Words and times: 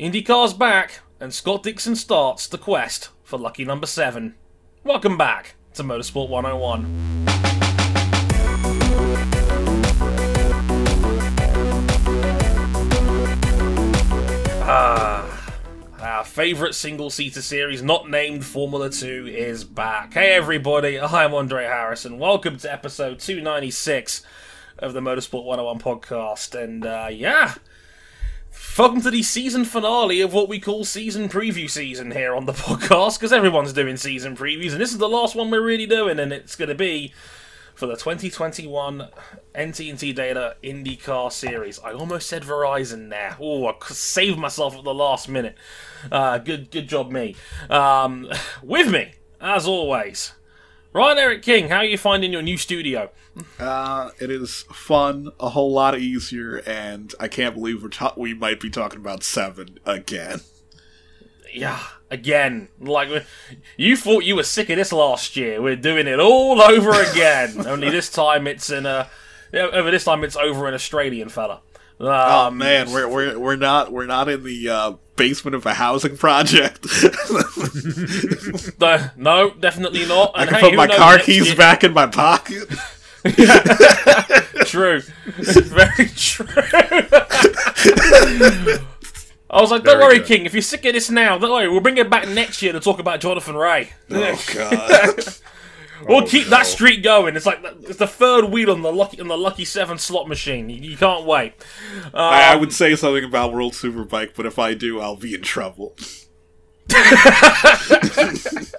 IndyCar's 0.00 0.54
back, 0.54 1.00
and 1.20 1.34
Scott 1.34 1.62
Dixon 1.62 1.94
starts 1.94 2.46
the 2.46 2.56
quest 2.56 3.10
for 3.22 3.38
lucky 3.38 3.66
number 3.66 3.86
7. 3.86 4.34
Welcome 4.82 5.18
back 5.18 5.56
to 5.74 5.82
Motorsport 5.82 6.30
101. 6.30 7.26
Ah, 14.62 15.52
our 16.00 16.24
favourite 16.24 16.74
single 16.74 17.10
seater 17.10 17.42
series, 17.42 17.82
not 17.82 18.08
named 18.08 18.46
Formula 18.46 18.88
2, 18.88 19.26
is 19.26 19.64
back. 19.64 20.14
Hey 20.14 20.32
everybody, 20.32 20.98
I'm 20.98 21.34
Andre 21.34 21.64
Harrison. 21.64 22.18
Welcome 22.18 22.56
to 22.56 22.72
episode 22.72 23.18
296 23.18 24.22
of 24.78 24.94
the 24.94 25.00
Motorsport 25.00 25.44
101 25.44 25.78
podcast. 25.78 26.58
And 26.58 26.86
uh, 26.86 27.08
yeah, 27.12 27.56
welcome 28.80 29.02
to 29.02 29.10
the 29.10 29.22
season 29.22 29.64
finale 29.64 30.20
of 30.20 30.32
what 30.32 30.48
we 30.48 30.58
call 30.58 30.84
season 30.84 31.28
preview 31.28 31.68
season 31.68 32.12
here 32.12 32.34
on 32.34 32.46
the 32.46 32.52
podcast, 32.54 33.18
because 33.18 33.32
everyone's 33.32 33.72
doing 33.72 33.96
season 33.96 34.36
previews, 34.36 34.72
and 34.72 34.80
this 34.80 34.92
is 34.92 34.98
the 34.98 35.08
last 35.08 35.34
one 35.34 35.50
we're 35.50 35.62
really 35.62 35.86
doing, 35.86 36.18
and 36.18 36.32
it's 36.32 36.56
going 36.56 36.68
to 36.68 36.74
be 36.74 37.12
for 37.74 37.86
the 37.86 37.96
2021 37.96 39.08
NTT 39.54 40.14
Data 40.14 40.56
IndyCar 40.62 41.32
Series. 41.32 41.78
I 41.80 41.92
almost 41.92 42.28
said 42.28 42.42
Verizon 42.42 43.10
there. 43.10 43.36
Oh, 43.40 43.66
I 43.66 43.74
saved 43.88 44.38
myself 44.38 44.76
at 44.76 44.84
the 44.84 44.94
last 44.94 45.28
minute. 45.28 45.56
Uh, 46.10 46.38
good, 46.38 46.70
good 46.70 46.88
job, 46.88 47.10
me. 47.10 47.36
Um, 47.68 48.28
with 48.62 48.90
me, 48.90 49.12
as 49.40 49.66
always, 49.66 50.32
Ryan 50.92 51.18
Eric 51.18 51.42
King. 51.42 51.68
How 51.68 51.78
are 51.78 51.84
you 51.84 51.96
finding 51.98 52.32
your 52.32 52.42
new 52.42 52.56
studio? 52.56 53.10
Uh, 53.58 54.10
it 54.20 54.30
is 54.30 54.64
fun, 54.72 55.30
a 55.38 55.50
whole 55.50 55.72
lot 55.72 55.96
easier, 55.98 56.56
and 56.66 57.14
I 57.20 57.28
can't 57.28 57.54
believe 57.54 57.82
we're 57.82 57.90
ta- 57.90 58.14
we 58.16 58.34
might 58.34 58.58
be 58.60 58.70
talking 58.70 58.98
about 58.98 59.22
seven 59.22 59.78
again. 59.86 60.40
Yeah, 61.54 61.80
again. 62.10 62.68
Like 62.80 63.24
you 63.76 63.96
thought 63.96 64.24
you 64.24 64.34
were 64.36 64.42
sick 64.42 64.68
of 64.70 64.76
this 64.76 64.92
last 64.92 65.36
year. 65.36 65.62
We're 65.62 65.76
doing 65.76 66.06
it 66.08 66.18
all 66.18 66.60
over 66.60 66.90
again. 66.90 67.66
Only 67.66 67.90
this 67.90 68.10
time 68.10 68.46
it's 68.46 68.70
in 68.70 68.84
a. 68.86 69.08
Over 69.52 69.90
this 69.90 70.04
time 70.04 70.22
it's 70.24 70.36
over 70.36 70.66
an 70.66 70.74
Australian 70.74 71.28
fella. 71.28 71.60
Um, 72.00 72.08
Oh 72.08 72.50
man, 72.50 72.90
we're 72.92 73.08
we're 73.08 73.38
we're 73.38 73.56
not 73.56 73.92
we're 73.92 74.06
not 74.06 74.28
in 74.28 74.42
the 74.42 74.68
uh, 74.68 74.92
basement 75.20 75.54
of 75.54 75.66
a 75.66 75.74
housing 75.74 76.16
project. 76.16 76.86
no, 78.80 79.10
no, 79.16 79.50
definitely 79.50 80.06
not. 80.06 80.32
I 80.34 80.46
can 80.46 80.54
hey, 80.54 80.60
put 80.62 80.74
my 80.74 80.86
car 80.86 81.16
next 81.16 81.26
keys 81.26 81.48
year- 81.48 81.56
back 81.56 81.84
in 81.84 81.92
my 81.92 82.06
pocket. 82.06 82.68
True, 84.64 85.02
very 85.26 86.08
true. 86.16 86.46
I 89.50 89.60
was 89.60 89.70
like, 89.70 89.82
don't 89.82 89.98
Very 89.98 90.00
worry, 90.00 90.18
good. 90.20 90.26
King. 90.26 90.46
If 90.46 90.54
you're 90.54 90.62
sick 90.62 90.86
of 90.86 90.94
this 90.94 91.10
now, 91.10 91.36
don't 91.36 91.50
worry. 91.50 91.68
We'll 91.68 91.80
bring 91.80 91.98
it 91.98 92.08
back 92.08 92.26
next 92.28 92.62
year 92.62 92.72
to 92.72 92.80
talk 92.80 92.98
about 92.98 93.20
Jonathan 93.20 93.56
Rea. 93.56 93.90
oh 94.10 94.42
god. 94.54 95.20
We'll 96.08 96.22
Oh, 96.24 96.26
keep 96.26 96.44
no. 96.44 96.50
that 96.50 96.66
streak 96.66 97.02
going. 97.02 97.36
It's 97.36 97.46
like 97.46 97.60
it's 97.82 97.98
the 97.98 98.06
third 98.06 98.46
wheel 98.46 98.70
on 98.70 98.82
the 98.82 98.92
lucky 98.92 99.20
on 99.20 99.28
the 99.28 99.36
lucky 99.38 99.64
seven 99.64 99.98
slot 99.98 100.28
machine. 100.28 100.70
You, 100.70 100.76
you 100.90 100.96
can't 100.96 101.24
wait. 101.26 101.52
I, 102.14 102.50
I 102.50 102.54
Um, 102.54 102.60
would 102.60 102.72
say 102.72 102.94
something 102.96 103.24
about 103.24 103.52
World 103.52 103.72
Superbike, 103.74 104.30
but 104.34 104.46
if 104.46 104.58
I 104.58 104.74
do, 104.74 105.00
I'll 105.00 105.16
be 105.16 105.34
in 105.34 105.42
trouble. 105.42 105.96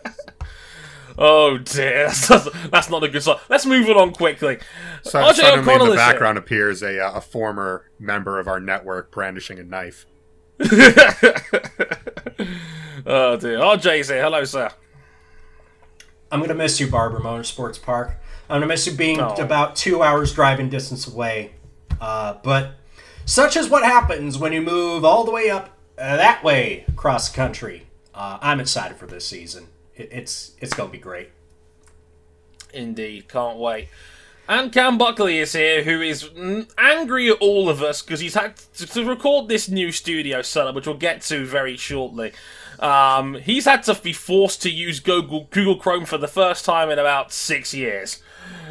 Oh 1.18 1.58
dear, 1.58 2.06
that's, 2.28 2.28
that's 2.70 2.90
not 2.90 3.04
a 3.04 3.10
good 3.10 3.22
sign. 3.22 3.36
Let's 3.50 3.66
move 3.66 3.90
it 3.90 3.98
on 3.98 4.12
quickly. 4.14 4.58
So, 5.04 5.20
RJ 5.22 5.36
suddenly 5.36 5.54
in 5.54 5.60
O'Connell 5.60 5.86
the 5.88 5.92
is 5.94 6.00
here. 6.00 6.10
background 6.12 6.38
appears 6.38 6.82
a, 6.82 7.00
uh, 7.06 7.12
a 7.16 7.22
former 7.22 7.92
member 8.00 8.40
of 8.40 8.48
our 8.48 8.60
network 8.62 9.12
brandishing 9.12 9.60
a 9.60 9.64
knife. 9.64 10.06
Oh 13.04 13.36
dear, 13.36 13.58
RJ's 13.58 14.10
here. 14.10 14.22
Hello, 14.22 14.44
sir. 14.44 14.70
I'm 16.32 16.40
gonna 16.42 16.54
miss 16.56 16.80
you, 16.80 16.88
Barber 16.88 17.20
Motorsports 17.20 17.82
Park. 17.82 18.18
I'm 18.50 18.56
gonna 18.56 18.68
miss 18.68 18.86
you 18.88 18.94
being 18.94 19.20
Oh. 19.20 19.36
about 19.36 19.76
two 19.76 20.02
hours 20.02 20.34
driving 20.34 20.70
distance 20.70 21.08
away. 21.08 21.52
Uh, 22.00 22.36
but 22.44 22.72
such 23.26 23.56
is 23.56 23.70
what 23.70 23.84
happens 23.84 24.38
when 24.38 24.54
you 24.54 24.62
move 24.62 25.04
all 25.06 25.24
the 25.24 25.32
way 25.32 25.50
up 25.50 25.78
uh, 25.98 26.18
that 26.18 26.44
way 26.44 26.86
across 26.88 27.30
country. 27.30 27.86
Uh, 28.14 28.38
I'm 28.42 28.60
excited 28.60 28.98
for 28.98 29.06
this 29.06 29.26
season. 29.28 29.68
It, 29.96 30.10
it's 30.12 30.52
it's 30.60 30.74
gonna 30.74 30.90
be 30.90 30.98
great. 30.98 31.30
Indeed, 32.74 33.28
can't 33.28 33.58
wait. 33.58 33.90
And 34.48 34.72
Cam 34.74 34.98
Buckley 34.98 35.38
is 35.38 35.54
here, 35.54 35.84
who 35.84 36.02
is 36.02 36.30
angry 36.78 37.30
at 37.30 37.38
all 37.40 37.70
of 37.70 37.82
us 37.82 38.02
because 38.02 38.20
he's 38.20 38.34
had 38.34 38.56
to, 38.76 38.86
to 38.88 39.06
record 39.06 39.48
this 39.48 39.70
new 39.70 39.92
studio 39.92 40.42
setup, 40.42 40.76
which 40.76 40.88
we'll 40.88 40.98
get 40.98 41.22
to 41.24 41.46
very 41.46 41.78
shortly. 41.78 42.34
Um, 42.82 43.36
he's 43.36 43.66
had 43.66 43.84
to 43.84 43.96
be 43.96 44.14
forced 44.14 44.62
to 44.64 44.70
use 44.72 45.00
Google 45.00 45.48
Google 45.52 45.76
Chrome 45.78 46.06
for 46.06 46.18
the 46.18 46.28
first 46.28 46.66
time 46.66 46.90
in 46.90 46.98
about 46.98 47.32
six 47.32 47.74
years. 47.74 48.22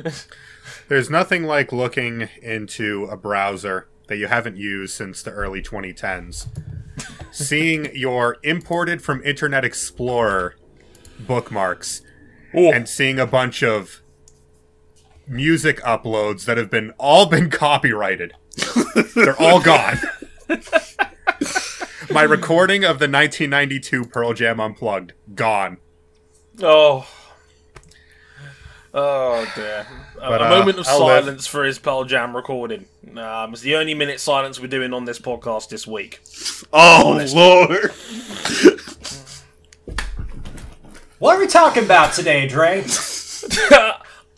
There's 0.89 1.09
nothing 1.09 1.45
like 1.45 1.71
looking 1.73 2.29
into 2.43 3.05
a 3.05 3.17
browser 3.17 3.89
that 4.09 4.17
you 4.17 4.27
haven't 4.27 4.57
used 4.57 4.95
since 4.95 5.23
the 5.23 5.31
early 5.31 5.63
2010s. 5.63 6.49
Seeing 7.31 7.89
your 7.95 8.39
imported 8.43 9.01
from 9.01 9.23
Internet 9.23 9.65
Explorer 9.65 10.57
bookmarks 11.21 12.03
Oh, 12.53 12.73
and 12.73 12.89
seeing 12.89 13.21
a 13.21 13.27
bunch 13.27 13.63
of 13.63 14.01
music 15.29 15.81
uploads 15.83 16.45
that 16.47 16.57
have 16.57 16.71
been 16.71 16.91
all 16.99 17.27
been 17.27 17.49
copyrighted. 17.51 18.35
They're 19.15 19.41
all 19.41 19.61
gone. 19.61 19.99
My 22.13 22.23
recording 22.23 22.83
of 22.83 22.99
the 22.99 23.07
1992 23.09 24.07
Pearl 24.07 24.33
Jam 24.35 24.59
Unplugged 24.59 25.13
gone. 25.35 25.79
oh, 26.63 27.07
oh 28.93 29.53
dear. 29.55 29.87
A, 30.21 30.29
But, 30.29 30.41
a 30.43 30.47
uh, 30.47 30.49
moment 30.51 30.79
of 30.81 30.89
I'll 30.89 31.07
live. 31.07 31.25
silence 31.25 31.47
for 31.47 31.65
his 31.65 31.79
Pearl 31.79 32.05
Jam 32.05 32.35
recording. 32.35 32.87
Um, 33.17 33.53
it's 33.53 33.63
the 33.63 33.77
only 33.77 33.95
minute 33.95 34.19
silence 34.21 34.59
we're 34.61 34.67
doing 34.67 34.93
on 34.93 35.05
this 35.05 35.19
podcast 35.21 35.69
this 35.69 35.87
week. 35.87 36.21
Oh 36.73 37.25
lord. 37.33 37.93
What 41.19 41.37
are 41.37 41.41
we 41.41 41.47
talking 41.47 41.85
about 41.85 42.13
today, 42.15 42.49
Dre? 42.49 42.85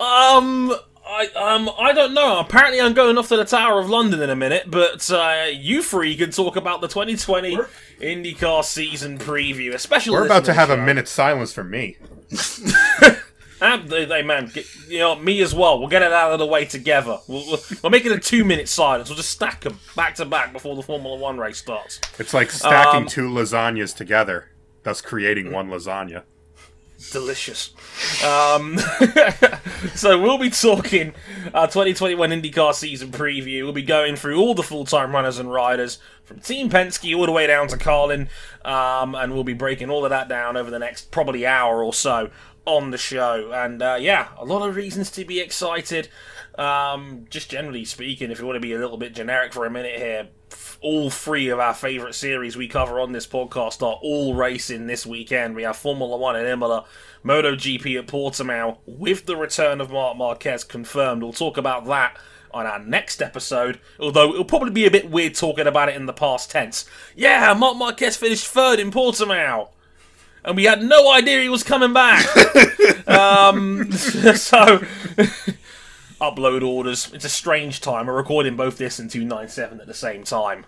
Um, 0.00 0.74
I 1.12 1.26
um, 1.36 1.70
I 1.78 1.92
don't 1.92 2.14
know. 2.14 2.40
Apparently, 2.40 2.80
I'm 2.80 2.94
going 2.94 3.18
off 3.18 3.28
to 3.28 3.36
the 3.36 3.44
Tower 3.44 3.78
of 3.78 3.90
London 3.90 4.22
in 4.22 4.30
a 4.30 4.36
minute, 4.36 4.70
but 4.70 5.10
uh, 5.10 5.44
you 5.52 5.82
three 5.82 6.16
can 6.16 6.30
talk 6.30 6.56
about 6.56 6.80
the 6.80 6.88
2020 6.88 7.58
IndyCar 8.00 8.64
season 8.64 9.18
preview, 9.18 9.74
especially. 9.74 10.12
We're 10.12 10.24
about 10.24 10.46
to 10.46 10.54
have 10.54 10.70
a 10.70 10.76
minute 10.76 11.08
silence 11.08 11.52
for 11.52 11.64
me. 11.64 11.98
And 13.60 13.88
they, 13.90 14.06
they 14.06 14.22
man, 14.22 14.46
get, 14.46 14.64
you 14.88 15.00
know 15.00 15.14
me 15.16 15.42
as 15.42 15.54
well. 15.54 15.78
We'll 15.78 15.88
get 15.88 16.00
it 16.00 16.12
out 16.12 16.32
of 16.32 16.38
the 16.38 16.46
way 16.46 16.64
together. 16.64 17.18
We'll, 17.28 17.46
we'll, 17.46 17.60
we'll 17.82 17.90
make 17.90 18.06
it 18.06 18.12
a 18.12 18.18
two-minute 18.18 18.68
silence. 18.68 19.10
We'll 19.10 19.16
just 19.16 19.30
stack 19.30 19.60
them 19.60 19.78
back 19.94 20.14
to 20.14 20.24
back 20.24 20.54
before 20.54 20.76
the 20.76 20.82
Formula 20.82 21.18
One 21.18 21.36
race 21.36 21.58
starts. 21.58 22.00
It's 22.18 22.32
like 22.32 22.50
stacking 22.50 23.02
Um, 23.02 23.06
two 23.06 23.28
lasagnas 23.28 23.94
together, 23.94 24.48
thus 24.82 25.02
creating 25.02 25.52
one 25.52 25.68
lasagna. 25.68 26.22
Delicious. 27.10 27.72
Um, 28.24 28.78
so 29.94 30.20
we'll 30.20 30.38
be 30.38 30.50
talking 30.50 31.14
uh, 31.52 31.66
2021 31.66 32.30
IndyCar 32.30 32.74
season 32.74 33.10
preview. 33.10 33.64
We'll 33.64 33.72
be 33.72 33.82
going 33.82 34.16
through 34.16 34.38
all 34.38 34.54
the 34.54 34.62
full-time 34.62 35.12
runners 35.12 35.38
and 35.38 35.52
riders 35.52 35.98
from 36.24 36.40
Team 36.40 36.70
Penske 36.70 37.16
all 37.16 37.26
the 37.26 37.32
way 37.32 37.46
down 37.46 37.68
to 37.68 37.76
Carlin, 37.76 38.28
um, 38.64 39.14
and 39.14 39.32
we'll 39.34 39.44
be 39.44 39.54
breaking 39.54 39.90
all 39.90 40.04
of 40.04 40.10
that 40.10 40.28
down 40.28 40.56
over 40.56 40.70
the 40.70 40.78
next 40.78 41.10
probably 41.10 41.46
hour 41.46 41.82
or 41.82 41.92
so 41.92 42.30
on 42.64 42.90
the 42.90 42.98
show. 42.98 43.52
And 43.52 43.82
uh, 43.82 43.98
yeah, 44.00 44.28
a 44.38 44.44
lot 44.44 44.66
of 44.66 44.76
reasons 44.76 45.10
to 45.12 45.24
be 45.24 45.40
excited. 45.40 46.08
Um, 46.56 47.26
just 47.30 47.50
generally 47.50 47.84
speaking, 47.84 48.30
if 48.30 48.38
you 48.38 48.46
want 48.46 48.56
to 48.56 48.60
be 48.60 48.74
a 48.74 48.78
little 48.78 48.98
bit 48.98 49.14
generic 49.14 49.52
for 49.52 49.64
a 49.64 49.70
minute 49.70 49.96
here, 49.98 50.28
all 50.80 51.10
three 51.10 51.48
of 51.48 51.58
our 51.58 51.74
favourite 51.74 52.14
series 52.14 52.56
we 52.56 52.68
cover 52.68 53.00
on 53.00 53.12
this 53.12 53.26
podcast 53.26 53.82
are 53.82 53.98
all 54.02 54.34
racing 54.34 54.86
this 54.86 55.06
weekend. 55.06 55.54
We 55.54 55.62
have 55.62 55.76
Formula 55.76 56.16
One 56.16 56.36
in 56.36 56.46
Imola, 56.46 56.84
MotoGP 57.24 57.98
at 57.98 58.06
Portimao, 58.06 58.78
with 58.84 59.26
the 59.26 59.36
return 59.36 59.80
of 59.80 59.90
Marc 59.90 60.16
Marquez 60.16 60.64
confirmed. 60.64 61.22
We'll 61.22 61.32
talk 61.32 61.56
about 61.56 61.86
that 61.86 62.18
on 62.52 62.66
our 62.66 62.80
next 62.80 63.22
episode, 63.22 63.80
although 63.98 64.32
it'll 64.32 64.44
probably 64.44 64.70
be 64.70 64.84
a 64.84 64.90
bit 64.90 65.10
weird 65.10 65.34
talking 65.34 65.66
about 65.66 65.88
it 65.88 65.96
in 65.96 66.06
the 66.06 66.12
past 66.12 66.50
tense. 66.50 66.84
Yeah, 67.16 67.54
Marc 67.54 67.76
Marquez 67.76 68.16
finished 68.16 68.46
third 68.46 68.78
in 68.78 68.90
Portimao. 68.90 69.68
And 70.44 70.56
we 70.56 70.64
had 70.64 70.82
no 70.82 71.12
idea 71.12 71.40
he 71.40 71.48
was 71.48 71.62
coming 71.62 71.92
back. 71.92 72.26
um, 73.08 73.92
so, 73.92 74.82
upload 76.22 76.66
orders. 76.66 77.10
It's 77.12 77.24
a 77.24 77.28
strange 77.28 77.80
time. 77.80 78.06
We're 78.06 78.14
recording 78.14 78.56
both 78.56 78.78
this 78.78 78.98
and 78.98 79.10
297 79.10 79.80
at 79.80 79.86
the 79.86 79.92
same 79.92 80.22
time. 80.22 80.64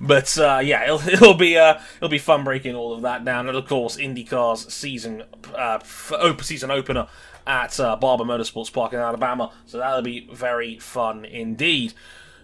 But 0.00 0.38
uh, 0.38 0.60
yeah, 0.64 0.84
it'll, 0.84 1.08
it'll 1.08 1.34
be 1.34 1.58
uh, 1.58 1.80
it'll 1.96 2.08
be 2.08 2.18
fun 2.18 2.44
breaking 2.44 2.74
all 2.74 2.94
of 2.94 3.02
that 3.02 3.24
down, 3.24 3.48
and 3.48 3.56
of 3.56 3.66
course, 3.66 3.96
IndyCar's 3.96 4.72
season 4.72 5.24
uh, 5.54 5.80
op- 6.12 6.42
season 6.42 6.70
opener 6.70 7.08
at 7.46 7.78
uh, 7.78 7.96
Barber 7.96 8.24
Motorsports 8.24 8.72
Park 8.72 8.92
in 8.92 9.00
Alabama. 9.00 9.52
So 9.66 9.78
that'll 9.78 10.02
be 10.02 10.28
very 10.32 10.78
fun 10.78 11.24
indeed. 11.24 11.92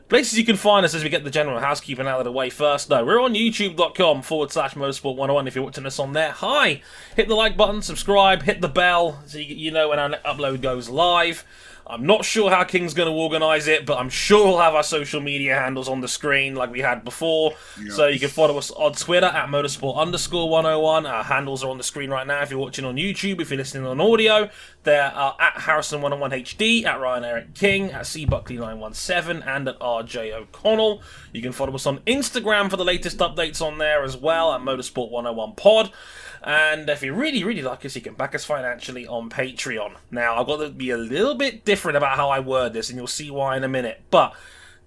Places 0.08 0.36
you 0.36 0.44
can 0.44 0.56
find 0.56 0.84
us 0.84 0.92
as 0.92 1.04
we 1.04 1.08
get 1.08 1.22
the 1.22 1.30
general 1.30 1.60
housekeeping 1.60 2.08
out 2.08 2.18
of 2.18 2.24
the 2.24 2.32
way 2.32 2.50
first, 2.50 2.88
though. 2.88 3.04
We're 3.04 3.22
on 3.22 3.34
youtube.com 3.34 4.22
forward 4.22 4.50
slash 4.50 4.74
motorsport 4.74 5.14
101 5.14 5.46
if 5.46 5.54
you're 5.54 5.62
watching 5.62 5.86
us 5.86 6.00
on 6.00 6.14
there. 6.14 6.32
Hi! 6.32 6.82
Hit 7.14 7.28
the 7.28 7.36
like 7.36 7.56
button, 7.56 7.80
subscribe, 7.80 8.42
hit 8.42 8.60
the 8.60 8.68
bell 8.68 9.22
so 9.26 9.38
you, 9.38 9.54
you 9.54 9.70
know 9.70 9.88
when 9.90 10.00
our 10.00 10.10
upload 10.26 10.62
goes 10.62 10.88
live. 10.88 11.44
I'm 11.90 12.06
not 12.06 12.24
sure 12.24 12.50
how 12.50 12.64
King's 12.64 12.94
going 12.94 13.08
to 13.08 13.14
organise 13.14 13.66
it, 13.66 13.84
but 13.84 13.98
I'm 13.98 14.08
sure 14.08 14.46
we'll 14.46 14.58
have 14.58 14.74
our 14.74 14.82
social 14.82 15.20
media 15.20 15.56
handles 15.56 15.88
on 15.88 16.00
the 16.00 16.08
screen 16.08 16.54
like 16.54 16.70
we 16.70 16.80
had 16.80 17.04
before. 17.04 17.52
So 17.90 18.06
you 18.06 18.20
can 18.20 18.28
follow 18.28 18.56
us 18.58 18.70
on 18.70 18.92
Twitter 18.92 19.26
at 19.26 19.48
motorsport 19.48 19.96
underscore 19.96 20.48
101. 20.48 21.06
Our 21.06 21.24
handles 21.24 21.64
are 21.64 21.70
on 21.70 21.78
the 21.78 21.84
screen 21.84 22.10
right 22.10 22.26
now 22.26 22.42
if 22.42 22.50
you're 22.50 22.60
watching 22.60 22.84
on 22.84 22.96
YouTube. 22.96 23.40
If 23.40 23.50
you're 23.50 23.58
listening 23.58 23.86
on 23.86 24.00
audio, 24.00 24.48
they're 24.84 25.12
uh, 25.14 25.32
at 25.38 25.54
Harrison101HD, 25.54 26.84
at 26.84 27.00
Ryan 27.00 27.24
Eric 27.24 27.54
King, 27.54 27.90
at 27.90 28.02
cbuckley917, 28.02 29.46
and 29.46 29.68
at 29.68 29.78
RJ 29.80 30.32
O'Connell. 30.32 31.02
You 31.32 31.42
can 31.42 31.52
follow 31.52 31.74
us 31.74 31.86
on 31.86 31.98
Instagram 32.00 32.70
for 32.70 32.76
the 32.76 32.84
latest 32.84 33.18
updates 33.18 33.60
on 33.60 33.78
there 33.78 34.02
as 34.02 34.16
well 34.16 34.52
at 34.52 34.60
Motorsport 34.60 35.10
101 35.10 35.54
Pod. 35.56 35.92
And 36.42 36.88
if 36.88 37.02
you 37.02 37.12
really, 37.12 37.44
really 37.44 37.62
like 37.62 37.84
us, 37.84 37.94
you 37.94 38.00
can 38.00 38.14
back 38.14 38.34
us 38.34 38.44
financially 38.44 39.06
on 39.06 39.28
Patreon. 39.28 39.96
Now, 40.10 40.36
I've 40.36 40.46
got 40.46 40.58
to 40.58 40.70
be 40.70 40.90
a 40.90 40.96
little 40.96 41.34
bit 41.34 41.64
different 41.64 41.96
about 41.96 42.16
how 42.16 42.30
I 42.30 42.40
word 42.40 42.72
this, 42.72 42.88
and 42.88 42.96
you'll 42.96 43.06
see 43.06 43.30
why 43.30 43.56
in 43.56 43.64
a 43.64 43.68
minute. 43.68 44.02
But 44.10 44.34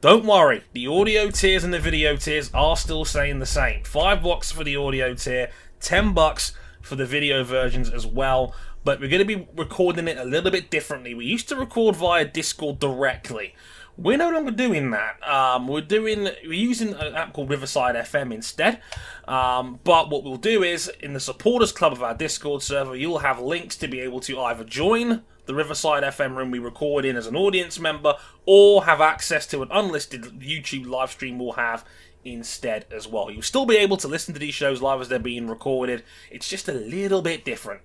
don't 0.02 0.26
worry, 0.26 0.64
the 0.74 0.88
audio 0.88 1.30
tiers 1.30 1.64
and 1.64 1.74
the 1.74 1.80
video 1.80 2.16
tiers 2.18 2.50
are 2.54 2.76
still 2.76 3.06
staying 3.06 3.40
the 3.40 3.46
same. 3.46 3.84
Five 3.84 4.24
bucks 4.24 4.52
for 4.52 4.64
the 4.64 4.76
audio 4.76 5.14
tier, 5.14 5.52
ten 5.80 6.14
bucks 6.14 6.54
for 6.82 6.96
the 6.96 7.06
video 7.06 7.44
versions 7.44 7.90
as 7.90 8.06
well. 8.06 8.56
But 8.84 9.00
we're 9.00 9.10
going 9.10 9.26
to 9.26 9.38
be 9.38 9.48
recording 9.56 10.10
it 10.10 10.18
a 10.18 10.26
little 10.26 10.52
bit 10.52 10.70
differently. 10.70 11.14
We 11.14 11.26
used 11.26 11.48
to 11.50 11.56
record 11.56 11.96
via 11.96 12.26
Discord 12.26 12.80
directly. 12.80 13.56
We're 13.96 14.18
no 14.18 14.32
longer 14.32 14.52
doing 14.52 14.90
that. 14.92 15.22
Um, 15.28 15.68
we're 15.68 15.82
doing 15.82 16.24
we're 16.44 16.54
using 16.54 16.94
an 16.94 17.16
app 17.16 17.34
called 17.34 17.50
Riverside 17.50 17.96
FM 17.96 18.34
instead. 18.34 18.82
Um, 19.28 19.80
but 19.84 20.10
what 20.10 20.24
we'll 20.24 20.38
do 20.38 20.64
is 20.64 20.92
in 21.02 21.14
the 21.14 21.20
supporters 21.20 21.72
club 21.72 21.94
of 21.94 22.02
our 22.02 22.16
Discord 22.16 22.64
server, 22.64 22.96
you'll 22.96 23.20
have 23.20 23.40
links 23.40 23.76
to 23.78 23.88
be 23.88 24.00
able 24.00 24.20
to 24.22 24.40
either 24.40 24.64
join 24.64 25.22
the 25.46 25.54
Riverside 25.54 26.04
FM 26.04 26.36
room 26.36 26.52
we 26.52 26.60
record 26.60 27.06
in 27.06 27.16
as 27.16 27.28
an 27.28 27.36
audience 27.36 27.80
member, 27.80 28.16
or 28.46 28.86
have 28.86 29.02
access 29.02 29.46
to 29.48 29.62
an 29.62 29.70
unlisted 29.72 30.24
YouTube 30.40 30.88
live 30.88 31.12
stream 31.12 31.38
we'll 31.38 31.54
have 31.54 31.86
instead 32.26 32.86
as 32.92 33.08
well. 33.08 33.30
You'll 33.30 33.42
still 33.42 33.66
be 33.66 33.78
able 33.78 33.98
to 33.98 34.08
listen 34.08 34.34
to 34.34 34.40
these 34.40 34.54
shows 34.54 34.82
live 34.82 35.02
as 35.02 35.10
they're 35.10 35.20
being 35.20 35.48
recorded. 35.48 36.04
It's 36.32 36.48
just 36.48 36.70
a 36.70 36.74
little 36.74 37.22
bit 37.22 37.44
different. 37.44 37.82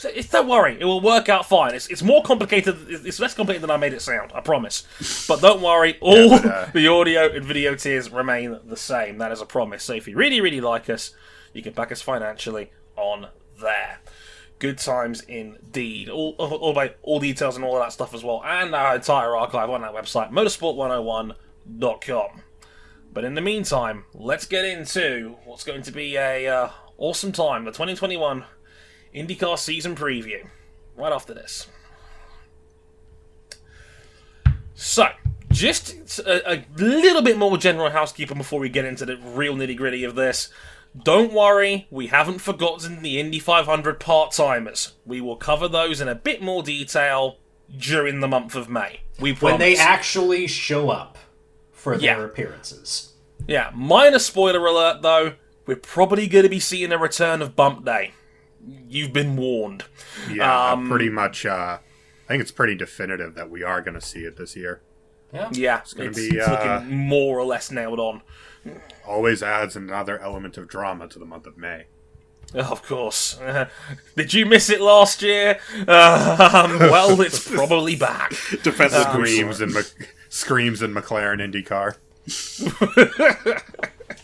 So 0.00 0.08
it's, 0.08 0.30
don't 0.30 0.48
worry, 0.48 0.78
it 0.80 0.86
will 0.86 1.02
work 1.02 1.28
out 1.28 1.46
fine. 1.46 1.74
It's, 1.74 1.88
it's 1.88 2.02
more 2.02 2.22
complicated. 2.22 2.74
It's 2.88 3.20
less 3.20 3.34
complicated 3.34 3.62
than 3.62 3.70
I 3.70 3.76
made 3.76 3.92
it 3.92 4.00
sound. 4.00 4.32
I 4.34 4.40
promise. 4.40 4.86
But 5.28 5.42
don't 5.42 5.60
worry, 5.60 5.98
all 6.00 6.30
but, 6.30 6.46
uh, 6.46 6.68
the 6.74 6.88
audio 6.88 7.30
and 7.30 7.44
video 7.44 7.74
tiers 7.74 8.08
remain 8.08 8.58
the 8.64 8.78
same. 8.78 9.18
That 9.18 9.30
is 9.30 9.42
a 9.42 9.44
promise. 9.44 9.84
So 9.84 9.92
if 9.92 10.08
you 10.08 10.16
really, 10.16 10.40
really 10.40 10.62
like 10.62 10.88
us, 10.88 11.12
you 11.52 11.62
can 11.62 11.74
back 11.74 11.92
us 11.92 12.00
financially 12.00 12.70
on 12.96 13.28
there. 13.60 14.00
Good 14.58 14.78
times 14.78 15.20
indeed. 15.20 16.08
All, 16.08 16.34
all, 16.38 16.54
all, 16.54 16.72
by- 16.72 16.94
all 17.02 17.20
details 17.20 17.56
and 17.56 17.64
all 17.64 17.76
of 17.76 17.82
that 17.82 17.92
stuff 17.92 18.14
as 18.14 18.24
well, 18.24 18.42
and 18.42 18.74
our 18.74 18.94
entire 18.94 19.36
archive 19.36 19.68
on 19.68 19.84
our 19.84 19.92
website, 19.92 20.30
motorsport101.com. 20.30 22.42
But 23.12 23.24
in 23.24 23.34
the 23.34 23.42
meantime, 23.42 24.04
let's 24.14 24.46
get 24.46 24.64
into 24.64 25.36
what's 25.44 25.64
going 25.64 25.82
to 25.82 25.92
be 25.92 26.16
a 26.16 26.48
uh, 26.48 26.70
awesome 26.96 27.32
time, 27.32 27.66
the 27.66 27.70
2021 27.70 28.46
IndyCar 29.14 29.58
season 29.58 29.94
preview. 29.96 30.46
Right 30.96 31.12
after 31.12 31.32
this. 31.34 31.66
So, 34.74 35.08
just 35.50 36.18
a, 36.20 36.52
a 36.52 36.64
little 36.76 37.22
bit 37.22 37.36
more 37.36 37.56
general 37.58 37.90
housekeeping 37.90 38.38
before 38.38 38.60
we 38.60 38.68
get 38.68 38.84
into 38.84 39.04
the 39.04 39.16
real 39.16 39.54
nitty 39.54 39.76
gritty 39.76 40.04
of 40.04 40.14
this. 40.14 40.48
Don't 41.04 41.32
worry, 41.32 41.86
we 41.90 42.08
haven't 42.08 42.40
forgotten 42.40 43.02
the 43.02 43.20
Indy 43.20 43.38
500 43.38 44.00
part 44.00 44.32
timers. 44.32 44.92
We 45.06 45.20
will 45.20 45.36
cover 45.36 45.68
those 45.68 46.00
in 46.00 46.08
a 46.08 46.14
bit 46.14 46.42
more 46.42 46.62
detail 46.62 47.36
during 47.76 48.20
the 48.20 48.28
month 48.28 48.56
of 48.56 48.68
May. 48.68 49.00
We 49.20 49.32
promise. 49.34 49.52
When 49.52 49.60
they 49.60 49.76
actually 49.76 50.46
show 50.48 50.90
up 50.90 51.16
for 51.72 51.96
their 51.96 52.18
Yeah. 52.18 52.24
appearances. 52.24 53.12
Yeah, 53.46 53.70
minor 53.74 54.18
spoiler 54.18 54.64
alert 54.66 55.02
though, 55.02 55.34
we're 55.66 55.76
probably 55.76 56.26
going 56.26 56.42
to 56.42 56.48
be 56.48 56.60
seeing 56.60 56.90
a 56.90 56.98
return 56.98 57.40
of 57.42 57.54
Bump 57.54 57.84
Day. 57.84 58.12
You've 58.88 59.12
been 59.12 59.36
warned. 59.36 59.84
Yeah, 60.30 60.72
Um, 60.72 60.88
pretty 60.88 61.08
much. 61.08 61.46
Uh, 61.46 61.78
I 62.28 62.28
think 62.28 62.42
it's 62.42 62.52
pretty 62.52 62.74
definitive 62.74 63.34
that 63.34 63.50
we 63.50 63.62
are 63.62 63.80
going 63.80 63.94
to 63.94 64.00
see 64.00 64.20
it 64.20 64.36
this 64.36 64.54
year. 64.54 64.80
Yeah. 65.32 65.48
Yeah, 65.52 65.78
it's, 65.80 65.94
gonna 65.94 66.10
it's, 66.10 66.18
be, 66.28 66.40
uh, 66.40 66.50
looking 66.80 66.96
more 66.96 67.38
or 67.38 67.44
less 67.44 67.70
nailed 67.70 68.00
on. 68.00 68.22
Always 69.06 69.42
adds 69.42 69.76
another 69.76 70.18
element 70.18 70.58
of 70.58 70.68
drama 70.68 71.08
to 71.08 71.18
the 71.18 71.24
month 71.24 71.46
of 71.46 71.56
May. 71.56 71.86
Of 72.54 72.82
course. 72.82 73.38
did 74.16 74.34
you 74.34 74.44
miss 74.44 74.70
it 74.70 74.80
last 74.80 75.22
year? 75.22 75.60
Um, 75.78 75.86
well, 75.86 77.20
it's 77.20 77.48
probably 77.48 77.94
back. 77.96 78.32
Depends 78.62 78.92
on 78.94 79.04
Screams 79.12 79.60
and 79.60 79.72
Mc- 79.72 80.14
screams 80.28 80.82
in 80.82 80.92
McLaren 80.92 81.40
IndyCar. 81.40 81.96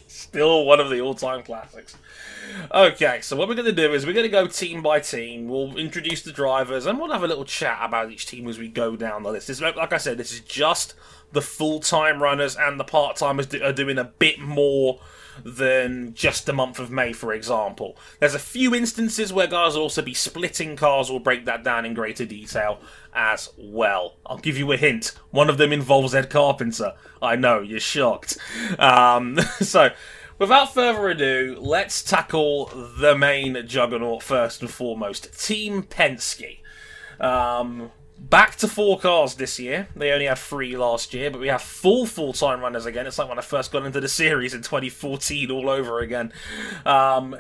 Still 0.09 0.65
one 0.65 0.81
of 0.81 0.91
the 0.91 1.01
all-time 1.01 1.43
classics. 1.45 1.97
Okay, 2.73 3.21
so 3.23 3.37
what 3.37 3.49
we're 3.49 3.55
going 3.55 3.67
to 3.67 3.73
do 3.73 3.93
is 3.93 4.05
we're 4.05 4.13
going 4.13 4.25
to 4.25 4.31
go 4.31 4.47
team 4.47 4.83
by 4.83 5.01
team. 5.01 5.49
We'll 5.49 5.77
introduce 5.77 6.23
the 6.23 6.33
drivers 6.33 6.87
and 6.87 6.99
we'll 6.99 7.13
have 7.13 7.23
a 7.23 7.29
little 7.29 7.45
chat 7.45 7.79
about 7.83 8.11
each 8.11 8.27
team 8.27 8.49
as 8.49 8.59
we 8.59 8.69
go 8.69 8.97
down 8.97 9.23
the 9.23 9.31
list. 9.31 9.49
This, 9.49 9.61
like 9.61 9.93
I 9.93 9.99
said, 9.99 10.19
this 10.19 10.33
is 10.33 10.41
just 10.41 10.95
the 11.33 11.43
full-time 11.43 12.23
runners 12.23 12.57
and 12.57 12.79
the 12.79 12.85
part-timers 12.85 13.47
do- 13.47 13.63
are 13.63 13.73
doing 13.73 13.99
a 13.99 14.05
bit 14.05 14.39
more 14.39 15.01
than 15.45 16.15
just 16.15 16.47
the 16.47 16.53
month 16.53 16.79
of 16.79 16.91
May, 16.91 17.13
for 17.13 17.33
example. 17.33 17.97
There's 18.21 18.35
a 18.35 18.39
few 18.39 18.75
instances 18.75 19.33
where 19.33 19.47
guys 19.47 19.75
will 19.75 19.83
also 19.83 20.03
be 20.03 20.15
splitting 20.15 20.77
cars. 20.77 21.11
We'll 21.11 21.19
break 21.21 21.45
that 21.45 21.63
down 21.63 21.85
in 21.85 21.95
greater 21.95 22.25
detail 22.25 22.81
as 23.15 23.51
well. 23.57 24.17
I'll 24.25 24.39
give 24.39 24.57
you 24.57 24.73
a 24.73 24.77
hint. 24.77 25.13
One 25.31 25.51
of 25.51 25.59
them 25.59 25.73
involves 25.73 26.15
Ed 26.15 26.31
Carpenter. 26.31 26.95
I 27.21 27.37
know, 27.37 27.61
you're 27.61 27.81
shocked. 27.81 28.39
Um, 28.79 29.39
so, 29.61 29.91
without 30.39 30.75
further 30.75 31.09
ado, 31.09 31.57
let's 31.61 32.03
tackle 32.03 32.67
the 32.99 33.17
main 33.17 33.67
juggernaut 33.67 34.23
first 34.23 34.61
and 34.61 34.71
foremost 34.71 35.39
Team 35.39 35.83
Penske. 35.83 36.59
Um, 37.21 37.91
back 38.19 38.57
to 38.57 38.69
four 38.69 38.99
cars 38.99 39.35
this 39.35 39.59
year. 39.59 39.89
They 39.95 40.13
only 40.13 40.27
had 40.27 40.39
three 40.39 40.77
last 40.77 41.15
year, 41.15 41.31
but 41.31 41.41
we 41.41 41.49
have 41.49 41.63
full 41.63 42.07
full 42.07 42.33
time 42.33 42.61
runners 42.61 42.87
again. 42.87 43.07
It's 43.07 43.19
like 43.19 43.29
when 43.29 43.39
I 43.39 43.43
first 43.43 43.73
got 43.73 43.85
into 43.85 44.01
the 44.01 44.09
series 44.09 44.55
in 44.55 44.63
2014 44.63 45.51
all 45.51 45.69
over 45.69 46.01
again. 46.01 46.33
Um, 46.85 47.37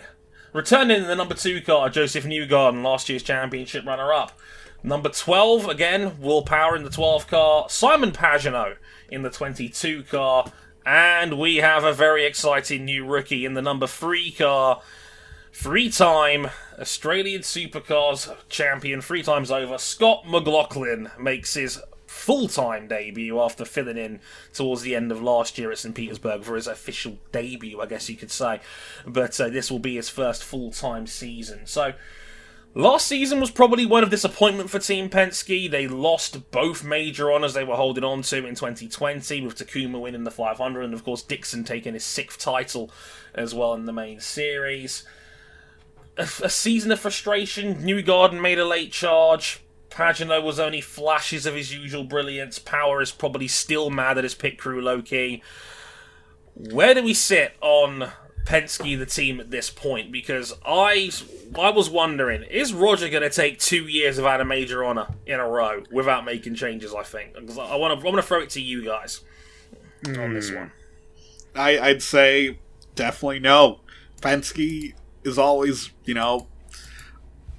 returning 0.52 1.03
in 1.03 1.06
the 1.06 1.17
number 1.17 1.34
two 1.34 1.60
car, 1.60 1.88
Josef 1.91 2.24
Newgarden, 2.24 2.82
last 2.82 3.08
year's 3.08 3.22
championship 3.22 3.84
runner 3.86 4.12
up. 4.12 4.38
Number 4.82 5.08
12, 5.08 5.69
again, 5.69 6.20
Will 6.20 6.43
Power 6.43 6.76
in 6.76 6.84
the 6.84 6.91
12 6.91 7.26
car. 7.26 7.67
Simon 7.69 8.12
Pagenaud 8.12 8.76
in 9.10 9.22
the 9.22 9.31
22 9.31 10.05
car. 10.05 10.53
And 10.86 11.36
we 11.36 11.56
have 11.56 11.82
a 11.82 11.93
very 11.93 12.24
exciting 12.24 12.84
new 12.84 13.05
rookie 13.05 13.44
in 13.44 13.55
the 13.55 13.60
number 13.60 13.88
3 13.88 14.31
car. 14.31 14.81
Three 15.52 15.90
time 15.90 16.50
Australian 16.78 17.40
Supercars 17.40 18.32
champion, 18.48 19.00
three 19.00 19.22
times 19.22 19.50
over, 19.50 19.78
Scott 19.78 20.28
McLaughlin 20.28 21.10
makes 21.19 21.55
his 21.55 21.81
full 22.06 22.46
time 22.46 22.86
debut 22.86 23.40
after 23.40 23.64
filling 23.64 23.96
in 23.96 24.20
towards 24.52 24.82
the 24.82 24.94
end 24.94 25.10
of 25.10 25.22
last 25.22 25.58
year 25.58 25.72
at 25.72 25.78
St. 25.78 25.94
Petersburg 25.94 26.44
for 26.44 26.56
his 26.56 26.66
official 26.66 27.19
debut, 27.32 27.81
I 27.81 27.86
guess 27.86 28.08
you 28.08 28.16
could 28.16 28.31
say. 28.31 28.60
But 29.06 29.40
uh, 29.40 29.48
this 29.48 29.70
will 29.70 29.78
be 29.78 29.96
his 29.96 30.10
first 30.10 30.44
full 30.44 30.70
time 30.70 31.06
season. 31.06 31.66
So. 31.66 31.94
Last 32.77 33.06
season 33.06 33.41
was 33.41 33.51
probably 33.51 33.87
one 33.87 34.03
of 34.03 34.11
disappointment 34.11 34.69
for 34.69 34.79
Team 34.79 35.09
Penske. 35.09 35.71
They 35.71 35.89
lost 35.89 36.51
both 36.51 36.85
major 36.85 37.33
honours 37.33 37.55
they 37.55 37.65
were 37.65 37.77
holding 37.77 38.05
on 38.05 38.21
to 38.25 38.47
in 38.47 38.55
2020, 38.55 39.41
with 39.41 39.56
Takuma 39.56 39.99
winning 39.99 40.25
the 40.25 40.31
500, 40.31 40.83
and 40.83 40.93
of 40.93 41.03
course 41.03 41.23
Dixon 41.23 41.65
taking 41.65 41.95
his 41.95 42.05
sixth 42.05 42.39
title 42.39 42.91
as 43.35 43.55
well 43.55 43.73
in 43.73 43.87
the 43.87 43.95
main 43.95 44.21
series. 44.21 45.05
A, 46.19 46.29
a 46.43 46.51
season 46.51 46.93
of 46.93 47.01
frustration. 47.01 47.77
Newgarden 47.77 48.43
made 48.43 48.59
a 48.59 48.67
late 48.67 48.93
charge. 48.93 49.63
Pagenaud 49.89 50.45
was 50.45 50.61
only 50.61 50.83
flashes 50.83 51.47
of 51.47 51.55
his 51.55 51.75
usual 51.75 52.05
brilliance. 52.05 52.59
Power 52.59 53.01
is 53.01 53.11
probably 53.11 53.49
still 53.49 53.89
mad 53.89 54.19
at 54.19 54.25
his 54.25 54.35
pit 54.35 54.59
crew 54.59 54.83
low 54.83 55.01
key. 55.01 55.43
Where 56.53 56.93
do 56.93 57.03
we 57.03 57.15
sit 57.15 57.55
on 57.63 58.13
Penske, 58.46 58.96
the 58.98 59.06
team 59.06 59.41
at 59.41 59.50
this 59.50 59.69
point? 59.70 60.10
Because 60.12 60.55
I, 60.65 61.10
I 61.58 61.70
was 61.70 61.91
wondering, 61.91 62.44
is 62.44 62.72
Roger 62.72 63.08
going 63.08 63.22
to 63.22 63.31
take 63.31 63.58
two 63.58 63.86
years 63.86 64.17
without 64.17 64.41
a 64.41 64.44
major 64.44 64.84
honor 64.84 65.08
in 65.26 65.41
a 65.41 65.46
row 65.46 65.82
without 65.91 66.24
making 66.24 66.55
changes? 66.55 66.94
I 66.94 67.03
think 67.03 67.34
because 67.34 67.58
I 67.58 67.74
want 67.74 68.00
to, 68.00 68.06
I 68.06 68.10
want 68.10 68.17
to 68.17 68.26
throw 68.26 68.41
it 68.41 68.50
to 68.50 68.60
you 68.60 68.84
guys 68.84 69.20
on 70.06 70.32
this 70.32 70.50
hmm. 70.50 70.56
one. 70.56 70.72
I, 71.55 71.79
I'd 71.79 72.03
say 72.03 72.58
definitely 72.94 73.41
no. 73.41 73.81
Penske 74.20 74.94
is 75.24 75.38
always, 75.38 75.91
you 76.05 76.15
know, 76.15 76.46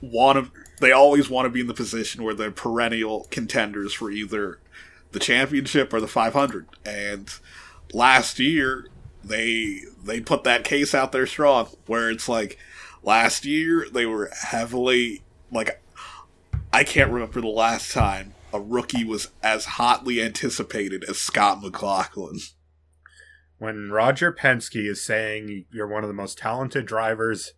want 0.02 0.46
to. 0.46 0.52
They 0.80 0.92
always 0.92 1.30
want 1.30 1.48
to 1.48 1.50
be 1.50 1.62
in 1.62 1.68
the 1.68 1.74
position 1.74 2.24
where 2.24 2.36
they're 2.36 2.52
perennial 2.52 3.28
contenders 3.32 3.94
for 3.94 4.12
either 4.12 4.60
the 5.12 5.20
championship 5.20 5.92
or 5.92 6.00
the 6.00 6.08
500. 6.08 6.68
And 6.86 7.34
last 7.94 8.38
year, 8.38 8.88
they 9.24 9.82
they 10.08 10.22
put 10.22 10.44
that 10.44 10.64
case 10.64 10.96
out 10.96 11.12
there 11.12 11.28
strong, 11.28 11.68
where 11.86 12.10
it's 12.10 12.28
like 12.28 12.58
last 13.04 13.46
year 13.46 13.88
they 13.92 14.06
were 14.06 14.32
heavily 14.42 15.24
like 15.52 15.82
I 16.74 16.84
can't 16.84 17.12
remember 17.12 17.42
the 17.42 17.48
last 17.48 17.92
time 17.92 18.34
a 18.54 18.60
rookie 18.60 19.04
was 19.04 19.30
as 19.44 19.66
hotly 19.66 20.22
anticipated 20.22 21.04
as 21.08 21.18
Scott 21.18 21.62
McLaughlin. 21.62 22.40
When 23.58 23.92
Roger 23.92 24.32
Penske 24.32 24.88
is 24.88 25.04
saying 25.04 25.66
you're 25.72 25.88
one 25.88 26.04
of 26.04 26.08
the 26.08 26.14
most 26.14 26.38
talented 26.38 26.86
drivers 26.86 27.54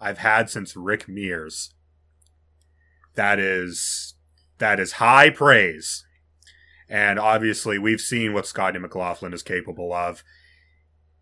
I've 0.00 0.18
had 0.18 0.48
since 0.48 0.76
Rick 0.76 1.08
Mears, 1.08 1.74
that 3.14 3.38
is 3.38 4.14
that 4.58 4.78
is 4.78 4.92
high 4.92 5.30
praise. 5.30 6.06
And 6.88 7.18
obviously, 7.18 7.78
we've 7.78 8.00
seen 8.00 8.32
what 8.32 8.46
Scotty 8.46 8.78
McLaughlin 8.78 9.32
is 9.32 9.42
capable 9.42 9.92
of. 9.92 10.24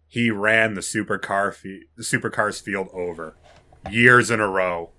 He 0.08 0.30
ran 0.30 0.74
the 0.74 0.80
supercar 0.80 1.54
fi- 1.54 1.84
the 1.96 2.02
supercars 2.02 2.60
field 2.60 2.88
over 2.92 3.36
years 3.90 4.30
in 4.30 4.40
a 4.40 4.48
row. 4.48 4.90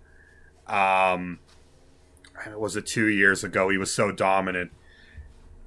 Um, 0.68 1.40
was 2.56 2.76
it 2.76 2.86
two 2.86 3.08
years 3.08 3.44
ago? 3.44 3.70
He 3.70 3.78
was 3.78 3.92
so 3.92 4.12
dominant 4.12 4.72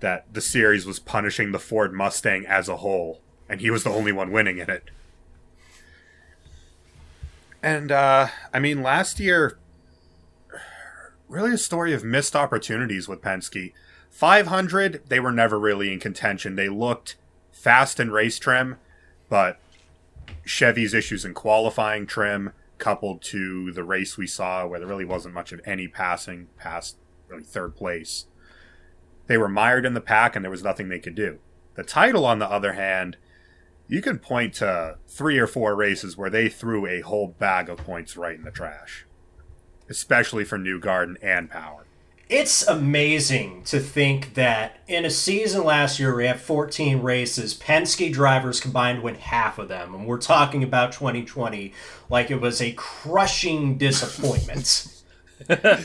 that 0.01 0.33
the 0.33 0.41
series 0.41 0.87
was 0.87 0.99
punishing 0.99 1.53
the 1.53 1.59
Ford 1.59 1.93
Mustang 1.93 2.47
as 2.47 2.69
a 2.69 2.79
whole, 2.79 3.21
and 3.49 3.61
he 3.61 3.71
was 3.71 3.85
the 3.85 3.91
only 3.91 4.13
one 4.13 4.31
winning 4.31 4.59
in 4.59 4.71
it. 4.71 4.91
And 7.63 7.93
uh, 7.93 8.29
I 8.53 8.59
mean, 8.59 8.83
last 8.83 9.21
year, 9.21 9.59
really 11.29 11.53
a 11.53 11.59
story 11.59 11.93
of 11.93 12.05
missed 12.05 12.35
opportunities 12.35 13.09
with 13.09 13.23
Penske. 13.23 13.73
500, 14.11 15.03
they 15.09 15.21
were 15.21 15.33
never 15.33 15.59
really 15.59 15.93
in 15.93 15.99
contention. 16.01 16.57
They 16.57 16.69
looked 16.69 17.17
fast 17.53 18.01
and 18.01 18.13
race 18.13 18.39
trim, 18.39 18.77
but 19.33 19.59
Chevy's 20.45 20.93
issues 20.93 21.25
in 21.25 21.33
qualifying 21.33 22.07
trim, 22.07 22.53
coupled 22.77 23.23
to 23.23 23.73
the 23.73 23.83
race 23.83 24.19
we 24.19 24.27
saw 24.27 24.67
where 24.67 24.79
there 24.79 24.87
really 24.87 25.07
wasn't 25.07 25.33
much 25.33 25.53
of 25.53 25.61
any 25.65 25.89
passing 25.89 26.49
past 26.59 26.99
really 27.29 27.43
third 27.43 27.75
place, 27.75 28.27
they 29.29 29.39
were 29.39 29.49
mired 29.49 29.87
in 29.87 29.95
the 29.95 30.03
pack 30.03 30.37
and 30.37 30.45
there 30.45 30.51
was 30.51 30.63
nothing 30.63 30.91
they 30.91 30.99
could 30.99 31.15
do. 31.15 31.39
The 31.77 31.83
title, 31.83 32.27
on 32.27 32.41
the 32.41 32.51
other 32.51 32.75
hand, 32.75 33.17
you 33.89 34.03
can 34.03 34.19
point 34.19 34.53
to 34.57 34.99
three 35.09 35.39
or 35.39 35.47
four 35.47 35.75
races 35.75 36.15
where 36.15 36.29
they 36.29 36.51
threw 36.51 36.85
a 36.87 37.01
whole 37.01 37.29
bag 37.29 37.71
of 37.71 37.79
points 37.79 38.19
right 38.19 38.37
in 38.37 38.45
the 38.45 38.51
trash, 38.51 39.07
especially 39.89 40.45
for 40.45 40.59
Newgarden 40.59 41.17
and 41.23 41.49
Power. 41.49 41.87
It's 42.29 42.67
amazing 42.67 43.63
to 43.65 43.79
think 43.79 44.35
that 44.35 44.79
in 44.89 45.05
a 45.05 45.11
season 45.11 45.65
last 45.65 46.01
year, 46.01 46.17
we 46.17 46.27
have 46.27 46.41
14 46.41 47.03
races. 47.03 47.55
Penske 47.55 48.13
drivers 48.13 48.59
combined 48.59 49.03
win 49.03 49.17
half 49.17 49.59
of 49.59 49.69
them. 49.69 49.95
And 49.95 50.07
we're 50.07 50.19
talking 50.19 50.63
about 50.63 50.93
2020 50.93 51.75
like 52.09 52.31
it 52.31 52.41
was 52.41 52.63
a 52.63 52.73
crushing 52.73 53.77
disappointment. 53.77 54.89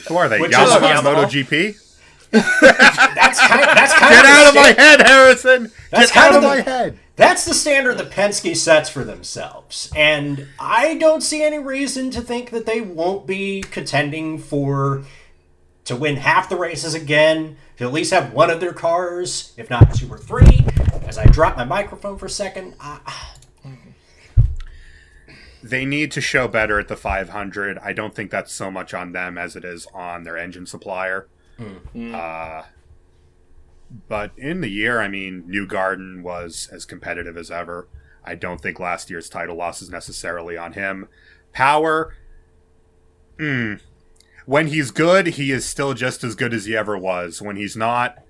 Who 0.07 0.15
are 0.15 0.29
they? 0.29 0.39
Which 0.39 0.51
Yamaha 0.51 1.01
MotoGP? 1.01 1.83
That's 2.31 3.39
kind 3.39 3.63
that's 3.63 3.93
kind 3.93 4.13
Get 4.13 4.25
of 4.25 4.31
out 4.31 4.49
of 4.49 4.55
my 4.55 4.73
head, 4.73 5.01
Harrison! 5.01 5.71
That's 5.91 6.11
Get 6.11 6.23
out 6.23 6.35
of 6.35 6.43
my 6.43 6.61
head! 6.61 6.99
That's 7.15 7.45
the 7.45 7.53
standard 7.53 7.97
that 7.97 8.11
Penske 8.11 8.55
sets 8.55 8.89
for 8.89 9.03
themselves. 9.03 9.91
And 9.95 10.47
I 10.59 10.95
don't 10.95 11.21
see 11.21 11.41
any 11.41 11.57
reason 11.57 12.11
to 12.11 12.21
think 12.21 12.51
that 12.51 12.65
they 12.65 12.81
won't 12.81 13.25
be 13.25 13.61
contending 13.61 14.37
for 14.37 15.03
to 15.87 15.95
win 15.95 16.17
half 16.17 16.49
the 16.49 16.57
races 16.57 16.93
again, 16.93 17.57
to 17.77 17.85
at 17.85 17.93
least 17.93 18.11
have 18.11 18.33
one 18.33 18.49
of 18.49 18.59
their 18.59 18.73
cars, 18.73 19.53
if 19.57 19.69
not 19.69 19.95
two 19.95 20.11
or 20.11 20.17
three. 20.17 20.65
As 21.05 21.17
I 21.17 21.25
drop 21.25 21.55
my 21.55 21.63
microphone 21.63 22.17
for 22.17 22.25
a 22.25 22.29
second, 22.29 22.75
I, 22.79 22.99
They 25.63 25.85
need 25.85 26.11
to 26.11 26.21
show 26.21 26.47
better 26.47 26.79
at 26.79 26.87
the 26.87 26.95
500. 26.95 27.79
I 27.79 27.91
don't 27.91 28.15
think 28.15 28.31
that's 28.31 28.53
so 28.53 28.69
much 28.71 28.93
on 28.93 29.11
them 29.11 29.37
as 29.37 29.55
it 29.55 29.65
is 29.65 29.85
on 29.93 30.23
their 30.23 30.37
engine 30.37 30.65
supplier. 30.65 31.27
Uh, 32.13 32.63
but 34.07 34.31
in 34.37 34.61
the 34.61 34.69
year, 34.69 35.01
I 35.01 35.07
mean, 35.07 35.43
Newgarden 35.43 36.21
was 36.21 36.69
as 36.71 36.85
competitive 36.85 37.35
as 37.37 37.49
ever. 37.49 37.87
I 38.23 38.35
don't 38.35 38.61
think 38.61 38.79
last 38.79 39.09
year's 39.09 39.29
title 39.29 39.55
loss 39.55 39.81
is 39.81 39.89
necessarily 39.89 40.57
on 40.57 40.73
him. 40.73 41.07
Power, 41.53 42.15
hmm. 43.39 43.75
When 44.47 44.67
he's 44.67 44.91
good, 44.91 45.27
he 45.27 45.51
is 45.51 45.65
still 45.65 45.93
just 45.93 46.23
as 46.23 46.33
good 46.33 46.53
as 46.53 46.63
he 46.63 46.73
ever 46.73 46.97
was. 46.97 47.41
When 47.41 47.57
he's 47.57 47.75
not, 47.75 48.23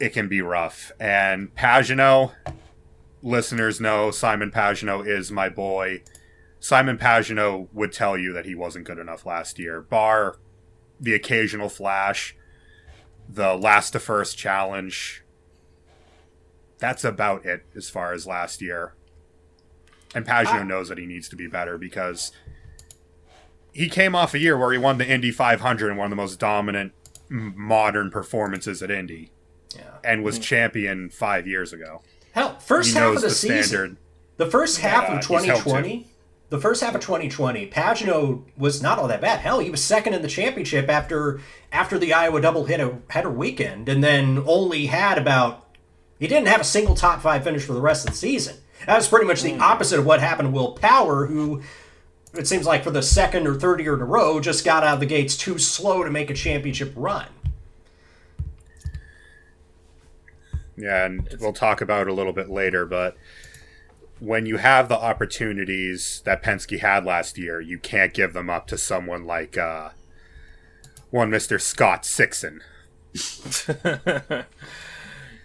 it 0.00 0.08
can 0.08 0.26
be 0.26 0.42
rough. 0.42 0.90
And 0.98 1.54
Pagenaud, 1.54 2.32
listeners 3.22 3.80
know 3.80 4.10
Simon 4.10 4.50
Pagenaud 4.50 5.06
is 5.06 5.30
my 5.30 5.48
boy. 5.48 6.02
Simon 6.58 6.98
Pagenaud 6.98 7.68
would 7.72 7.92
tell 7.92 8.18
you 8.18 8.32
that 8.32 8.46
he 8.46 8.56
wasn't 8.56 8.84
good 8.84 8.98
enough 8.98 9.24
last 9.24 9.60
year, 9.60 9.80
bar 9.80 10.40
the 10.98 11.14
occasional 11.14 11.68
flash, 11.68 12.34
the 13.28 13.54
last 13.54 13.90
to 13.90 14.00
first 14.00 14.36
challenge. 14.36 15.22
That's 16.78 17.04
about 17.04 17.46
it 17.46 17.64
as 17.76 17.88
far 17.88 18.12
as 18.12 18.26
last 18.26 18.60
year. 18.60 18.94
And 20.16 20.26
Pagenaud 20.26 20.66
knows 20.66 20.88
that 20.88 20.98
he 20.98 21.06
needs 21.06 21.28
to 21.28 21.36
be 21.36 21.46
better 21.46 21.78
because 21.78 22.32
he 23.74 23.88
came 23.88 24.14
off 24.14 24.34
a 24.34 24.38
year 24.38 24.56
where 24.56 24.72
he 24.72 24.78
won 24.78 24.98
the 24.98 25.06
Indy 25.06 25.32
500 25.32 25.88
and 25.88 25.98
one 25.98 26.06
of 26.06 26.10
the 26.10 26.16
most 26.16 26.38
dominant 26.38 26.92
modern 27.28 28.10
performances 28.10 28.82
at 28.82 28.90
Indy 28.90 29.32
yeah. 29.76 29.82
and 30.04 30.22
was 30.22 30.36
hmm. 30.36 30.42
champion 30.42 31.10
five 31.10 31.46
years 31.46 31.72
ago. 31.72 32.02
Hell, 32.32 32.58
first 32.60 32.92
He 32.92 32.98
half 32.98 33.16
of 33.16 33.22
the, 33.22 33.28
the 33.28 33.34
season, 33.34 33.62
standard. 33.62 33.96
the 34.36 34.46
first 34.46 34.78
half 34.78 35.08
Yeah, 35.08 35.18
of 35.18 35.26
he's 35.26 35.44
held 35.44 35.58
to. 35.58 35.64
2020, 35.64 36.08
the 36.50 36.60
first 36.60 36.82
half 36.82 36.94
of 36.94 37.00
2020, 37.00 37.68
Pagenaud 37.68 38.44
was 38.56 38.80
not 38.80 38.98
all 38.98 39.08
that 39.08 39.20
bad. 39.20 39.40
Hell, 39.40 39.58
he 39.58 39.70
was 39.70 39.82
second 39.82 40.14
in 40.14 40.22
the 40.22 40.28
championship 40.28 40.88
after 40.88 41.40
after 41.72 41.98
the 41.98 42.12
Iowa 42.12 42.40
double 42.40 42.64
hit 42.64 42.78
header, 42.78 42.98
header 43.10 43.30
weekend, 43.30 43.88
and 43.88 44.04
then 44.04 44.42
only 44.46 44.86
had 44.86 45.18
about 45.18 45.66
he 46.20 46.28
didn't 46.28 46.48
have 46.48 46.60
a 46.60 46.64
single 46.64 46.94
top 46.94 47.20
five 47.22 47.42
finish 47.42 47.64
for 47.64 47.72
the 47.72 47.80
rest 47.80 48.04
of 48.04 48.12
the 48.12 48.16
season. 48.16 48.56
That 48.86 48.96
was 48.96 49.08
pretty 49.08 49.26
much 49.26 49.42
the 49.42 49.54
hmm. 49.54 49.62
opposite 49.62 49.98
of 49.98 50.06
what 50.06 50.20
happened 50.20 50.48
to 50.48 50.52
Will 50.52 50.72
Power, 50.72 51.26
who 51.26 51.62
it 52.36 52.46
seems 52.46 52.66
like 52.66 52.82
for 52.84 52.90
the 52.90 53.02
second 53.02 53.46
or 53.46 53.54
third 53.54 53.80
year 53.80 53.94
in 53.94 54.00
a 54.00 54.04
row 54.04 54.40
just 54.40 54.64
got 54.64 54.82
out 54.84 54.94
of 54.94 55.00
the 55.00 55.06
gates 55.06 55.36
too 55.36 55.58
slow 55.58 56.02
to 56.02 56.10
make 56.10 56.30
a 56.30 56.34
championship 56.34 56.92
run. 56.96 57.26
Yeah, 60.76 61.04
and 61.04 61.28
we'll 61.40 61.52
talk 61.52 61.80
about 61.80 62.08
it 62.08 62.10
a 62.10 62.14
little 62.14 62.32
bit 62.32 62.50
later, 62.50 62.84
but 62.84 63.16
when 64.18 64.46
you 64.46 64.56
have 64.56 64.88
the 64.88 64.98
opportunities 64.98 66.22
that 66.24 66.42
Penske 66.42 66.80
had 66.80 67.04
last 67.04 67.38
year, 67.38 67.60
you 67.60 67.78
can't 67.78 68.12
give 68.12 68.32
them 68.32 68.50
up 68.50 68.66
to 68.68 68.78
someone 68.78 69.24
like 69.24 69.56
uh, 69.56 69.90
one 71.10 71.30
Mr. 71.30 71.60
Scott 71.60 72.04
Sixon. 72.04 72.60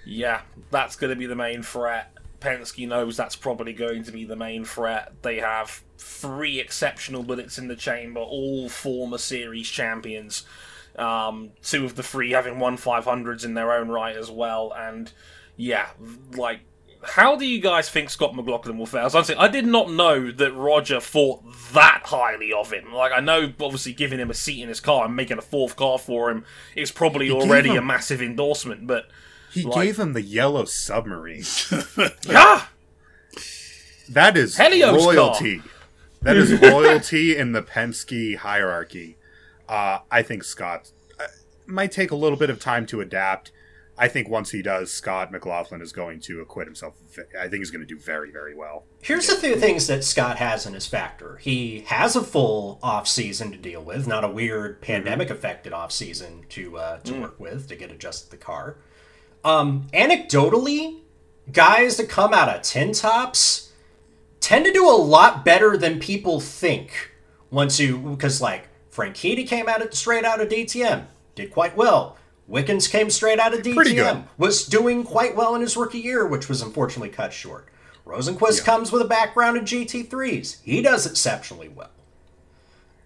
Yeah, 0.10 0.42
that's 0.72 0.96
going 0.96 1.12
to 1.12 1.16
be 1.16 1.28
the 1.28 1.36
main 1.36 1.62
threat. 1.62 2.12
Penske 2.40 2.88
knows 2.88 3.18
that's 3.18 3.36
probably 3.36 3.74
going 3.74 4.04
to 4.04 4.12
be 4.12 4.24
the 4.26 4.36
main 4.36 4.66
threat. 4.66 5.14
They 5.22 5.38
have 5.38 5.84
three 5.98 6.60
exceptional 6.60 7.24
bullets 7.24 7.58
in 7.58 7.68
the 7.68 7.76
chamber, 7.76 8.22
all 8.22 8.70
former 8.70 9.18
series 9.18 9.70
champions. 9.70 10.46
Um, 10.96 11.52
two 11.62 11.86
of 11.86 11.96
the 11.96 12.04
three 12.04 12.32
having 12.32 12.60
won 12.60 12.78
500s 12.78 13.46
in 13.46 13.54
their 13.54 13.72
own 13.72 13.90
right 13.90 14.16
as 14.16 14.30
well. 14.30 14.74
And 14.76 15.12
yeah, 15.56 15.90
like, 16.36 16.62
how 17.02 17.36
do 17.36 17.46
you 17.46 17.62
guys 17.62 17.90
think 17.90 18.10
Scott 18.10 18.36
McLaughlin 18.36 18.78
will 18.78 18.86
fare? 18.86 19.10
Saying, 19.10 19.40
I 19.40 19.48
did 19.48 19.66
not 19.66 19.92
know 19.92 20.32
that 20.32 20.52
Roger 20.54 21.00
thought 21.00 21.42
that 21.74 22.02
highly 22.06 22.52
of 22.52 22.74
him. 22.74 22.94
Like, 22.94 23.14
I 23.14 23.22
know, 23.22 23.54
obviously, 23.60 23.94
giving 23.94 24.20
him 24.20 24.30
a 24.30 24.34
seat 24.34 24.62
in 24.62 24.68
his 24.68 24.82
car 24.82 25.06
and 25.06 25.16
making 25.16 25.38
a 25.38 25.42
fourth 25.42 25.76
car 25.76 25.98
for 25.98 26.30
him 26.30 26.44
is 26.76 26.92
probably 26.92 27.32
already 27.32 27.76
a 27.76 27.82
massive 27.82 28.22
endorsement, 28.22 28.88
but. 28.88 29.10
He 29.52 29.64
Like- 29.64 29.84
gave 29.86 30.00
him 30.00 30.14
the 30.14 30.22
yellow 30.22 30.66
submarine. 30.66 31.44
Yeah! 32.28 32.66
That 34.10 34.36
is 34.38 34.58
Helios 34.58 34.90
car. 35.06 35.14
loyalty. 35.14 35.62
That 36.22 36.36
is 36.36 36.52
royalty 36.62 37.38
in 37.38 37.52
the 37.52 37.62
Penske 37.62 38.38
hierarchy. 38.38 39.18
Uh, 39.68 40.00
I 40.10 40.24
think 40.24 40.44
Scott 40.44 40.92
uh, 41.20 41.26
might 41.68 41.92
take 41.92 42.12
a 42.12 42.16
little 42.16 42.38
bit 42.38 42.50
of 42.50 42.60
time 42.60 42.86
to 42.88 43.02
adapt. 43.02 43.52
I 44.00 44.08
think 44.08 44.30
once 44.30 44.52
he 44.52 44.62
does, 44.62 44.92
Scott 44.92 45.30
McLaughlin 45.32 45.82
is 45.82 45.92
going 45.92 46.22
to 46.22 46.40
acquit 46.40 46.66
himself. 46.68 46.96
I 47.38 47.50
think 47.50 47.56
he's 47.60 47.70
going 47.70 47.86
to 47.86 47.94
do 47.94 48.00
very, 48.00 48.32
very 48.32 48.56
well. 48.56 48.86
Here's 49.04 49.28
the 49.28 49.36
th- 49.36 49.60
things 49.60 49.88
that 49.88 50.04
Scott 50.06 50.38
has 50.38 50.66
in 50.66 50.74
his 50.74 50.88
factor. 50.88 51.36
He 51.38 51.82
has 51.88 52.16
a 52.16 52.24
full 52.24 52.80
off 52.82 53.08
season 53.10 53.52
to 53.52 53.58
deal 53.58 53.84
with, 53.84 54.08
not 54.08 54.24
a 54.24 54.30
weird 54.30 54.82
pandemic 54.82 55.30
affected 55.30 55.74
off 55.74 55.92
season 55.92 56.46
to 56.50 56.78
uh, 56.78 57.00
to 57.00 57.14
work 57.20 57.40
with 57.40 57.68
to 57.68 57.76
get 57.76 57.92
adjusted 57.92 58.26
to 58.32 58.32
the 58.32 58.38
car. 58.44 58.78
Um, 59.44 59.88
anecdotally, 59.94 61.00
guys 61.52 61.98
that 61.98 62.10
come 62.10 62.34
out 62.34 62.50
of 62.50 62.62
tin 62.62 62.94
tops 62.94 63.72
tend 64.40 64.66
to 64.66 64.74
do 64.74 64.88
a 64.88 64.92
lot 64.96 65.46
better 65.46 65.78
than 65.78 66.00
people 66.00 66.40
think. 66.40 67.12
Once 67.52 67.80
you 67.80 67.98
because 67.98 68.42
like 68.42 68.68
Frank 68.90 69.16
Franchitti 69.16 69.48
came 69.48 69.68
out 69.68 69.82
of, 69.82 69.94
straight 69.94 70.26
out 70.26 70.42
of 70.42 70.50
DTM, 70.50 71.06
did 71.36 71.52
quite 71.52 71.76
well. 71.76 72.18
Wickens 72.48 72.88
came 72.88 73.10
straight 73.10 73.40
out 73.40 73.54
of 73.54 73.62
DTM, 73.62 73.76
was 74.38 74.66
doing 74.66 75.04
quite 75.04 75.36
well 75.36 75.56
in 75.56 75.62
his 75.62 75.78
rookie 75.78 76.00
year, 76.00 76.26
which 76.28 76.50
was 76.50 76.62
unfortunately 76.62 77.10
cut 77.10 77.32
short. 77.32 77.68
Rosenqvist 78.06 78.66
comes 78.66 78.92
with 78.92 79.04
a 79.04 79.08
background 79.08 79.56
in 79.58 79.66
GT3s. 79.66 80.58
He 80.64 80.82
does 80.82 81.06
exceptionally 81.06 81.70
well. 81.70 81.92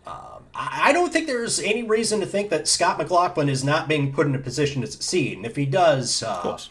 Um, 0.06 0.44
I 0.54 0.90
I 0.90 0.94
don't 0.94 1.14
think 1.14 1.28
there's 1.28 1.60
any 1.60 1.84
reason 1.84 2.20
to 2.20 2.26
think 2.26 2.50
that 2.50 2.68
Scott 2.68 2.98
McLaughlin 2.98 3.50
is 3.50 3.64
not 3.64 3.88
being 3.88 4.12
put 4.14 4.28
in 4.28 4.36
a 4.36 4.40
position 4.40 4.82
to 4.82 4.88
succeed. 4.88 5.38
And 5.38 5.46
if 5.46 5.56
he 5.56 5.66
does, 5.66 6.22
uh, 6.24 6.42
course. 6.42 6.70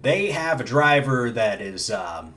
they 0.00 0.32
have 0.32 0.60
a 0.60 0.64
driver 0.64 1.30
that 1.30 1.60
is 1.60 1.90
um, 1.90 2.34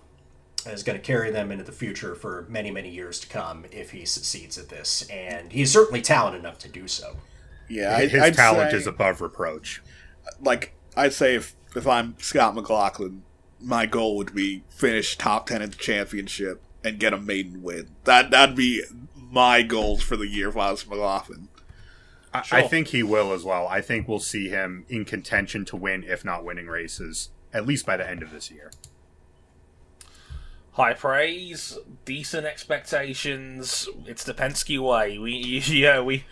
is 0.66 0.84
going 0.84 0.98
to 0.98 1.04
carry 1.04 1.32
them 1.32 1.52
into 1.52 1.64
the 1.64 1.72
future 1.72 2.14
for 2.16 2.46
many, 2.50 2.72
many 2.72 2.90
years 2.90 3.20
to 3.22 3.28
come 3.28 3.66
if 3.72 3.92
he 3.92 4.06
succeeds 4.06 4.58
at 4.58 4.70
this. 4.70 5.08
And 5.10 5.52
he's 5.52 5.72
certainly 5.72 6.02
talented 6.02 6.42
enough 6.42 6.60
to 6.60 6.70
do 6.70 6.88
so. 6.88 7.16
Yeah, 7.68 7.96
I, 7.96 8.08
His 8.08 8.22
I'd 8.22 8.34
talent 8.36 8.72
say, 8.72 8.78
is 8.78 8.88
above 8.88 9.22
reproach. 9.22 9.82
like 10.42 10.74
I'd 10.96 11.14
say 11.14 11.36
if 11.36 11.56
if 11.76 11.88
I'm 11.88 12.16
Scott 12.20 12.54
McLaughlin, 12.54 13.24
my 13.60 13.86
goal 13.86 14.18
would 14.18 14.36
be 14.36 14.64
finish 14.70 15.18
top 15.18 15.48
ten 15.48 15.62
at 15.62 15.72
the 15.72 15.78
championship 15.78 16.62
and 16.84 17.00
get 17.00 17.14
a 17.14 17.18
maiden 17.18 17.64
win. 17.64 17.90
That 18.04 18.30
that'd 18.32 18.56
be 18.56 18.84
my 19.32 19.64
goals 19.64 20.04
for 20.04 20.16
the 20.18 20.28
year 20.28 20.50
if 20.50 20.58
I 20.58 20.72
McLaughlin. 20.72 21.48
I, 22.34 22.44
I 22.52 22.62
think 22.64 22.90
he 22.90 23.02
will 23.04 23.34
as 23.34 23.44
well. 23.44 23.68
I 23.68 23.82
think 23.82 24.08
we'll 24.08 24.20
see 24.20 24.50
him 24.50 24.86
in 24.88 25.06
contention 25.06 25.66
to 25.66 25.76
win, 25.76 26.04
if 26.04 26.24
not 26.24 26.46
winning 26.46 26.68
races, 26.68 27.30
at 27.54 27.66
least 27.66 27.86
by 27.86 27.98
the 27.98 28.08
end 28.08 28.22
of 28.22 28.32
this 28.32 28.52
year. 28.52 28.72
High 30.74 30.94
praise, 30.94 31.78
decent 32.06 32.46
expectations. 32.46 33.90
It's 34.06 34.24
the 34.24 34.34
Penske 34.34 34.80
way. 34.80 35.18
We, 35.18 35.34
yeah, 35.66 36.00
we, 36.02 36.24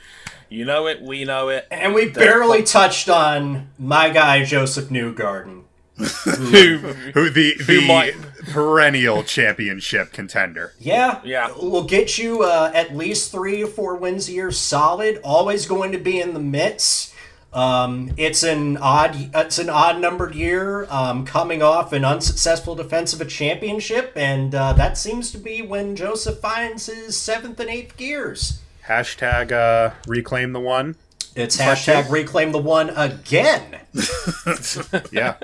you 0.48 0.64
know 0.64 0.88
it, 0.88 1.02
we 1.02 1.26
know 1.26 1.50
it. 1.50 1.68
And 1.70 1.94
we 1.94 2.06
The- 2.06 2.20
barely 2.20 2.64
touched 2.64 3.10
on 3.10 3.70
my 3.78 4.10
guy, 4.10 4.46
Josef 4.46 4.86
Newgarden. 4.90 5.64
Who, 6.00 6.78
Who 7.14 7.30
the 7.30 7.56
the 7.66 7.86
might- 7.88 8.16
perennial 8.52 9.24
championship 9.24 10.12
contender? 10.14 10.74
Yeah, 10.80 11.20
Yeah. 11.24 11.52
will 11.52 11.84
get 11.84 12.18
you 12.18 12.44
uh, 12.44 12.72
at 12.74 12.96
least 12.96 13.32
three 13.32 13.64
or 13.64 13.68
four 13.68 13.96
wins 13.96 14.28
a 14.30 14.32
year, 14.32 14.52
solid. 14.52 15.20
Always 15.24 15.66
going 15.66 15.92
to 15.92 15.98
be 15.98 16.20
in 16.20 16.34
the 16.34 16.40
midst. 16.40 17.14
Um, 17.52 18.12
it's 18.16 18.44
an 18.44 18.78
odd, 18.78 19.32
it's 19.36 19.58
an 19.58 19.70
odd 19.70 20.00
numbered 20.00 20.36
year, 20.36 20.86
um, 20.92 21.26
coming 21.26 21.64
off 21.64 21.92
an 21.94 22.06
unsuccessful 22.06 22.76
defense 22.76 23.12
of 23.14 23.22
a 23.22 23.26
championship, 23.26 24.14
and 24.16 24.54
uh, 24.54 24.74
that 24.74 24.98
seems 25.00 25.32
to 25.32 25.38
be 25.40 25.62
when 25.64 25.96
Josef 25.96 26.38
finds 26.38 26.86
his 26.86 27.18
seventh 27.18 27.60
and 27.60 27.70
eighth 27.70 27.98
gears. 27.98 28.62
Hashtag 28.88 29.52
uh, 29.52 29.94
reclaim 30.08 30.54
the 30.54 30.60
one. 30.60 30.96
It's 31.36 31.58
hashtag 31.58 32.10
reclaim 32.10 32.52
the 32.52 32.60
one 32.60 32.90
again. 32.92 33.80
Yeah. 35.12 35.36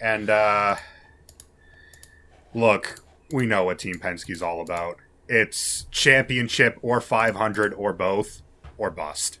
and 0.00 0.28
uh 0.30 0.76
look, 2.54 3.00
we 3.32 3.46
know 3.46 3.64
what 3.64 3.78
Team 3.78 3.96
Penske's 3.96 4.42
all 4.42 4.60
about. 4.60 4.98
It's 5.28 5.86
championship 5.90 6.78
or 6.82 7.00
500 7.00 7.72
or 7.74 7.92
both 7.92 8.42
or 8.76 8.90
bust. 8.90 9.38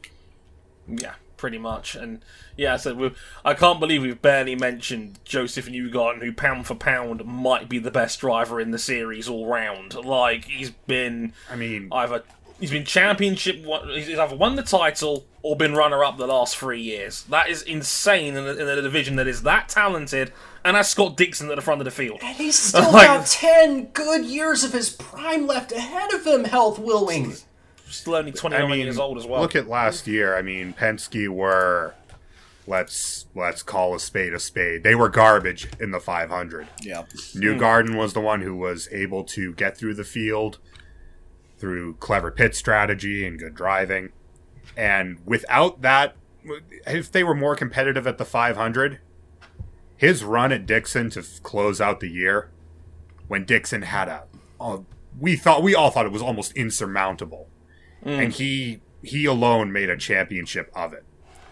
yeah, 0.88 1.14
pretty 1.36 1.58
much. 1.58 1.94
And 1.94 2.24
yeah, 2.56 2.76
so 2.76 2.94
we 2.94 3.12
I 3.44 3.54
can't 3.54 3.80
believe 3.80 4.02
we've 4.02 4.22
barely 4.22 4.54
mentioned 4.54 5.18
Josef 5.24 5.66
Newgarden, 5.68 6.22
who 6.22 6.32
pound 6.32 6.66
for 6.66 6.74
pound 6.74 7.24
might 7.24 7.68
be 7.68 7.78
the 7.78 7.90
best 7.90 8.20
driver 8.20 8.60
in 8.60 8.70
the 8.70 8.78
series 8.78 9.28
all 9.28 9.46
round. 9.46 9.94
Like 9.94 10.44
he's 10.44 10.70
been 10.70 11.32
I 11.50 11.56
mean, 11.56 11.88
either 11.92 12.22
he's 12.62 12.70
been 12.70 12.84
championship, 12.84 13.56
he's 13.56 14.16
either 14.16 14.36
won 14.36 14.54
the 14.54 14.62
title 14.62 15.26
or 15.42 15.56
been 15.56 15.74
runner 15.74 16.04
up 16.04 16.16
the 16.16 16.28
last 16.28 16.56
three 16.56 16.80
years. 16.80 17.24
That 17.24 17.48
is 17.48 17.62
insane 17.62 18.36
in 18.36 18.46
a, 18.46 18.52
in 18.52 18.68
a 18.68 18.80
division 18.80 19.16
that 19.16 19.26
is 19.26 19.42
that 19.42 19.68
talented 19.68 20.32
and 20.64 20.76
has 20.76 20.88
Scott 20.88 21.16
Dixon 21.16 21.50
at 21.50 21.56
the 21.56 21.60
front 21.60 21.80
of 21.80 21.84
the 21.84 21.90
field. 21.90 22.20
And 22.22 22.36
he's 22.36 22.56
still 22.68 22.92
Like- 22.92 23.08
got 23.08 23.26
10 23.26 23.86
good 23.86 24.24
years 24.24 24.62
of 24.62 24.72
his 24.72 24.90
prime 24.90 25.48
left 25.48 25.72
ahead 25.72 26.12
of 26.14 26.24
him, 26.24 26.44
health 26.44 26.78
willing. 26.78 27.34
Still 27.88 28.14
only 28.14 28.30
29 28.30 28.64
I 28.64 28.70
mean, 28.70 28.84
years 28.86 28.98
old 28.98 29.18
as 29.18 29.26
well. 29.26 29.40
look 29.42 29.56
at 29.56 29.68
last 29.68 30.06
year. 30.06 30.36
I 30.36 30.42
mean, 30.42 30.72
Penske 30.72 31.28
were 31.28 31.94
let's 32.66 33.26
let's 33.34 33.62
call 33.62 33.94
a 33.94 34.00
spade 34.00 34.32
a 34.32 34.38
spade. 34.38 34.84
They 34.84 34.94
were 34.94 35.08
garbage 35.08 35.68
in 35.80 35.90
the 35.90 36.00
500. 36.00 36.68
Yeah, 36.80 37.02
New 37.34 37.54
hmm. 37.54 37.58
Garden 37.58 37.96
was 37.96 38.12
the 38.12 38.20
one 38.20 38.40
who 38.40 38.56
was 38.56 38.88
able 38.92 39.24
to 39.24 39.52
get 39.54 39.76
through 39.76 39.94
the 39.94 40.04
field 40.04 40.58
through 41.62 41.94
clever 41.94 42.32
pit 42.32 42.56
strategy 42.56 43.24
and 43.24 43.38
good 43.38 43.54
driving. 43.54 44.10
And 44.76 45.20
without 45.24 45.80
that, 45.82 46.16
if 46.88 47.12
they 47.12 47.22
were 47.22 47.36
more 47.36 47.54
competitive 47.54 48.04
at 48.04 48.18
the 48.18 48.24
500, 48.24 48.98
his 49.96 50.24
run 50.24 50.50
at 50.50 50.66
Dixon 50.66 51.08
to 51.10 51.20
f- 51.20 51.40
close 51.44 51.80
out 51.80 52.00
the 52.00 52.08
year, 52.08 52.50
when 53.28 53.44
Dixon 53.44 53.82
had 53.82 54.08
a, 54.08 54.24
a 54.60 54.80
we 55.20 55.36
thought 55.36 55.62
we 55.62 55.72
all 55.72 55.90
thought 55.90 56.04
it 56.04 56.10
was 56.10 56.20
almost 56.20 56.50
insurmountable, 56.56 57.48
mm. 58.04 58.24
and 58.24 58.32
he 58.32 58.80
he 59.00 59.24
alone 59.24 59.70
made 59.70 59.88
a 59.88 59.96
championship 59.96 60.68
of 60.74 60.92
it. 60.92 61.04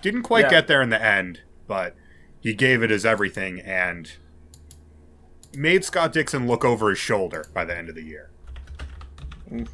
Didn't 0.02 0.22
quite 0.24 0.46
Yeah. 0.46 0.50
get 0.50 0.66
there 0.66 0.82
in 0.82 0.90
the 0.90 1.00
end, 1.00 1.42
but 1.68 1.94
he 2.40 2.52
gave 2.52 2.82
it 2.82 2.90
his 2.90 3.06
everything 3.06 3.60
and 3.60 4.10
made 5.54 5.84
Scott 5.84 6.12
Dixon 6.12 6.48
look 6.48 6.64
over 6.64 6.88
his 6.90 6.98
shoulder 6.98 7.46
by 7.54 7.64
the 7.64 7.76
end 7.78 7.88
of 7.88 7.94
the 7.94 8.02
year. 8.02 8.30
Mm. 9.48 9.68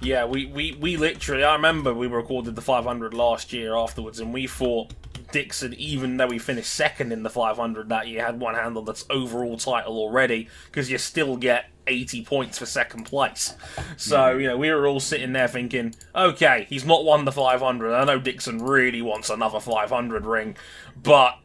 Yeah, 0.00 0.26
we, 0.26 0.46
we, 0.46 0.72
we 0.72 0.96
literally, 0.96 1.44
I 1.44 1.54
remember 1.54 1.94
we 1.94 2.06
recorded 2.06 2.56
the 2.56 2.62
500 2.62 3.14
last 3.14 3.52
year 3.52 3.74
afterwards, 3.74 4.20
and 4.20 4.34
we 4.34 4.46
thought 4.46 4.92
Dixon, 5.32 5.74
even 5.74 6.16
though 6.16 6.30
he 6.30 6.38
finished 6.38 6.72
second 6.72 7.12
in 7.12 7.22
the 7.22 7.30
500 7.30 7.88
that 7.88 8.08
year, 8.08 8.24
had 8.24 8.38
one 8.38 8.54
handle 8.54 8.82
that's 8.82 9.04
overall 9.08 9.56
title 9.56 9.96
already, 9.96 10.48
because 10.66 10.90
you 10.90 10.98
still 10.98 11.36
get 11.36 11.70
80 11.86 12.24
points 12.24 12.58
for 12.58 12.66
second 12.66 13.04
place. 13.04 13.54
So, 13.96 14.16
mm. 14.18 14.42
you 14.42 14.48
know, 14.48 14.56
we 14.56 14.70
were 14.70 14.86
all 14.86 15.00
sitting 15.00 15.32
there 15.32 15.48
thinking, 15.48 15.94
okay, 16.14 16.66
he's 16.68 16.84
not 16.84 17.04
won 17.04 17.24
the 17.24 17.32
500. 17.32 17.94
I 17.94 18.04
know 18.04 18.18
Dixon 18.18 18.62
really 18.62 19.02
wants 19.02 19.30
another 19.30 19.60
500 19.60 20.24
ring, 20.24 20.56
but 21.02 21.38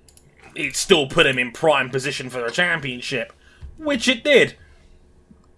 it 0.56 0.76
still 0.76 1.08
put 1.08 1.26
him 1.26 1.40
in 1.40 1.52
prime 1.52 1.90
position 1.90 2.30
for 2.30 2.42
the 2.42 2.52
championship, 2.52 3.34
which 3.78 4.08
it 4.08 4.24
did 4.24 4.56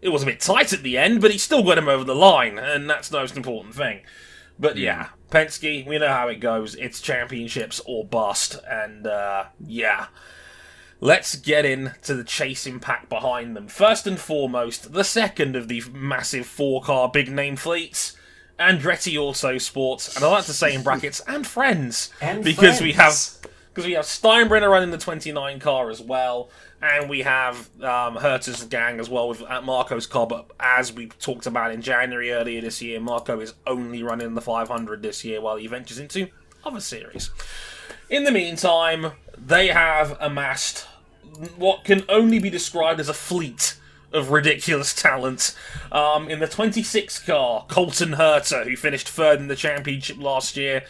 it 0.01 0.09
was 0.09 0.23
a 0.23 0.25
bit 0.25 0.39
tight 0.39 0.73
at 0.73 0.83
the 0.83 0.97
end, 0.97 1.21
but 1.21 1.31
he 1.31 1.37
still 1.37 1.63
got 1.63 1.77
him 1.77 1.87
over 1.87 2.03
the 2.03 2.15
line, 2.15 2.57
and 2.57 2.89
that's 2.89 3.09
the 3.09 3.19
most 3.19 3.37
important 3.37 3.75
thing. 3.75 4.01
But 4.59 4.77
yeah, 4.77 5.09
Penske, 5.29 5.85
we 5.87 5.97
know 5.97 6.09
how 6.09 6.27
it 6.27 6.39
goes. 6.39 6.75
It's 6.75 7.01
championships 7.01 7.81
or 7.85 8.05
bust, 8.05 8.59
and 8.69 9.07
uh, 9.07 9.45
yeah. 9.65 10.07
Let's 11.03 11.35
get 11.35 11.65
into 11.65 12.13
the 12.13 12.23
chasing 12.23 12.79
pack 12.79 13.09
behind 13.09 13.55
them. 13.55 13.67
First 13.67 14.05
and 14.05 14.19
foremost, 14.19 14.93
the 14.93 15.03
second 15.03 15.55
of 15.55 15.67
the 15.67 15.81
massive 15.91 16.45
four 16.45 16.83
car 16.83 17.09
big 17.09 17.27
name 17.27 17.55
fleets, 17.55 18.15
Andretti 18.59 19.17
Auto 19.19 19.57
Sports, 19.57 20.15
and 20.15 20.23
I 20.23 20.27
like 20.29 20.45
to 20.45 20.53
say 20.53 20.75
in 20.75 20.83
brackets, 20.83 21.19
and 21.27 21.45
friends. 21.47 22.11
And 22.21 22.43
because 22.43 22.81
we 22.81 22.91
have 22.91 23.13
friends. 23.13 23.39
because 23.73 23.87
we 23.87 23.93
have 23.93 24.05
Steinbrenner 24.05 24.69
running 24.69 24.91
the 24.91 24.99
29 24.99 25.59
car 25.59 25.89
as 25.89 25.99
well, 25.99 26.51
and 26.81 27.09
we 27.09 27.21
have 27.21 27.69
um, 27.83 28.17
gang 28.69 28.99
as 28.99 29.09
well 29.09 29.29
with 29.29 29.41
at 29.43 29.63
Marco's. 29.63 30.07
But 30.07 30.47
as 30.59 30.91
we 30.91 31.07
talked 31.07 31.45
about 31.45 31.71
in 31.71 31.81
January 31.81 32.31
earlier 32.31 32.61
this 32.61 32.81
year, 32.81 32.99
Marco 32.99 33.39
is 33.39 33.53
only 33.67 34.03
running 34.03 34.33
the 34.33 34.41
500 34.41 35.01
this 35.01 35.23
year 35.23 35.41
while 35.41 35.57
he 35.57 35.67
ventures 35.67 35.99
into 35.99 36.29
other 36.63 36.79
series. 36.79 37.29
In 38.09 38.23
the 38.23 38.31
meantime, 38.31 39.13
they 39.37 39.67
have 39.67 40.17
amassed 40.19 40.87
what 41.55 41.83
can 41.83 42.03
only 42.09 42.39
be 42.39 42.49
described 42.49 42.99
as 42.99 43.09
a 43.09 43.13
fleet 43.13 43.75
of 44.11 44.31
ridiculous 44.31 44.93
talent. 44.93 45.55
Um, 45.91 46.29
in 46.29 46.39
the 46.39 46.47
26 46.47 47.19
car, 47.19 47.65
Colton 47.69 48.11
Herta, 48.13 48.65
who 48.65 48.75
finished 48.75 49.07
third 49.07 49.39
in 49.39 49.47
the 49.47 49.55
championship 49.55 50.17
last 50.19 50.57
year, 50.57 50.83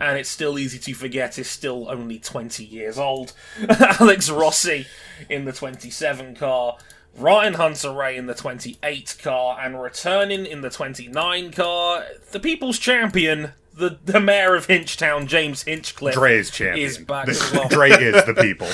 and 0.00 0.18
it's 0.18 0.28
still 0.28 0.58
easy 0.58 0.78
to 0.78 0.94
forget 0.94 1.38
is 1.38 1.48
still 1.48 1.90
only 1.90 2.18
20 2.18 2.64
years 2.64 2.98
old. 2.98 3.32
Alex 3.68 4.30
Rossi 4.30 4.86
in 5.28 5.44
the 5.44 5.52
27 5.52 6.36
car. 6.36 6.78
Ryan 7.16 7.54
Hunter-Reay 7.54 8.16
in 8.16 8.26
the 8.26 8.34
28 8.34 9.16
car, 9.20 9.58
and 9.60 9.80
returning 9.80 10.46
in 10.46 10.60
the 10.60 10.70
29 10.70 11.50
car, 11.50 12.04
the 12.30 12.38
people's 12.38 12.78
champion, 12.78 13.52
the, 13.74 13.98
the 14.04 14.20
mayor 14.20 14.54
of 14.54 14.68
Hinchtown, 14.68 15.26
James 15.26 15.64
Hinchcliffe, 15.64 16.14
Dre's 16.14 16.50
champion. 16.50 16.86
is 16.86 16.98
back 16.98 17.28
as 17.28 17.52
well. 17.52 17.68
Dre 17.68 17.90
is 17.90 18.24
the 18.24 18.34
people. 18.34 18.68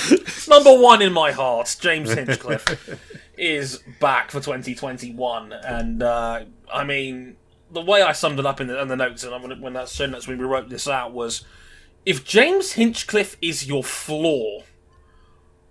Number 0.49 0.79
one 0.79 1.01
in 1.01 1.13
my 1.13 1.33
heart, 1.33 1.75
James 1.81 2.13
Hinchcliffe, 2.13 2.99
is 3.39 3.83
back 3.99 4.31
for 4.31 4.41
2021, 4.41 5.53
and 5.53 6.03
uh, 6.03 6.45
I 6.73 6.85
mean, 6.85 7.37
the 7.75 7.83
way 7.83 8.03
I 8.03 8.13
summed 8.13 8.39
it 8.39 8.47
up 8.47 8.61
in 8.61 8.69
the, 8.69 8.81
in 8.81 8.89
the 8.89 8.97
notes, 8.97 9.25
and 9.25 9.43
when, 9.43 9.61
when 9.61 9.73
that 9.75 9.89
show 9.89 10.07
notes 10.07 10.27
when 10.27 10.39
we 10.39 10.45
wrote 10.45 10.69
this 10.69 10.89
out 10.89 11.13
was, 11.13 11.45
if 12.07 12.25
James 12.25 12.73
Hinchcliffe 12.73 13.37
is 13.43 13.67
your 13.67 13.85
flaw, 13.85 14.63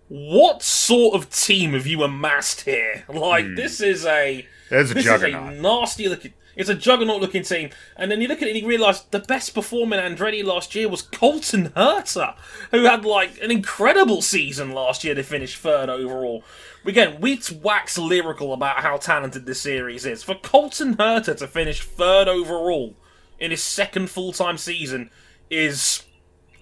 what 0.08 0.62
sort 0.62 1.16
of 1.16 1.30
team 1.30 1.74
have 1.74 1.88
you 1.88 2.04
amassed 2.04 2.62
here? 2.62 3.04
Like, 3.14 3.46
hmm. 3.46 3.56
this 3.56 3.82
is 3.82 4.06
a 4.06 4.46
There's 4.70 4.92
a 4.92 4.94
this 4.94 5.06
juggernaut. 5.06 5.54
is 5.54 5.60
a 5.60 5.62
nasty 5.62 6.10
looking. 6.10 6.34
It's 6.56 6.70
a 6.70 6.76
juggernaut 6.76 7.20
looking 7.20 7.42
team, 7.42 7.72
and 7.98 8.12
then 8.12 8.22
you 8.22 8.28
look 8.28 8.44
at 8.44 8.48
it 8.48 8.52
and 8.52 8.62
you 8.62 8.68
realise 8.68 9.00
the 9.00 9.20
best 9.20 9.56
performer 9.56 9.98
in 9.98 10.16
Andretti 10.16 10.44
last 10.44 10.76
year 10.76 10.88
was 10.88 11.02
Colton 11.02 11.70
Herta, 11.70 12.36
who 12.70 12.84
had 12.84 13.06
like 13.06 13.42
an 13.42 13.50
incredible 13.50 14.22
season 14.22 14.72
last 14.72 15.04
year 15.04 15.16
to 15.16 15.24
finish 15.24 15.58
third 15.58 15.90
overall. 15.90 16.44
Again, 16.86 17.22
we 17.22 17.40
wax 17.62 17.98
lyrical 17.98 18.54
about 18.54 18.78
how 18.78 18.98
talented 18.98 19.46
this 19.46 19.62
series 19.62 20.06
is. 20.06 20.22
For 20.24 20.36
Colton 20.36 20.96
Herta 20.98 21.38
to 21.38 21.48
finish 21.48 21.82
third 21.82 22.28
overall 22.28 22.96
in 23.40 23.52
his 23.52 23.64
second 23.64 24.10
full 24.10 24.34
time 24.34 24.58
season 24.58 25.10
is 25.50 26.04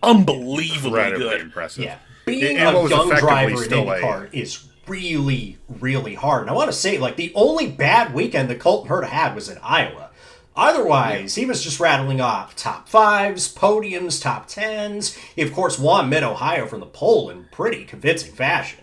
unbelievably 0.03 0.89
Incredibly 0.99 1.19
good. 1.29 1.41
impressive. 1.41 1.84
Yeah. 1.84 1.97
Being 2.25 2.57
And 2.57 2.75
what 2.75 2.86
a 2.86 2.89
young 2.89 3.10
driver 3.10 3.51
in 3.51 3.57
still 3.57 3.89
a- 3.89 3.99
IndyCar 3.99 4.29
is 4.34 4.67
really, 4.88 5.57
really 5.67 6.15
hard. 6.15 6.41
And 6.41 6.49
I 6.49 6.53
want 6.53 6.69
to 6.69 6.77
say, 6.77 6.97
like, 6.97 7.15
the 7.15 7.31
only 7.36 7.67
bad 7.67 8.13
weekend 8.13 8.49
that 8.49 8.60
Colton 8.60 8.89
Herta 8.91 9.07
had 9.07 9.34
was 9.36 9.49
in 9.49 9.57
Iowa. 9.63 10.10
Otherwise, 10.55 11.36
he 11.36 11.45
was 11.45 11.63
just 11.63 11.79
rattling 11.79 12.19
off 12.19 12.55
top 12.55 12.89
fives, 12.89 13.53
podiums, 13.53 14.21
top 14.21 14.47
tens. 14.47 15.15
He, 15.36 15.41
of 15.41 15.53
course, 15.53 15.79
won 15.79 16.10
Mid 16.10 16.23
Ohio 16.23 16.67
from 16.67 16.81
the 16.81 16.86
pole 16.86 17.29
in 17.29 17.45
pretty 17.51 17.86
convincing 17.86 18.34
fashion. 18.34 18.81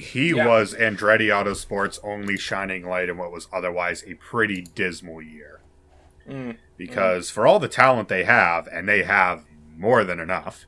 He 0.00 0.30
Yeah. 0.30 0.46
was 0.46 0.74
Andretti 0.74 1.28
Autosport's 1.28 1.98
only 2.02 2.36
shining 2.36 2.86
light 2.86 3.08
in 3.08 3.16
what 3.16 3.30
was 3.32 3.48
otherwise 3.52 4.02
a 4.06 4.14
pretty 4.14 4.62
dismal 4.62 5.20
year. 5.22 5.60
Mm. 6.28 6.56
Because 6.76 7.30
for 7.30 7.46
all 7.46 7.58
the 7.58 7.68
talent 7.68 8.08
they 8.08 8.24
have, 8.24 8.66
and 8.68 8.88
they 8.88 9.02
have 9.02 9.44
more 9.76 10.04
than 10.04 10.18
enough, 10.20 10.66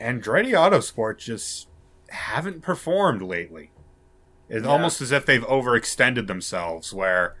Andretti 0.00 0.52
Autosport 0.52 1.18
just 1.18 1.68
haven't 2.10 2.62
performed 2.62 3.22
lately. 3.22 3.70
It's 4.48 4.64
Yeah. 4.64 4.70
almost 4.70 5.00
as 5.00 5.10
if 5.12 5.26
they've 5.26 5.44
overextended 5.46 6.26
themselves, 6.26 6.92
where 6.92 7.34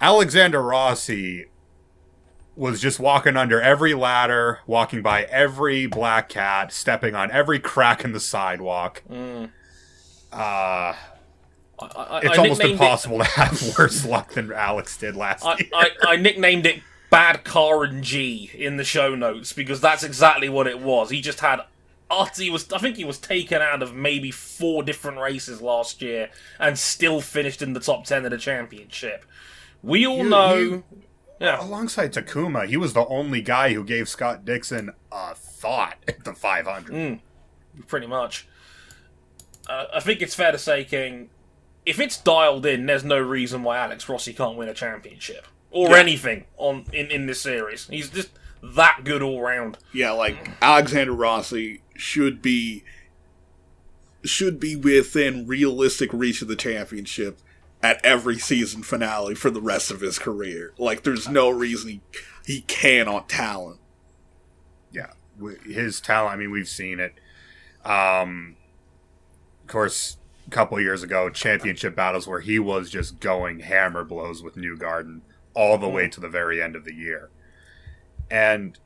Alexander 0.00 0.62
Rossi 0.62 1.46
was 2.56 2.80
just 2.80 2.98
walking 3.00 3.36
under 3.36 3.60
every 3.60 3.94
ladder, 3.94 4.58
walking 4.66 5.02
by 5.02 5.22
every 5.24 5.86
black 5.86 6.28
cat, 6.28 6.72
stepping 6.72 7.14
on 7.14 7.30
every 7.30 7.58
crack 7.58 8.04
in 8.04 8.12
the 8.12 8.20
sidewalk. 8.20 9.02
Mm. 9.10 9.50
Uh, 10.32 10.36
I, 10.36 10.94
I, 11.80 12.18
it's 12.22 12.38
I 12.38 12.42
almost 12.42 12.58
nicknamed 12.60 12.62
it- 12.62 12.70
impossible 12.72 13.18
to 13.18 13.24
have 13.24 13.62
worse 13.78 14.04
luck 14.04 14.32
than 14.34 14.52
Alex 14.52 14.96
did 14.96 15.16
last 15.16 15.44
I, 15.44 15.56
year. 15.58 15.68
I, 15.72 15.90
I 16.02 16.16
nicknamed 16.16 16.66
it 16.66 16.82
Bad 17.10 17.44
Car 17.44 17.84
and 17.84 18.04
G 18.04 18.50
in 18.54 18.76
the 18.76 18.84
show 18.84 19.14
notes 19.14 19.52
because 19.52 19.80
that's 19.80 20.04
exactly 20.04 20.48
what 20.48 20.66
it 20.66 20.80
was. 20.80 21.10
He 21.10 21.20
just 21.20 21.40
had 21.40 21.60
he 22.36 22.50
was 22.50 22.70
I 22.72 22.78
think 22.78 22.96
he 22.96 23.04
was 23.04 23.18
taken 23.18 23.62
out 23.62 23.82
of 23.82 23.94
maybe 23.94 24.30
four 24.32 24.82
different 24.82 25.18
races 25.18 25.62
last 25.62 26.02
year 26.02 26.28
and 26.58 26.76
still 26.78 27.20
finished 27.20 27.62
in 27.62 27.72
the 27.72 27.80
top 27.80 28.04
ten 28.04 28.24
of 28.24 28.30
the 28.32 28.38
championship. 28.38 29.24
We 29.82 30.06
all 30.06 30.18
You- 30.24 30.28
know 30.28 30.54
you- 30.56 30.84
Yeah. 31.40 31.64
Alongside 31.64 32.12
Takuma, 32.12 32.66
he 32.66 32.76
was 32.76 32.92
the 32.92 33.06
only 33.06 33.40
guy 33.40 33.72
who 33.72 33.82
gave 33.82 34.08
Scott 34.08 34.44
Dixon 34.44 34.92
a 35.10 35.34
thought 35.34 35.96
at 36.06 36.24
the 36.24 36.34
500. 36.34 36.94
Mm. 36.94 37.20
pretty 37.86 38.06
much. 38.06 38.46
Uh, 39.68 39.86
I 39.94 40.00
think 40.00 40.20
it's 40.20 40.34
fair 40.34 40.52
to 40.52 40.58
say, 40.58 40.84
King, 40.84 41.30
if 41.86 41.98
it's 41.98 42.18
dialed 42.20 42.66
in, 42.66 42.86
there's 42.86 43.04
no 43.04 43.18
reason 43.18 43.62
why 43.62 43.78
Alex 43.78 44.08
Rossi 44.08 44.32
can't 44.34 44.56
win 44.58 44.68
a 44.68 44.74
championship 44.74 45.46
or 45.70 45.90
Yeah. 45.90 45.96
anything 45.98 46.44
on 46.58 46.84
in, 46.92 47.06
in 47.10 47.26
this 47.26 47.40
series. 47.40 47.86
He's 47.88 48.10
just 48.10 48.30
that 48.62 49.00
good 49.04 49.22
all 49.22 49.40
round. 49.40 49.78
Yeah, 49.94 50.10
like 50.10 50.50
Alexander 50.60 51.12
Rossi 51.14 51.80
should 51.96 52.42
be 52.42 52.84
should 54.24 54.60
be 54.60 54.76
within 54.76 55.46
realistic 55.46 56.12
reach 56.12 56.42
of 56.42 56.48
the 56.48 56.56
championship 56.56 57.38
at 57.82 58.04
every 58.04 58.38
season 58.38 58.82
finale 58.82 59.34
for 59.34 59.50
the 59.50 59.60
rest 59.60 59.90
of 59.90 60.00
his 60.00 60.18
career. 60.18 60.72
Like 60.78 61.02
there's 61.02 61.28
no 61.28 61.48
reason 61.50 61.88
he, 61.90 62.00
he 62.44 62.60
cannot 62.62 63.28
talent. 63.28 63.80
Yeah, 64.92 65.12
his 65.64 66.00
talent. 66.00 66.34
I 66.34 66.36
mean, 66.36 66.50
we've 66.50 66.68
seen 66.68 67.00
it. 67.00 67.14
Um, 67.84 68.56
of 69.62 69.68
course, 69.68 70.18
a 70.46 70.50
couple 70.50 70.80
years 70.80 71.02
ago, 71.02 71.30
championship 71.30 71.96
battles 71.96 72.26
where 72.26 72.40
he 72.40 72.58
was 72.58 72.90
just 72.90 73.20
going 73.20 73.60
hammer 73.60 74.04
blows 74.04 74.42
with 74.42 74.56
Newgarden 74.56 75.20
all 75.54 75.78
the 75.78 75.88
way 75.88 76.08
to 76.08 76.20
the 76.20 76.28
very 76.28 76.62
end 76.62 76.76
of 76.76 76.84
the 76.84 76.94
year, 76.94 77.30
and 78.30 78.78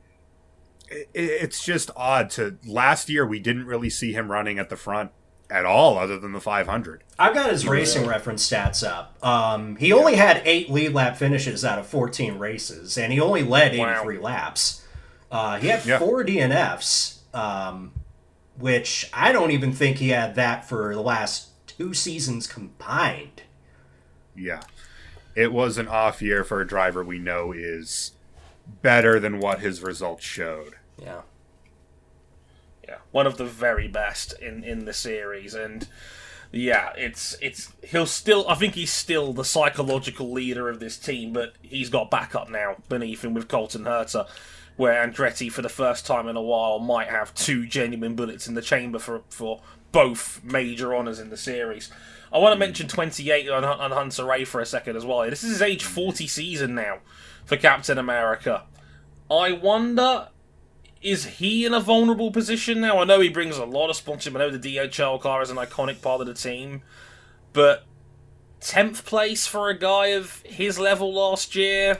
it's 1.13 1.63
just 1.65 1.91
odd. 1.95 2.29
To 2.31 2.57
last 2.65 3.09
year, 3.09 3.25
we 3.25 3.39
didn't 3.39 3.65
really 3.65 3.89
see 3.89 4.13
him 4.13 4.31
running 4.31 4.57
at 4.59 4.69
the 4.69 4.77
front 4.77 5.11
at 5.49 5.65
all, 5.65 5.97
other 5.97 6.17
than 6.19 6.31
the 6.33 6.39
500. 6.41 7.03
I've 7.19 7.33
got 7.33 7.51
his 7.51 7.67
racing 7.67 8.07
reference 8.07 8.47
stats 8.49 8.85
up. 8.87 9.15
Um, 9.23 9.75
he 9.77 9.93
only 9.93 10.15
had 10.15 10.41
eight 10.45 10.69
lead 10.69 10.93
lap 10.93 11.17
finishes 11.17 11.63
out 11.63 11.77
of 11.79 11.85
14 11.87 12.37
races, 12.39 12.97
and 12.97 13.13
he 13.13 13.19
only 13.19 13.43
led 13.43 13.77
Wow. 13.77 13.91
83 14.01 14.17
laps. 14.19 14.81
Uh, 15.31 15.57
he 15.57 15.67
had 15.67 15.85
Yeah. 15.85 15.99
four 15.99 16.23
DNFs, 16.23 17.19
um, 17.33 17.91
which 18.57 19.09
I 19.13 19.31
don't 19.31 19.51
even 19.51 19.71
think 19.71 19.97
he 19.97 20.09
had 20.09 20.35
that 20.35 20.67
for 20.67 20.93
the 20.95 21.01
last 21.01 21.49
two 21.67 21.93
seasons 21.93 22.47
combined. 22.47 23.43
Yeah. 24.35 24.61
It 25.35 25.51
was 25.51 25.77
an 25.77 25.87
off 25.87 26.21
year 26.21 26.43
for 26.43 26.61
a 26.61 26.67
driver 26.67 27.03
we 27.03 27.19
know 27.19 27.51
is 27.51 28.11
better 28.81 29.19
than 29.19 29.39
what 29.39 29.59
his 29.59 29.81
results 29.81 30.23
showed. 30.25 30.73
Yeah. 30.97 31.21
Yeah, 32.87 32.97
one 33.11 33.25
of 33.25 33.37
the 33.37 33.45
very 33.45 33.87
best 33.87 34.33
in 34.33 34.63
in 34.63 34.85
the 34.85 34.93
series, 34.93 35.53
and 35.53 35.87
yeah, 36.51 36.91
it's 36.95 37.35
it's 37.41 37.73
he'll 37.83 38.05
still. 38.05 38.47
I 38.47 38.55
think 38.55 38.75
he's 38.75 38.93
still 38.93 39.33
the 39.33 39.45
psychological 39.45 40.31
leader 40.31 40.69
of 40.69 40.79
this 40.79 40.97
team, 40.97 41.33
but 41.33 41.53
he's 41.61 41.89
got 41.89 42.11
backup 42.11 42.49
now 42.49 42.77
beneath 42.87 43.23
him 43.23 43.33
with 43.33 43.47
Colton 43.47 43.85
Herta, 43.85 44.27
where 44.75 45.05
Andretti 45.05 45.51
for 45.51 45.61
the 45.61 45.69
first 45.69 46.05
time 46.05 46.27
in 46.27 46.35
a 46.35 46.41
while 46.41 46.79
might 46.79 47.07
have 47.07 47.33
two 47.33 47.65
genuine 47.65 48.15
bullets 48.15 48.47
in 48.47 48.53
the 48.53 48.61
chamber 48.61 48.99
for 48.99 49.23
for 49.29 49.61
both 49.91 50.43
major 50.43 50.95
honours 50.95 51.19
in 51.19 51.29
the 51.29 51.37
series. 51.37 51.91
I 52.31 52.37
want 52.37 52.53
to 52.53 52.59
mention 52.59 52.89
28 52.89 53.49
on, 53.49 53.63
on 53.63 53.91
Hunter-Reay 53.91 54.45
for 54.45 54.59
a 54.59 54.65
second 54.65 54.97
as 54.97 55.05
well. 55.05 55.21
This 55.21 55.43
is 55.43 55.51
his 55.51 55.61
age 55.61 55.85
40 55.85 56.27
season 56.27 56.75
now 56.75 56.99
for 57.45 57.55
Captain 57.55 57.97
America. 57.97 58.63
I 59.31 59.53
wonder 59.53 60.27
is 61.05 61.25
he 61.25 61.67
in 61.67 61.73
a 61.73 61.79
vulnerable 61.79 62.31
position 62.31 62.81
now? 62.81 62.97
I 62.97 63.03
know 63.05 63.19
he 63.19 63.29
brings 63.29 63.57
a 63.57 63.65
lot 63.65 63.91
of 63.91 63.95
sponsorship. 63.95 64.35
I 64.35 64.39
know 64.39 64.49
the 64.49 64.75
DHL 64.75 65.21
car 65.21 65.43
is 65.43 65.51
an 65.51 65.57
iconic 65.57 66.01
part 66.01 66.19
of 66.19 66.25
the 66.25 66.33
team, 66.33 66.81
but 67.53 67.83
tenth 68.59 69.05
place 69.05 69.45
for 69.45 69.69
a 69.69 69.77
guy 69.77 70.07
of 70.07 70.41
his 70.43 70.79
level 70.79 71.13
last 71.13 71.55
year 71.55 71.99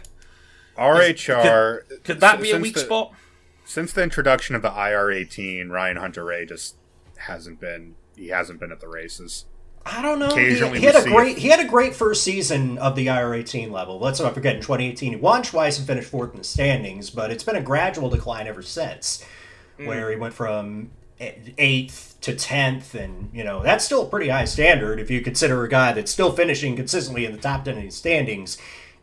RHR. 0.76 2.04
could 2.04 2.20
that 2.20 2.42
be 2.42 2.50
a 2.50 2.58
weak 2.58 2.74
the- 2.74 2.80
spot? 2.80 3.14
Since 3.64 3.94
the 3.94 4.02
introduction 4.02 4.56
of 4.56 4.64
the 4.64 4.70
IR18, 4.70 5.70
Ryan 5.70 5.98
Hunter-Reay 5.98 6.48
just 6.48 6.76
hasn't 7.18 7.60
been. 7.60 7.96
He 8.16 8.30
hasn't 8.30 8.60
been 8.60 8.72
at 8.72 8.80
the 8.80 8.88
races. 8.88 9.46
I 9.86 10.02
don't 10.02 10.18
know. 10.18 10.36
He, 10.36 10.56
he 10.80 10.86
had 10.86 10.96
a 10.96 11.08
great 11.08 11.38
it. 11.38 11.42
he 11.42 11.50
had 11.50 11.60
a 11.60 11.68
great 11.68 11.96
first 11.96 12.24
season 12.24 12.78
of 12.80 12.96
the 12.96 13.08
IR18 13.08 13.72
level. 13.72 14.00
Let's 14.00 14.20
not 14.20 14.34
forget 14.34 14.56
in 14.56 14.62
2018 14.62 15.12
he 15.12 15.16
won 15.16 15.44
twice 15.44 15.78
and 15.78 15.86
finished 15.86 16.10
fourth 16.10 16.32
in 16.32 16.38
the 16.38 16.44
standings, 16.44 17.10
but 17.12 17.32
it's 17.32 17.44
been 17.44 17.56
a 17.56 17.62
gradual 17.62 18.10
decline 18.10 18.48
ever 18.48 18.64
since, 18.64 19.24
hmm. 19.78 19.86
where 19.86 20.10
he 20.10 20.16
went 20.16 20.34
from 20.34 20.90
eighth 21.20 22.18
to 22.22 22.36
tenth, 22.36 22.96
and 22.96 23.30
you 23.32 23.44
know 23.44 23.62
that's 23.62 23.86
still 23.86 24.04
a 24.04 24.10
pretty 24.10 24.30
high 24.30 24.46
standard 24.46 25.00
if 25.00 25.12
you 25.12 25.22
consider 25.22 25.64
a 25.64 25.70
guy 25.70 25.94
that's 25.94 26.12
still 26.12 26.32
finishing 26.32 26.76
consistently 26.76 27.26
in 27.26 27.32
the 27.32 27.38
top 27.38 27.64
ten 27.64 27.78
in 27.78 27.86
the 27.86 27.92
standings 27.92 28.58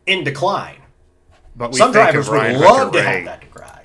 in 0.06 0.24
decline. 0.24 0.82
But 1.54 1.72
we 1.72 1.78
Some 1.78 1.92
think 1.92 2.06
drivers 2.06 2.26
of 2.26 2.32
would 2.32 2.38
Ryan 2.40 2.60
love 2.60 2.76
Hunter 2.76 2.98
to 2.98 3.04
Ray. 3.04 3.14
have 3.14 3.24
that 3.26 3.40
decline. 3.40 3.82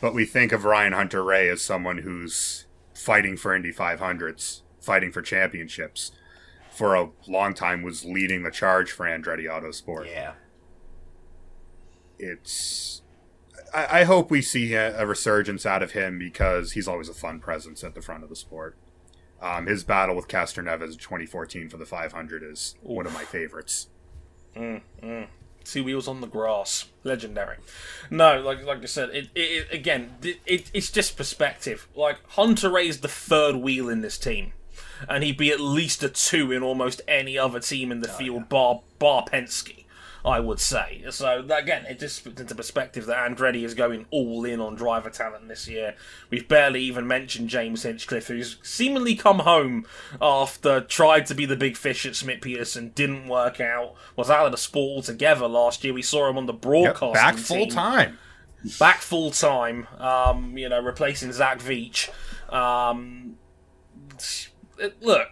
But 0.00 0.14
we 0.14 0.24
think 0.24 0.52
of 0.52 0.64
Ryan 0.64 0.92
Hunter-Reay 0.92 1.50
as 1.52 1.62
someone 1.62 1.98
who's 1.98 2.66
fighting 2.94 3.36
for 3.36 3.54
Indy 3.54 3.72
500s, 3.72 4.60
fighting 4.80 5.10
for 5.10 5.22
championships. 5.22 6.12
For 6.78 6.94
a 6.94 7.10
long 7.26 7.54
time, 7.54 7.82
was 7.82 8.04
leading 8.04 8.44
the 8.44 8.52
charge 8.52 8.92
for 8.92 9.04
Andretti 9.04 9.46
Autosport. 9.46 10.06
Yeah. 10.06 10.34
it's 12.20 13.02
I, 13.74 14.00
I 14.00 14.04
hope 14.04 14.30
we 14.30 14.42
see 14.42 14.74
a, 14.74 14.96
a 14.96 15.04
resurgence 15.04 15.66
out 15.66 15.82
of 15.82 15.90
him 15.90 16.20
because 16.20 16.72
he's 16.72 16.86
always 16.86 17.08
a 17.08 17.14
fun 17.14 17.40
presence 17.40 17.82
at 17.82 17.96
the 17.96 18.00
front 18.00 18.22
of 18.22 18.30
the 18.30 18.36
sport. 18.36 18.76
Um, 19.42 19.66
his 19.66 19.82
battle 19.82 20.14
with 20.14 20.28
Castroneves 20.28 20.92
in 20.92 20.98
2014 20.98 21.68
for 21.68 21.78
the 21.78 21.84
500 21.84 22.44
is 22.44 22.76
one 22.80 23.06
of 23.06 23.12
my 23.12 23.24
favorites. 23.24 23.88
Mm, 24.56 24.82
mm. 25.02 25.26
Two 25.64 25.82
wheels 25.82 26.06
on 26.06 26.20
the 26.20 26.28
grass, 26.28 26.86
legendary. 27.02 27.56
No, 28.08 28.40
like 28.40 28.64
like 28.64 28.82
I 28.82 28.86
said, 28.86 29.10
it, 29.10 29.30
it, 29.34 29.40
it 29.40 29.66
again, 29.72 30.14
it, 30.22 30.38
it, 30.46 30.70
it's 30.72 30.92
just 30.92 31.16
perspective. 31.16 31.88
Like 31.96 32.18
Hunter-Reay's 32.30 33.00
the 33.00 33.08
third 33.08 33.56
wheel 33.56 33.88
in 33.88 34.00
this 34.00 34.16
team, 34.16 34.52
and 35.08 35.22
he'd 35.24 35.36
be 35.36 35.50
at 35.50 35.60
least 35.60 36.02
a 36.02 36.08
two 36.08 36.50
in 36.52 36.62
almost 36.62 37.00
any 37.06 37.36
other 37.36 37.60
team 37.60 37.92
in 37.92 38.00
the 38.00 38.08
field, 38.08 38.48
bar 38.48 38.80
bar 38.98 39.24
Penske. 39.24 39.84
I 40.24 40.40
would 40.40 40.58
say. 40.58 41.04
So 41.10 41.46
again, 41.48 41.86
it 41.86 42.00
just 42.00 42.24
puts 42.24 42.40
into 42.40 42.54
perspective 42.54 43.06
that 43.06 43.30
Andretti 43.30 43.62
is 43.64 43.72
going 43.72 44.04
all 44.10 44.44
in 44.44 44.60
on 44.60 44.74
driver 44.74 45.08
talent 45.10 45.48
this 45.48 45.68
year. 45.68 45.94
We've 46.28 46.46
barely 46.46 46.82
even 46.82 47.06
mentioned 47.06 47.48
James 47.48 47.84
Hinchcliffe, 47.84 48.26
who's 48.26 48.58
seemingly 48.62 49.14
come 49.14 49.38
home 49.38 49.86
after 50.20 50.80
tried 50.80 51.24
to 51.26 51.34
be 51.36 51.46
the 51.46 51.56
big 51.56 51.76
fish 51.76 52.04
at 52.04 52.16
Schmidt 52.16 52.42
Peterson, 52.42 52.90
didn't 52.96 53.28
work 53.28 53.60
out, 53.60 53.94
was 54.16 54.28
out 54.28 54.44
of 54.44 54.50
the 54.52 54.58
sport 54.58 54.96
altogether 54.96 55.46
last 55.46 55.84
year. 55.84 55.94
We 55.94 56.02
saw 56.02 56.28
him 56.28 56.36
on 56.36 56.46
the 56.46 56.52
Yep, 56.52 56.62
broadcast. 56.62 57.14
back 57.14 57.36
full 57.36 57.68
time. 57.68 58.18
Back 58.80 58.98
full 59.00 59.30
time. 59.30 59.86
Um, 59.98 60.58
you 60.58 60.68
know, 60.68 60.80
replacing 60.82 61.32
Zach 61.32 61.60
Veach. 61.60 62.10
Um, 62.52 63.36
it- 64.78 65.02
look, 65.02 65.28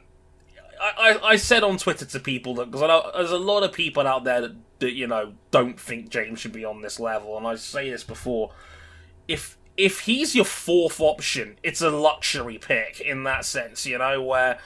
I, 0.80 1.12
I, 1.12 1.28
I 1.30 1.36
said 1.36 1.62
on 1.62 1.78
Twitter 1.78 2.04
to 2.04 2.20
people 2.20 2.54
that 2.56 2.70
because 2.70 3.12
there's 3.14 3.30
a 3.30 3.38
lot 3.38 3.62
of 3.62 3.72
people 3.72 4.06
out 4.06 4.24
there 4.24 4.40
that, 4.42 4.56
that 4.80 4.92
you 4.92 5.06
know 5.06 5.32
don't 5.50 5.78
think 5.80 6.10
James 6.10 6.38
should 6.40 6.52
be 6.52 6.64
on 6.64 6.82
this 6.82 7.00
level, 7.00 7.36
and 7.36 7.46
I 7.46 7.56
say 7.56 7.90
this 7.90 8.04
before. 8.04 8.52
If 9.28 9.56
if 9.76 10.00
he's 10.00 10.34
your 10.34 10.44
fourth 10.44 11.00
option, 11.00 11.56
it's 11.62 11.80
a 11.80 11.90
luxury 11.90 12.58
pick 12.58 13.00
in 13.00 13.24
that 13.24 13.44
sense, 13.44 13.84
you 13.86 13.98
know, 13.98 14.22
where 14.22 14.58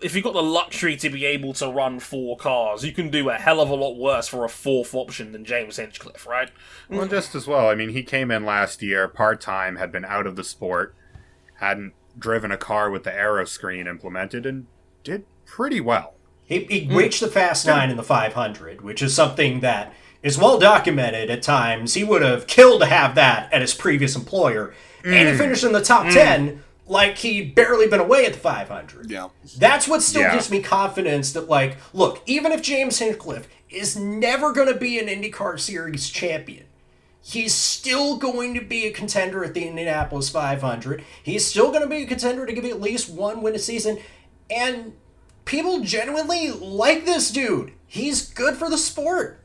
if 0.00 0.14
you've 0.14 0.24
got 0.24 0.32
the 0.34 0.42
luxury 0.42 0.96
to 0.96 1.10
be 1.10 1.24
able 1.24 1.52
to 1.54 1.68
run 1.68 1.98
four 2.00 2.36
cars, 2.36 2.84
you 2.84 2.92
can 2.92 3.10
do 3.10 3.28
a 3.28 3.34
hell 3.34 3.60
of 3.60 3.68
a 3.68 3.74
lot 3.74 3.96
worse 3.96 4.28
for 4.28 4.44
a 4.44 4.48
fourth 4.48 4.94
option 4.94 5.32
than 5.32 5.44
James 5.44 5.76
Hinchcliffe, 5.76 6.26
right? 6.26 6.50
Well, 6.88 7.06
just 7.08 7.34
as 7.34 7.46
well. 7.46 7.68
I 7.68 7.74
mean, 7.74 7.90
he 7.90 8.02
came 8.02 8.30
in 8.30 8.44
last 8.44 8.82
year 8.82 9.06
part 9.08 9.40
time, 9.40 9.76
had 9.76 9.90
been 9.92 10.04
out 10.04 10.26
of 10.26 10.36
the 10.36 10.44
sport, 10.44 10.94
hadn't 11.56 11.92
driven 12.18 12.50
a 12.50 12.56
car 12.56 12.90
with 12.90 13.04
the 13.04 13.14
aero 13.14 13.44
screen 13.44 13.86
implemented, 13.86 14.46
and 14.46 14.66
did 15.04 15.24
pretty 15.44 15.80
well. 15.80 16.14
He, 16.44 16.60
he 16.64 16.88
reached 16.94 17.20
the 17.20 17.28
fast 17.28 17.66
nine 17.66 17.90
in 17.90 17.96
the 17.96 18.02
500, 18.02 18.80
which 18.80 19.02
is 19.02 19.14
something 19.14 19.60
that 19.60 19.92
is 20.22 20.38
well 20.38 20.58
documented 20.58 21.28
at 21.28 21.42
times. 21.42 21.94
He 21.94 22.04
would 22.04 22.22
have 22.22 22.46
killed 22.46 22.80
to 22.82 22.86
have 22.86 23.14
that 23.16 23.52
at 23.52 23.60
his 23.60 23.74
previous 23.74 24.14
employer. 24.14 24.74
And 25.04 25.28
he 25.28 25.34
mm. 25.34 25.38
finished 25.38 25.64
in 25.64 25.72
the 25.72 25.82
top 25.82 26.06
mm. 26.06 26.12
10 26.12 26.62
like 26.88 27.18
he'd 27.18 27.54
barely 27.54 27.88
been 27.88 28.00
away 28.00 28.26
at 28.26 28.32
the 28.32 28.38
500. 28.38 29.10
Yeah. 29.10 29.28
That's 29.58 29.88
what 29.88 30.02
still 30.02 30.22
Yeah. 30.22 30.34
gives 30.34 30.50
me 30.50 30.62
confidence 30.62 31.32
that, 31.32 31.48
like, 31.48 31.76
look, 31.92 32.22
even 32.26 32.52
if 32.52 32.62
James 32.62 32.98
Hinchcliffe 32.98 33.48
is 33.68 33.96
never 33.96 34.52
going 34.52 34.68
to 34.68 34.78
be 34.78 34.98
an 34.98 35.08
IndyCar 35.08 35.58
Series 35.58 36.08
champion, 36.08 36.65
he's 37.26 37.52
still 37.52 38.16
going 38.16 38.54
to 38.54 38.60
be 38.60 38.86
a 38.86 38.92
contender 38.92 39.44
at 39.44 39.52
the 39.52 39.66
Indianapolis 39.66 40.28
500. 40.28 41.04
He's 41.22 41.44
still 41.44 41.70
going 41.70 41.82
to 41.82 41.88
be 41.88 42.02
a 42.02 42.06
contender 42.06 42.46
to 42.46 42.52
give 42.52 42.64
you 42.64 42.70
at 42.70 42.80
least 42.80 43.10
one 43.10 43.42
win 43.42 43.54
a 43.56 43.58
season. 43.58 43.98
And 44.48 44.92
people 45.44 45.80
genuinely 45.80 46.52
like 46.52 47.04
this 47.04 47.32
dude. 47.32 47.72
He's 47.84 48.28
good 48.30 48.54
for 48.54 48.70
the 48.70 48.78
sport. 48.78 49.40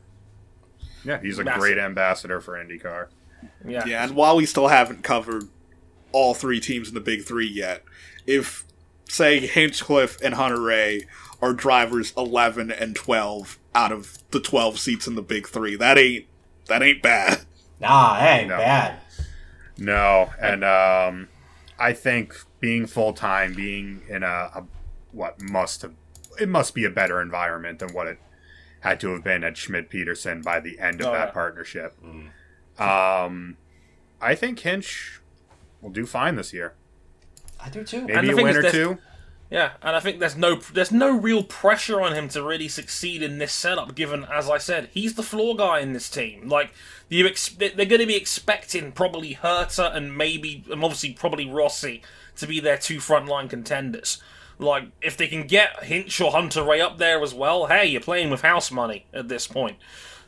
Yeah, 1.04 1.20
he's 1.20 1.40
a 1.40 1.44
Massive. 1.44 1.60
great 1.60 1.78
ambassador 1.78 2.40
for 2.40 2.52
IndyCar. 2.52 3.08
Yeah. 3.66 3.84
Yeah, 3.84 4.04
and 4.04 4.14
while 4.14 4.36
we 4.36 4.46
still 4.46 4.68
haven't 4.68 5.02
covered 5.02 5.48
all 6.12 6.34
three 6.34 6.60
teams 6.60 6.88
in 6.88 6.94
the 6.94 7.00
Big 7.00 7.24
Three 7.24 7.48
yet, 7.48 7.82
if, 8.28 8.64
say, 9.08 9.44
Hinchcliffe 9.44 10.20
and 10.22 10.34
Hunter-Reay 10.34 11.06
are 11.40 11.52
drivers 11.52 12.12
11 12.16 12.70
and 12.70 12.94
12 12.94 13.58
out 13.74 13.90
of 13.90 14.18
the 14.30 14.38
12 14.38 14.78
seats 14.78 15.08
in 15.08 15.16
the 15.16 15.22
Big 15.22 15.48
Three, 15.48 15.74
that 15.74 15.98
ain't 15.98 16.26
that 16.68 16.80
ain't 16.80 17.02
bad. 17.02 17.40
Nah, 17.82 18.18
that 18.18 18.40
ain't 18.40 18.48
No. 18.48 18.56
bad. 18.58 18.98
No, 19.78 20.30
and 20.40 20.64
um, 20.64 21.28
I 21.78 21.92
think 21.92 22.34
being 22.60 22.86
full 22.86 23.12
time, 23.12 23.54
being 23.54 24.02
in 24.08 24.22
a, 24.22 24.26
a 24.54 24.64
what 25.10 25.40
must 25.42 25.82
have 25.82 25.92
it 26.40 26.48
must 26.48 26.74
be 26.74 26.84
a 26.84 26.90
better 26.90 27.20
environment 27.20 27.78
than 27.80 27.92
what 27.92 28.06
it 28.06 28.18
had 28.80 28.98
to 29.00 29.12
have 29.12 29.22
been 29.24 29.44
at 29.44 29.56
Schmidt 29.56 29.88
Peterson 29.90 30.40
by 30.42 30.60
the 30.60 30.78
end 30.78 31.00
of 31.00 31.08
Oh, 31.08 31.12
that 31.12 31.28
yeah. 31.28 31.32
partnership. 31.32 31.94
Um, 32.78 33.56
I 34.20 34.34
think 34.34 34.58
Hinch 34.60 35.20
will 35.80 35.90
do 35.90 36.06
fine 36.06 36.36
this 36.36 36.52
year. 36.52 36.74
I 37.60 37.68
do 37.68 37.84
too. 37.84 38.02
Maybe 38.02 38.12
And 38.14 38.30
a 38.30 38.34
thing 38.34 38.44
win 38.44 38.50
is 38.50 38.56
or 38.56 38.62
that- 38.62 38.72
two. 38.72 38.98
Yeah, 39.52 39.72
and 39.82 39.94
I 39.94 40.00
think 40.00 40.18
there's 40.18 40.34
no 40.34 40.56
there's 40.56 40.90
no 40.90 41.14
real 41.14 41.42
pressure 41.42 42.00
on 42.00 42.14
him 42.14 42.26
to 42.30 42.42
really 42.42 42.68
succeed 42.68 43.22
in 43.22 43.36
this 43.36 43.52
setup. 43.52 43.94
Given, 43.94 44.24
as 44.32 44.48
I 44.48 44.56
said, 44.56 44.88
he's 44.94 45.12
the 45.12 45.22
floor 45.22 45.54
guy 45.54 45.80
in 45.80 45.92
this 45.92 46.08
team. 46.08 46.48
Like 46.48 46.72
you, 47.10 47.26
ex- 47.26 47.50
they're 47.50 47.68
going 47.70 48.00
to 48.00 48.06
be 48.06 48.16
expecting 48.16 48.92
probably 48.92 49.34
Herta 49.34 49.94
and 49.94 50.16
maybe, 50.16 50.64
and 50.70 50.82
obviously 50.82 51.12
probably 51.12 51.50
Rossi 51.50 52.00
to 52.36 52.46
be 52.46 52.60
their 52.60 52.78
two 52.78 52.96
frontline 52.96 53.50
contenders. 53.50 54.22
Like 54.58 54.84
if 55.02 55.18
they 55.18 55.28
can 55.28 55.46
get 55.46 55.84
Hinch 55.84 56.18
or 56.22 56.32
Hunter-Reay 56.32 56.80
up 56.80 56.96
there 56.96 57.22
as 57.22 57.34
well, 57.34 57.66
hey, 57.66 57.84
you're 57.84 58.00
playing 58.00 58.30
with 58.30 58.40
house 58.40 58.70
money 58.70 59.04
at 59.12 59.28
this 59.28 59.46
point. 59.46 59.76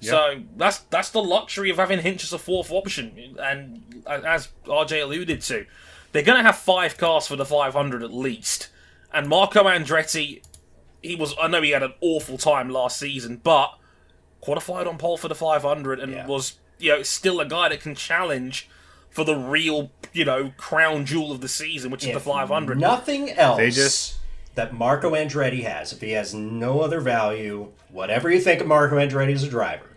So 0.00 0.42
that's 0.58 0.80
that's 0.90 1.08
the 1.08 1.22
luxury 1.22 1.70
of 1.70 1.78
having 1.78 2.00
Hinch 2.00 2.24
as 2.24 2.34
a 2.34 2.38
fourth 2.38 2.70
option, 2.70 3.36
and 3.40 4.04
as 4.06 4.48
RJ 4.66 5.02
alluded 5.02 5.40
to, 5.40 5.64
they're 6.12 6.22
going 6.22 6.36
to 6.36 6.44
have 6.44 6.58
five 6.58 6.98
cars 6.98 7.26
for 7.26 7.36
the 7.36 7.46
500 7.46 8.02
at 8.02 8.12
least. 8.12 8.68
And 9.14 9.28
Marco 9.28 9.62
Andretti, 9.64 10.42
he 11.02 11.14
was 11.14 11.34
I 11.40 11.46
know 11.48 11.62
he 11.62 11.70
had 11.70 11.82
an 11.82 11.94
awful 12.00 12.36
time 12.36 12.68
last 12.68 12.98
season, 12.98 13.40
but 13.42 13.70
qualified 14.40 14.86
on 14.86 14.98
pole 14.98 15.16
for 15.16 15.28
the 15.28 15.34
500 15.34 16.00
and 16.00 16.12
Yeah. 16.12 16.26
was 16.26 16.58
you 16.78 16.90
know 16.90 17.02
still 17.02 17.40
a 17.40 17.46
guy 17.46 17.68
that 17.70 17.80
can 17.80 17.94
challenge 17.94 18.68
for 19.10 19.24
the 19.24 19.36
real 19.36 19.90
you 20.12 20.24
know 20.24 20.52
crown 20.56 21.06
jewel 21.06 21.30
of 21.32 21.40
the 21.40 21.48
season, 21.48 21.90
which 21.90 22.04
is 22.04 22.12
the 22.12 22.20
500. 22.20 22.78
Nothing 22.78 23.30
else 23.30 23.56
They 23.58 23.70
just- 23.70 24.16
that 24.56 24.72
Marco 24.72 25.10
Andretti 25.12 25.64
has, 25.64 25.92
if 25.92 26.00
he 26.00 26.12
has 26.12 26.32
no 26.34 26.80
other 26.80 27.00
value, 27.00 27.68
whatever 27.90 28.30
you 28.30 28.40
think 28.40 28.60
of 28.60 28.66
Marco 28.68 28.96
Andretti 28.96 29.32
as 29.34 29.42
a 29.42 29.48
driver, 29.48 29.96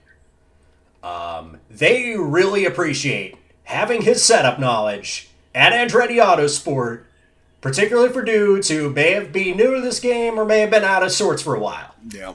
um, 1.03 1.59
they 1.69 2.15
really 2.17 2.65
appreciate 2.65 3.35
having 3.65 4.01
his 4.01 4.23
setup 4.23 4.59
knowledge 4.59 5.29
at 5.53 5.73
Andretti 5.73 6.21
Autosport, 6.23 7.03
particularly 7.61 8.09
for 8.09 8.23
dudes 8.23 8.69
who 8.69 8.89
may 8.89 9.11
have 9.13 9.31
been 9.31 9.57
new 9.57 9.75
to 9.75 9.81
this 9.81 9.99
game 9.99 10.39
or 10.39 10.45
may 10.45 10.59
have 10.59 10.69
been 10.71 10.83
out 10.83 11.03
of 11.03 11.11
sorts 11.11 11.41
for 11.41 11.55
a 11.55 11.59
while. 11.59 11.93
Yeah. 12.09 12.33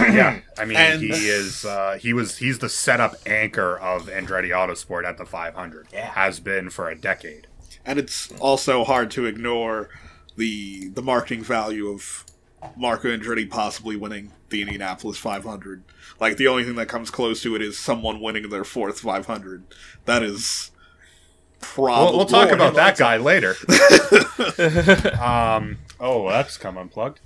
Yeah, 0.00 0.40
I 0.56 0.64
mean 0.64 0.76
And- 0.76 1.00
he 1.00 1.08
is. 1.10 1.64
Uh, 1.64 1.98
he 2.00 2.12
was. 2.12 2.36
He's 2.38 2.58
the 2.60 2.68
setup 2.68 3.16
anchor 3.26 3.76
of 3.78 4.06
Andretti 4.06 4.50
Autosport 4.50 5.04
at 5.04 5.18
the 5.18 5.26
500. 5.26 5.88
Yeah. 5.92 6.12
has 6.12 6.38
been 6.38 6.70
for 6.70 6.88
a 6.88 6.94
decade. 6.96 7.48
And 7.84 7.98
it's 7.98 8.30
also 8.38 8.84
hard 8.84 9.10
to 9.12 9.26
ignore 9.26 9.88
the 10.36 10.88
the 10.90 11.02
marketing 11.02 11.42
value 11.42 11.88
of 11.88 12.24
Marco 12.76 13.08
Andretti 13.08 13.48
possibly 13.50 13.96
winning 13.96 14.30
the 14.50 14.62
Indianapolis 14.62 15.18
500. 15.18 15.82
Like 16.20 16.36
the 16.36 16.46
only 16.46 16.62
thing 16.64 16.76
that 16.76 16.86
comes 16.86 17.10
close 17.10 17.42
to 17.42 17.56
it 17.56 17.62
is 17.62 17.76
someone 17.76 18.20
winning 18.20 18.48
their 18.50 18.64
fourth 18.64 19.00
500. 19.00 19.64
That 20.04 20.22
is 20.22 20.70
probably. 21.60 22.04
We'll, 22.04 22.16
we'll 22.18 22.26
talk 22.26 22.50
about 22.50 22.74
that 22.74 22.96
guy 22.96 23.16
later. 23.16 23.54
um, 25.20 25.78
oh, 26.00 26.28
that's 26.28 26.56
come 26.56 26.76
unplugged. 26.78 27.20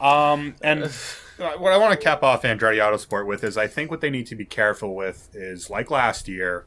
Um, 0.00 0.54
and 0.62 0.84
what 1.36 1.72
I 1.72 1.76
want 1.76 1.92
to 1.92 1.98
cap 1.98 2.22
off 2.22 2.42
Andretti 2.42 2.78
Autosport 2.78 3.26
with 3.26 3.44
is 3.44 3.56
I 3.56 3.66
think 3.66 3.90
what 3.90 4.00
they 4.00 4.10
need 4.10 4.26
to 4.26 4.34
be 4.34 4.44
careful 4.44 4.94
with 4.94 5.28
is 5.34 5.70
like 5.70 5.90
last 5.90 6.28
year, 6.28 6.66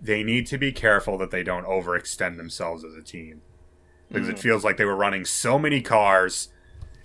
they 0.00 0.22
need 0.22 0.46
to 0.48 0.58
be 0.58 0.72
careful 0.72 1.16
that 1.18 1.30
they 1.30 1.42
don't 1.42 1.66
overextend 1.66 2.36
themselves 2.36 2.84
as 2.84 2.94
a 2.94 3.02
team. 3.02 3.42
Because 4.08 4.28
it 4.28 4.38
feels 4.38 4.62
like 4.62 4.76
they 4.76 4.84
were 4.84 4.94
running 4.94 5.24
so 5.24 5.58
many 5.58 5.80
cars 5.80 6.50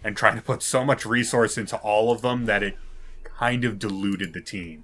and 0.03 0.15
trying 0.15 0.35
to 0.35 0.41
put 0.41 0.61
so 0.61 0.85
much 0.85 1.05
resource 1.05 1.57
into 1.57 1.77
all 1.77 2.11
of 2.11 2.21
them 2.21 2.45
that 2.45 2.61
it 2.61 2.77
kind 3.23 3.65
of 3.65 3.79
diluted 3.79 4.33
the 4.33 4.41
team. 4.41 4.83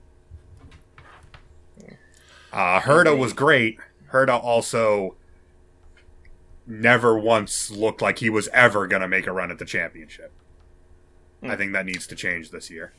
Uh, 2.51 2.79
Herta 2.79 3.17
was 3.17 3.33
great. 3.33 3.79
Herta 4.11 4.43
also 4.43 5.15
never 6.67 7.17
once 7.17 7.69
looked 7.69 8.01
like 8.01 8.19
he 8.19 8.29
was 8.29 8.47
ever 8.49 8.87
going 8.87 9.01
to 9.01 9.07
make 9.07 9.27
a 9.27 9.31
run 9.31 9.51
at 9.51 9.59
the 9.59 9.65
championship. 9.65 10.31
I 11.43 11.55
think 11.55 11.73
that 11.73 11.85
needs 11.85 12.07
to 12.07 12.15
change 12.15 12.51
this 12.51 12.69
year. 12.69 12.93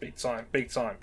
Big 0.00 0.16
time, 0.16 0.46
big 0.52 0.70
time. 0.70 0.96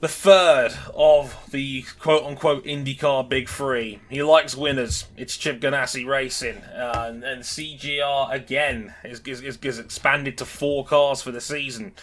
The 0.00 0.08
third 0.08 0.74
of 0.94 1.48
the 1.50 1.82
quote 1.98 2.24
unquote 2.24 2.64
IndyCar 2.64 3.28
Big 3.28 3.48
Three. 3.48 4.00
He 4.10 4.22
likes 4.22 4.54
winners. 4.56 5.06
It's 5.16 5.36
Chip 5.36 5.60
Ganassi 5.60 6.06
Racing. 6.06 6.58
Uh, 6.58 7.06
and, 7.08 7.24
and 7.24 7.42
CGR 7.42 8.32
again 8.32 8.94
is, 9.02 9.20
is, 9.20 9.58
is 9.62 9.78
expanded 9.78 10.36
to 10.38 10.44
four 10.44 10.84
cars 10.84 11.22
for 11.22 11.30
the 11.30 11.40
season. 11.40 11.94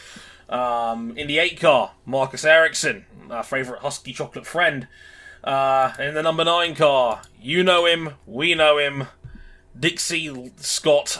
Um, 0.52 1.18
in 1.18 1.28
the 1.28 1.40
eight 1.40 1.60
car, 1.60 1.94
Marcus 2.06 2.44
Ericsson, 2.44 3.06
our 3.30 3.44
favourite 3.44 3.82
Husky 3.82 4.14
chocolate 4.14 4.46
friend. 4.46 4.88
Uh, 5.44 5.94
in 5.98 6.14
the 6.14 6.22
number 6.22 6.44
nine 6.44 6.76
car, 6.76 7.22
you 7.42 7.64
know 7.64 7.86
him, 7.86 8.16
we 8.28 8.54
know 8.54 8.78
him. 8.78 9.08
Dixie 9.80 10.52
Scott 10.58 11.18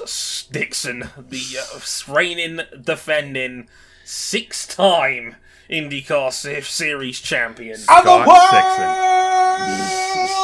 Dixon, 0.52 1.10
the 1.18 1.42
uh, 1.58 1.80
reigning, 2.14 2.60
defending, 2.84 3.70
six-time 4.04 5.38
IndyCar 5.70 6.34
Se- 6.34 6.62
Series 6.62 7.20
champion. 7.22 7.80
Of 7.88 8.04
the 8.04 8.26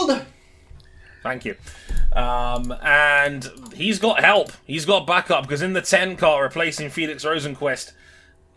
world! 0.07 0.25
Thank 1.21 1.43
you. 1.43 1.55
Um, 2.13 2.73
and 2.81 3.49
he's 3.75 3.99
got 3.99 4.21
help. 4.23 4.53
He's 4.65 4.85
got 4.85 5.05
backup 5.05 5.43
because 5.43 5.61
in 5.61 5.73
the 5.73 5.81
10 5.81 6.15
car 6.15 6.43
replacing 6.43 6.89
Felix 6.89 7.25
Rosenqvist, 7.25 7.91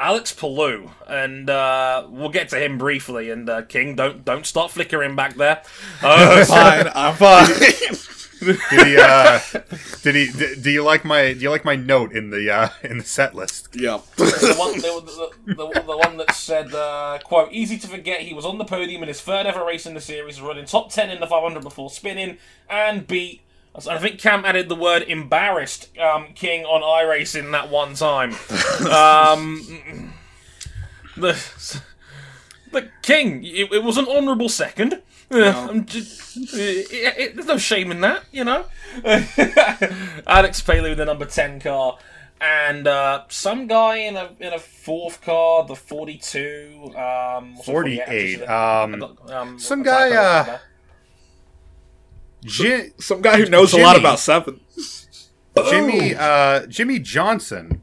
Alex 0.01 0.33
Palou, 0.33 0.91
and 1.07 1.51
uh, 1.51 2.07
we'll 2.09 2.31
get 2.31 2.49
to 2.49 2.59
him 2.59 2.79
briefly. 2.79 3.31
And 3.31 3.49
uh, 3.51 3.63
King, 3.63 3.95
don't 3.95 4.25
don't 4.25 4.47
start 4.47 4.71
flickering 4.71 5.15
back 5.15 5.35
there. 5.37 5.63
Uh, 6.03 6.45
Fine, 6.47 6.91
I'm 6.95 7.15
fine. 7.15 7.47
Did 8.41 8.87
he? 8.87 8.97
Uh, 8.99 9.39
did 10.03 10.15
he? 10.15 10.31
d- 10.33 10.55
Do 10.63 10.71
you 10.71 10.83
like 10.83 11.05
my? 11.05 11.35
Do 11.35 11.41
you 11.41 11.51
like 11.51 11.63
my 11.67 11.77
note 11.77 12.13
in 12.13 12.31
the 12.31 12.51
uh, 12.51 12.69
in 12.83 12.97
the 12.97 13.05
set 13.05 13.35
list? 13.35 13.69
Yeah. 13.75 13.99
the 14.17 14.55
one, 14.59 14.73
the, 14.79 15.33
the, 15.45 15.55
the, 15.55 15.81
the 15.83 15.97
one 15.99 16.17
that 16.17 16.33
said, 16.35 16.73
uh, 16.73 17.19
"quote 17.23 17.53
Easy 17.53 17.77
to 17.77 17.87
forget 17.87 18.23
he 18.23 18.33
was 18.33 18.47
on 18.47 18.57
the 18.57 18.65
podium 18.65 19.03
in 19.03 19.09
his 19.09 19.21
third 19.21 19.45
ever 19.45 19.63
race 19.63 19.85
in 19.85 19.93
the 19.93 20.01
series, 20.01 20.41
running 20.41 20.65
top 20.65 20.91
ten 20.91 21.11
in 21.11 21.21
the 21.21 21.27
500 21.27 21.63
before 21.63 21.91
spinning 21.91 22.39
and 22.71 23.07
beat." 23.07 23.43
I 23.89 23.99
think 23.99 24.19
Cam 24.21 24.45
added 24.45 24.69
the 24.69 24.75
word 24.75 25.03
embarrassed 25.03 25.97
um, 25.99 26.29
King 26.35 26.65
on 26.65 26.83
iRacing 26.83 27.53
that 27.53 27.71
one 27.71 27.95
time. 27.95 28.33
um, 28.91 30.13
the 31.17 31.33
the 32.73 32.89
King, 33.03 33.45
it, 33.45 33.73
it 33.73 33.83
was 33.85 33.97
an 33.97 34.07
honourable 34.09 34.49
second. 34.49 35.01
I'm 35.33 35.87
just, 35.87 36.37
it, 36.37 36.89
it- 36.93 37.35
there's 37.37 37.47
no 37.47 37.59
shame 37.59 37.91
in 37.93 38.01
that, 38.01 38.25
you 38.33 38.43
know. 38.45 38.65
Alex 40.27 40.61
Palou, 40.61 40.95
the 40.97 41.05
number 41.05 41.25
ten 41.25 41.61
car, 41.61 41.99
and 42.41 42.87
uh, 42.89 43.25
some 43.29 43.67
guy 43.69 43.97
in 43.99 44.17
a 44.17 44.31
in 44.41 44.53
a 44.53 44.59
fourth 44.59 45.23
car, 45.23 45.65
the 45.65 45.77
forty-two, 45.77 46.93
um, 46.97 47.55
what's 47.55 47.69
it, 47.69 47.73
48, 47.73 48.01
actually? 48.43 48.47
um, 48.47 49.19
um, 49.29 49.59
some 49.61 49.83
guy, 49.85 50.59
that? 52.43 52.93
uh, 52.99 53.01
Some 53.03 53.23
guy 53.23 53.37
who 53.39 53.47
knows 53.47 53.73
a 53.73 53.79
lot 53.81 53.97
about 53.99 54.19
seven. 54.19 54.61
Jimmie 55.69 56.15
uh, 56.15 56.67
Jimmie 56.67 56.99
Johnson. 57.01 57.83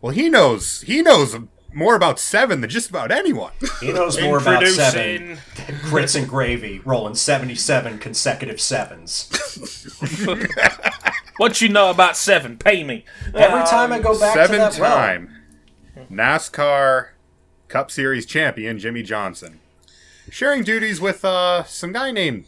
Well, 0.00 0.12
he 0.12 0.28
knows 0.28 0.82
he 0.82 1.02
knows 1.02 1.36
more 1.72 1.96
about 1.96 2.20
seven 2.20 2.60
than 2.60 2.70
just 2.70 2.88
about 2.90 3.10
anyone. 3.10 3.50
He 3.80 3.92
knows 3.92 4.20
more 4.20 4.38
about 4.38 4.64
seven 4.66 5.38
than 5.66 5.76
grits 5.84 6.14
and 6.14 6.28
gravy, 6.28 6.78
rolling 6.84 7.14
77 7.16 7.98
consecutive 7.98 8.60
sevens. 8.60 9.28
What 11.36 11.60
you 11.60 11.68
know 11.68 11.90
about 11.90 12.16
seven? 12.16 12.56
Pay 12.58 12.84
me. 12.84 13.04
Every 13.34 13.60
Um, 13.60 13.66
time 13.66 13.92
I 13.92 13.98
go 13.98 14.16
back 14.16 14.34
to 14.34 14.40
seven 14.46 14.58
that 14.58 14.78
well, 14.78 14.94
time 14.96 15.34
NASCAR 16.08 17.08
Cup 17.66 17.90
Series 17.90 18.24
champion 18.24 18.78
Jimmie 18.78 19.02
Johnson, 19.02 19.58
sharing 20.30 20.62
duties 20.62 21.00
with 21.00 21.24
uh, 21.24 21.64
some 21.64 21.92
guy 21.92 22.12
named. 22.12 22.44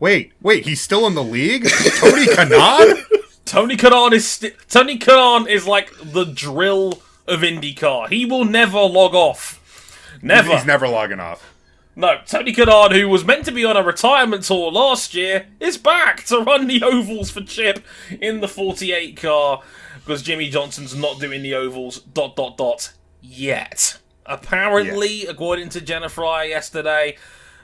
Wait, 0.00 0.32
wait, 0.40 0.64
he's 0.66 0.80
still 0.80 1.06
in 1.06 1.14
the 1.14 1.22
league? 1.22 1.68
Tony 1.98 2.26
Kanaan? 2.26 3.02
Tony 3.44 3.76
Kanaan 3.76 4.12
is 4.12 4.26
sti- 4.26 4.54
Tony 4.68 4.98
Kanaan 4.98 5.46
is 5.48 5.66
like 5.66 5.92
the 6.02 6.24
drill 6.24 7.02
of 7.26 7.40
IndyCar. 7.40 8.08
He 8.08 8.24
will 8.24 8.44
never 8.44 8.80
log 8.80 9.14
off. 9.14 10.18
Never. 10.22 10.52
He's 10.54 10.66
never 10.66 10.88
logging 10.88 11.20
off. 11.20 11.52
No, 11.96 12.18
Tony 12.24 12.54
Kanaan, 12.54 12.98
who 12.98 13.08
was 13.08 13.24
meant 13.24 13.44
to 13.44 13.52
be 13.52 13.64
on 13.64 13.76
a 13.76 13.82
retirement 13.82 14.44
tour 14.44 14.70
last 14.72 15.14
year, 15.14 15.48
is 15.58 15.76
back 15.76 16.24
to 16.26 16.38
run 16.40 16.66
the 16.66 16.82
ovals 16.82 17.30
for 17.30 17.42
Chip 17.42 17.84
in 18.20 18.40
the 18.40 18.48
48 18.48 19.16
car 19.16 19.62
because 19.96 20.22
Jimmie 20.22 20.48
Johnson's 20.48 20.94
not 20.96 21.20
doing 21.20 21.42
the 21.42 21.54
ovals. 21.54 22.00
Dot 22.00 22.36
dot 22.36 22.56
dot 22.56 22.92
yet. 23.20 23.98
Apparently, 24.24 25.26
according 25.26 25.68
to 25.70 25.80
Jenna 25.80 26.08
Fryer 26.08 26.46
yesterday, 26.48 27.16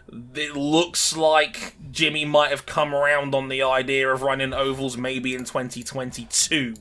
it 0.09 0.55
looks 0.55 1.17
like 1.17 1.75
Jimmie 1.91 2.25
might 2.25 2.51
have 2.51 2.67
come 2.67 2.95
around 2.95 3.35
on 3.35 3.49
the 3.49 3.63
idea 3.63 4.09
of 4.13 4.23
running 4.23 4.53
ovals 4.53 4.97
maybe 4.97 5.35
in 5.35 5.45
2022 5.45 6.75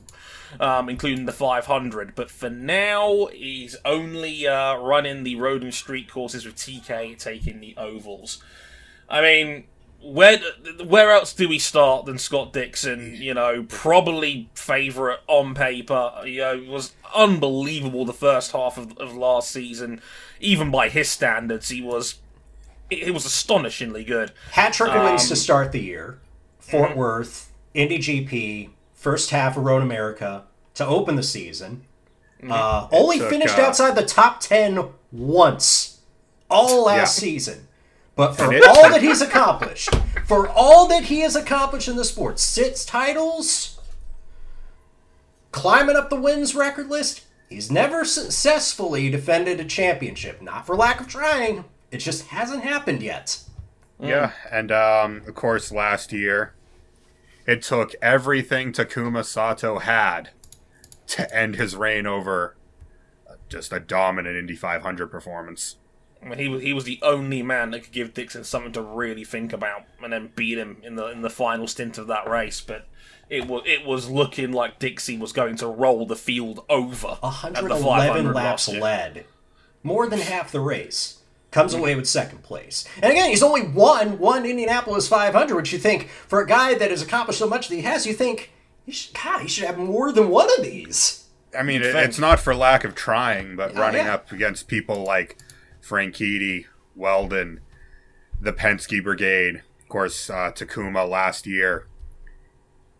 um, 0.60 0.88
including 0.88 1.26
the 1.26 1.32
500. 1.32 2.14
But 2.14 2.30
for 2.30 2.50
now, 2.50 3.26
he's 3.26 3.76
only 3.84 4.46
uh, 4.46 4.76
running 4.76 5.24
the 5.24 5.36
road 5.36 5.62
and 5.62 5.74
street 5.74 6.10
courses 6.10 6.44
with 6.44 6.56
TK 6.56 7.18
taking 7.18 7.60
the 7.60 7.74
ovals. 7.76 8.42
I 9.08 9.20
mean, 9.20 9.64
where 10.02 10.38
where 10.84 11.10
else 11.10 11.32
do 11.32 11.48
we 11.48 11.58
start 11.58 12.06
than 12.06 12.18
Scott 12.18 12.52
Dixon? 12.52 13.16
You 13.16 13.34
know, 13.34 13.64
probably 13.68 14.48
favourite 14.54 15.20
on 15.26 15.54
paper. 15.54 16.12
You 16.24 16.40
know, 16.40 16.64
was 16.68 16.94
unbelievable 17.14 18.04
the 18.04 18.12
first 18.12 18.52
half 18.52 18.78
of, 18.78 18.96
of 18.98 19.16
last 19.16 19.50
season. 19.50 20.00
Even 20.40 20.70
by 20.70 20.88
his 20.88 21.10
standards, 21.10 21.68
he 21.68 21.80
was 21.80 22.16
it, 22.90 23.08
it 23.08 23.10
was 23.12 23.24
astonishingly 23.24 24.04
good. 24.04 24.32
hat 24.52 24.72
trick 24.72 24.92
of 24.92 25.02
wins 25.02 25.26
to 25.28 25.32
Um, 25.34 25.36
start 25.36 25.72
the 25.72 25.80
year. 25.80 26.18
Fort 26.58 26.90
Mm-hmm. 26.90 26.98
Worth, 26.98 27.52
Indy 27.74 27.98
GP, 27.98 28.70
first 28.94 29.30
half 29.30 29.56
of 29.56 29.64
Road 29.64 29.82
America 29.82 30.44
to 30.74 30.86
open 30.86 31.16
the 31.16 31.22
season. 31.22 31.82
Mm-hmm. 32.42 32.52
Uh, 32.52 32.88
only 32.92 33.18
took, 33.18 33.30
finished 33.30 33.58
uh, 33.58 33.62
outside 33.62 33.94
the 33.94 34.04
top 34.04 34.40
10 34.40 34.84
once 35.12 36.00
all 36.50 36.84
last 36.86 37.18
Yeah. 37.22 37.28
season. 37.28 37.68
But 38.14 38.32
for 38.34 38.52
And 38.52 38.64
all 38.64 38.88
that 38.90 39.02
he's 39.02 39.20
accomplished, 39.20 39.94
for 40.26 40.48
all 40.48 40.86
that 40.88 41.04
he 41.04 41.20
has 41.20 41.36
accomplished 41.36 41.86
in 41.88 41.96
the 41.96 42.04
sport, 42.04 42.38
six 42.38 42.84
titles, 42.84 43.78
climbing 45.52 45.96
up 45.96 46.10
the 46.10 46.16
wins 46.20 46.54
record 46.54 46.88
list, 46.88 47.22
he's 47.48 47.70
never 47.70 48.04
successfully 48.04 49.10
defended 49.10 49.60
a 49.60 49.64
championship. 49.64 50.40
Not 50.42 50.66
for 50.66 50.76
lack 50.76 51.00
of 51.00 51.08
trying, 51.08 51.64
it 51.96 52.00
just 52.00 52.26
hasn't 52.26 52.62
happened 52.62 53.02
yet. 53.02 53.40
Yeah, 53.98 54.32
and 54.52 54.70
um, 54.70 55.22
of 55.26 55.34
course, 55.34 55.72
last 55.72 56.12
year, 56.12 56.52
it 57.46 57.62
took 57.62 57.94
everything 58.02 58.72
Takuma 58.72 59.24
Sato 59.24 59.78
had 59.78 60.28
to 61.06 61.34
end 61.34 61.56
his 61.56 61.74
reign 61.74 62.06
over 62.06 62.54
uh, 63.26 63.36
just 63.48 63.72
a 63.72 63.80
dominant 63.80 64.36
Indy 64.36 64.56
500 64.56 65.06
performance. 65.06 65.76
I 66.22 66.28
mean, 66.28 66.38
he 66.38 66.48
was 66.48 66.62
he 66.62 66.72
was 66.74 66.84
the 66.84 66.98
only 67.00 67.42
man 67.42 67.70
that 67.70 67.84
could 67.84 67.92
give 67.92 68.12
Dixon 68.12 68.44
something 68.44 68.72
to 68.72 68.82
really 68.82 69.24
think 69.24 69.54
about, 69.54 69.84
and 70.02 70.12
then 70.12 70.32
beat 70.36 70.58
him 70.58 70.76
in 70.82 70.96
the 70.96 71.06
in 71.06 71.22
the 71.22 71.30
final 71.30 71.66
stint 71.66 71.96
of 71.96 72.08
that 72.08 72.28
race. 72.28 72.60
But 72.60 72.86
it 73.30 73.46
was 73.46 73.62
it 73.64 73.86
was 73.86 74.10
looking 74.10 74.52
like 74.52 74.78
Dixie 74.78 75.16
was 75.16 75.32
going 75.32 75.56
to 75.56 75.66
roll 75.66 76.04
the 76.04 76.16
field 76.16 76.62
over. 76.68 77.16
at 77.22 77.54
the 77.54 77.62
111 77.62 78.34
laps 78.34 78.68
last 78.68 78.78
led. 78.78 79.24
More 79.82 80.06
than 80.06 80.18
half 80.18 80.52
the 80.52 80.60
race. 80.60 81.22
Comes 81.50 81.72
away 81.74 81.94
with 81.94 82.06
second 82.08 82.42
place. 82.42 82.84
And 83.02 83.10
again, 83.10 83.30
he's 83.30 83.42
only 83.42 83.66
won 83.66 84.18
one 84.18 84.44
Indianapolis 84.44 85.08
500, 85.08 85.54
which 85.54 85.72
you 85.72 85.78
think, 85.78 86.08
for 86.08 86.40
a 86.40 86.46
guy 86.46 86.74
that 86.74 86.90
has 86.90 87.00
accomplished 87.02 87.38
so 87.38 87.48
much 87.48 87.68
that 87.68 87.74
he 87.76 87.82
has, 87.82 88.06
you 88.06 88.12
think, 88.12 88.52
he 88.84 88.92
should, 88.92 89.14
God, 89.14 89.40
he 89.42 89.48
should 89.48 89.64
have 89.64 89.78
more 89.78 90.12
than 90.12 90.28
one 90.28 90.48
of 90.58 90.64
these. 90.64 91.24
I 91.56 91.62
mean, 91.62 91.80
it, 91.82 91.94
it's 91.94 92.18
not 92.18 92.40
for 92.40 92.54
lack 92.54 92.84
of 92.84 92.94
trying, 92.94 93.56
but 93.56 93.72
Oh, 93.74 93.80
running 93.80 94.04
yeah. 94.04 94.14
up 94.14 94.32
against 94.32 94.68
people 94.68 95.02
like 95.02 95.38
Franchitti, 95.82 96.66
Weldon, 96.94 97.60
the 98.40 98.52
Penske 98.52 99.02
Brigade, 99.02 99.62
of 99.80 99.88
course, 99.88 100.28
uh, 100.28 100.50
Takuma 100.54 101.08
last 101.08 101.46
year. 101.46 101.86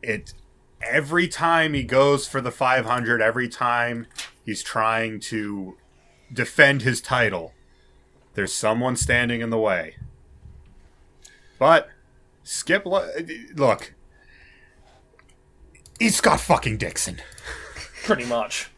It 0.02 0.32
every 0.80 1.26
time 1.28 1.74
he 1.74 1.82
goes 1.82 2.26
for 2.26 2.40
the 2.40 2.50
500, 2.52 3.20
every 3.20 3.48
time 3.48 4.06
he's 4.44 4.62
trying 4.62 5.20
to 5.20 5.76
defend 6.32 6.82
his 6.82 7.00
title, 7.00 7.52
there's 8.36 8.54
someone 8.54 8.94
standing 8.96 9.40
in 9.40 9.50
the 9.50 9.58
way. 9.58 9.96
But 11.58 11.88
Skip, 12.44 12.86
lo- 12.86 13.10
look, 13.54 13.92
he's 15.98 16.16
Scott 16.16 16.40
fucking 16.40 16.76
Dixon. 16.76 17.20
pretty 18.04 18.26
much. 18.26 18.70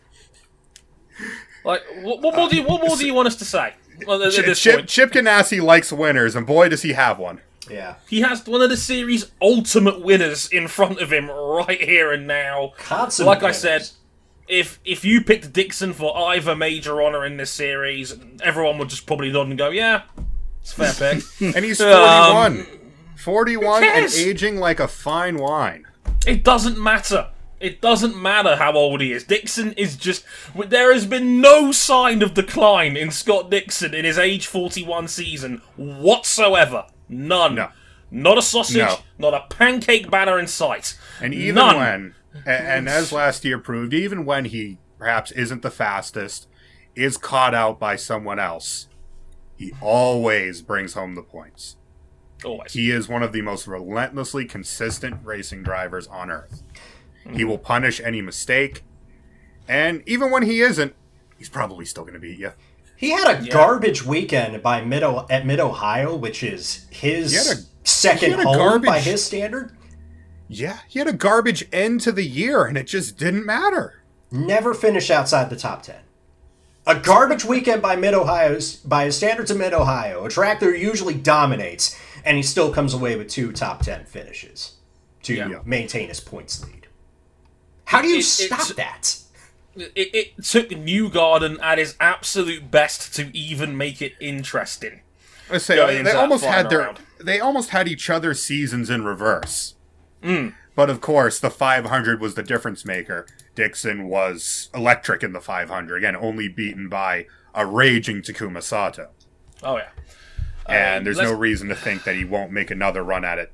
Like, 1.64 1.82
what, 2.00 2.22
what 2.22 2.34
more 2.36 2.48
do 2.48 2.56
you 2.56 2.62
what 2.62 2.80
more 2.86 2.96
do 2.96 3.04
you 3.04 3.12
want 3.12 3.26
us 3.28 3.36
to 3.36 3.44
say? 3.44 3.74
Well, 4.06 4.22
at, 4.22 4.38
at 4.38 4.46
this 4.46 4.60
Chip, 4.60 4.76
point, 4.76 4.88
Chip 4.88 5.12
Ganassi 5.12 5.60
likes 5.60 5.92
winners, 5.92 6.36
and 6.36 6.46
boy, 6.46 6.68
does 6.68 6.82
he 6.82 6.92
have 6.92 7.18
one. 7.18 7.40
Yeah. 7.68 7.96
he 8.08 8.22
has 8.22 8.46
one 8.46 8.62
of 8.62 8.70
the 8.70 8.78
series' 8.78 9.30
ultimate 9.42 10.00
winners 10.00 10.48
in 10.48 10.68
front 10.68 11.02
of 11.02 11.12
him 11.12 11.28
right 11.28 11.78
here 11.82 12.10
and 12.12 12.26
now. 12.26 12.72
Consummate 12.78 13.26
like 13.26 13.38
I 13.42 13.46
winners. 13.46 13.58
said, 13.58 13.88
if 14.48 14.78
if 14.84 15.04
you 15.04 15.22
picked 15.22 15.52
Dixon 15.52 15.92
for 15.92 16.16
either 16.30 16.54
major 16.56 17.00
honor 17.02 17.24
in 17.24 17.36
this 17.36 17.50
series, 17.50 18.14
everyone 18.42 18.78
would 18.78 18.88
just 18.88 19.06
probably 19.06 19.30
nod 19.32 19.48
and 19.48 19.58
go, 19.58 19.70
"Yeah, 19.70 20.02
it's 20.60 20.72
a 20.78 20.92
fair 20.94 21.14
pick." 21.14 21.24
And 21.56 21.64
he's 21.64 21.80
Um, 21.80 22.64
41. 22.64 22.66
41 23.16 23.84
and 23.84 24.12
aging 24.14 24.56
like 24.58 24.80
a 24.80 24.88
fine 24.88 25.36
wine. 25.38 25.86
It 26.26 26.44
doesn't 26.44 26.78
matter. 26.78 27.28
It 27.60 27.80
doesn't 27.80 28.16
matter 28.16 28.54
how 28.56 28.72
old 28.74 29.00
he 29.00 29.12
is. 29.12 29.24
Dixon 29.24 29.72
is 29.72 29.96
just. 29.96 30.24
There 30.54 30.92
has 30.92 31.06
been 31.06 31.40
no 31.40 31.72
sign 31.72 32.22
of 32.22 32.34
decline 32.34 32.96
in 32.96 33.10
Scott 33.10 33.50
Dixon 33.50 33.94
in 33.94 34.04
his 34.04 34.16
age 34.18 34.46
41 34.46 35.08
season 35.08 35.60
whatsoever. 35.76 36.86
None. 37.08 37.56
No. 37.56 37.68
Not 38.10 38.38
a 38.38 38.42
sausage, 38.42 38.76
No. 38.78 38.98
not 39.18 39.34
a 39.34 39.52
pancake 39.54 40.10
batter 40.10 40.38
in 40.38 40.46
sight. 40.46 40.96
And 41.20 41.34
even 41.34 41.56
None. 41.56 41.76
when, 41.76 42.14
a- 42.46 42.48
and, 42.50 42.88
as 42.88 43.12
last 43.12 43.44
year 43.44 43.58
proved, 43.58 43.92
even 43.94 44.24
when 44.24 44.46
he 44.46 44.78
perhaps 44.98 45.30
isn't 45.32 45.62
the 45.62 45.70
fastest, 45.70 46.48
is 46.94 47.16
caught 47.16 47.54
out 47.54 47.78
by 47.78 47.94
someone 47.96 48.38
else, 48.38 48.88
he 49.56 49.72
always 49.80 50.62
brings 50.62 50.94
home 50.94 51.14
the 51.14 51.22
points. 51.22 51.76
Always. 52.44 52.72
He 52.72 52.90
is 52.90 53.08
one 53.08 53.22
of 53.22 53.32
the 53.32 53.42
most 53.42 53.66
relentlessly 53.66 54.44
consistent 54.44 55.16
racing 55.24 55.62
drivers 55.64 56.06
on 56.08 56.30
earth. 56.30 56.62
Hmm. 57.24 57.34
He 57.34 57.44
will 57.44 57.58
punish 57.58 58.00
any 58.00 58.20
mistake, 58.22 58.82
and 59.68 60.02
even 60.06 60.30
when 60.30 60.44
he 60.44 60.60
isn't, 60.60 60.94
he's 61.36 61.48
probably 61.48 61.84
still 61.84 62.02
going 62.04 62.14
to 62.14 62.20
beat 62.20 62.38
you. 62.38 62.52
He 62.96 63.10
had 63.10 63.40
a 63.40 63.44
Yeah. 63.44 63.52
garbage 63.52 64.04
weekend 64.04 64.60
by 64.62 64.82
mid 64.82 65.02
at 65.04 65.46
Mid 65.46 65.60
Ohio, 65.60 66.16
which 66.16 66.42
is 66.42 66.86
his 66.90 67.34
a- 67.52 67.86
second 67.88 68.30
he 68.32 68.36
had 68.36 68.40
a 68.40 68.48
home 68.48 68.82
by 68.82 68.98
his 68.98 69.24
standard. 69.24 69.76
Yeah, 70.48 70.78
he 70.88 70.98
had 70.98 71.08
a 71.08 71.12
garbage 71.12 71.66
end 71.72 72.00
to 72.02 72.12
the 72.12 72.24
year, 72.24 72.64
and 72.64 72.76
it 72.78 72.86
just 72.86 73.18
didn't 73.18 73.44
matter. 73.44 74.02
Never 74.30 74.74
finish 74.74 75.10
outside 75.10 75.50
the 75.50 75.56
top 75.56 75.82
ten. 75.82 76.00
A 76.86 76.94
garbage 76.98 77.44
weekend 77.44 77.82
by 77.82 77.96
Mid 77.96 78.14
Ohio's 78.14 78.76
by 78.76 79.04
his 79.04 79.16
standards 79.16 79.50
of 79.50 79.58
Mid 79.58 79.74
Ohio, 79.74 80.24
a 80.24 80.30
track 80.30 80.60
that 80.60 80.78
usually 80.78 81.14
dominates, 81.14 81.98
and 82.24 82.36
he 82.36 82.42
still 82.42 82.72
comes 82.72 82.94
away 82.94 83.14
with 83.16 83.28
two 83.28 83.52
top 83.52 83.82
ten 83.82 84.04
finishes 84.06 84.72
to 85.24 85.34
Yeah. 85.34 85.60
maintain 85.66 86.08
his 86.08 86.20
points 86.20 86.64
lead. 86.64 86.86
How 87.84 88.00
do 88.00 88.08
you 88.08 88.18
It- 88.18 88.22
stop 88.22 88.70
it's- 88.70 88.72
that? 88.76 89.14
It, 89.94 90.14
it 90.14 90.42
took 90.44 90.70
Newgarden 90.70 91.62
at 91.62 91.78
his 91.78 91.94
absolute 92.00 92.70
best 92.70 93.14
to 93.16 93.30
even 93.36 93.76
make 93.76 94.02
it 94.02 94.14
interesting. 94.18 95.02
I 95.50 95.58
say 95.58 95.76
they 96.02 96.10
almost 96.12 96.42
final 96.42 96.56
had 96.56 96.70
their 96.70 96.78
round. 96.80 96.98
they 97.20 97.38
almost 97.38 97.70
had 97.70 97.86
each 97.86 98.10
other's 98.10 98.42
seasons 98.42 98.90
in 98.90 99.04
reverse. 99.04 99.74
Hmm. 100.22 100.48
But 100.74 100.90
of 100.90 101.00
course, 101.00 101.40
the 101.40 101.50
500 101.50 102.20
was 102.20 102.34
the 102.34 102.42
difference 102.42 102.84
maker. 102.84 103.26
Dixon 103.54 104.08
was 104.08 104.68
electric 104.74 105.22
in 105.24 105.32
the 105.32 105.40
500, 105.40 105.96
again, 105.96 106.14
only 106.16 106.48
beaten 106.48 106.88
by 106.88 107.26
a 107.54 107.66
raging 107.66 108.22
Takuma 108.22 108.62
Sato. 108.62 109.08
Oh 109.62 109.76
yeah. 109.76 109.88
And 110.66 111.04
there's 111.06 111.16
let's- 111.16 111.30
no 111.30 111.36
reason 111.36 111.68
to 111.68 111.74
think 111.74 112.04
that 112.04 112.14
he 112.14 112.24
won't 112.24 112.52
make 112.52 112.70
another 112.70 113.02
run 113.02 113.24
at 113.24 113.38
it 113.38 113.52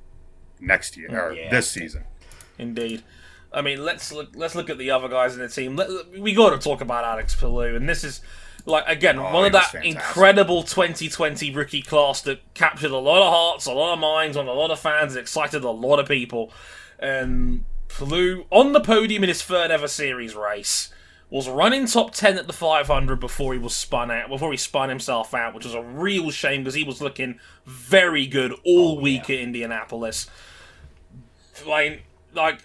next 0.61 0.97
year 0.97 1.09
or 1.19 1.33
Yeah. 1.33 1.51
this 1.51 1.71
season. 1.71 2.05
Indeed. 2.59 3.03
I 3.53 3.63
mean, 3.63 3.85
let's 3.85 4.11
look. 4.13 4.31
Let's 4.35 4.55
look 4.57 4.69
at 4.69 4.79
the 4.79 4.91
other 4.91 5.09
guys 5.09 5.35
in 5.35 5.41
the 5.41 5.49
team. 5.49 5.77
Let, 5.77 5.89
we 6.19 6.35
got 6.35 6.51
to 6.51 6.59
talk 6.59 6.81
about 6.81 7.05
Alex 7.05 7.37
Palou, 7.37 7.77
and 7.77 7.89
this 7.89 8.03
is 8.03 8.21
like 8.67 8.85
again 8.87 9.19
oh, 9.19 9.23
one 9.23 9.35
Oh, 9.35 9.41
he 9.43 9.47
of 9.47 9.53
that 9.53 9.71
fantastic. 9.71 9.95
incredible 9.95 10.63
2020 10.63 11.51
rookie 11.51 11.83
class 11.83 12.23
that 12.23 12.41
captured 12.55 12.91
a 12.91 12.99
lot 12.99 13.23
of 13.23 13.33
hearts, 13.33 13.67
a 13.67 13.73
lot 13.73 13.95
of 13.95 13.99
minds 13.99 14.37
on 14.37 14.47
a 14.47 14.53
lot 14.53 14.71
of 14.71 14.79
fans, 14.79 15.17
excited 15.17 15.65
a 15.65 15.71
lot 15.71 15.99
of 15.99 16.09
people. 16.09 16.53
And 16.99 17.65
flew 17.89 18.47
on 18.51 18.73
the 18.73 18.81
podium 18.81 19.23
in 19.25 19.29
his 19.29 19.43
third 19.43 19.71
ever 19.71 19.89
series 19.89 20.35
race 20.35 20.93
was 21.31 21.49
running 21.49 21.87
top 21.87 22.15
10 22.15 22.39
at 22.39 22.47
the 22.47 22.53
500 22.53 23.19
before 23.19 23.55
he 23.55 23.59
was 23.59 23.77
spun 23.77 24.11
out, 24.11 24.29
before 24.29 24.53
he 24.53 24.57
spun 24.57 24.89
himself 24.89 25.35
out, 25.35 25.55
which 25.55 25.65
was 25.65 25.75
a 25.75 25.83
real 25.83 26.31
shame 26.31 26.63
because 26.63 26.75
he 26.75 26.85
was 26.85 27.01
looking 27.01 27.41
very 27.67 28.27
good 28.27 28.53
all 28.65 28.97
oh, 28.97 29.01
week 29.01 29.29
at 29.29 29.39
Indianapolis 29.41 30.29
like 31.67 32.03
like 32.35 32.61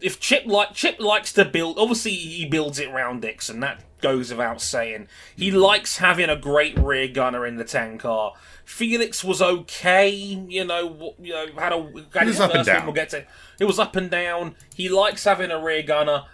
if 0.00 0.20
Chip 0.20 0.44
like 0.46 0.74
Chip 0.74 1.00
likes 1.00 1.32
to 1.32 1.44
build 1.44 1.78
obviously 1.78 2.12
he 2.12 2.44
builds 2.44 2.78
it 2.78 2.88
around 2.88 3.22
Dixon 3.22 3.60
that 3.60 3.82
goes 4.00 4.30
without 4.30 4.60
saying. 4.60 5.08
He 5.34 5.50
likes 5.50 5.98
having 5.98 6.28
a 6.28 6.36
great 6.36 6.78
rear 6.78 7.08
gunner 7.08 7.46
in 7.46 7.56
the 7.56 7.64
10 7.64 7.96
car. 7.98 8.34
Felix 8.64 9.24
was 9.24 9.40
okay 9.40 10.08
you 10.10 10.64
know 10.64 11.14
you 11.18 11.32
know 11.32 11.46
had 11.56 11.72
a 11.72 11.82
had 12.12 12.26
was 12.26 12.36
his 12.36 12.40
up 12.40 12.54
and 12.54 12.66
first 12.66 12.84
we'll 12.84 12.92
get 12.92 13.10
to 13.10 13.24
it 13.58 13.64
was 13.64 13.78
up 13.78 13.96
and 13.96 14.10
down. 14.10 14.54
He 14.74 14.88
likes 14.88 15.24
having 15.24 15.50
a 15.50 15.62
rear 15.62 15.82
gunner. 15.82 16.24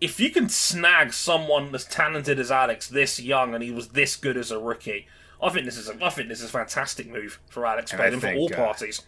If 0.00 0.18
you 0.18 0.30
can 0.30 0.48
snag 0.48 1.12
someone 1.12 1.72
as 1.74 1.84
talented 1.84 2.38
as 2.40 2.50
Alex 2.50 2.88
this 2.88 3.20
young 3.20 3.54
and 3.54 3.62
he 3.62 3.70
was 3.70 3.88
this 3.88 4.16
good 4.16 4.36
as 4.36 4.50
a 4.50 4.58
rookie 4.58 5.06
I 5.42 5.50
think 5.50 5.64
this 5.64 5.76
is 5.76 5.88
a, 5.88 6.04
I 6.04 6.10
think 6.10 6.28
this 6.28 6.40
is 6.40 6.50
a 6.50 6.52
fantastic 6.52 7.10
move 7.10 7.40
for 7.50 7.66
Alex 7.66 7.92
Payton 7.92 8.20
for 8.20 8.32
all 8.32 8.52
uh, 8.52 8.56
parties 8.56 9.02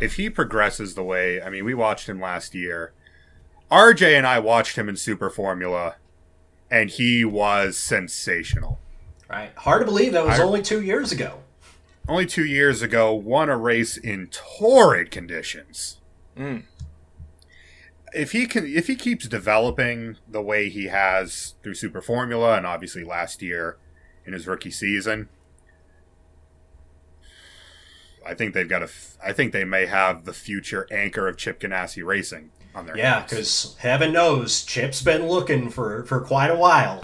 If 0.00 0.14
he 0.16 0.30
progresses 0.30 0.94
the 0.94 1.02
way, 1.02 1.40
I 1.42 1.50
mean, 1.50 1.64
we 1.64 1.74
watched 1.74 2.08
him 2.08 2.20
last 2.20 2.54
year. 2.54 2.92
RJ 3.70 4.16
and 4.16 4.26
I 4.26 4.38
watched 4.38 4.76
him 4.76 4.88
in 4.88 4.96
Super 4.96 5.30
Formula, 5.30 5.96
and 6.70 6.90
he 6.90 7.24
was 7.24 7.76
sensational. 7.76 8.78
Right. 9.28 9.50
Hard 9.56 9.80
to 9.80 9.86
believe 9.86 10.12
that 10.12 10.24
was 10.26 10.38
I- 10.38 10.42
only 10.42 10.62
two 10.62 10.82
years 10.82 11.10
ago. 11.12 11.38
only 12.08 12.26
two 12.26 12.44
years 12.44 12.82
ago 12.82 13.14
won 13.14 13.48
a 13.48 13.56
race 13.56 13.96
in 13.96 14.28
torrid 14.30 15.10
conditions. 15.10 15.98
Mm. 16.36 16.64
If 18.14 18.32
he 18.32 18.46
can, 18.46 18.66
if 18.66 18.88
he 18.88 18.96
keeps 18.96 19.26
developing 19.26 20.16
the 20.28 20.42
way 20.42 20.68
he 20.68 20.88
has 20.88 21.54
through 21.62 21.74
Super 21.74 22.02
Formula 22.02 22.56
and 22.58 22.66
obviously 22.66 23.04
last 23.04 23.40
year 23.40 23.78
in 24.26 24.34
his 24.34 24.46
rookie 24.46 24.70
season, 24.70 25.28
I 28.26 28.34
think 28.34 28.54
they've 28.54 28.68
got 28.68 28.82
a. 28.82 28.86
f- 28.86 29.16
I 29.24 29.32
think 29.32 29.52
they 29.52 29.64
may 29.64 29.86
have 29.86 30.24
the 30.24 30.32
future 30.32 30.86
anchor 30.90 31.28
of 31.28 31.36
Chip 31.36 31.60
Ganassi 31.60 32.04
Racing 32.04 32.50
on 32.74 32.86
their 32.86 32.96
Yeah, 32.96 33.22
because 33.22 33.76
heaven 33.78 34.12
knows 34.12 34.64
Chip's 34.64 35.02
been 35.02 35.26
looking 35.28 35.70
for 35.70 36.04
for 36.04 36.20
quite 36.20 36.50
a 36.50 36.56
while. 36.56 37.02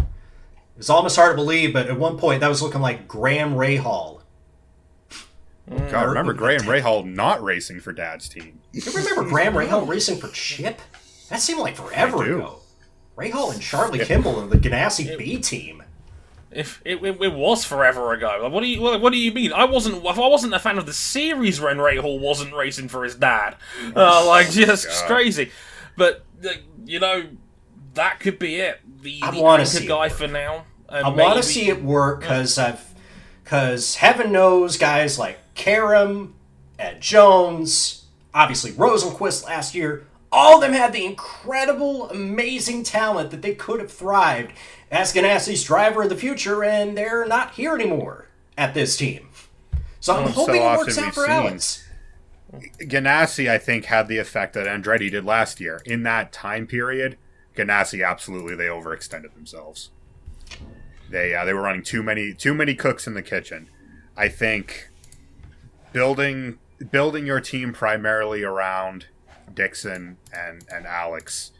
It's 0.76 0.90
almost 0.90 1.16
hard 1.16 1.32
to 1.32 1.36
believe, 1.36 1.72
but 1.72 1.88
at 1.88 1.98
one 1.98 2.18
point 2.18 2.40
that 2.40 2.48
was 2.48 2.62
looking 2.62 2.80
like 2.80 3.08
Graham 3.08 3.54
Rahal. 3.54 4.20
Mm. 5.68 5.90
God, 5.90 6.06
remember 6.08 6.32
Graham 6.32 6.60
Rahal 6.62 7.04
not 7.04 7.42
racing 7.42 7.80
for 7.80 7.92
Dad's 7.92 8.28
team? 8.28 8.60
You 8.72 8.82
remember 8.94 9.24
Graham 9.24 9.54
Rahal 9.54 9.86
racing 9.86 10.18
for 10.18 10.28
Chip? 10.28 10.80
That 11.30 11.40
seemed 11.40 11.60
like 11.60 11.76
forever 11.76 12.22
I 12.22 12.26
ago. 12.26 12.60
Rahal 13.16 13.52
and 13.52 13.60
Charlie 13.60 13.98
Kimball 13.98 14.40
and 14.40 14.50
the 14.50 14.56
Ganassi 14.56 15.18
B 15.18 15.38
team. 15.38 15.82
If 16.50 16.80
it, 16.84 17.04
it, 17.04 17.20
it 17.20 17.34
was 17.34 17.64
forever 17.64 18.12
ago, 18.14 18.38
like, 18.42 18.52
what 18.52 18.60
do 18.60 18.66
you 18.66 18.80
what, 18.80 19.00
what 19.00 19.12
do 19.12 19.18
you 19.18 19.32
mean? 19.32 19.52
I 19.52 19.64
wasn't 19.64 20.04
I 20.04 20.28
wasn't 20.28 20.54
a 20.54 20.58
fan 20.58 20.78
of 20.78 20.86
the 20.86 20.94
series 20.94 21.60
when 21.60 21.76
Rahal 21.76 22.20
wasn't 22.20 22.54
racing 22.54 22.88
for 22.88 23.04
his 23.04 23.14
dad. 23.14 23.56
Uh, 23.94 24.26
like 24.26 24.50
just 24.50 24.86
God. 24.86 25.06
crazy, 25.06 25.50
but 25.96 26.24
like, 26.42 26.62
you 26.86 27.00
know 27.00 27.26
that 27.94 28.20
could 28.20 28.38
be 28.38 28.56
it. 28.56 28.80
The, 29.02 29.20
I 29.22 29.38
wanna 29.38 29.66
see 29.66 29.84
it 29.84 29.88
guy 29.88 30.08
work. 30.08 30.12
for 30.12 30.26
now. 30.26 30.64
and 30.88 31.06
I 31.06 31.10
want 31.10 31.36
to 31.36 31.42
see 31.42 31.68
it 31.68 31.82
work 31.82 32.20
because 32.20 32.56
I've 32.56 32.94
because 33.44 33.96
heaven 33.96 34.32
knows 34.32 34.76
guys 34.78 35.18
like 35.18 35.38
Karam 35.54 36.34
and 36.78 37.00
Jones, 37.00 38.04
obviously 38.32 38.72
Rosenqvist 38.72 39.44
last 39.44 39.74
year, 39.74 40.06
all 40.30 40.56
of 40.56 40.60
them 40.60 40.72
had 40.72 40.92
the 40.92 41.04
incredible, 41.04 42.10
amazing 42.10 42.82
talent 42.82 43.30
that 43.30 43.42
they 43.42 43.54
could 43.54 43.80
have 43.80 43.90
thrived 43.90 44.52
as 44.90 45.12
Ganassi's 45.12 45.62
driver 45.64 46.02
of 46.02 46.08
the 46.08 46.16
future, 46.16 46.64
and 46.64 46.96
they're 46.96 47.26
not 47.26 47.54
here 47.54 47.74
anymore 47.74 48.26
at 48.56 48.74
this 48.74 48.96
team. 48.96 49.28
So 50.00 50.14
I'm 50.16 50.24
Oh, 50.24 50.26
so 50.28 50.32
hoping 50.32 50.62
it 50.62 50.78
works 50.78 50.98
out 50.98 51.14
for 51.14 51.22
seen- 51.24 51.30
Alex. 51.32 51.84
Ganassi, 52.80 53.50
I 53.50 53.58
think, 53.58 53.86
had 53.86 54.08
the 54.08 54.16
effect 54.18 54.54
that 54.54 54.66
Andretti 54.66 55.10
did 55.10 55.24
last 55.24 55.60
year. 55.60 55.82
In 55.84 56.02
that 56.04 56.32
time 56.32 56.66
period, 56.66 57.18
Ganassi 57.54 58.06
absolutely 58.06 58.54
they 58.54 58.66
overextended 58.66 59.34
themselves. 59.34 59.90
They 61.10 61.34
uh, 61.34 61.44
they 61.44 61.52
were 61.52 61.60
running 61.62 61.82
too 61.82 62.02
many 62.02 62.32
too 62.32 62.54
many 62.54 62.74
cooks 62.74 63.06
in 63.06 63.12
the 63.14 63.22
kitchen. 63.22 63.68
I 64.16 64.28
think 64.28 64.88
building 65.92 66.58
building 66.90 67.26
your 67.26 67.40
team 67.40 67.72
primarily 67.72 68.42
around 68.44 69.06
Dixon 69.52 70.16
and 70.32 70.64
and 70.72 70.86
Alex, 70.86 71.52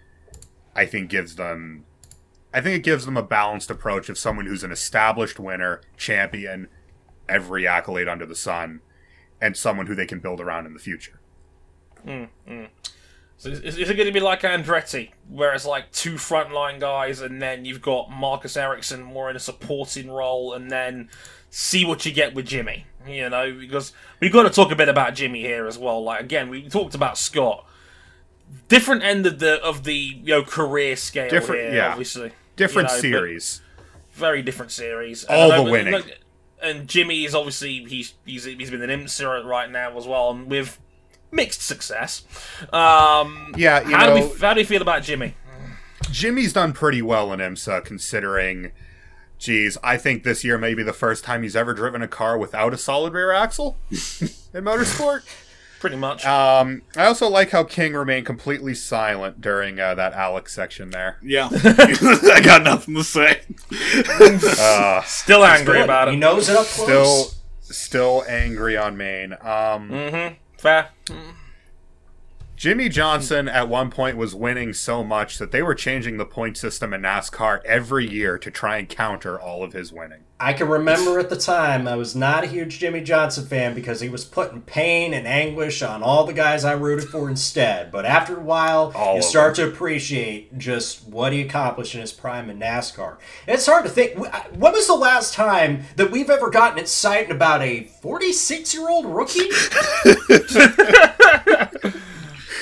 I 0.75 0.87
think 0.87 1.11
gives 1.11 1.37
them. 1.37 1.85
I 2.53 2.61
think 2.61 2.77
it 2.77 2.83
gives 2.83 3.05
them 3.05 3.17
a 3.17 3.23
balanced 3.23 3.71
approach 3.71 4.09
of 4.09 4.19
someone 4.19 4.47
who's 4.47 4.65
an 4.65 4.73
established 4.73 5.39
winner, 5.39 5.83
champion, 5.97 6.69
every 7.29 7.67
accolade 7.67 8.09
under 8.09 8.25
the 8.25 8.35
sun, 8.35 8.81
and 9.41 9.57
someone 9.57 9.87
who 9.87 9.95
they 9.95 10.07
can 10.07 10.21
build 10.21 10.41
around 10.41 10.67
in 10.67 10.73
the 10.73 10.81
future. 10.81 11.21
Mm, 12.07 12.29
mm. 12.49 12.69
So 13.37 13.51
is, 13.51 13.61
is 13.61 13.91
it 13.91 13.95
going 13.95 14.07
to 14.09 14.13
be 14.13 14.21
like 14.21 14.43
Andretti, 14.43 15.11
where 15.29 15.55
it's 15.55 15.67
like 15.67 15.93
two 15.93 16.15
frontline 16.15 16.81
guys, 16.81 17.21
and 17.21 17.41
then 17.41 17.65
you've 17.65 17.83
got 17.83 18.11
Marcus 18.11 18.57
Ericsson 18.57 19.03
more 19.03 19.31
in 19.31 19.37
a 19.37 19.41
supporting 19.41 20.11
role, 20.11 20.55
and 20.55 20.71
then 20.71 21.09
see 21.51 21.85
what 21.85 22.05
you 22.05 22.13
get 22.13 22.35
with 22.35 22.47
Jimmie? 22.47 22.87
You 23.07 23.31
know, 23.31 23.53
because 23.53 23.93
we've 24.21 24.33
got 24.33 24.43
to 24.43 24.51
talk 24.51 24.73
a 24.73 24.77
bit 24.77 24.89
about 24.89 25.15
Jimmie 25.15 25.43
here 25.43 25.67
as 25.67 25.79
well. 25.79 26.03
Like 26.03 26.21
again, 26.21 26.51
we 26.51 26.69
talked 26.69 26.95
about 26.97 27.17
Scott, 27.17 27.65
different 28.69 29.03
end 29.03 29.27
of 29.27 29.39
the 29.39 29.63
of 29.63 29.85
the 29.85 29.95
you 29.95 30.27
know 30.27 30.43
career 30.43 30.97
scale 30.97 31.29
Different- 31.31 31.63
here, 31.63 31.75
yeah. 31.75 31.91
obviously. 31.91 32.33
Different 32.57 32.89
You 32.89 32.95
know, 32.97 33.01
series. 33.01 33.61
very 34.13 34.43
different 34.43 34.73
series. 34.73 35.25
All 35.25 35.51
And 35.53 35.61
the 35.61 35.65
know- 35.65 35.71
winning. 35.71 35.93
look, 35.95 36.07
and 36.63 36.89
Jimmie 36.89 37.25
is 37.25 37.35
obviously 37.35 37.85
he's 37.85 38.15
he's 38.25 38.45
he's 38.45 38.71
been 38.71 38.83
an 38.83 38.91
IMSA 38.91 39.45
right 39.45 39.71
now 39.71 39.97
as 39.97 40.07
well, 40.07 40.31
and 40.31 40.49
with 40.51 40.79
mixed 41.31 41.63
success. 41.63 42.23
Um, 42.73 43.55
Yeah, 43.57 43.87
you 43.89 43.95
how 43.97 44.07
do 44.07 44.15
we 44.29 44.39
how 44.41 44.55
do 44.55 44.61
you 44.61 44.67
feel 44.67 44.83
about 44.83 45.03
Jimmie? 45.03 45.35
Jimmie's 46.11 46.53
done 46.53 46.73
pretty 46.73 47.03
well 47.03 47.33
in 47.33 47.41
IMSA, 47.41 47.85
considering. 47.85 48.73
Geez, 49.39 49.79
I 49.85 49.97
think 49.99 50.25
this 50.25 50.43
year 50.43 50.59
may 50.59 50.75
be 50.75 50.83
the 50.83 50.93
first 50.93 51.23
time 51.23 51.45
he's 51.45 51.55
ever 51.55 51.73
driven 51.73 52.03
a 52.03 52.09
car 52.09 52.37
without 52.37 52.75
a 52.75 52.77
solid 52.77 53.13
rear 53.13 53.31
axle 53.31 53.77
in 53.91 54.65
motorsport. 54.65 55.23
Pretty 55.81 55.97
much. 55.97 56.27
Um, 56.27 56.83
I 56.97 57.05
also 57.07 57.29
like 57.29 57.51
how 57.51 57.63
King 57.63 57.95
remained 57.95 58.27
completely 58.27 58.75
silent 58.75 59.41
during 59.41 59.79
uh, 59.79 59.95
that 59.95 60.13
Alex 60.13 60.53
section 60.53 60.91
there. 60.91 61.19
Yeah, 61.23 61.49
I 61.53 62.41
got 62.45 62.63
nothing 62.65 62.95
to 62.97 63.05
say. 63.05 63.43
Uh, 64.61 65.03
Still 65.03 65.45
angry 65.45 65.77
Good. 65.79 65.85
about 65.85 66.09
it. 66.09 66.13
He 66.13 66.17
knows 66.17 66.49
it 66.49 66.57
up 66.57 66.67
still, 66.67 66.87
close. 66.87 67.37
still 67.61 68.25
angry 68.29 68.77
on 68.77 68.97
Maine. 68.97 69.33
Um, 69.35 69.89
Mm-hmm. 69.91 70.35
Fair. 70.59 70.89
Jimmie 72.59 72.89
Johnson 72.89 73.47
at 73.47 73.69
one 73.69 73.89
point 73.89 74.17
was 74.17 74.35
winning 74.35 74.73
so 74.73 75.05
much 75.05 75.39
that 75.39 75.53
they 75.53 75.63
were 75.63 75.77
changing 75.77 76.17
the 76.17 76.27
point 76.27 76.57
system 76.57 76.93
in 76.93 77.03
NASCAR 77.03 77.65
every 77.65 78.05
year 78.05 78.37
to 78.37 78.51
try 78.51 78.79
and 78.79 78.89
counter 78.89 79.41
all 79.41 79.63
of 79.63 79.75
his 79.75 79.93
winning. 79.93 80.25
I 80.41 80.55
can 80.55 80.67
remember 80.67 81.21
at 81.21 81.31
the 81.31 81.37
time 81.37 81.87
I 81.87 81.95
was 81.95 82.17
not 82.17 82.43
a 82.43 82.49
huge 82.49 82.81
Jimmie 82.81 83.03
Johnson 83.03 83.47
fan 83.47 83.77
because 83.77 84.01
he 84.01 84.09
was 84.09 84.25
putting 84.25 84.63
pain 84.63 85.15
and 85.15 85.25
anguish 85.25 85.83
on 85.83 86.03
all 86.03 86.25
the 86.27 86.33
guys 86.33 86.65
I 86.65 86.73
rooted 86.73 87.09
for 87.09 87.31
instead. 87.31 87.93
But 87.93 88.05
after 88.05 88.37
a 88.37 88.43
while, 88.43 88.91
All 88.93 89.13
you 89.13 89.19
of 89.19 89.25
start 89.25 89.55
to 89.55 89.69
appreciate 89.69 90.59
just 90.59 91.07
what 91.07 91.33
he 91.33 91.41
accomplished 91.41 91.95
in 91.95 92.01
his 92.01 92.13
prime 92.13 92.51
in 92.51 92.59
NASCAR. 92.59 93.19
It's 93.47 93.67
hard 93.67 93.85
to 93.85 93.91
think. 93.91 94.19
When 94.19 94.73
was 94.73 94.89
the 94.89 94.97
last 94.97 95.33
time 95.33 95.85
that 95.95 96.11
we've 96.11 96.29
ever 96.29 96.51
gotten 96.51 96.81
excited 96.81 97.31
about 97.31 97.63
a 97.63 97.85
46 97.85 98.75
year 98.75 98.89
old 98.89 99.07
rookie? 99.07 99.49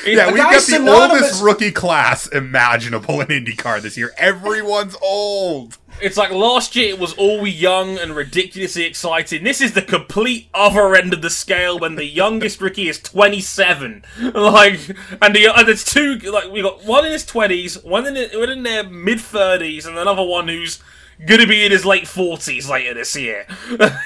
Yeah, 0.07 0.26
we've 0.28 0.36
got 0.36 0.54
the 0.54 0.61
synonymous- 0.61 1.22
oldest 1.22 1.42
rookie 1.42 1.72
class 1.72 2.26
imaginable 2.28 3.20
in 3.20 3.26
IndyCar 3.28 3.80
this 3.82 3.96
year. 3.96 4.12
Everyone's 4.16 4.96
old. 5.02 5.78
It's 6.00 6.18
like 6.18 6.30
last 6.30 6.76
year 6.76 6.90
it 6.90 6.98
was 6.98 7.14
all 7.14 7.40
we 7.40 7.50
young 7.50 7.98
and 7.98 8.14
ridiculously 8.14 8.84
exciting. 8.84 9.44
This 9.44 9.62
is 9.62 9.72
the 9.72 9.80
complete 9.80 10.48
other 10.52 10.94
end 10.94 11.14
of 11.14 11.22
the 11.22 11.30
scale 11.30 11.78
when 11.78 11.94
the 11.96 12.04
youngest 12.04 12.61
rookie 12.61 12.88
is 12.88 13.00
27. 13.00 14.04
Like, 14.34 14.78
and, 15.22 15.34
the, 15.34 15.46
and 15.57 15.66
there's 15.66 15.84
two, 15.84 16.16
like, 16.18 16.50
we 16.52 16.61
got 16.61 16.84
one 16.84 17.07
in 17.07 17.12
his 17.12 17.24
20s, 17.24 17.82
one 17.82 18.07
in, 18.07 18.38
one 18.38 18.50
in 18.50 18.62
their 18.62 18.84
mid 18.84 19.18
30s, 19.18 19.86
and 19.86 19.96
another 19.96 20.22
one 20.22 20.48
who's 20.48 20.80
gonna 21.25 21.47
be 21.47 21.64
in 21.64 21.73
his 21.73 21.85
late 21.85 22.05
40s 22.05 22.69
later 22.69 22.95
this 22.95 23.14
year. 23.17 23.45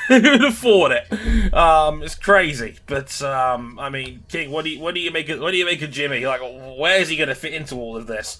Who'd 0.08 0.42
have 0.42 0.56
thought 0.58 0.92
it? 0.92 1.52
Um, 1.54 2.02
it's 2.02 2.14
crazy. 2.14 2.76
But, 2.86 3.20
um, 3.22 3.78
I 3.78 3.88
mean, 3.90 4.22
King, 4.28 4.50
what 4.50 4.64
do 4.64 4.70
you, 4.70 4.80
what 4.80 4.94
do 4.94 5.00
you 5.00 5.10
make 5.10 5.28
of, 5.28 5.40
what 5.40 5.50
do 5.50 5.56
you 5.56 5.64
make 5.64 5.82
of 5.82 5.90
Jimmie? 5.90 6.24
Like, 6.26 6.40
where 6.78 7.00
is 7.00 7.08
he 7.08 7.16
gonna 7.16 7.34
fit 7.34 7.54
into 7.54 7.74
all 7.76 7.96
of 7.96 8.06
this? 8.06 8.38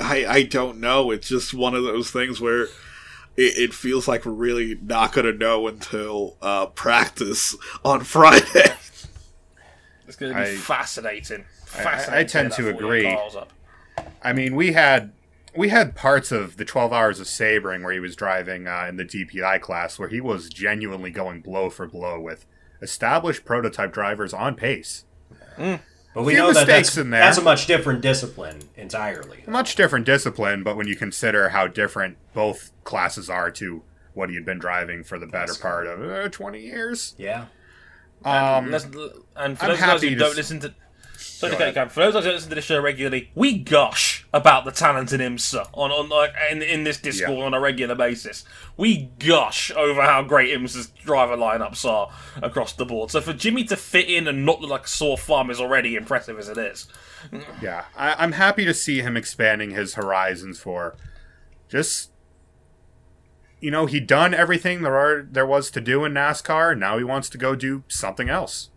I, 0.00 0.26
I 0.26 0.42
don't 0.44 0.78
know. 0.80 1.10
It's 1.10 1.28
just 1.28 1.54
one 1.54 1.74
of 1.74 1.82
those 1.84 2.10
things 2.10 2.40
where 2.40 2.62
it, 2.64 2.70
it 3.36 3.74
feels 3.74 4.06
like 4.08 4.24
we're 4.24 4.32
really 4.32 4.78
not 4.82 5.12
going 5.12 5.26
to 5.26 5.32
know 5.32 5.66
until 5.66 6.36
uh, 6.40 6.66
practice 6.66 7.56
on 7.84 8.02
Friday. 8.04 8.44
It's 10.06 10.16
gonna 10.16 10.32
be 10.34 10.40
I- 10.40 10.56
fascinating. 10.56 11.44
I- 11.76 11.80
I 11.80 11.82
Fascinating. 11.82 12.28
tend 12.28 12.52
to 12.52 12.68
agree. 12.70 13.18
I 14.22 14.32
mean, 14.32 14.54
we 14.56 14.72
had 14.72 15.12
we 15.58 15.68
had 15.70 15.94
parts 15.94 16.30
of 16.32 16.56
the 16.56 16.64
12 16.64 16.92
hours 16.92 17.20
of 17.20 17.26
Sebring 17.26 17.82
where 17.82 17.92
he 17.92 18.00
was 18.00 18.14
driving 18.16 18.66
uh, 18.66 18.86
in 18.88 18.96
the 18.96 19.04
DPI 19.04 19.60
class 19.60 19.98
where 19.98 20.08
he 20.08 20.20
was 20.20 20.48
genuinely 20.48 21.10
going 21.10 21.40
blow 21.40 21.68
for 21.68 21.86
blow 21.86 22.20
with 22.20 22.46
established 22.80 23.44
prototype 23.44 23.92
drivers 23.92 24.32
on 24.32 24.54
pace. 24.54 25.04
But 25.56 26.24
we 26.24 26.34
Few 26.34 26.38
know 26.42 26.52
that 26.52 26.66
mistakes 26.66 26.88
that's, 26.90 26.96
in 26.98 27.10
there. 27.10 27.20
that's 27.20 27.38
a 27.38 27.42
much 27.42 27.66
different 27.66 28.00
discipline 28.00 28.60
entirely. 28.76 29.44
Much 29.46 29.74
different 29.74 30.06
discipline, 30.06 30.62
but 30.62 30.76
when 30.76 30.86
you 30.88 30.96
consider 30.96 31.50
how 31.50 31.66
different 31.66 32.16
both 32.32 32.70
classes 32.84 33.28
are 33.28 33.50
to 33.52 33.82
what 34.14 34.28
he 34.30 34.34
had 34.36 34.44
been 34.44 34.58
driving 34.58 35.04
for 35.04 35.18
the 35.18 35.26
better 35.26 35.54
part 35.54 35.86
of 35.86 36.00
uh, 36.02 36.28
20 36.28 36.60
years. 36.60 37.14
Yeah. 37.18 37.46
Um, 38.24 38.70
Let's- 38.70 38.84
and 38.84 38.94
for 38.94 39.64
I'm 39.64 39.70
those 39.70 39.78
guys 39.78 39.78
happy 39.78 40.08
who 40.08 40.14
to 40.14 40.20
don't 40.20 40.30
s- 40.30 40.36
listen 40.36 40.60
to, 40.60 40.74
sorry 41.38 41.52
to 41.52 41.58
Go 41.58 41.72
cut 41.72 41.92
for 41.92 42.00
those 42.00 42.14
guys 42.14 42.24
who 42.24 42.30
listen 42.30 42.48
to 42.50 42.54
the 42.54 42.60
show 42.60 42.80
regularly, 42.80 43.30
we 43.34 43.56
gush 43.58 44.26
about 44.32 44.64
the 44.64 44.70
talent 44.70 45.12
in 45.12 45.20
IMSA 45.20 45.68
on 45.72 45.90
on 45.90 46.08
like 46.08 46.32
in, 46.50 46.62
in 46.62 46.84
this 46.84 46.98
Discord 46.98 47.38
Yeah. 47.38 47.44
on 47.44 47.54
a 47.54 47.60
regular 47.60 47.94
basis. 47.94 48.44
We 48.76 49.10
gush 49.18 49.70
over 49.70 50.02
how 50.02 50.22
great 50.22 50.56
IMSA's 50.56 50.88
driver 51.04 51.36
lineups 51.36 51.84
are 51.88 52.10
across 52.42 52.72
the 52.72 52.84
board. 52.84 53.10
So 53.10 53.20
for 53.20 53.32
Jimmie 53.32 53.64
to 53.64 53.76
fit 53.76 54.08
in 54.08 54.26
and 54.28 54.44
not 54.44 54.60
look 54.60 54.70
like 54.70 54.84
a 54.84 54.88
sore 54.88 55.16
thumb 55.16 55.50
is 55.50 55.60
already 55.60 55.94
impressive 55.96 56.38
as 56.38 56.48
it 56.48 56.58
is. 56.58 56.88
Yeah, 57.62 57.84
I, 57.96 58.14
I'm 58.22 58.32
happy 58.32 58.64
to 58.64 58.74
see 58.74 59.00
him 59.00 59.16
expanding 59.16 59.70
his 59.70 59.94
horizons 59.94 60.58
for 60.60 60.96
just. 61.68 62.10
You 63.60 63.72
know, 63.72 63.86
he 63.86 63.98
done 63.98 64.34
everything 64.34 64.82
there 64.82 64.96
are 64.96 65.26
there 65.28 65.44
was 65.44 65.70
to 65.72 65.80
do 65.80 66.04
in 66.04 66.12
NASCAR. 66.14 66.78
Now 66.78 66.96
he 66.96 67.02
wants 67.02 67.28
to 67.30 67.38
go 67.38 67.56
do 67.56 67.82
something 67.88 68.28
else. 68.28 68.70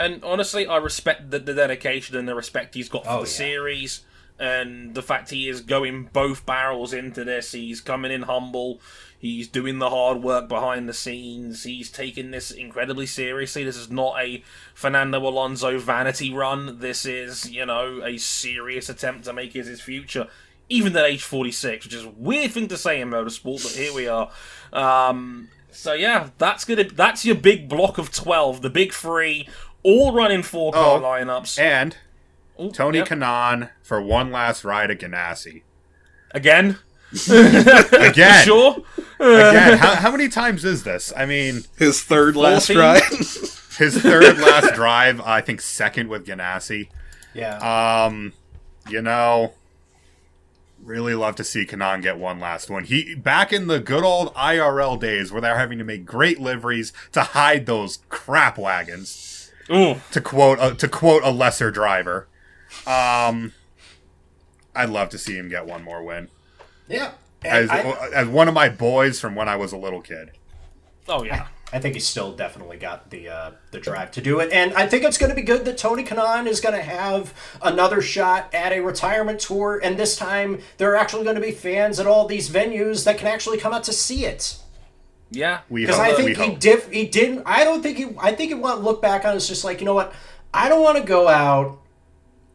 And 0.00 0.24
honestly, 0.24 0.66
I 0.66 0.78
respect 0.78 1.30
the, 1.30 1.38
the 1.38 1.54
dedication 1.54 2.16
and 2.16 2.26
the 2.26 2.34
respect 2.34 2.74
he's 2.74 2.88
got 2.88 3.04
for 3.04 3.10
Oh, 3.10 3.14
the 3.22 3.28
yeah. 3.28 3.34
series 3.36 4.04
and 4.38 4.94
the 4.94 5.02
fact 5.02 5.28
he 5.30 5.48
is 5.48 5.60
going 5.60 6.04
both 6.14 6.46
barrels 6.46 6.94
into 6.94 7.24
this. 7.24 7.52
He's 7.52 7.82
coming 7.82 8.10
in 8.10 8.22
humble. 8.22 8.80
He's 9.18 9.46
doing 9.46 9.78
the 9.78 9.90
hard 9.90 10.22
work 10.22 10.48
behind 10.48 10.88
the 10.88 10.94
scenes. 10.94 11.64
He's 11.64 11.90
taking 11.90 12.30
this 12.30 12.50
incredibly 12.50 13.04
seriously. 13.04 13.64
This 13.64 13.76
is 13.76 13.90
not 13.90 14.18
a 14.18 14.42
Fernando 14.74 15.18
Alonso 15.20 15.78
vanity 15.78 16.32
run. 16.32 16.78
This 16.78 17.04
is, 17.04 17.50
you 17.50 17.66
know, 17.66 18.00
a 18.02 18.16
serious 18.16 18.88
attempt 18.88 19.26
to 19.26 19.34
make 19.34 19.54
it 19.54 19.66
his 19.66 19.82
future. 19.82 20.26
Even 20.70 20.96
at 20.96 21.04
age 21.04 21.22
46, 21.22 21.84
which 21.84 21.94
is 21.94 22.04
a 22.04 22.08
weird 22.10 22.52
thing 22.52 22.68
to 22.68 22.78
say 22.78 22.98
in 23.02 23.10
motorsport, 23.10 23.62
but 23.62 23.72
here 23.72 23.92
we 23.92 24.08
are. 24.08 24.30
Um, 24.72 25.48
so 25.70 25.92
yeah, 25.92 26.30
that's 26.38 26.64
gonna 26.64 26.84
that's 26.84 27.24
your 27.26 27.34
big 27.36 27.68
block 27.68 27.98
of 27.98 28.10
12, 28.12 28.62
the 28.62 28.70
big 28.70 28.92
three, 28.94 29.48
all 29.82 30.12
running 30.12 30.42
four 30.42 30.72
car 30.72 30.98
Oh, 30.98 31.02
lineups. 31.02 31.58
And 31.58 31.96
Ooh, 32.60 32.70
Tony 32.70 32.98
yep. 32.98 33.08
Kanaan 33.08 33.70
for 33.82 34.00
one 34.02 34.30
last 34.30 34.64
ride 34.64 34.90
at 34.90 34.98
Ganassi. 35.00 35.62
again. 36.32 36.78
Again, 37.28 38.44
Sure. 38.44 38.76
again. 39.18 39.78
How, 39.78 39.96
how 39.96 40.10
many 40.12 40.28
times 40.28 40.64
is 40.64 40.84
this? 40.84 41.12
I 41.16 41.26
mean, 41.26 41.62
His 41.76 42.02
third 42.04 42.36
last 42.36 42.68
14? 42.68 42.78
ride. 42.80 43.02
his 43.78 44.00
third 44.00 44.38
last 44.38 44.74
drive. 44.74 45.20
I 45.22 45.40
think 45.40 45.60
second 45.60 46.08
with 46.08 46.24
Ganassi. 46.26 46.88
Yeah. 47.34 47.56
Um, 48.04 48.32
you 48.88 49.02
know, 49.02 49.54
really 50.82 51.14
love 51.14 51.34
to 51.36 51.44
see 51.44 51.66
Kanaan 51.66 52.00
get 52.02 52.16
one 52.18 52.38
last 52.38 52.70
one. 52.70 52.84
He 52.84 53.14
back 53.16 53.52
in 53.52 53.66
the 53.66 53.80
good 53.80 54.04
old 54.04 54.32
IRL 54.34 54.98
days 55.00 55.32
where 55.32 55.40
they're 55.40 55.58
having 55.58 55.78
to 55.78 55.84
make 55.84 56.04
great 56.06 56.40
liveries 56.40 56.92
to 57.12 57.22
hide 57.22 57.66
those 57.66 57.98
crap 58.08 58.56
wagons. 58.58 59.29
Ooh. 59.72 60.00
To 60.12 60.20
quote 60.20 60.58
a, 60.60 60.74
to 60.74 60.88
quote 60.88 61.22
a 61.22 61.30
lesser 61.30 61.70
driver, 61.70 62.28
um, 62.86 63.52
I'd 64.74 64.90
love 64.90 65.10
to 65.10 65.18
see 65.18 65.36
him 65.36 65.48
get 65.48 65.66
one 65.66 65.84
more 65.84 66.02
win 66.02 66.28
yeah. 66.88 67.12
as 67.44 67.70
I, 67.70 67.82
as 68.14 68.28
one 68.28 68.48
of 68.48 68.54
my 68.54 68.68
boys 68.68 69.20
from 69.20 69.34
when 69.34 69.48
I 69.48 69.56
was 69.56 69.72
a 69.72 69.76
little 69.76 70.02
kid. 70.02 70.32
Oh 71.08 71.22
yeah. 71.22 71.46
I 71.72 71.78
think 71.78 71.94
he's 71.94 72.06
still 72.06 72.32
definitely 72.32 72.78
got 72.78 73.10
the 73.10 73.28
uh, 73.28 73.50
the 73.70 73.78
drive 73.78 74.10
to 74.12 74.20
do 74.20 74.40
it, 74.40 74.52
and 74.52 74.74
I 74.74 74.88
think 74.88 75.04
it's 75.04 75.18
going 75.18 75.30
to 75.30 75.36
be 75.36 75.42
good 75.42 75.64
that 75.66 75.78
Tony 75.78 76.02
Kanaan 76.02 76.48
is 76.48 76.60
going 76.60 76.74
to 76.74 76.82
have 76.82 77.32
another 77.62 78.02
shot 78.02 78.52
at 78.52 78.72
a 78.72 78.80
retirement 78.80 79.38
tour, 79.38 79.80
and 79.82 79.96
this 79.96 80.16
time 80.16 80.60
there 80.78 80.90
are 80.92 80.96
actually 80.96 81.22
going 81.22 81.36
to 81.36 81.40
be 81.40 81.52
fans 81.52 82.00
at 82.00 82.08
all 82.08 82.26
these 82.26 82.50
venues 82.50 83.04
that 83.04 83.18
can 83.18 83.28
actually 83.28 83.56
come 83.56 83.72
out 83.72 83.84
to 83.84 83.92
see 83.92 84.24
it. 84.24 84.58
Yeah. 85.30 85.60
We 85.68 85.82
Because 85.82 85.96
hope. 85.96 86.06
I 86.06 86.10
we 86.10 86.16
think 86.34 86.38
he 86.38 86.50
hope. 86.50 86.58
did. 86.60 86.82
He 86.92 87.06
didn't. 87.06 87.42
I 87.46 87.64
don't 87.64 87.82
think 87.82 87.98
he. 87.98 88.08
I 88.18 88.32
think 88.32 88.48
he 88.48 88.54
want 88.54 88.78
to 88.78 88.84
look 88.84 89.00
back 89.00 89.24
on 89.24 89.32
it 89.32 89.36
as 89.36 89.48
just 89.48 89.64
like 89.64 89.80
you 89.80 89.86
know 89.86 89.94
what. 89.94 90.12
I 90.52 90.68
don't 90.68 90.82
want 90.82 90.98
to 90.98 91.04
go 91.04 91.28
out 91.28 91.78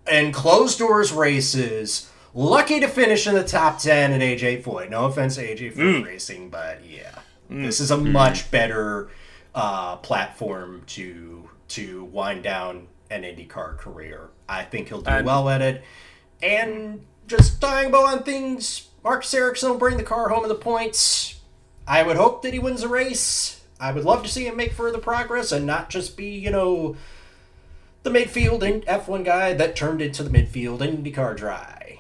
and 0.06 0.34
closed 0.34 0.80
doors 0.80 1.12
races. 1.14 2.10
Lucky 2.34 2.82
to 2.82 2.88
finish 2.90 3.28
in 3.28 3.34
the 3.34 3.46
top 3.46 3.80
ten 3.80 4.12
at 4.12 4.20
AJ 4.22 4.64
Foyt. 4.64 4.90
No 4.90 5.06
offense 5.06 5.36
to 5.36 5.42
AJ 5.48 5.74
Foyt 5.74 6.02
mm. 6.02 6.06
Racing, 6.06 6.50
but 6.50 6.84
yeah, 6.86 7.20
mm. 7.50 7.64
this 7.64 7.80
is 7.80 7.92
a 7.92 7.96
mm. 7.98 8.12
much 8.12 8.52
better 8.52 9.10
uh, 9.54 9.96
platform 9.98 10.84
to 10.88 11.50
to 11.70 12.04
wind 12.06 12.44
down 12.44 12.88
an 13.10 13.24
IndyCar 13.24 13.78
career. 13.78 14.30
I 14.50 14.64
think 14.64 14.90
he'll 14.90 15.02
do 15.02 15.10
And- 15.10 15.26
well 15.26 15.48
at 15.50 15.62
it. 15.62 15.84
And 16.44 17.06
just 17.28 17.62
dying 17.62 17.92
bow 17.92 18.06
on 18.06 18.24
things. 18.24 18.90
Marcus 19.04 19.34
Ericsson 19.34 19.70
will 19.70 19.78
bring 19.78 19.98
the 19.98 20.04
car 20.04 20.30
home 20.30 20.44
in 20.44 20.50
the 20.50 20.56
points. 20.56 21.35
I 21.88 22.04
would 22.04 22.18
hope 22.18 22.42
that 22.42 22.54
he 22.54 22.60
wins 22.60 22.84
a 22.84 22.88
race. 22.88 23.62
I 23.80 23.92
would 23.92 24.06
love 24.06 24.24
to 24.24 24.30
see 24.30 24.48
him 24.48 24.56
make 24.56 24.74
further 24.74 24.98
progress 25.00 25.52
and 25.52 25.66
not 25.66 25.90
just 25.90 26.16
be, 26.18 26.30
you 26.30 26.50
know, 26.50 26.96
the 28.04 28.10
midfield 28.10 28.62
and 28.62 28.86
F1 28.86 29.26
guy 29.26 29.54
that 29.54 29.76
turned 29.76 30.02
into 30.02 30.24
the 30.24 30.30
midfield 30.30 30.80
IndyCar 30.80 31.36
dry. 31.36 32.00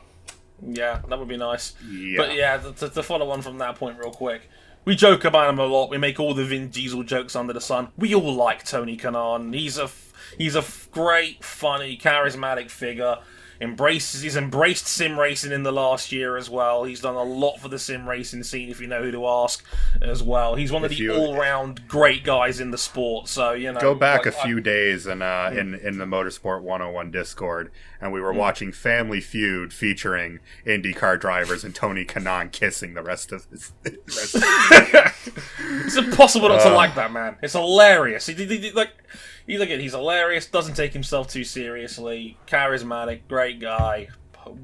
Yeah, 0.66 1.02
that 1.10 1.20
would 1.20 1.28
be 1.28 1.38
nice. 1.38 1.74
Yeah. 1.88 2.18
But 2.18 2.36
yeah, 2.36 2.58
to, 2.58 2.72
to- 2.74 2.90
to 2.90 3.04
follow 3.04 3.30
on 3.32 3.42
from 3.42 3.58
that 3.60 3.76
point 3.76 4.00
real 4.00 4.12
quick, 4.12 4.50
we 4.86 4.96
joke 4.96 5.26
about 5.26 5.50
him 5.50 5.60
a 5.60 5.66
lot. 5.66 5.90
We 5.90 5.98
make 5.98 6.20
all 6.20 6.34
the 6.34 6.46
Vin 6.46 6.70
Diesel 6.70 7.04
jokes 7.04 7.36
under 7.36 7.54
the 7.54 7.62
sun. 7.62 7.90
We 7.98 8.16
all 8.16 8.34
like 8.34 8.64
Tony 8.66 8.96
Kanaan. 8.98 9.54
He's 9.54 9.78
a 9.78 9.90
he's 10.38 10.56
a 10.56 10.64
great, 10.92 11.44
funny, 11.44 11.98
charismatic 11.98 12.70
figure. 12.70 13.18
Embraces 13.62 14.22
he's 14.22 14.36
embraced 14.36 14.88
sim 14.88 15.20
racing 15.20 15.52
in 15.52 15.64
the 15.64 15.72
last 15.72 16.12
year 16.12 16.36
as 16.38 16.50
well. 16.50 16.84
He's 16.84 17.00
done 17.02 17.16
a 17.16 17.24
lot 17.24 17.60
for 17.60 17.68
the 17.70 17.80
sim 17.80 18.08
racing 18.08 18.44
scene, 18.44 18.70
if 18.70 18.80
you 18.82 18.88
know 18.88 19.02
who 19.04 19.12
to 19.12 19.26
ask, 19.28 19.64
as 20.02 20.22
well. 20.22 20.56
He's 20.56 20.72
one 20.72 20.84
of 20.84 20.92
If 20.92 20.98
the 20.98 21.04
you- 21.06 21.14
all 21.14 21.38
round 21.38 21.88
great 21.88 22.24
guys 22.24 22.60
in 22.60 22.72
the 22.72 22.78
sport. 22.78 23.28
So 23.28 23.54
you 23.54 23.72
know, 23.72 23.80
Go 23.80 23.96
back 23.96 24.26
like, 24.26 24.34
a 24.36 24.38
few 24.44 24.60
days 24.62 25.06
and 25.06 25.24
uh, 25.24 25.52
in 25.54 25.74
in 25.76 25.98
the 25.98 26.06
Motorsport 26.06 26.62
101 26.62 27.12
Discord, 27.12 27.72
and 28.02 28.12
we 28.12 28.20
were 28.22 28.34
watching 28.34 28.72
Family 28.72 29.22
Feud 29.22 29.74
featuring 29.74 30.40
IndyCar 30.66 31.20
drivers 31.20 31.64
and 31.64 31.74
Tony 31.74 32.06
Kanaan 32.06 32.52
kissing 32.52 32.94
the 32.94 33.04
rest 33.04 33.32
of 33.32 33.46
his. 33.52 33.72
rest 34.06 34.36
of 34.36 34.44
it's 35.86 35.96
impossible 35.96 36.50
not 36.50 36.62
to 36.62 36.72
uh. 36.72 36.76
like 36.76 36.96
that 36.96 37.12
man. 37.12 37.38
It's 37.42 37.54
hilarious. 37.54 38.26
He, 38.28 38.34
he, 38.34 38.46
he- 38.46 38.72
like, 38.72 38.92
you 39.46 39.60
look 39.60 39.70
at 39.70 39.80
he's 39.80 39.94
hilarious. 39.94 40.46
Doesn't 40.48 40.76
take 40.76 40.94
himself 40.94 41.28
too 41.30 41.44
seriously. 41.44 42.38
Charismatic, 42.48 43.22
great 43.28 43.60
guy. 43.60 44.10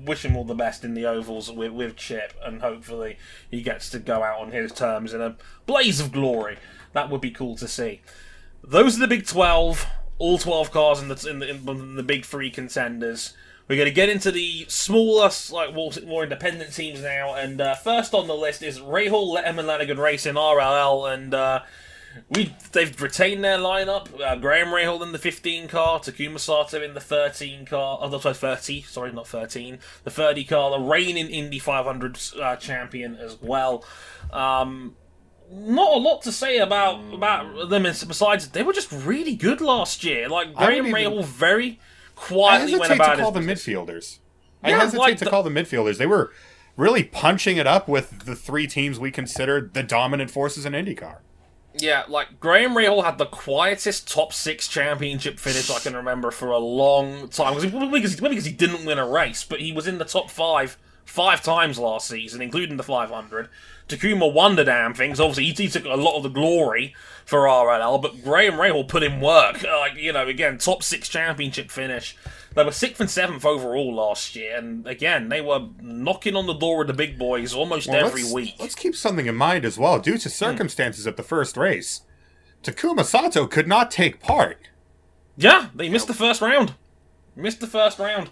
Wish 0.05 0.23
him 0.23 0.35
all 0.35 0.43
the 0.43 0.53
best 0.53 0.83
in 0.83 0.93
the 0.93 1.05
ovals 1.07 1.51
with, 1.51 1.71
with 1.71 1.95
Chip, 1.95 2.33
and 2.43 2.61
hopefully 2.61 3.17
he 3.49 3.61
gets 3.63 3.89
to 3.89 3.99
go 3.99 4.21
out 4.21 4.39
on 4.39 4.51
his 4.51 4.71
terms 4.71 5.13
in 5.13 5.21
a 5.21 5.37
blaze 5.65 5.99
of 5.99 6.11
glory. 6.11 6.57
That 6.93 7.09
would 7.09 7.21
be 7.21 7.31
cool 7.31 7.55
to 7.57 7.67
see. 7.67 8.01
Those 8.63 8.97
are 8.97 9.01
the 9.01 9.07
big 9.07 9.25
twelve. 9.25 9.85
All 10.19 10.37
twelve 10.37 10.71
cars 10.71 11.01
in 11.01 11.07
the 11.07 11.27
in 11.27 11.39
the, 11.39 11.49
in 11.49 11.95
the 11.95 12.03
big 12.03 12.25
three 12.25 12.51
contenders. 12.51 13.33
We're 13.67 13.77
going 13.77 13.87
to 13.87 13.93
get 13.93 14.09
into 14.09 14.31
the 14.31 14.65
smaller, 14.67 15.29
like 15.51 15.73
more, 15.73 15.91
more 16.05 16.23
independent 16.23 16.73
teams 16.73 17.01
now, 17.01 17.35
and 17.35 17.61
uh, 17.61 17.75
first 17.75 18.13
on 18.13 18.27
the 18.27 18.35
list 18.35 18.63
is 18.63 18.79
Rahal, 18.79 19.33
Letterman, 19.35 19.65
Lanigan 19.65 19.97
Racing, 19.99 20.33
RLL, 20.33 21.13
and 21.13 21.33
uh, 21.33 21.61
we 22.29 22.53
they've 22.73 22.99
retained 23.01 23.43
their 23.43 23.57
lineup. 23.57 24.19
Uh, 24.19 24.35
Graham 24.35 24.67
Rahal 24.67 25.01
in 25.01 25.13
the 25.13 25.17
15 25.19 25.69
car, 25.69 25.99
Takuma 25.99 26.39
Sato 26.39 26.81
in 26.81 26.93
the 26.93 26.99
13 26.99 27.65
car. 27.65 27.99
Oh, 28.01 28.09
right, 28.19 28.35
30. 28.35 28.81
Sorry, 28.81 29.11
not 29.13 29.27
13. 29.27 29.79
The 30.03 30.11
30 30.11 30.43
car, 30.43 30.71
the 30.71 30.79
reigning 30.79 31.29
Indy 31.29 31.59
500 31.59 32.19
uh, 32.41 32.55
champion 32.57 33.15
as 33.15 33.37
well. 33.41 33.85
Um, 34.33 34.95
not 35.53 35.93
a 35.93 35.97
lot 35.97 36.21
to 36.23 36.31
say 36.31 36.57
about 36.59 37.13
about 37.13 37.69
them. 37.69 37.83
Besides, 37.83 38.49
they 38.49 38.63
were 38.63 38.73
just 38.73 38.91
really 38.91 39.35
good 39.35 39.61
last 39.61 40.03
year. 40.03 40.27
Like 40.29 40.53
Graham 40.53 40.85
wouldn't 40.85 40.99
even- 40.99 41.13
Rahal, 41.19 41.25
very 41.25 41.79
quietly 42.27 42.73
went 42.73 42.83
hesitate 42.91 42.95
about 42.95 43.15
to 43.15 43.21
call 43.21 43.31
them 43.31 43.45
business. 43.45 43.65
midfielders. 43.75 44.19
I 44.63 44.69
Yeah, 44.69 44.79
hesitate 44.79 44.99
like 44.99 45.17
to 45.17 45.25
the- 45.25 45.29
call 45.31 45.43
them 45.43 45.55
midfielders. 45.55 45.97
They 45.97 46.05
were 46.05 46.31
really 46.77 47.03
punching 47.03 47.57
it 47.57 47.67
up 47.67 47.87
with 47.87 48.25
the 48.25 48.35
three 48.35 48.67
teams 48.67 48.99
we 48.99 49.11
considered 49.11 49.73
the 49.73 49.83
dominant 49.83 50.31
forces 50.31 50.65
in 50.65 50.73
IndyCar. 50.73 51.17
Yeah, 51.73 52.03
like 52.09 52.39
Graham 52.39 52.73
Rahal 52.75 53.03
had 53.05 53.17
the 53.17 53.25
quietest 53.25 54.11
top 54.11 54.33
six 54.33 54.67
championship 54.67 55.39
finish 55.39 55.69
I 55.71 55.79
can 55.79 55.95
remember 55.95 56.29
for 56.29 56.51
a 56.51 56.57
long 56.57 57.29
time. 57.29 57.55
Because 57.55 57.71
because, 57.71 58.13
he, 58.15 58.21
because 58.29 58.45
he 58.45 58.51
didn't 58.51 58.85
win 58.85 58.99
a 58.99 59.07
race, 59.07 59.43
but 59.45 59.61
he 59.61 59.71
was 59.71 59.87
in 59.87 59.97
the 59.97 60.03
top 60.05 60.29
five 60.29 60.77
five 61.05 61.41
times 61.41 61.79
last 61.79 62.07
season, 62.07 62.41
including 62.41 62.77
the 62.77 62.83
500. 62.83 63.49
Takuma 63.91 64.31
won 64.31 64.55
the 64.55 64.63
damn 64.63 64.93
things. 64.93 65.19
Obviously, 65.19 65.45
he, 65.45 65.51
he 65.51 65.67
took 65.67 65.85
a 65.85 65.95
lot 65.95 66.17
of 66.17 66.23
the 66.23 66.29
glory 66.29 66.95
for 67.25 67.41
RLL, 67.41 68.01
but 68.01 68.23
Graham 68.23 68.53
Rahal 68.53 68.87
put 68.87 69.03
in 69.03 69.19
work. 69.19 69.63
Like 69.81 69.95
you 69.95 70.13
know, 70.13 70.27
again, 70.27 70.57
top 70.57 70.83
six 70.83 71.09
championship 71.09 71.71
finish. 71.71 72.15
They 72.53 72.63
were 72.63 72.71
sixth 72.71 72.99
and 72.99 73.09
seventh 73.09 73.45
overall 73.45 73.95
last 73.95 74.35
year, 74.35 74.57
and 74.57 74.85
again, 74.85 75.29
they 75.29 75.41
were 75.41 75.69
knocking 75.81 76.35
on 76.35 76.45
the 76.45 76.53
door 76.53 76.81
of 76.81 76.87
the 76.87 76.93
big 76.93 77.17
boys 77.17 77.53
almost 77.53 77.87
Well, 77.87 78.05
every 78.05 78.21
let's, 78.21 78.33
week. 78.33 78.55
Let's 78.59 78.75
keep 78.75 78.95
something 78.95 79.25
in 79.25 79.35
mind 79.35 79.65
as 79.65 79.77
well. 79.77 79.99
Due 79.99 80.17
to 80.17 80.29
hmm. 80.29 80.33
circumstances 80.33 81.07
at 81.07 81.17
the 81.17 81.23
first 81.23 81.57
race, 81.57 82.01
Takuma 82.63 83.03
Sato 83.03 83.47
could 83.47 83.67
not 83.67 83.89
take 83.89 84.19
part. 84.19 84.57
Yeah, 85.37 85.69
they 85.73 85.89
missed 85.89 86.07
the 86.07 86.13
first 86.13 86.41
round. 86.41 86.75
Missed 87.35 87.61
the 87.61 87.67
first 87.67 87.97
round. 87.97 88.29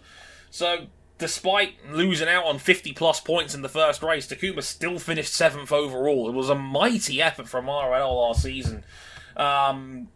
So, 0.51 0.87
despite 1.19 1.75
losing 1.91 2.29
out 2.29 2.45
on 2.45 2.57
50 2.57 2.93
plus 2.93 3.19
points 3.19 3.53
in 3.53 3.61
the 3.61 3.69
first 3.69 4.01
race, 4.01 4.25
Takuma 4.25 4.63
still 4.63 4.97
finished 4.97 5.33
seventh 5.33 5.71
overall. 5.71 6.29
It 6.29 6.33
was 6.33 6.49
a 6.49 6.55
mighty 6.55 7.21
effort 7.21 7.47
from 7.47 7.65
RL 7.65 8.15
last 8.15 8.41
season. 8.41 8.83
Um, 9.37 10.07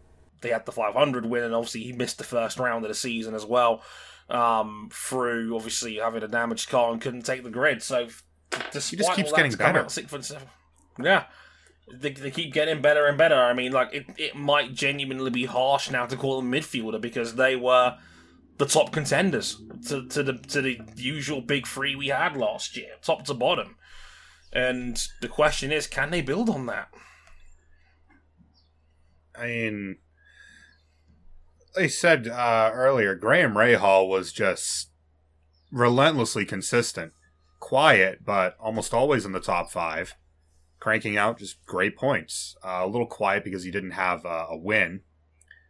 they 0.41 0.49
had 0.49 0.66
the 0.66 0.72
500 0.72 1.26
win, 1.26 1.43
and 1.43 1.54
obviously 1.54 1.84
he 1.84 1.91
missed 1.91 2.18
the 2.18 2.24
first 2.24 2.58
round 2.58 2.86
of 2.86 2.89
the 2.89 2.95
season 2.95 3.36
as 3.36 3.45
well. 3.45 3.84
Um, 4.30 4.89
through 4.91 5.54
obviously 5.56 5.97
having 5.97 6.24
a 6.24 6.28
damaged 6.28 6.70
car 6.70 6.91
and 6.91 7.01
couldn't 7.01 7.24
take 7.24 7.43
the 7.43 7.49
grid. 7.49 7.84
So, 7.84 8.08
despite 8.72 8.72
just 8.72 8.93
keeps 8.93 9.30
all 9.30 9.36
that, 9.36 9.43
getting 9.43 9.58
better. 9.58 9.80
out 9.80 9.86
and. 9.86 9.86
Yeah. 10.99 11.26
They, 11.93 12.12
they 12.12 12.32
keep 12.32 12.54
getting 12.54 12.82
better 12.82 13.06
and 13.06 13.18
better. 13.18 13.36
I 13.36 13.51
mean, 13.51 13.74
like 13.74 13.93
it, 13.93 14.06
it 14.18 14.36
might 14.36 14.74
genuinely 14.74 15.30
be 15.30 15.45
harsh 15.45 15.91
now 15.91 16.06
to 16.06 16.16
call 16.16 16.38
them 16.41 16.49
midfielder 16.49 17.01
because 17.01 17.36
they 17.36 17.58
were 17.58 17.97
the 18.58 18.66
top 18.66 18.91
contenders 18.91 19.62
to, 19.88 20.08
to 20.08 20.24
the 20.24 20.34
to 20.34 20.62
the 20.62 20.80
usual 20.95 21.41
big 21.41 21.68
three 21.68 21.95
we 21.95 22.08
had 22.08 22.38
last 22.38 22.78
year, 22.78 22.91
top 23.01 23.26
to 23.26 23.34
bottom. 23.34 23.76
And 24.51 25.01
the 25.22 25.28
question 25.28 25.72
is, 25.72 25.88
can 25.88 26.12
they 26.12 26.22
build 26.22 26.49
on 26.49 26.68
that? 26.68 26.89
I 29.36 29.47
mean, 29.47 29.97
they 31.76 31.88
said 31.88 32.28
uh, 32.28 32.70
earlier, 32.72 33.16
Graham 33.16 33.56
Rahal 33.56 34.08
was 34.08 34.32
just 34.32 34.91
relentlessly 35.72 36.45
consistent, 36.45 37.14
quiet, 37.60 38.24
but 38.24 38.56
almost 38.60 38.93
always 38.93 39.26
in 39.26 39.32
the 39.32 39.39
top 39.39 39.72
five, 39.72 40.14
cranking 40.80 41.18
out 41.18 41.39
just 41.39 41.66
great 41.66 41.97
points. 41.97 42.56
Uh, 42.64 42.82
a 42.84 42.88
little 42.88 43.08
quiet 43.08 43.43
because 43.43 43.64
he 43.64 43.72
didn't 43.72 43.91
have 43.91 44.24
uh, 44.24 44.45
a 44.51 44.58
win, 44.58 45.01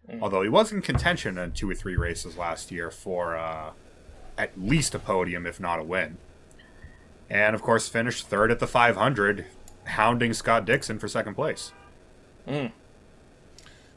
Mm. 0.10 0.22
although 0.22 0.41
he 0.41 0.49
was 0.49 0.72
in 0.74 0.82
contention 0.82 1.38
in 1.38 1.54
two 1.54 1.70
or 1.70 1.76
three 1.76 1.95
races 1.95 2.36
last 2.36 2.72
year 2.72 2.91
for 2.91 3.38
uh, 3.38 3.72
at 4.38 4.60
least 4.60 4.93
a 4.93 4.99
podium, 4.99 5.45
if 5.45 5.60
not 5.62 5.80
a 5.80 5.84
win. 5.84 6.18
And 7.30 7.56
of 7.56 7.62
course, 7.62 7.88
finished 7.88 8.28
third 8.28 8.51
at 8.51 8.60
the 8.60 8.68
500, 8.68 9.45
hounding 9.86 10.34
Scott 10.34 10.66
Dixon 10.66 10.99
for 10.99 11.08
second 11.08 11.36
place. 11.36 11.72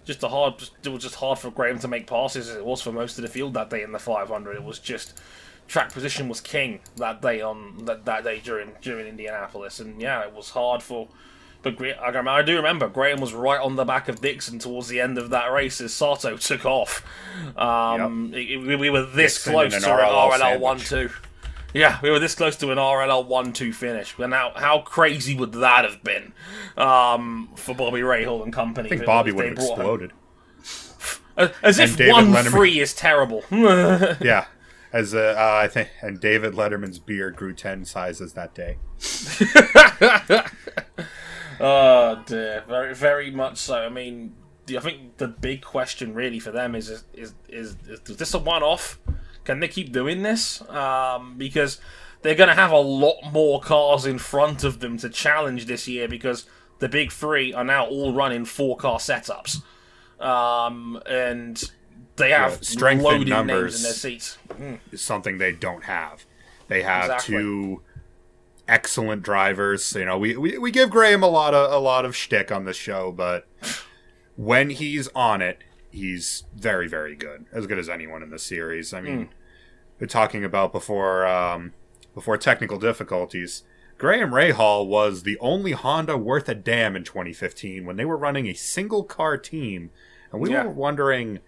Just 0.05 0.23
a 0.23 0.29
hard, 0.29 0.63
it 0.85 0.89
was 0.89 1.03
just 1.03 1.17
hard 1.17 1.41
for 1.41 1.51
Graham 1.51 1.81
to 1.81 1.89
make 1.89 2.07
passes 2.07 2.49
as 2.49 2.57
it 2.57 2.65
was 2.65 2.81
for 2.81 2.93
most 2.93 3.19
of 3.19 3.23
the 3.23 3.29
field 3.29 3.55
that 3.55 3.71
day 3.71 3.83
in 3.83 3.91
the 3.91 3.99
500. 3.99 4.55
It 4.55 4.63
was 4.63 4.79
just 4.79 5.21
track 5.67 5.93
position 5.93 6.29
was 6.29 6.41
king 6.41 6.79
that 6.97 7.21
day 7.21 7.41
on 7.41 7.85
that, 7.87 8.05
that 8.05 8.23
day 8.23 8.39
during 8.39 8.71
during 8.81 9.09
Indianapolis, 9.09 9.81
and 9.81 10.01
yeah, 10.01 10.23
it 10.23 10.33
was 10.33 10.51
hard 10.51 10.83
for. 10.83 11.09
But 11.63 11.81
I 11.83 12.43
do 12.43 12.57
remember 12.57 12.89
Graham 12.89 13.21
was 13.21 13.35
right 13.35 13.61
on 13.61 13.75
the 13.77 13.85
back 13.85 14.09
of 14.09 14.21
Dixon 14.21 14.59
towards 14.61 14.87
the 14.89 15.01
end 15.01 15.19
of 15.19 15.31
that 15.31 15.51
race 15.53 15.81
as 15.81 15.93
Sato 15.93 16.37
took 16.37 16.65
off. 16.65 17.05
Um, 17.59 18.33
it- 18.35 18.59
we, 18.61 18.77
we 18.77 18.91
were 18.91 19.03
this 19.05 19.35
Dixon 19.35 19.53
close 19.53 19.71
to 19.73 19.77
an 19.79 19.83
RLL 20.41 20.61
one 20.61 20.79
two. 20.79 21.11
Yeah, 21.75 21.99
we 22.03 22.11
were 22.11 22.19
this 22.21 22.35
close 22.35 22.57
to 22.57 22.71
an 22.71 22.79
RLL 22.79 23.27
one 23.27 23.53
two 23.53 23.73
finish. 23.73 24.17
Now, 24.19 24.53
how 24.55 24.81
crazy 24.81 25.35
would 25.37 25.53
that 25.55 25.85
have 25.85 26.03
been 26.05 26.33
um, 26.77 27.51
for 27.57 27.75
Bobby 27.75 28.01
Rahal 28.01 28.43
and 28.45 28.53
company? 28.53 28.87
I 28.87 28.91
think 28.91 29.05
Bobby 29.05 29.33
would 29.33 29.45
have 29.47 29.59
him? 29.59 29.65
exploded. 29.65 30.13
As 31.37 31.79
if 31.79 31.99
one 31.99 32.33
Letterman- 32.33 32.51
free 32.51 32.81
is 32.81 32.95
terrible. 32.95 33.43
Yeah, 33.51 34.47
as 34.93 35.15
uh, 35.15 35.35
uh, 35.37 35.61
I 35.65 35.69
think, 35.69 35.91
and 36.01 36.19
David 36.19 36.55
Letterman's 36.55 36.99
beard 36.99 37.37
grew 37.37 37.53
ten 37.53 37.85
sizes 37.85 38.33
that 38.35 38.55
day. 38.55 38.79
oh 41.61 42.23
dear, 42.27 42.65
very 42.69 42.95
very 42.95 43.31
much 43.31 43.59
so. 43.59 43.77
I 43.77 43.89
mean, 43.89 44.35
I 44.69 44.81
think 44.81 45.17
the 45.19 45.29
big 45.29 45.63
question 45.63 46.15
really 46.15 46.39
for 46.39 46.51
them 46.51 46.75
is 46.75 46.89
is 46.91 47.05
is, 47.15 47.35
is, 47.49 47.77
is 48.09 48.17
this 48.17 48.35
a 48.35 48.39
one 48.39 48.63
off? 48.63 48.99
Can 49.45 49.61
they 49.61 49.69
keep 49.69 49.93
doing 49.93 50.23
this? 50.23 50.61
Um, 50.69 51.37
because 51.39 51.81
they're 52.23 52.35
going 52.35 52.49
to 52.49 52.55
have 52.55 52.73
a 52.73 52.79
lot 52.79 53.17
more 53.33 53.61
cars 53.61 54.05
in 54.05 54.19
front 54.19 54.65
of 54.65 54.81
them 54.81 54.99
to 54.99 55.09
challenge 55.09 55.67
this 55.67 55.87
year 55.87 56.09
because 56.09 56.47
the 56.81 56.89
big 56.89 57.13
three 57.13 57.55
are 57.55 57.63
now 57.63 57.87
all 57.87 58.13
running 58.13 58.45
four 58.45 58.77
car 58.77 58.99
setups, 58.99 59.63
um, 60.21 61.01
and 61.09 61.63
they 62.17 62.31
have 62.31 62.53
Yeah, 62.53 62.59
strength 62.63 63.05
in 63.07 63.29
numbers. 63.29 63.75
names 63.75 63.77
in 63.77 63.83
their 63.85 63.93
seats. 63.93 64.39
Mm. 64.51 64.79
Is 64.91 65.01
something 65.03 65.39
they 65.39 65.53
don't 65.53 65.85
have. 65.85 66.25
They 66.69 66.83
have 66.83 67.05
Exactly. 67.05 67.37
two 67.37 67.83
excellent 68.69 69.23
drivers. 69.23 69.95
You 69.95 70.05
know, 70.05 70.19
we, 70.19 70.37
we 70.37 70.59
we 70.59 70.71
give 70.71 70.91
Graham 70.91 71.23
a 71.23 71.29
lot 71.29 71.55
of 71.55 71.73
a 71.73 71.79
lot 71.79 72.05
of 72.05 72.15
shtick 72.17 72.51
on 72.53 72.65
this 72.65 72.77
show, 72.77 73.13
but 73.13 73.47
when 74.37 74.71
he's 74.71 75.09
on 75.15 75.43
it, 75.43 75.59
he's 75.91 76.45
very 76.55 76.89
very 76.89 77.15
good, 77.17 77.47
as 77.53 77.67
good 77.67 77.79
as 77.79 77.89
anyone 77.89 78.23
in 78.23 78.31
the 78.31 78.39
series. 78.39 78.93
I 78.95 79.01
mean, 79.01 79.29
we're 80.01 80.07
talking 80.07 80.45
about 80.45 80.73
before 80.73 81.27
um, 81.27 81.73
before 82.15 82.37
technical 82.37 82.79
difficulties. 82.79 83.63
Graham 83.99 84.31
Rahal 84.33 84.87
was 84.87 85.23
the 85.23 85.39
only 85.39 85.73
Honda 85.73 86.19
worth 86.19 86.51
a 86.51 86.55
damn 86.55 86.97
in 86.97 87.03
2015 87.03 87.87
when 87.87 87.97
they 87.97 88.05
were 88.05 88.19
running 88.19 88.47
a 88.47 88.53
single 88.53 89.03
car 89.05 89.39
team, 89.39 89.91
and 90.31 90.39
we 90.43 90.51
Yeah. 90.51 90.65
were 90.65 90.71
wondering, 90.71 91.39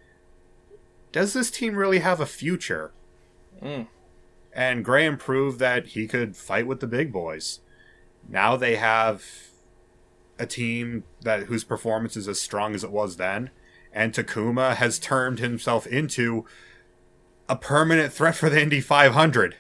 does 1.13 1.35
this 1.35 1.51
team 1.51 1.75
really 1.77 1.99
have 1.99 2.21
a 2.21 2.27
future? 2.27 2.93
Mm. 3.63 3.89
And 4.59 4.85
Graham 4.85 5.19
proved 5.19 5.61
that 5.61 5.87
he 5.87 6.09
could 6.09 6.35
fight 6.35 6.67
with 6.67 6.81
the 6.81 6.89
big 6.89 7.13
boys. 7.13 7.61
Now 8.29 8.57
they 8.57 8.75
have 8.75 9.25
a 10.37 10.47
team 10.47 11.05
that 11.21 11.45
whose 11.45 11.63
performance 11.63 12.17
is 12.17 12.27
as 12.27 12.41
strong 12.41 12.75
as 12.75 12.83
it 12.83 12.91
was 12.91 13.19
then, 13.19 13.51
and 13.93 14.13
Takuma 14.13 14.75
has 14.75 14.99
turned 14.99 15.39
himself 15.39 15.87
into 15.87 16.45
a 17.49 17.55
permanent 17.55 18.13
threat 18.13 18.35
for 18.35 18.51
the 18.51 18.61
Indy 18.61 18.81
500. 18.81 19.55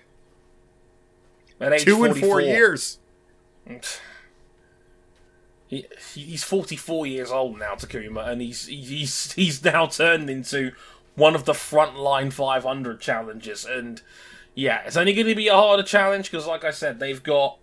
At 1.60 1.74
age 1.74 1.84
Two 1.84 2.02
and 2.02 2.18
four 2.18 2.40
years. 2.40 2.98
He, 5.68 5.86
he's 6.12 6.42
44 6.42 7.06
years 7.06 7.30
old 7.30 7.56
now, 7.56 7.76
Takuma, 7.76 8.26
and 8.26 8.42
he's 8.42 8.66
he's 8.66 9.30
he's 9.34 9.62
now 9.62 9.86
turned 9.86 10.28
into 10.28 10.72
one 11.14 11.36
of 11.36 11.44
the 11.44 11.52
frontline 11.52 12.32
500 12.32 13.00
challengers. 13.00 13.64
And 13.64 14.02
yeah, 14.58 14.82
it's 14.84 14.96
only 14.96 15.14
going 15.14 15.28
to 15.28 15.36
be 15.36 15.46
a 15.46 15.54
harder 15.54 15.84
challenge 15.84 16.32
because, 16.32 16.44
like 16.44 16.64
I 16.64 16.72
said, 16.72 16.98
they've 16.98 17.22
got 17.22 17.58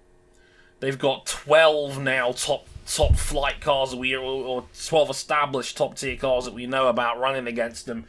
they've 0.79 0.97
got 0.97 1.25
12 1.25 1.99
now 1.99 2.31
top 2.31 2.69
top 2.87 3.17
flight 3.17 3.59
cars 3.59 3.91
that 3.91 3.97
we 3.97 4.15
or, 4.15 4.63
12 4.87 5.09
established 5.09 5.75
top 5.75 5.97
tier 5.97 6.15
cars 6.15 6.45
that 6.45 6.53
we 6.53 6.67
know 6.67 6.87
about 6.87 7.19
running 7.19 7.47
against 7.47 7.85
them. 7.85 8.05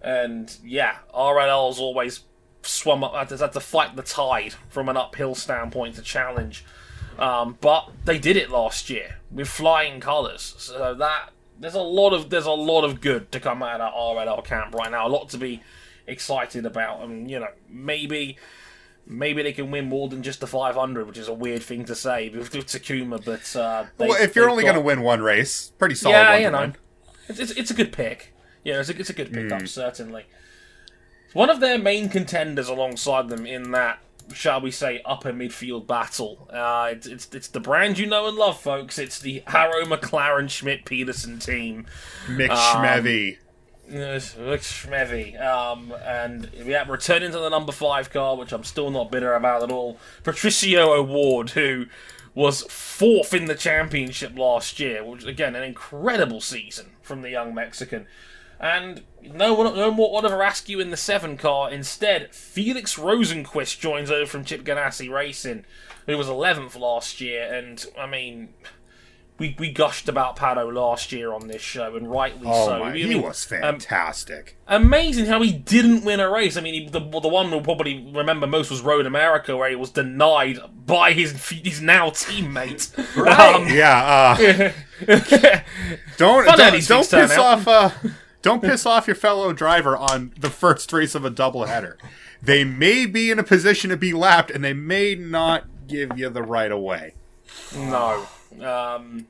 And 0.00 0.56
yeah, 0.64 0.96
RLL's 1.14 1.78
always 1.78 2.20
swum 2.62 3.04
up, 3.04 3.14
had 3.14 3.52
to, 3.52 3.60
fight 3.60 3.96
the 3.96 4.02
tide 4.02 4.54
from 4.70 4.88
an 4.88 4.96
uphill 4.96 5.34
standpoint 5.34 5.96
to 5.96 6.02
challenge. 6.02 6.64
Um, 7.18 7.58
but 7.60 7.90
they 8.06 8.18
did 8.18 8.38
it 8.38 8.48
last 8.48 8.88
year 8.88 9.16
with 9.30 9.48
flying 9.48 10.00
colours. 10.00 10.54
So 10.56 10.94
that 10.94 11.32
there's 11.60 11.74
a 11.74 11.82
lot 11.82 12.14
of 12.14 12.30
there's 12.30 12.46
a 12.46 12.50
lot 12.50 12.84
of 12.84 13.02
good 13.02 13.30
to 13.32 13.40
come 13.40 13.62
out 13.62 13.82
of 13.82 13.92
that 13.92 14.26
RLL 14.26 14.42
camp 14.42 14.74
right 14.74 14.90
now. 14.90 15.06
A 15.06 15.10
lot 15.10 15.28
to 15.28 15.36
be 15.36 15.60
excited 16.06 16.66
about. 16.66 17.02
and 17.02 17.30
you 17.30 17.38
know, 17.40 17.48
maybe 17.68 18.36
maybe 19.06 19.42
they 19.42 19.52
can 19.52 19.70
win 19.70 19.88
more 19.88 20.08
than 20.08 20.22
just 20.22 20.40
the 20.40 20.46
500, 20.46 21.06
which 21.06 21.18
is 21.18 21.26
a 21.28 21.34
weird 21.34 21.62
thing 21.62 21.84
to 21.86 21.94
say 21.94 22.28
with, 22.28 22.54
with 22.54 22.66
Takuma. 22.66 23.22
But 23.24 23.54
uh, 23.60 23.86
they, 23.98 24.06
well, 24.06 24.22
if 24.22 24.36
you're 24.36 24.48
only 24.48 24.62
got, 24.62 24.72
going 24.74 24.82
to 24.82 24.86
win 24.86 25.02
one 25.02 25.20
race, 25.22 25.72
pretty 25.78 25.94
solid 25.96 26.14
yeah, 26.14 26.32
one 26.32 26.42
you 26.42 26.50
know, 26.50 26.72
it's, 27.28 27.38
it's, 27.40 27.50
it's 27.52 27.70
a 27.70 27.74
good 27.74 27.92
pick. 27.92 28.32
Yeah, 28.64 28.78
it's 28.78 28.88
a, 28.90 28.96
it's 28.98 29.10
a 29.10 29.12
good 29.12 29.32
pickup 29.32 29.60
Hmm. 29.60 29.66
certainly. 29.66 30.26
One 31.32 31.50
of 31.50 31.60
their 31.60 31.78
main 31.78 32.08
contenders 32.10 32.68
alongside 32.68 33.28
them 33.28 33.44
in 33.46 33.72
that, 33.72 33.98
shall 34.34 34.60
we 34.60 34.70
say, 34.70 35.00
upper 35.04 35.32
midfield 35.32 35.86
battle. 35.86 36.48
Uh, 36.52 36.90
it's, 36.92 37.06
it's 37.06 37.28
it's 37.32 37.48
the 37.48 37.58
brand 37.58 37.98
you 37.98 38.06
know 38.06 38.28
and 38.28 38.36
love, 38.36 38.60
folks. 38.60 38.98
It's 38.98 39.18
the 39.18 39.42
Arrow 39.46 39.84
McLaren 39.84 40.48
Schmidt 40.48 40.84
Peterson 40.84 41.38
team. 41.38 41.86
Mick 42.26 42.50
Um, 42.50 42.84
Schmevy. 42.84 43.38
Yes, 43.88 44.36
looks 44.38 44.72
schmevy. 44.72 45.40
Um, 45.40 45.92
and 46.04 46.50
yeah, 46.54 46.88
returning 46.88 47.32
to 47.32 47.38
the 47.38 47.48
number 47.48 47.72
five 47.72 48.10
car, 48.10 48.36
which 48.36 48.52
I'm 48.52 48.64
still 48.64 48.90
not 48.90 49.10
bitter 49.10 49.34
about 49.34 49.62
at 49.62 49.70
all. 49.70 49.98
Patricio 50.22 50.92
O'Ward, 50.92 51.50
who 51.50 51.86
was 52.34 52.62
fourth 52.62 53.34
in 53.34 53.46
the 53.46 53.54
championship 53.54 54.38
last 54.38 54.80
year, 54.80 55.04
which 55.04 55.24
again 55.24 55.54
an 55.54 55.62
incredible 55.62 56.40
season 56.40 56.92
from 57.02 57.22
the 57.22 57.30
young 57.30 57.54
Mexican. 57.54 58.06
And 58.58 59.02
no 59.20 59.54
one, 59.54 59.74
no 59.74 59.90
more 59.90 60.16
Oliver 60.16 60.40
Askew 60.40 60.78
in 60.78 60.90
the 60.90 60.96
seven 60.96 61.36
car. 61.36 61.68
Instead, 61.70 62.32
Felix 62.32 62.96
Rosenqvist 62.96 63.80
joins 63.80 64.10
over 64.10 64.24
from 64.24 64.44
Chip 64.44 64.62
Ganassi 64.62 65.10
Racing, 65.10 65.64
who 66.06 66.16
was 66.16 66.28
11th 66.28 66.78
last 66.78 67.20
year. 67.20 67.52
And 67.52 67.84
I 67.98 68.06
mean, 68.06 68.50
we, 69.38 69.56
we 69.58 69.72
gushed 69.72 70.08
about 70.08 70.36
Pato 70.36 70.72
last 70.72 71.10
year 71.10 71.32
on 71.32 71.48
this 71.48 71.62
show, 71.62 71.96
and 71.96 72.08
rightly 72.10 72.46
Oh 72.50 72.66
so. 72.66 72.78
my, 72.78 72.92
I 72.92 72.96
he 72.96 73.08
mean, 73.08 73.22
was 73.22 73.50
um, 73.52 73.60
fantastic. 73.60 74.56
amazing 74.68 75.26
how 75.26 75.42
he 75.42 75.50
didn't 75.52 76.04
win 76.04 76.20
a 76.20 76.30
race. 76.30 76.56
I 76.56 76.60
mean, 76.60 76.74
he, 76.74 76.88
the 76.88 77.00
the 77.00 77.28
one 77.28 77.50
we'll 77.50 77.60
probably 77.62 78.08
remember 78.14 78.46
most 78.46 78.70
was 78.70 78.82
Road 78.82 79.06
America, 79.06 79.56
where 79.56 79.70
he 79.70 79.76
was 79.76 79.90
denied 79.90 80.58
by 80.86 81.12
his 81.12 81.48
his 81.48 81.80
now 81.80 82.10
teammate. 82.10 82.94
Right. 83.16 83.54
Um, 83.54 83.68
yeah, 83.74 84.34
uh, 84.38 84.72
don't 86.16 86.44
don't, 86.56 86.86
don't 86.86 87.10
piss 87.10 87.32
out. 87.32 87.38
off 87.38 87.68
uh, 87.68 87.90
don't 88.42 88.62
piss 88.62 88.86
off 88.86 89.06
your 89.06 89.16
fellow 89.16 89.52
driver 89.52 89.96
on 89.96 90.32
the 90.38 90.50
first 90.50 90.92
race 90.92 91.14
of 91.14 91.24
a 91.24 91.30
doubleheader. 91.30 91.96
They 92.42 92.64
may 92.64 93.06
be 93.06 93.30
in 93.30 93.38
a 93.38 93.44
position 93.44 93.90
to 93.90 93.96
be 93.96 94.12
lapped, 94.12 94.50
and 94.50 94.62
they 94.64 94.72
may 94.74 95.14
not 95.14 95.64
give 95.88 96.18
you 96.18 96.28
the 96.28 96.42
right 96.42 96.70
of 96.70 96.80
way. 96.80 97.14
no. 97.74 98.26
Um, 98.60 99.26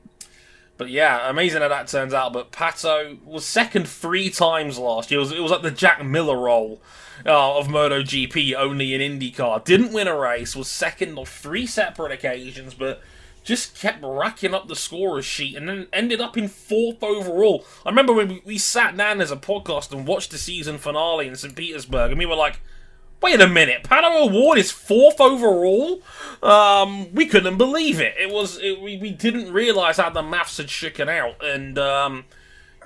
but 0.77 0.89
yeah, 0.89 1.29
amazing 1.29 1.61
how 1.61 1.67
that 1.67 1.87
turns 1.87 2.13
out. 2.13 2.33
But 2.33 2.51
Pato 2.51 3.23
was 3.23 3.45
second 3.45 3.87
three 3.87 4.29
times 4.29 4.77
last 4.77 5.11
year. 5.11 5.19
It 5.19 5.23
was, 5.23 5.31
it 5.31 5.39
was 5.39 5.51
like 5.51 5.61
the 5.61 5.71
Jack 5.71 6.03
Miller 6.03 6.37
role 6.37 6.81
uh, 7.25 7.57
of 7.57 7.67
MotoGP, 7.67 8.55
only 8.55 8.93
in 8.93 9.19
IndyCar. 9.19 9.63
Didn't 9.63 9.93
win 9.93 10.07
a 10.07 10.17
race, 10.17 10.55
was 10.55 10.67
second 10.67 11.17
on 11.17 11.25
three 11.25 11.67
separate 11.67 12.11
occasions, 12.11 12.73
but 12.73 13.01
just 13.43 13.77
kept 13.77 14.03
racking 14.03 14.53
up 14.53 14.67
the 14.67 14.75
scorers 14.75 15.25
sheet 15.25 15.55
and 15.55 15.67
then 15.67 15.87
ended 15.91 16.21
up 16.21 16.37
in 16.37 16.47
fourth 16.47 17.03
overall. 17.03 17.65
I 17.85 17.89
remember 17.89 18.13
when 18.13 18.29
we, 18.29 18.41
we 18.45 18.57
sat 18.57 18.95
down 18.95 19.21
as 19.21 19.31
a 19.31 19.35
podcast 19.35 19.91
and 19.91 20.07
watched 20.07 20.31
the 20.31 20.37
season 20.37 20.77
finale 20.77 21.27
in 21.27 21.35
St. 21.35 21.55
Petersburg, 21.55 22.11
and 22.11 22.19
we 22.19 22.25
were 22.25 22.35
like, 22.35 22.61
Wait 23.23 23.39
a 23.39 23.47
minute, 23.47 23.83
Pato 23.83 24.27
O'Ward 24.27 24.57
is 24.57 24.69
fourth 24.69 25.19
overall. 25.21 26.01
Um, 26.43 27.11
we 27.15 27.25
couldn't 27.25 27.57
believe 27.57 27.99
it. 28.01 28.13
It 28.19 28.29
was 28.29 28.57
it, 28.61 28.81
we, 28.81 28.97
we 28.97 29.11
didn't 29.11 29.53
realize 29.53 29.95
how 29.97 30.09
the 30.09 30.21
maths 30.21 30.57
had 30.57 30.69
shaken 30.69 31.07
out, 31.07 31.43
and 31.43 31.79
um, 31.79 32.25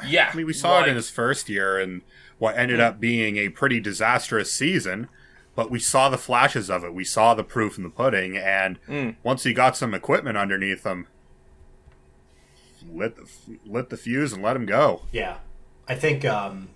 yeah, 0.06 0.30
I 0.32 0.36
mean, 0.36 0.46
we 0.46 0.54
saw 0.54 0.74
like- 0.78 0.86
it 0.88 0.90
in 0.92 0.96
his 0.96 1.10
first 1.10 1.50
year, 1.50 1.80
and 1.80 2.04
what 2.38 2.56
ended 2.56 2.80
up 2.80 3.00
being 3.00 3.38
a 3.38 3.50
pretty 3.50 3.80
disastrous 3.80 4.52
season. 4.52 5.10
But 5.56 5.72
we 5.72 5.80
saw 5.80 6.08
the 6.08 6.20
flashes 6.20 6.70
of 6.70 6.84
it. 6.84 6.94
We 6.94 7.04
saw 7.04 7.34
the 7.34 7.44
proof 7.44 7.78
in 7.78 7.84
the 7.84 7.90
pudding, 7.90 8.38
and 8.38 8.78
Mm. 8.88 9.16
once 9.24 9.42
he 9.44 9.54
got 9.54 9.76
some 9.76 9.96
equipment 9.96 10.38
underneath 10.38 10.84
him, 10.86 11.08
lit 12.94 13.16
the 13.16 13.28
lit 13.66 13.90
the 13.90 13.98
fuse 13.98 14.34
and 14.34 14.44
let 14.44 14.56
him 14.56 14.68
go. 14.68 15.02
Yeah, 15.12 15.38
I 15.88 15.96
think 15.96 16.24
um, 16.26 16.70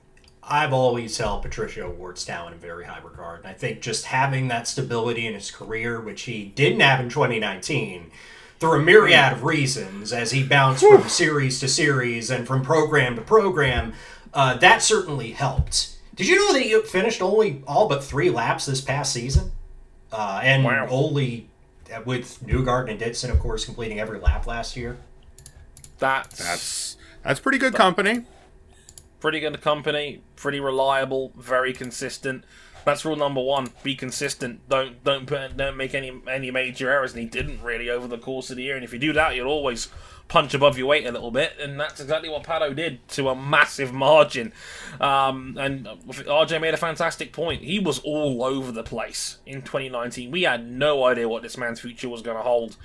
I've 0.43 0.73
always 0.73 1.17
held 1.17 1.43
Patricio 1.43 1.89
Wardstown 1.91 2.53
in 2.53 2.59
very 2.59 2.85
high 2.85 2.99
regard, 2.99 3.39
and 3.39 3.47
I 3.47 3.53
think 3.53 3.81
just 3.81 4.05
having 4.05 4.47
that 4.47 4.67
stability 4.67 5.27
in 5.27 5.33
his 5.33 5.51
career, 5.51 5.99
which 6.01 6.23
he 6.23 6.45
didn't 6.45 6.79
have 6.79 6.99
in 6.99 7.09
2019, 7.09 8.09
through 8.59 8.79
a 8.79 8.83
myriad 8.83 9.33
of 9.33 9.43
reasons, 9.43 10.11
as 10.11 10.31
he 10.31 10.43
bounced 10.43 10.83
from 10.85 11.07
series 11.07 11.59
to 11.59 11.67
series 11.67 12.29
and 12.29 12.47
from 12.47 12.63
program 12.63 13.15
to 13.15 13.21
program, 13.21 13.93
uh, 14.33 14.55
that 14.57 14.81
certainly 14.81 15.31
helped. 15.31 15.95
Did 16.15 16.27
you 16.27 16.35
know 16.35 16.53
that 16.53 16.61
he 16.61 16.79
finished 16.81 17.21
only 17.21 17.63
all 17.67 17.87
but 17.87 18.03
three 18.03 18.29
laps 18.29 18.65
this 18.65 18.81
past 18.81 19.13
season, 19.13 19.51
uh, 20.11 20.41
and 20.43 20.63
Wow. 20.63 20.87
only 20.89 21.47
uh, 21.93 22.01
with 22.05 22.39
Newgarden 22.45 22.89
and 22.91 22.99
Dixon, 22.99 23.29
of 23.31 23.39
course, 23.39 23.65
completing 23.65 23.99
every 23.99 24.19
lap 24.19 24.47
last 24.47 24.75
year? 24.75 24.97
that's 25.99 26.37
That's 26.37 26.97
that's 27.23 27.39
pretty 27.39 27.59
good 27.59 27.75
company. 27.75 28.23
Pretty 29.22 29.39
good 29.39 29.61
company, 29.61 30.22
pretty 30.36 30.59
reliable, 30.59 31.32
very 31.38 31.72
consistent. 31.72 32.43
That's 32.84 33.05
rule 33.05 33.15
number 33.15 33.41
one: 33.41 33.69
be 33.84 33.95
consistent. 33.95 34.67
Don't 34.67 35.03
don't 35.03 35.28
put, 35.28 35.55
don't 35.55 35.78
make 35.78 35.93
any 35.93 36.11
any 36.30 36.51
major 36.51 36.89
errors. 36.89 37.13
And 37.13 37.22
he 37.22 37.28
didn't 37.28 37.61
really 37.61 37.89
over 37.89 38.07
the 38.07 38.17
course 38.17 38.49
of 38.49 38.57
the 38.57 38.63
year. 38.63 38.76
And 38.76 38.84
if 38.84 38.91
you 38.91 38.99
do 38.99 39.13
that, 39.13 39.36
you'll 39.36 39.47
always 39.47 39.88
punch 40.28 40.53
above 40.53 40.78
your 40.78 40.88
weight 40.88 41.05
a 41.05 41.11
little 41.11 41.30
bit. 41.30 41.53
And 41.59 41.80
that's 41.80 41.99
exactly 41.99 42.30
what 42.30 42.43
Pato 42.43 42.76
did 42.76 43.07
to 43.09 43.30
a 43.30 43.36
massive 43.36 43.93
margin. 43.93 44.53
Um, 44.99 45.57
and 45.59 45.86
RJ 45.86 46.61
made 46.61 46.74
a 46.74 46.78
fantastic 46.78 47.34
point. 47.34 47.61
He 47.61 47.80
was 47.80 47.99
all 47.99 48.43
over 48.43 48.72
the 48.72 48.84
place 48.84 49.38
in 49.45 49.61
2019. 49.61 50.32
We 50.32 50.43
had 50.43 50.69
no 50.69 51.03
idea 51.03 51.28
what 51.28 51.43
this 51.43 51.57
man's 51.57 51.82
future 51.82 52.09
was 52.09 52.22
going 52.22 52.38
to 52.38 52.43
hold. 52.43 52.78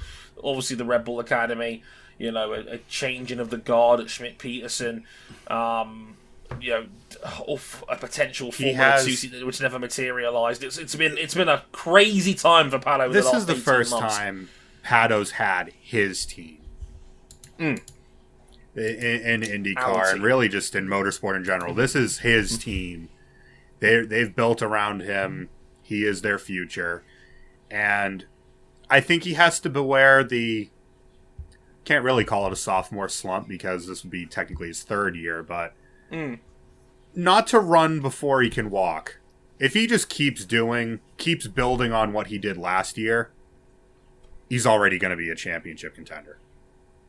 Obviously, 0.43 0.77
the 0.77 0.85
Red 0.85 1.05
Bull 1.05 1.21
Academy. 1.21 1.83
You 2.19 2.33
know, 2.33 2.53
a, 2.53 2.61
a 2.61 2.79
changing 2.89 3.39
of 3.39 3.51
the 3.51 3.59
guard 3.59 4.01
at 4.01 4.11
Schmidt 4.11 4.39
Peterson. 4.39 5.05
Um, 5.49 6.16
you 6.61 6.71
know, 6.71 6.87
off 7.47 7.83
a 7.89 7.97
potential 7.97 8.53
Formula 8.53 8.77
has- 8.77 9.27
which 9.43 9.61
never 9.61 9.79
materialized. 9.79 10.63
It's 10.63 10.79
it's 10.79 10.95
been 10.95 11.17
it's 11.19 11.35
been 11.35 11.49
a 11.49 11.65
crazy 11.73 12.35
time 12.35 12.71
for 12.71 12.79
Pato. 12.79 13.13
This 13.13 13.31
the 13.31 13.37
is 13.37 13.47
the 13.47 13.55
first 13.55 13.91
months. 13.91 14.17
time 14.17 14.49
Pato's 14.85 15.33
had 15.33 15.73
his 15.81 16.27
team. 16.27 16.59
Mm. 17.59 17.81
In, 18.75 19.43
in 19.43 19.65
IndyCar 19.65 20.13
and 20.13 20.23
really 20.23 20.49
just 20.51 20.75
in 20.75 20.87
motorsport 20.87 21.35
in 21.37 21.45
general. 21.45 21.73
This 21.73 21.95
is 21.95 22.19
his 22.19 22.59
team. 22.59 23.09
They 23.81 24.05
they've 24.05 24.35
built 24.35 24.61
around 24.61 25.01
him. 25.01 25.49
He 25.83 26.05
is 26.05 26.21
their 26.23 26.39
future, 26.39 27.03
and 27.71 28.27
I 28.91 29.01
think 29.01 29.23
he 29.23 29.35
has 29.35 29.61
to 29.61 29.71
beware 29.71 30.23
the. 30.23 30.71
Can't 31.85 32.05
really 32.05 32.25
call 32.25 32.47
it 32.49 32.53
a 32.53 32.57
sophomore 32.57 33.09
slump 33.09 33.47
because 33.47 33.87
this 33.87 34.03
would 34.03 34.11
be 34.11 34.27
technically 34.27 34.69
his 34.69 34.83
third 34.83 35.15
year, 35.15 35.43
but 35.43 35.73
Mm. 36.13 36.39
not 37.15 37.47
to 37.49 37.59
run 37.61 38.01
before 38.01 38.43
he 38.43 38.51
can 38.51 38.71
walk. 38.71 39.19
If 39.59 39.73
he 39.75 39.87
just 39.87 40.09
keeps 40.09 40.45
doing, 40.45 41.01
keeps 41.17 41.47
building 41.47 41.93
on 41.93 42.13
what 42.13 42.27
he 42.29 42.39
did 42.39 42.57
last 42.59 42.99
year, 42.99 43.31
he's 44.49 44.67
already 44.67 44.99
going 44.99 45.11
to 45.13 45.17
be 45.17 45.31
a 45.31 45.35
championship 45.35 45.95
contender. 45.95 46.39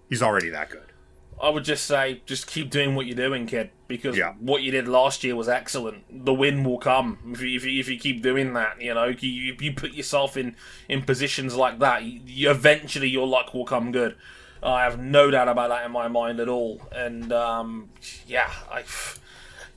He's 0.10 0.22
already 0.24 0.50
that 0.50 0.70
good. 0.70 0.94
I 1.40 1.50
would 1.50 1.66
just 1.66 1.86
say, 1.86 2.22
just 2.26 2.48
keep 2.48 2.72
doing 2.72 2.96
what 2.96 3.06
you're 3.06 3.16
doing, 3.16 3.46
kid, 3.46 3.70
because 3.88 4.18
Yeah. 4.18 4.34
what 4.40 4.64
you 4.64 4.72
did 4.72 4.88
last 4.88 5.24
year 5.24 5.36
was 5.36 5.48
excellent. 5.48 6.26
The 6.26 6.34
win 6.34 6.64
will 6.64 6.80
come 6.80 7.20
if 7.32 7.42
you, 7.42 7.56
if 7.58 7.64
you, 7.66 7.80
if 7.80 7.88
you 7.90 8.00
keep 8.00 8.24
doing 8.24 8.54
that. 8.54 8.82
You 8.82 8.96
know, 8.96 9.06
you, 9.10 9.30
you, 9.30 9.56
you 9.60 9.74
put 9.74 9.92
yourself 9.92 10.36
in, 10.36 10.56
in 10.90 11.04
positions 11.04 11.54
like 11.56 11.78
that. 11.80 12.04
You, 12.06 12.22
you- 12.26 12.50
eventually, 12.50 13.10
your 13.10 13.28
luck 13.28 13.54
will 13.54 13.66
come 13.66 13.92
good. 13.92 14.16
I 14.64 14.84
have 14.84 15.00
no 15.00 15.30
doubt 15.32 15.48
about 15.48 15.70
that 15.70 15.86
in 15.86 15.92
my 15.92 16.08
mind 16.08 16.40
at 16.40 16.50
all. 16.50 16.82
And 16.92 17.32
um, 17.32 17.90
yeah, 18.26 18.52
I, 18.72 18.84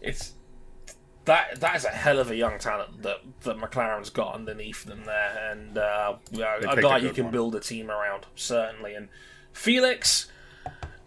it's 0.01 0.33
that 1.27 1.61
that 1.61 1.77
is 1.77 1.85
a 1.85 1.91
hell 1.91 2.19
of 2.19 2.31
a 2.31 2.37
young 2.37 2.59
talent 2.59 3.03
that 3.03 3.19
that 3.43 3.57
McLaren's 3.57 4.11
got 4.11 4.35
underneath 4.35 4.85
them 4.85 5.05
there, 5.07 5.51
and 5.51 5.79
uh, 5.79 6.17
a 6.33 6.81
guy 6.81 6.99
a 6.99 7.03
you 7.03 7.11
can 7.11 7.25
one. 7.25 7.33
build 7.33 7.55
a 7.55 7.61
team 7.61 7.91
around 7.91 8.27
certainly. 8.35 8.95
And 8.95 9.09
Felix. 9.53 10.31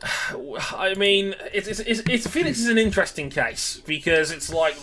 I 0.33 0.95
mean, 0.97 1.33
it's, 1.53 1.67
it's, 1.69 1.79
it's, 1.79 2.01
it's 2.09 2.27
Felix 2.27 2.59
is 2.59 2.67
an 2.67 2.77
interesting 2.77 3.29
case 3.29 3.81
because 3.85 4.31
it's 4.31 4.51
like 4.51 4.75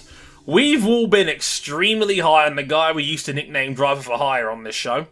we've 0.47 0.86
all 0.86 1.07
been 1.07 1.28
extremely 1.28 2.20
high 2.20 2.47
on 2.47 2.57
the 2.57 2.62
guy 2.62 2.93
we 2.93 3.03
used 3.05 3.26
to 3.26 3.34
nickname 3.34 3.74
Driver 3.74 4.01
for 4.01 4.16
Hire 4.16 4.49
on 4.51 4.64
this 4.64 4.74
show. 4.74 5.07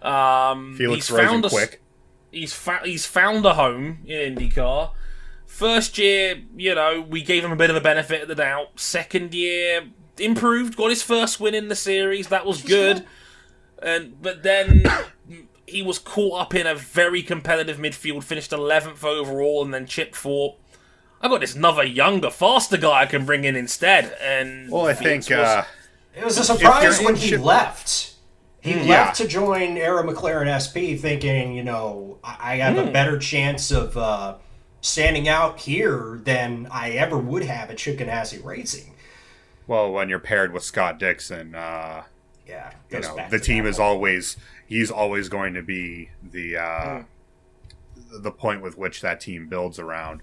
Um, 0.00 0.76
Felix 0.76 1.08
he's 1.08 1.16
found 1.16 1.44
us- 1.44 1.52
quick. 1.52 1.82
He's 2.30 2.52
fa- 2.52 2.80
he's 2.84 3.06
found 3.06 3.44
a 3.46 3.54
home 3.54 3.98
in 4.06 4.34
IndyCar. 4.36 4.90
First 5.46 5.96
year, 5.98 6.42
you 6.56 6.74
know, 6.74 7.00
we 7.08 7.22
gave 7.22 7.44
him 7.44 7.52
a 7.52 7.56
bit 7.56 7.70
of 7.70 7.76
a 7.76 7.80
benefit 7.80 8.22
of 8.22 8.28
the 8.28 8.34
doubt. 8.34 8.78
Second 8.78 9.32
year, 9.34 9.84
improved, 10.18 10.76
got 10.76 10.90
his 10.90 11.02
first 11.02 11.40
win 11.40 11.54
in 11.54 11.68
the 11.68 11.74
series. 11.74 12.28
That 12.28 12.44
was 12.46 12.62
good. 12.62 13.04
And 13.82 14.20
but 14.20 14.42
then 14.42 14.84
he 15.66 15.82
was 15.82 15.98
caught 15.98 16.40
up 16.40 16.54
in 16.54 16.66
a 16.66 16.74
very 16.74 17.22
competitive 17.22 17.78
midfield, 17.78 18.24
finished 18.24 18.50
11th 18.50 19.04
overall, 19.04 19.64
and 19.64 19.72
then 19.72 19.86
Chip 19.86 20.14
thought, 20.14 20.56
I 21.22 21.28
got 21.28 21.40
this 21.40 21.54
another 21.54 21.82
younger, 21.84 22.30
faster 22.30 22.76
guy 22.76 23.02
I 23.02 23.06
can 23.06 23.24
bring 23.24 23.44
in 23.44 23.56
instead. 23.56 24.16
And 24.20 24.70
Well, 24.70 24.86
I 24.86 24.94
think 24.94 25.24
was- 25.24 25.32
uh, 25.32 25.64
It 26.14 26.24
was 26.24 26.38
a 26.38 26.44
surprise 26.44 26.98
when 27.00 27.14
in 27.14 27.20
he 27.20 27.28
ship- 27.28 27.40
left. 27.40 28.12
He 28.68 28.80
Yeah. 28.88 29.04
left 29.04 29.16
to 29.18 29.26
join 29.28 29.76
Arrow 29.78 30.02
McLaren 30.02 30.48
SP, 30.48 30.94
thinking, 31.00 31.54
you 31.54 31.62
know, 31.62 32.18
I 32.24 32.52
I 32.52 32.56
have 32.56 32.78
a 32.78 32.90
better 32.90 33.18
chance 33.18 33.70
of 33.70 33.96
uh, 33.96 34.34
standing 34.80 35.28
out 35.28 35.60
here 35.60 36.20
than 36.24 36.68
I 36.70 36.90
ever 36.90 37.16
would 37.18 37.44
have 37.44 37.70
at 37.70 37.78
Chip 37.78 37.98
Ganassi 37.98 38.44
Racing. 38.44 38.94
well, 39.66 39.90
when 39.92 40.08
you're 40.08 40.18
paired 40.18 40.52
with 40.52 40.62
Scott 40.62 40.98
Dixon, 40.98 41.54
uh, 41.54 42.02
Yeah, 42.46 42.70
you 42.90 43.00
know 43.00 43.16
the 43.30 43.38
team 43.38 43.66
is 43.66 43.78
always 43.78 44.36
he's 44.66 44.90
always 44.90 45.28
going 45.28 45.54
to 45.54 45.62
be 45.62 46.10
the 46.22 46.56
uh, 46.56 47.02
the 48.10 48.30
point 48.30 48.62
with 48.62 48.78
which 48.78 49.00
that 49.02 49.20
team 49.20 49.46
builds 49.48 49.78
around. 49.78 50.22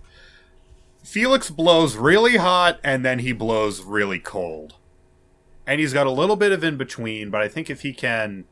Felix 1.03 1.51
blows 1.51 1.95
really 1.95 2.37
hot 2.37 2.79
and 2.83 3.05
then 3.05 3.19
he 3.19 3.31
blows 3.31 3.81
really 3.83 4.17
cold. 4.19 4.73
And 5.67 5.79
he's 5.79 5.93
got 5.93 6.05
a 6.07 6.11
little 6.11 6.35
bit 6.35 6.51
of 6.51 6.63
in 6.63 6.77
between, 6.77 7.29
but 7.31 7.41
I 7.41 7.47
think 7.47 7.69
if 7.69 7.81
he 7.81 7.91
can 7.93 8.45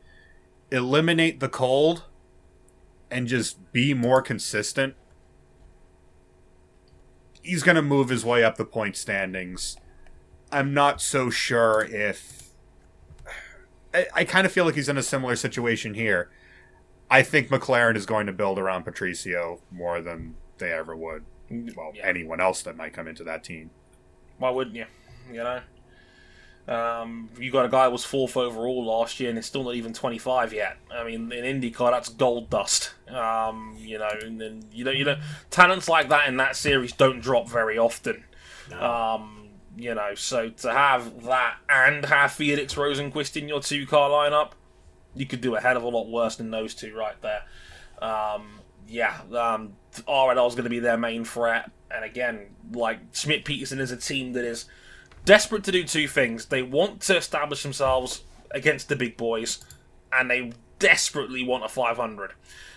eliminate 0.70 1.40
the 1.40 1.48
cold 1.48 2.04
and 3.10 3.28
just 3.28 3.72
be 3.72 3.94
more 3.94 4.20
consistent, 4.20 4.94
he's 7.42 7.62
going 7.62 7.76
to 7.76 7.82
move 7.82 8.08
his 8.08 8.24
way 8.24 8.42
up 8.42 8.56
the 8.56 8.64
point 8.64 8.96
standings. 8.96 9.76
I'm 10.50 10.72
not 10.74 11.00
so 11.00 11.30
sure 11.30 11.86
if 11.90 12.50
I, 13.92 14.06
I 14.14 14.24
kind 14.24 14.46
of 14.46 14.52
feel 14.52 14.64
like 14.64 14.74
he's 14.74 14.88
in 14.88 14.98
a 14.98 15.02
similar 15.02 15.36
situation 15.36 15.94
here. 15.94 16.30
I 17.10 17.22
think 17.22 17.48
McLaren 17.48 17.96
is 17.96 18.06
going 18.06 18.26
to 18.26 18.32
build 18.32 18.58
around 18.58 18.84
Patricio 18.84 19.60
more 19.70 20.00
than 20.00 20.34
they 20.58 20.72
ever 20.72 20.96
would. 20.96 21.24
Well, 21.50 21.92
Yeah. 21.94 22.06
anyone 22.06 22.40
else 22.40 22.62
that 22.62 22.76
might 22.76 22.92
come 22.92 23.06
into 23.06 23.22
that 23.24 23.44
team. 23.44 23.70
Why 24.38 24.50
wouldn't 24.50 24.74
you? 24.74 24.86
You 25.30 25.36
know, 25.44 25.60
um, 26.66 27.28
you 27.38 27.50
got 27.50 27.66
a 27.66 27.68
guy 27.68 27.86
who 27.86 27.90
was 27.90 28.04
fourth 28.04 28.36
overall 28.36 28.86
last 28.86 29.20
year 29.20 29.28
and 29.28 29.38
is 29.38 29.46
still 29.46 29.64
not 29.64 29.74
even 29.74 29.92
25 29.92 30.52
yet. 30.52 30.78
I 30.90 31.04
mean, 31.04 31.30
in 31.30 31.60
IndyCar, 31.60 31.90
that's 31.90 32.08
gold 32.08 32.48
dust. 32.48 32.94
Um, 33.08 33.76
you 33.78 33.98
know, 33.98 34.08
and 34.22 34.40
then 34.40 34.64
you 34.72 34.84
know, 34.84 34.90
you 34.90 35.04
know, 35.04 35.20
talents 35.50 35.88
like 35.88 36.08
that 36.08 36.28
in 36.28 36.38
that 36.38 36.56
series 36.56 36.92
don't 36.92 37.20
drop 37.20 37.48
very 37.48 37.76
often. 37.76 38.24
Um, 38.72 39.48
you 39.76 39.94
know, 39.94 40.14
so 40.14 40.48
to 40.48 40.72
have 40.72 41.24
that 41.24 41.56
and 41.68 42.04
have 42.06 42.32
Felix 42.32 42.74
Rosenqvist 42.74 43.40
in 43.40 43.46
your 43.46 43.60
two 43.60 43.86
car 43.86 44.08
lineup, 44.08 44.52
you 45.14 45.26
could 45.26 45.42
do 45.42 45.56
a 45.56 45.60
hell 45.60 45.76
of 45.76 45.82
a 45.82 45.88
lot 45.88 46.08
worse 46.08 46.36
than 46.36 46.50
those 46.50 46.74
two 46.74 46.94
right 46.96 47.20
there. 47.20 47.42
Um, 48.00 48.60
yeah, 48.88 49.20
um, 49.36 49.74
RLL 50.08 50.48
is 50.48 50.54
going 50.54 50.64
to 50.64 50.70
be 50.70 50.78
their 50.78 50.96
main 50.96 51.24
threat, 51.24 51.70
and 51.90 52.04
again, 52.04 52.46
like 52.72 53.00
Schmidt 53.12 53.44
Peterson 53.44 53.80
is 53.80 53.90
a 53.90 53.96
team 53.96 54.32
that 54.32 54.44
is 54.44 54.66
desperate 55.24 55.64
to 55.64 55.72
do 55.72 55.84
two 55.84 56.08
things. 56.08 56.46
They 56.46 56.62
want 56.62 57.00
to 57.02 57.16
establish 57.16 57.62
themselves 57.62 58.22
against 58.50 58.88
the 58.88 58.96
big 58.96 59.16
boys, 59.16 59.64
and 60.12 60.30
they 60.30 60.52
desperately 60.78 61.44
want 61.44 61.64
a 61.64 61.68
500. 61.68 62.32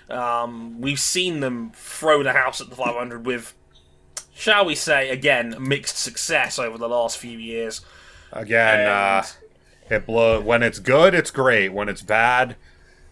Um, 0.09 0.79
we've 0.79 0.99
seen 0.99 1.41
them 1.41 1.71
throw 1.75 2.23
the 2.23 2.33
house 2.33 2.61
at 2.61 2.69
the 2.69 2.75
500 2.75 3.25
with, 3.25 3.53
shall 4.33 4.65
we 4.65 4.75
say, 4.75 5.09
again, 5.09 5.55
mixed 5.59 5.97
success 5.97 6.57
over 6.57 6.77
the 6.77 6.87
last 6.87 7.17
few 7.17 7.37
years. 7.37 7.81
Again, 8.31 8.87
uh, 8.87 9.23
it 9.89 10.05
blow 10.05 10.39
when 10.41 10.63
it's 10.63 10.79
good, 10.79 11.13
it's 11.13 11.31
great. 11.31 11.69
When 11.73 11.89
it's 11.89 12.01
bad, 12.01 12.55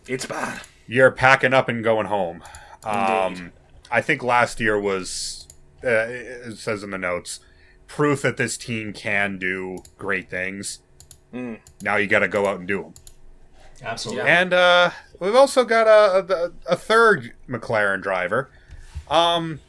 It's 0.07 0.25
bad. 0.25 0.61
you're 0.88 1.11
packing 1.11 1.53
up 1.53 1.67
and 1.69 1.83
going 1.83 2.07
home. 2.07 2.43
Um, 2.83 3.51
I 3.91 4.01
think 4.01 4.23
last 4.23 4.59
year 4.59 4.79
was, 4.79 5.47
uh, 5.83 5.89
it 5.89 6.57
says 6.57 6.83
in 6.83 6.91
the 6.91 6.97
notes, 6.97 7.39
proof 7.88 8.21
that 8.23 8.38
this 8.38 8.57
team 8.57 8.93
can 8.93 9.38
do 9.38 9.77
great 9.97 10.29
things. 10.29 10.79
Mm. 11.33 11.59
Now 11.81 11.95
you 11.97 12.07
got 12.07 12.19
to 12.19 12.27
go 12.27 12.47
out 12.47 12.59
and 12.59 12.67
do 12.67 12.81
them. 12.83 12.93
Absolutely. 13.83 14.29
And 14.29 14.53
uh, 14.53 14.91
we've 15.19 15.36
also 15.36 15.63
got 15.65 15.88
a, 15.88 16.51
a, 16.67 16.73
a 16.73 16.75
third 16.77 17.33
McLaren 17.47 18.01
driver. 18.01 18.49
Um, 19.09 19.59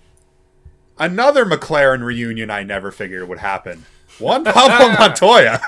another 0.98 1.44
McLaren 1.44 2.02
reunion 2.04 2.50
I 2.50 2.62
never 2.62 2.90
figured 2.90 3.28
would 3.28 3.38
happen. 3.40 3.84
Juan 4.20 4.44
Pablo 4.44 4.96
Montoya 4.98 5.60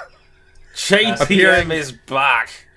JPM 0.74 1.20
Appearing- 1.20 1.70
is 1.72 1.92
back. 1.92 2.68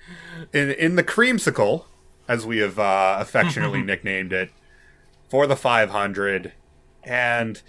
in 0.52 0.70
in 0.72 0.96
the 0.96 1.04
creamsicle, 1.04 1.84
as 2.28 2.44
we 2.44 2.58
have 2.58 2.78
uh, 2.78 3.16
affectionately 3.20 3.82
nicknamed 3.82 4.32
it, 4.32 4.50
for 5.30 5.46
the 5.46 5.56
500, 5.56 6.52
and 7.04 7.62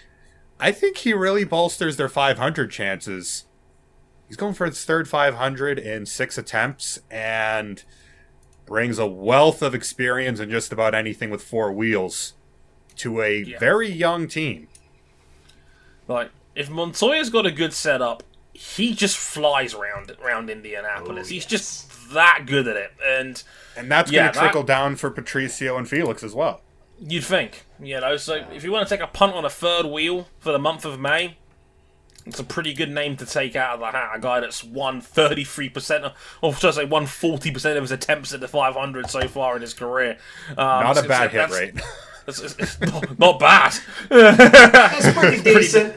I 0.63 0.71
think 0.71 0.97
he 0.99 1.13
really 1.13 1.43
bolsters 1.43 1.97
their 1.97 2.07
500 2.07 2.71
chances. 2.71 3.43
He's 4.29 4.37
going 4.37 4.53
for 4.53 4.65
his 4.65 4.85
third 4.85 5.09
500 5.09 5.77
in 5.77 6.05
six 6.05 6.37
attempts 6.37 6.99
and 7.11 7.83
brings 8.65 8.97
a 8.97 9.05
wealth 9.05 9.61
of 9.61 9.75
experience 9.75 10.39
in 10.39 10.49
just 10.49 10.71
about 10.71 10.95
anything 10.95 11.29
with 11.29 11.43
four 11.43 11.71
wheels 11.73 12.33
to 12.95 13.21
a 13.21 13.39
Yeah. 13.43 13.59
very 13.59 13.89
young 13.89 14.27
team. 14.29 14.69
Like, 16.07 16.29
if 16.55 16.69
Montoya's 16.69 17.29
got 17.29 17.45
a 17.45 17.51
good 17.51 17.73
setup, 17.73 18.23
he 18.53 18.93
just 18.93 19.17
flies 19.17 19.73
around 19.73 20.11
around 20.23 20.49
Indianapolis. 20.49 21.27
Oh, 21.27 21.29
He's 21.33 21.45
just 21.45 22.13
that 22.13 22.43
good 22.45 22.67
at 22.69 22.77
it, 22.77 22.93
and 23.05 23.43
And 23.75 23.91
that's 23.91 24.11
Yeah, 24.11 24.21
going 24.23 24.33
to 24.33 24.39
trickle 24.39 24.61
that- 24.63 24.67
down 24.67 24.95
for 24.95 25.09
Patricio 25.09 25.77
and 25.77 25.89
Felix 25.89 26.23
as 26.23 26.33
well. 26.33 26.61
You'd 27.05 27.23
think, 27.23 27.65
you 27.79 27.99
know. 27.99 28.17
So 28.17 28.45
if 28.53 28.63
you 28.63 28.71
want 28.71 28.87
to 28.87 28.95
take 28.95 29.03
a 29.03 29.07
punt 29.07 29.33
on 29.33 29.45
a 29.45 29.49
third 29.49 29.85
wheel 29.85 30.27
for 30.39 30.51
the 30.51 30.59
month 30.59 30.85
of 30.85 30.99
May, 30.99 31.37
it's 32.25 32.39
a 32.39 32.43
pretty 32.43 32.73
good 32.73 32.89
name 32.89 33.17
to 33.17 33.25
take 33.25 33.55
out 33.55 33.73
of 33.75 33.79
the 33.81 33.87
hat. 33.87 34.11
A 34.15 34.19
guy 34.19 34.39
that's 34.39 34.63
won 34.63 35.01
thirty 35.01 35.43
three 35.43 35.69
percent, 35.69 36.05
or 36.41 36.53
should 36.53 36.69
I 36.69 36.71
say, 36.71 36.85
won 36.85 37.05
forty 37.05 37.51
percent 37.51 37.77
of 37.77 37.83
his 37.83 37.91
attempts 37.91 38.33
at 38.33 38.39
the 38.39 38.47
five 38.47 38.75
hundred 38.75 39.09
so 39.09 39.27
far 39.27 39.55
in 39.55 39.61
his 39.61 39.73
career. 39.73 40.17
Um, 40.49 40.55
Not 40.57 41.03
a 41.03 41.07
bad 41.07 41.31
so 41.31 41.37
hit 41.37 41.49
that's- 41.49 41.59
rate. 41.59 41.73
It's, 42.25 42.39
it's- 42.41 42.55
it's 42.57 42.79
not, 42.93 43.19
not 43.19 43.37
bad. 43.37 43.73
That's 44.07 45.11
pretty 45.11 45.43
decent. 45.55 45.93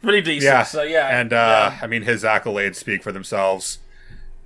Pretty 0.00 0.20
decent. 0.20 0.44
Yeah. 0.44 0.62
So 0.62 0.82
yeah, 0.84 1.18
And 1.18 1.32
uh, 1.32 1.72
I 1.82 1.88
mean, 1.88 2.02
his 2.02 2.22
accolades 2.22 2.76
speak 2.76 3.02
for 3.02 3.10
themselves. 3.10 3.80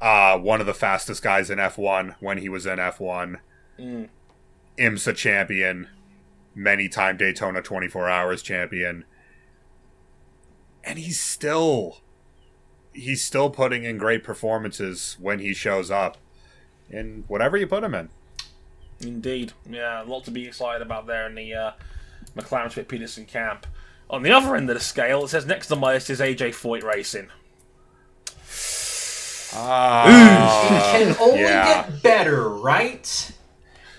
Uh, 0.01 0.39
one 0.39 0.59
of 0.59 0.67
the 0.67 0.73
fastest 0.73 1.23
guys 1.23 1.51
in 1.51 1.59
F1 1.59 2.15
when 2.21 2.39
he 2.39 2.49
was 2.49 2.65
in 2.65 2.79
F1. 2.79 3.37
Mm. 3.79 4.09
IMSA 4.81 5.15
champion, 5.15 5.89
many 6.55 6.89
time 6.89 7.17
Daytona 7.17 7.63
24 7.63 8.09
Hours 8.09 8.43
champion. 8.43 9.05
And 10.83 10.99
he's 10.99 11.21
still 11.21 11.99
he's 12.93 13.23
still 13.23 13.51
putting 13.51 13.85
in 13.85 13.99
great 13.99 14.25
performances 14.25 15.17
when 15.21 15.39
he 15.39 15.55
shows 15.55 15.91
up 15.91 16.17
in 16.89 17.25
whatever 17.29 17.57
you 17.57 17.67
put 17.67 17.85
him 17.85 17.95
in. 17.95 18.09
Indeed. 19.01 19.53
Yeah, 19.69 20.03
a 20.03 20.05
lot 20.05 20.25
to 20.25 20.31
be 20.31 20.47
excited 20.47 20.83
about 20.83 21.07
there 21.07 21.27
in 21.27 21.35
the 21.35 21.55
uh, 21.55 21.71
McLaren 22.37 22.71
Schmidt 22.71 22.89
Peterson 22.89 23.27
camp. 23.27 23.67
On 24.09 24.23
the 24.23 24.33
other 24.33 24.57
end 24.57 24.69
of 24.69 24.75
the 24.75 24.83
scale, 24.83 25.25
it 25.25 25.29
says 25.29 25.47
next 25.47 25.71
on 25.71 25.81
my 25.81 25.95
list 25.95 26.11
is 26.11 26.21
AJ 26.21 26.51
Foyt 26.51 26.83
Racing. 26.83 27.29
Ah, 29.53 30.97
It 30.97 31.05
can 31.05 31.17
only 31.21 31.41
yeah. 31.41 31.65
get 31.89 32.03
better, 32.03 32.49
right? 32.49 33.33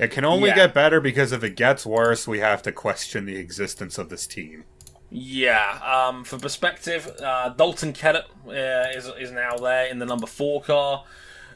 It 0.02 0.12
can 0.12 0.26
only 0.26 0.50
Yeah. 0.50 0.56
get 0.56 0.74
better 0.74 1.00
because 1.00 1.32
if 1.32 1.44
it 1.44 1.56
gets 1.56 1.86
worse, 1.86 2.28
we 2.28 2.40
have 2.40 2.62
to 2.64 2.72
question 2.74 3.26
the 3.26 3.38
existence 3.38 3.98
of 3.98 4.10
this 4.10 4.28
team. 4.28 4.66
Yeah, 5.10 5.80
um, 5.86 6.24
for 6.24 6.38
perspective, 6.40 7.06
uh, 7.22 7.50
Dalton 7.50 7.92
Kellett 7.94 8.26
uh, 8.48 8.52
is, 8.98 9.08
is 9.20 9.32
now 9.32 9.56
there 9.58 9.86
in 9.88 10.00
the 10.00 10.06
number 10.06 10.26
four 10.28 10.62
car. 10.62 11.04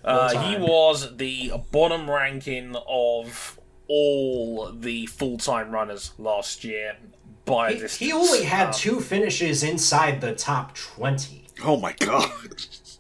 Uh, 0.04 0.38
he 0.38 0.58
was 0.58 1.16
the 1.18 1.52
bottom 1.72 2.10
ranking 2.10 2.76
of 2.88 3.58
all 3.88 4.72
the 4.72 5.06
full 5.06 5.38
time 5.38 5.72
runners 5.72 6.12
last 6.18 6.64
year 6.64 6.98
by 7.46 7.74
He, 7.74 7.80
this. 7.80 7.96
he 7.98 8.12
only 8.12 8.44
had 8.44 8.72
two 8.74 9.00
finishes 9.00 9.64
inside 9.64 10.20
the 10.22 10.34
top 10.36 10.76
20. 10.76 11.48
Oh 11.64 11.78
my 11.78 11.94
god. 11.94 12.30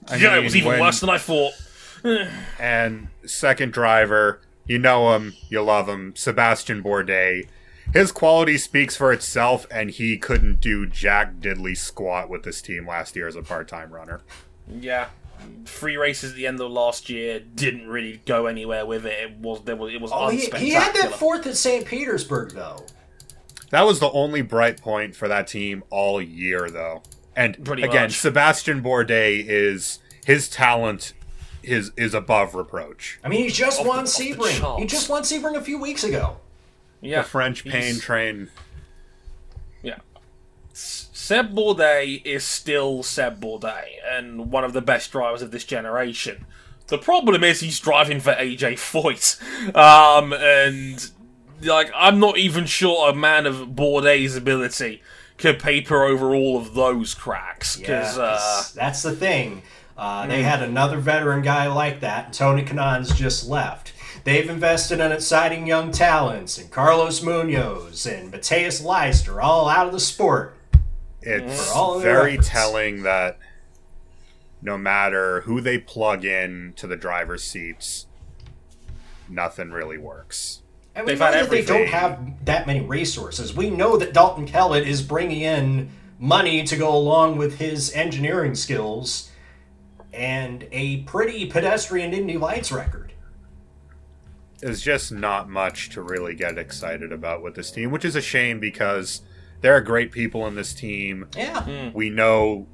I 0.08 0.16
Yeah, 0.16 0.38
it 0.38 0.44
was 0.44 0.56
even 0.56 0.70
when- 0.70 0.80
worse 0.80 1.00
than 1.02 1.10
I 1.10 1.18
thought. 1.18 1.54
and 2.60 3.08
second 3.26 3.74
driver, 3.74 4.42
you 4.68 4.80
know 4.80 5.16
him, 5.16 5.34
you 5.50 5.62
love 5.62 5.88
him, 5.88 6.14
Sebastian 6.16 6.82
Bourdais. 6.84 7.48
His 7.94 8.12
quality 8.12 8.58
speaks 8.58 8.96
for 8.96 9.14
itself, 9.14 9.68
and 9.70 9.92
he 9.92 10.18
couldn't 10.18 10.60
do 10.60 10.86
jack 10.88 11.36
diddly 11.36 11.78
squat 11.78 12.30
with 12.30 12.44
this 12.44 12.62
team 12.62 12.88
last 12.88 13.16
year 13.16 13.28
as 13.28 13.36
a 13.36 13.44
part-time 13.44 13.92
runner. 13.92 14.22
Yeah, 14.68 15.10
three 15.66 15.96
races 15.96 16.32
at 16.32 16.36
the 16.36 16.48
end 16.48 16.60
of 16.60 16.72
last 16.72 17.10
year 17.10 17.40
didn't 17.40 17.88
really 17.88 18.22
go 18.26 18.48
anywhere 18.48 18.86
with 18.88 19.06
it. 19.06 19.14
It 19.22 19.38
was 19.38 19.62
there 19.66 19.76
was 19.76 19.94
it 19.94 20.02
was 20.02 20.12
Oh, 20.14 20.30
he, 20.30 20.48
unspectacular. 20.48 20.58
he 20.58 20.70
had 20.72 20.96
that 20.96 21.12
fourth 21.14 21.46
at 21.46 21.56
St. 21.58 21.86
Petersburg, 21.86 22.54
though. 22.54 22.86
That 23.70 23.84
was 23.86 24.00
the 24.00 24.10
only 24.12 24.42
bright 24.42 24.82
point 24.82 25.16
for 25.16 25.28
that 25.28 25.48
team 25.48 25.84
all 25.92 26.20
year, 26.22 26.70
though. 26.72 27.04
And 27.36 27.64
Pretty 27.66 27.84
again, 27.84 28.04
much. 28.04 28.18
Sebastian 28.20 28.82
Bourdais 28.82 29.44
is 29.46 30.00
his 30.26 30.50
talent 30.50 31.14
is 31.68 31.92
is 31.98 32.14
above 32.14 32.56
reproach. 32.56 33.20
I 33.24 33.30
mean, 33.30 33.44
he 33.44 33.50
just 33.50 33.82
Off 33.82 33.88
won 33.88 34.04
the- 34.06 34.10
Sebring. 34.10 34.80
He 34.80 34.86
just 34.86 35.10
won 35.10 35.24
Sebring 35.24 35.56
a 35.56 35.62
few 35.62 35.80
weeks 35.80 36.04
ago. 36.04 36.38
yeah, 37.02 37.22
The 37.22 37.28
French 37.28 37.64
pain 37.66 38.00
train. 38.00 38.50
Yeah. 39.84 39.98
Seb 40.74 41.54
Bourdais 41.56 42.22
is 42.26 42.44
still 42.44 43.02
Seb 43.04 43.40
Bourdais 43.42 43.96
and 44.10 44.52
one 44.52 44.64
of 44.64 44.74
the 44.74 44.82
best 44.82 45.12
drivers 45.12 45.42
of 45.42 45.52
this 45.52 45.64
generation. 45.64 46.46
The 46.88 46.98
problem 47.00 47.44
is 47.44 47.62
he's 47.62 47.80
driving 47.80 48.20
for 48.20 48.34
AJ 48.34 48.74
Foyt. 48.74 49.42
Um, 49.76 50.34
and, 50.34 51.10
like, 51.64 51.90
I'm 51.96 52.20
not 52.20 52.38
even 52.38 52.66
sure 52.68 53.10
a 53.10 53.14
man 53.16 53.48
of 53.48 53.70
Bourdais' 53.70 54.38
ability 54.38 55.02
could 55.40 55.58
paper 55.60 56.04
over 56.04 56.36
all 56.36 56.58
of 56.58 56.76
those 56.76 57.14
cracks. 57.16 57.78
Yeah, 57.80 57.88
Because, 58.02 58.18
uh, 58.20 58.38
'cause 58.38 58.74
that's 58.74 59.02
the 59.02 59.16
thing. 59.16 59.64
Uh, 59.98 60.28
They 60.28 60.44
had 60.44 60.62
another 60.62 60.98
veteran 61.00 61.42
guy 61.42 61.68
like 61.68 62.02
that, 62.02 62.26
and 62.26 62.34
Tony 62.34 62.64
Kanaan's 62.64 63.16
just 63.18 63.48
left. 63.48 63.94
They've 64.24 64.50
invested 64.50 65.00
in 65.00 65.12
exciting 65.12 65.68
young 65.68 65.92
talents, 65.92 66.58
and 66.58 66.72
Carlos 66.72 67.22
Munoz 67.22 68.06
and 68.06 68.32
Matheus 68.32 68.84
Leister 68.84 69.40
all 69.40 69.70
out 69.70 69.88
of 69.88 69.94
the 69.94 70.00
sport. 70.00 70.58
It's 71.22 71.72
all 71.72 72.00
very 72.00 72.34
efforts. 72.34 72.50
telling 72.50 73.04
that 73.04 73.38
no 74.62 74.78
matter 74.78 75.42
who 75.42 75.62
they 75.62 75.78
plug 75.78 76.26
in 76.26 76.74
to 76.76 76.88
the 76.88 76.96
driver's 76.96 77.44
seats, 77.44 78.08
nothing 79.30 79.72
really 79.72 79.98
works. 79.98 80.62
And 80.96 81.06
we 81.06 81.12
They've 81.12 81.20
know 81.20 81.26
had 81.26 81.34
that 81.46 81.50
they 81.50 81.66
don't 81.66 81.88
have 81.88 82.46
that 82.46 82.66
many 82.68 82.82
resources. 82.82 83.56
We 83.56 83.70
know 83.70 83.98
that 83.98 84.14
Dalton 84.14 84.46
Kellett 84.46 84.88
is 84.88 85.02
bringing 85.02 85.42
in 85.42 85.90
money 86.20 86.64
to 86.64 86.76
go 86.78 86.96
along 86.96 87.38
with 87.38 87.58
his 87.60 87.94
engineering 87.94 88.56
skills 88.56 89.30
and 90.16 90.68
a 90.72 91.02
pretty 91.04 91.46
pedestrian 91.46 92.14
Indy 92.14 92.38
Lights 92.38 92.72
record. 92.72 93.14
There's 94.60 94.82
just 94.82 95.12
not 95.12 95.50
much 95.50 95.90
to 95.90 96.02
really 96.02 96.34
get 96.34 96.58
excited 96.58 97.12
about 97.12 97.44
with 97.44 97.56
this 97.56 97.72
team, 97.72 97.92
which 97.92 98.06
is 98.06 98.16
a 98.16 98.22
shame 98.22 98.60
because 98.60 99.22
there 99.62 99.76
are 99.76 99.82
great 99.82 100.12
people 100.12 100.48
in 100.48 100.56
this 100.56 100.74
team. 100.74 101.28
Yeah. 101.36 101.62
Hmm. 101.62 101.90
We 101.94 102.10
know 102.10 102.68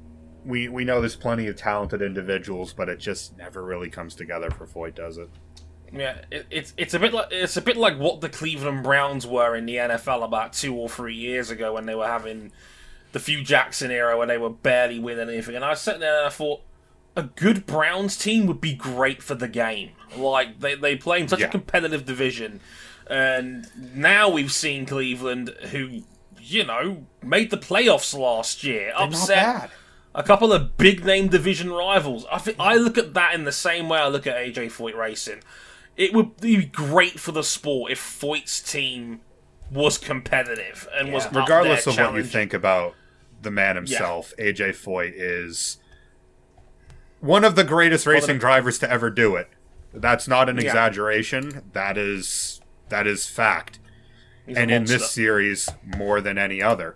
we 0.44 0.68
we 0.68 0.84
know 0.84 1.00
there's 1.00 1.16
plenty 1.16 1.46
of 1.48 1.56
talented 1.56 2.02
individuals, 2.02 2.72
but 2.72 2.88
it 2.88 2.98
just 2.98 3.36
never 3.36 3.62
really 3.62 3.90
comes 3.90 4.14
together 4.14 4.50
for 4.50 4.66
Foyt, 4.66 4.94
does 4.94 5.18
it? 5.18 5.28
Yeah, 5.92 6.18
it, 6.30 6.46
it's 6.50 6.72
it's 6.76 6.94
a 6.94 6.98
bit 6.98 7.12
like 7.12 7.28
it's 7.30 7.56
a 7.56 7.62
bit 7.62 7.76
like 7.76 7.98
what 7.98 8.20
the 8.20 8.28
Cleveland 8.28 8.82
Browns 8.82 9.26
were 9.26 9.54
in 9.54 9.66
the 9.66 9.76
NFL 9.76 10.24
about 10.24 10.52
two 10.52 10.74
or 10.74 10.88
three 10.88 11.14
years 11.14 11.50
ago 11.50 11.74
when 11.74 11.86
they 11.86 11.94
were 11.94 12.06
having 12.06 12.52
the 13.12 13.18
Hue 13.18 13.44
Jackson 13.44 13.90
era 13.90 14.16
when 14.16 14.28
they 14.28 14.38
were 14.38 14.50
barely 14.50 14.98
winning 14.98 15.28
anything. 15.28 15.54
And 15.54 15.64
I 15.64 15.70
was 15.70 15.80
sitting 15.80 16.00
there 16.00 16.16
and 16.16 16.26
I 16.26 16.30
thought 16.30 16.62
a 17.16 17.24
good 17.24 17.66
Browns 17.66 18.16
team 18.16 18.46
would 18.46 18.60
be 18.60 18.72
great 18.74 19.22
for 19.22 19.34
the 19.34 19.48
game. 19.48 19.90
Like 20.16 20.60
they 20.60 20.74
they 20.74 20.96
play 20.96 21.20
in 21.20 21.28
such 21.28 21.40
Yeah. 21.40 21.46
a 21.46 21.50
competitive 21.50 22.04
division, 22.04 22.60
and 23.06 23.66
now 23.94 24.28
we've 24.28 24.52
seen 24.52 24.86
Cleveland 24.86 25.50
who 25.70 26.02
you 26.40 26.64
know 26.64 27.06
made 27.22 27.50
the 27.50 27.56
playoffs 27.58 28.16
last 28.18 28.62
year, 28.64 28.92
upset 28.96 29.70
a 30.14 30.22
couple 30.22 30.52
of 30.52 30.76
big 30.76 31.04
name 31.04 31.28
division 31.28 31.72
rivals. 31.72 32.26
I 32.30 32.38
think 32.38 32.56
I 32.60 32.76
look 32.76 32.98
at 32.98 33.14
that 33.14 33.34
in 33.34 33.44
the 33.44 33.52
same 33.52 33.88
way 33.88 33.98
I 33.98 34.08
look 34.08 34.26
at 34.26 34.36
AJ 34.36 34.66
Foyt 34.66 34.94
racing. 34.96 35.40
It 35.96 36.12
would 36.14 36.38
be 36.40 36.64
great 36.64 37.18
for 37.20 37.32
the 37.32 37.42
sport 37.42 37.92
if 37.92 37.98
Foyt's 38.00 38.60
team 38.60 39.20
was 39.70 39.96
competitive 39.98 40.86
and 40.94 41.12
was 41.12 41.24
Yeah. 41.24 41.28
up 41.28 41.32
there 41.34 41.42
Regardless 41.42 41.86
of 41.86 41.96
what 41.96 42.14
you 42.14 42.24
think 42.24 42.52
about 42.52 42.94
the 43.40 43.50
man 43.50 43.76
himself, 43.76 44.34
AJ 44.38 44.70
Foyt 44.72 45.12
is 45.14 45.78
one 47.22 47.44
of 47.44 47.54
the 47.54 47.64
greatest 47.64 48.04
racing 48.06 48.38
drivers 48.38 48.78
to 48.80 48.90
ever 48.90 49.08
do 49.08 49.36
it. 49.36 49.48
That's 49.94 50.26
not 50.26 50.48
an 50.48 50.56
Yeah. 50.56 50.64
exaggeration. 50.64 51.62
That 51.72 51.96
is 51.96 52.60
that 52.88 53.06
is 53.06 53.24
fact. 53.24 53.78
He's 54.46 54.58
and 54.58 54.70
in 54.70 54.84
this 54.84 55.10
series 55.10 55.70
more 55.96 56.20
than 56.20 56.36
any 56.36 56.60
other. 56.60 56.94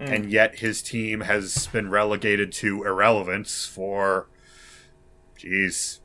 Mm. 0.00 0.12
And 0.12 0.30
yet 0.30 0.58
his 0.58 0.82
team 0.82 1.20
has 1.20 1.68
been 1.68 1.90
relegated 1.90 2.52
to 2.54 2.82
irrelevance 2.84 3.66
for 3.66 4.26
jeez, 5.38 5.98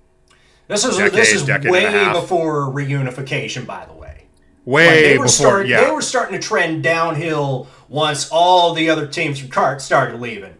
This 0.67 0.83
is 0.83 0.97
Decade, 0.97 1.13
this 1.13 1.33
is 1.33 1.47
way 1.47 2.11
before 2.11 2.71
reunification, 2.71 3.65
by 3.65 3.85
the 3.85 3.93
way. 3.93 4.25
way 4.65 4.87
Like, 4.87 4.95
they 4.95 5.17
were 5.17 5.25
before 5.25 5.27
start, 5.29 5.67
yeah. 5.67 5.85
they 5.85 5.91
were 5.91 6.01
starting 6.01 6.39
to 6.39 6.45
trend 6.45 6.83
downhill 6.83 7.67
once 7.87 8.29
all 8.29 8.73
the 8.73 8.89
other 8.89 9.07
teams 9.07 9.39
from 9.39 9.49
CART 9.49 9.81
started 9.81 10.19
leaving. 10.19 10.54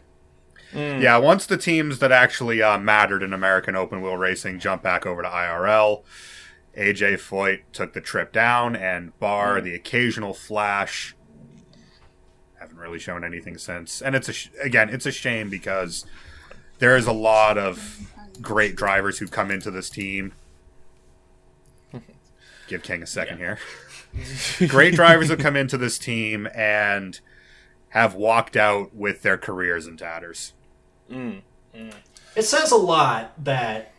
Yeah, 0.76 1.18
once 1.18 1.46
the 1.46 1.58
teams 1.58 2.00
that 2.00 2.12
actually 2.12 2.62
uh, 2.62 2.78
mattered 2.78 3.24
in 3.24 3.32
American 3.34 3.76
open 3.76 4.02
wheel 4.02 4.18
racing 4.18 4.60
jumped 4.60 4.84
back 4.84 5.06
over 5.06 5.22
to 5.22 5.28
IRL, 5.28 6.04
AJ 6.78 7.14
Foyt 7.16 7.62
took 7.72 7.94
the 7.94 8.02
trip 8.02 8.34
down, 8.34 8.76
and 8.76 9.18
bar 9.20 9.62
the 9.62 9.74
occasional 9.74 10.34
flash, 10.34 11.16
haven't 12.60 12.78
really 12.78 13.00
shown 13.00 13.24
anything 13.24 13.58
since. 13.58 14.02
And 14.02 14.16
it's 14.16 14.28
a 14.28 14.34
sh- 14.34 14.50
again, 14.62 14.90
it's 14.90 15.06
a 15.06 15.12
shame 15.12 15.50
because 15.50 16.06
there 16.80 16.98
is 16.98 17.08
a 17.08 17.14
lot 17.14 17.58
of 17.58 18.12
great 18.42 18.76
drivers 18.76 19.20
who 19.20 19.28
come 19.28 19.52
into 19.52 19.72
this 19.72 19.90
team. 19.90 20.34
Give 22.68 22.84
King 22.84 23.04
a 23.04 23.08
second 23.08 23.38
here. 23.38 23.60
great 24.68 24.96
drivers 24.96 25.30
have 25.30 25.40
come 25.40 25.56
into 25.56 25.78
this 25.78 25.98
team 25.98 26.48
and 26.54 27.20
have 27.90 28.16
walked 28.16 28.58
out 28.58 28.94
with 28.94 29.22
their 29.22 29.38
careers 29.38 29.88
in 29.88 29.96
tatters. 29.96 30.54
It 31.10 32.44
says 32.44 32.72
a 32.72 32.76
lot 32.78 33.32
that, 33.44 33.94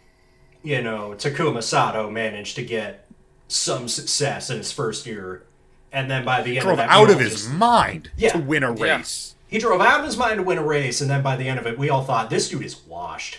you 0.62 0.82
know, 0.82 1.14
Takuma 1.16 1.62
Sato 1.62 2.11
managed 2.11 2.57
to 2.57 2.62
get 2.64 3.07
some 3.48 3.88
success 3.88 4.50
in 4.50 4.59
his 4.59 4.72
first 4.72 5.07
year, 5.07 5.44
and 5.92 6.11
then 6.11 6.24
by 6.24 6.42
the 6.42 6.57
end 6.57 6.62
drove 6.62 6.72
of 6.72 6.78
that, 6.78 6.88
out 6.90 7.09
of 7.09 7.16
all 7.16 7.22
his 7.22 7.32
just- 7.32 7.50
mind 7.50 8.11
Yeah. 8.16 8.32
to 8.32 8.38
win 8.38 8.62
a 8.64 8.74
Yeah. 8.74 8.96
race. 8.96 9.34
He 9.48 9.59
drove 9.59 9.80
out 9.80 10.00
of 10.00 10.07
his 10.07 10.16
mind 10.16 10.38
to 10.38 10.42
win 10.42 10.59
a 10.59 10.62
race, 10.64 11.00
and 11.00 11.09
then 11.09 11.22
by 11.22 11.36
the 11.36 11.48
end 11.48 11.59
of 11.61 11.66
it, 11.66 11.78
we 11.78 11.88
all 11.88 12.02
thought 12.02 12.28
this 12.30 12.48
dude 12.48 12.64
is 12.64 12.76
washed. 12.76 13.38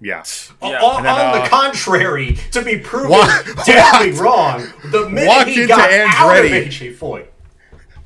Yeah. 0.00 0.22
Yeah. 0.62 0.80
On, 0.80 1.02
then, 1.02 1.12
on 1.12 1.38
uh, 1.38 1.42
the 1.42 1.48
contrary, 1.48 2.38
to 2.52 2.62
be 2.62 2.78
proven 2.78 3.10
Walk- 3.10 3.64
deadly 3.66 4.12
wrong, 4.12 4.72
the 4.90 5.08
minute 5.08 5.26
Walked 5.28 5.48
he 5.50 5.62
into 5.62 5.68
got 5.68 5.90
out 5.92 6.38
of 6.38 6.44
Andretti. 6.44 6.66
AJ 6.66 6.94
Foyt. 6.96 7.26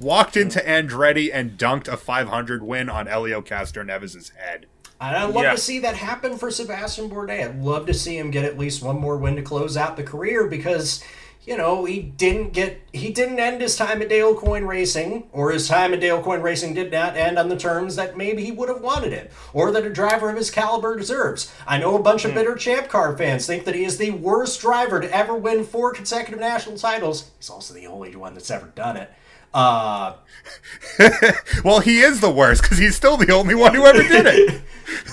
Walked 0.01 0.37
into 0.37 0.61
Andretti 0.61 1.29
and 1.33 1.59
dunked 1.59 1.89
a 1.89 1.97
500 1.97 2.63
win 2.63 2.89
on 2.89 3.07
Helio 3.07 3.43
Castroneves' 3.43 4.33
head. 4.37 4.67
And 5.01 5.17
I'd 5.17 5.31
love 5.31 5.45
Yeah. 5.45 5.53
to 5.53 5.59
see 5.59 5.79
that 5.81 5.97
happen 5.97 6.37
for 6.37 6.51
Sebastian 6.51 7.09
Bourdais. 7.09 7.45
I'd 7.45 7.63
love 7.63 7.87
to 7.87 7.95
see 7.95 8.19
him 8.19 8.31
get 8.31 8.45
at 8.45 8.59
least 8.59 8.83
one 8.83 8.99
more 8.99 9.17
win 9.17 9.37
to 9.37 9.43
close 9.43 9.77
out 9.77 9.97
the 9.97 10.03
career 10.03 10.47
because, 10.47 11.01
you 11.45 11.57
know, 11.57 11.85
he 11.85 12.01
didn't 12.01 12.53
get 12.53 12.81
he 12.93 13.13
didn't 13.13 13.39
end 13.39 13.61
his 13.61 13.77
time 13.77 14.03
at 14.03 14.09
Dale 14.09 14.35
Coyne 14.35 14.67
Racing, 14.67 15.29
or 15.33 15.53
his 15.53 15.69
time 15.69 15.95
at 15.95 16.01
Dale 16.01 16.21
Coyne 16.21 16.43
Racing 16.43 16.75
did 16.75 16.91
not 16.91 17.17
end 17.17 17.39
on 17.39 17.49
the 17.49 17.57
terms 17.57 17.95
that 17.95 18.17
maybe 18.17 18.45
he 18.45 18.51
would 18.51 18.69
have 18.69 18.81
wanted 18.81 19.13
it, 19.13 19.31
or 19.53 19.71
that 19.71 19.87
a 19.87 19.91
driver 19.91 20.31
of 20.31 20.37
his 20.37 20.51
caliber 20.51 20.97
deserves. 20.97 21.53
I 21.65 21.79
know 21.79 21.95
a 21.95 22.03
bunch 22.03 22.25
of 22.25 22.33
hmm. 22.33 22.39
bitter 22.39 22.57
champ 22.57 22.89
car 22.89 23.17
fans 23.17 23.47
think 23.47 23.65
that 23.67 23.77
he 23.77 23.85
is 23.85 23.99
the 23.99 24.11
worst 24.11 24.61
driver 24.61 25.01
to 25.01 25.17
ever 25.17 25.35
win 25.35 25.63
four 25.65 25.93
consecutive 25.93 26.41
national 26.41 26.77
titles. 26.77 27.31
He's 27.39 27.51
also 27.51 27.73
the 27.73 27.87
only 27.87 28.17
one 28.17 28.35
that's 28.35 28.51
ever 28.51 28.67
done 28.75 28.97
it. 28.97 29.11
Uh, 29.59 30.15
Well, 31.65 31.81
he 31.81 32.01
is 32.01 32.21
the 32.21 32.31
worst 32.31 32.63
because 32.63 32.79
he's 32.79 32.95
still 32.97 33.17
the 33.17 33.33
only 33.33 33.55
one 33.55 33.75
who 33.75 33.85
ever 33.85 34.03
did 34.03 34.27
it. 34.27 34.63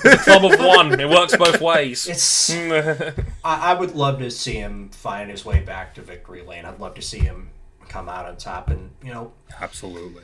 club 0.19 0.45
of 0.45 0.59
one. 0.59 0.99
It 0.99 1.09
works 1.09 1.35
both 1.35 1.59
ways. 1.61 2.07
it's 2.07 2.51
I, 2.51 3.13
I 3.43 3.73
would 3.73 3.95
love 3.95 4.19
to 4.19 4.29
see 4.31 4.53
him 4.53 4.89
find 4.89 5.29
his 5.29 5.43
way 5.45 5.61
back 5.61 5.95
to 5.95 6.01
victory 6.01 6.41
lane. 6.43 6.65
I'd 6.65 6.79
love 6.79 6.93
to 6.95 7.01
see 7.01 7.19
him 7.19 7.49
come 7.89 8.07
out 8.09 8.25
on 8.25 8.37
top, 8.37 8.69
and 8.69 8.91
you 9.03 9.13
know, 9.13 9.33
Absolutely. 9.59 10.23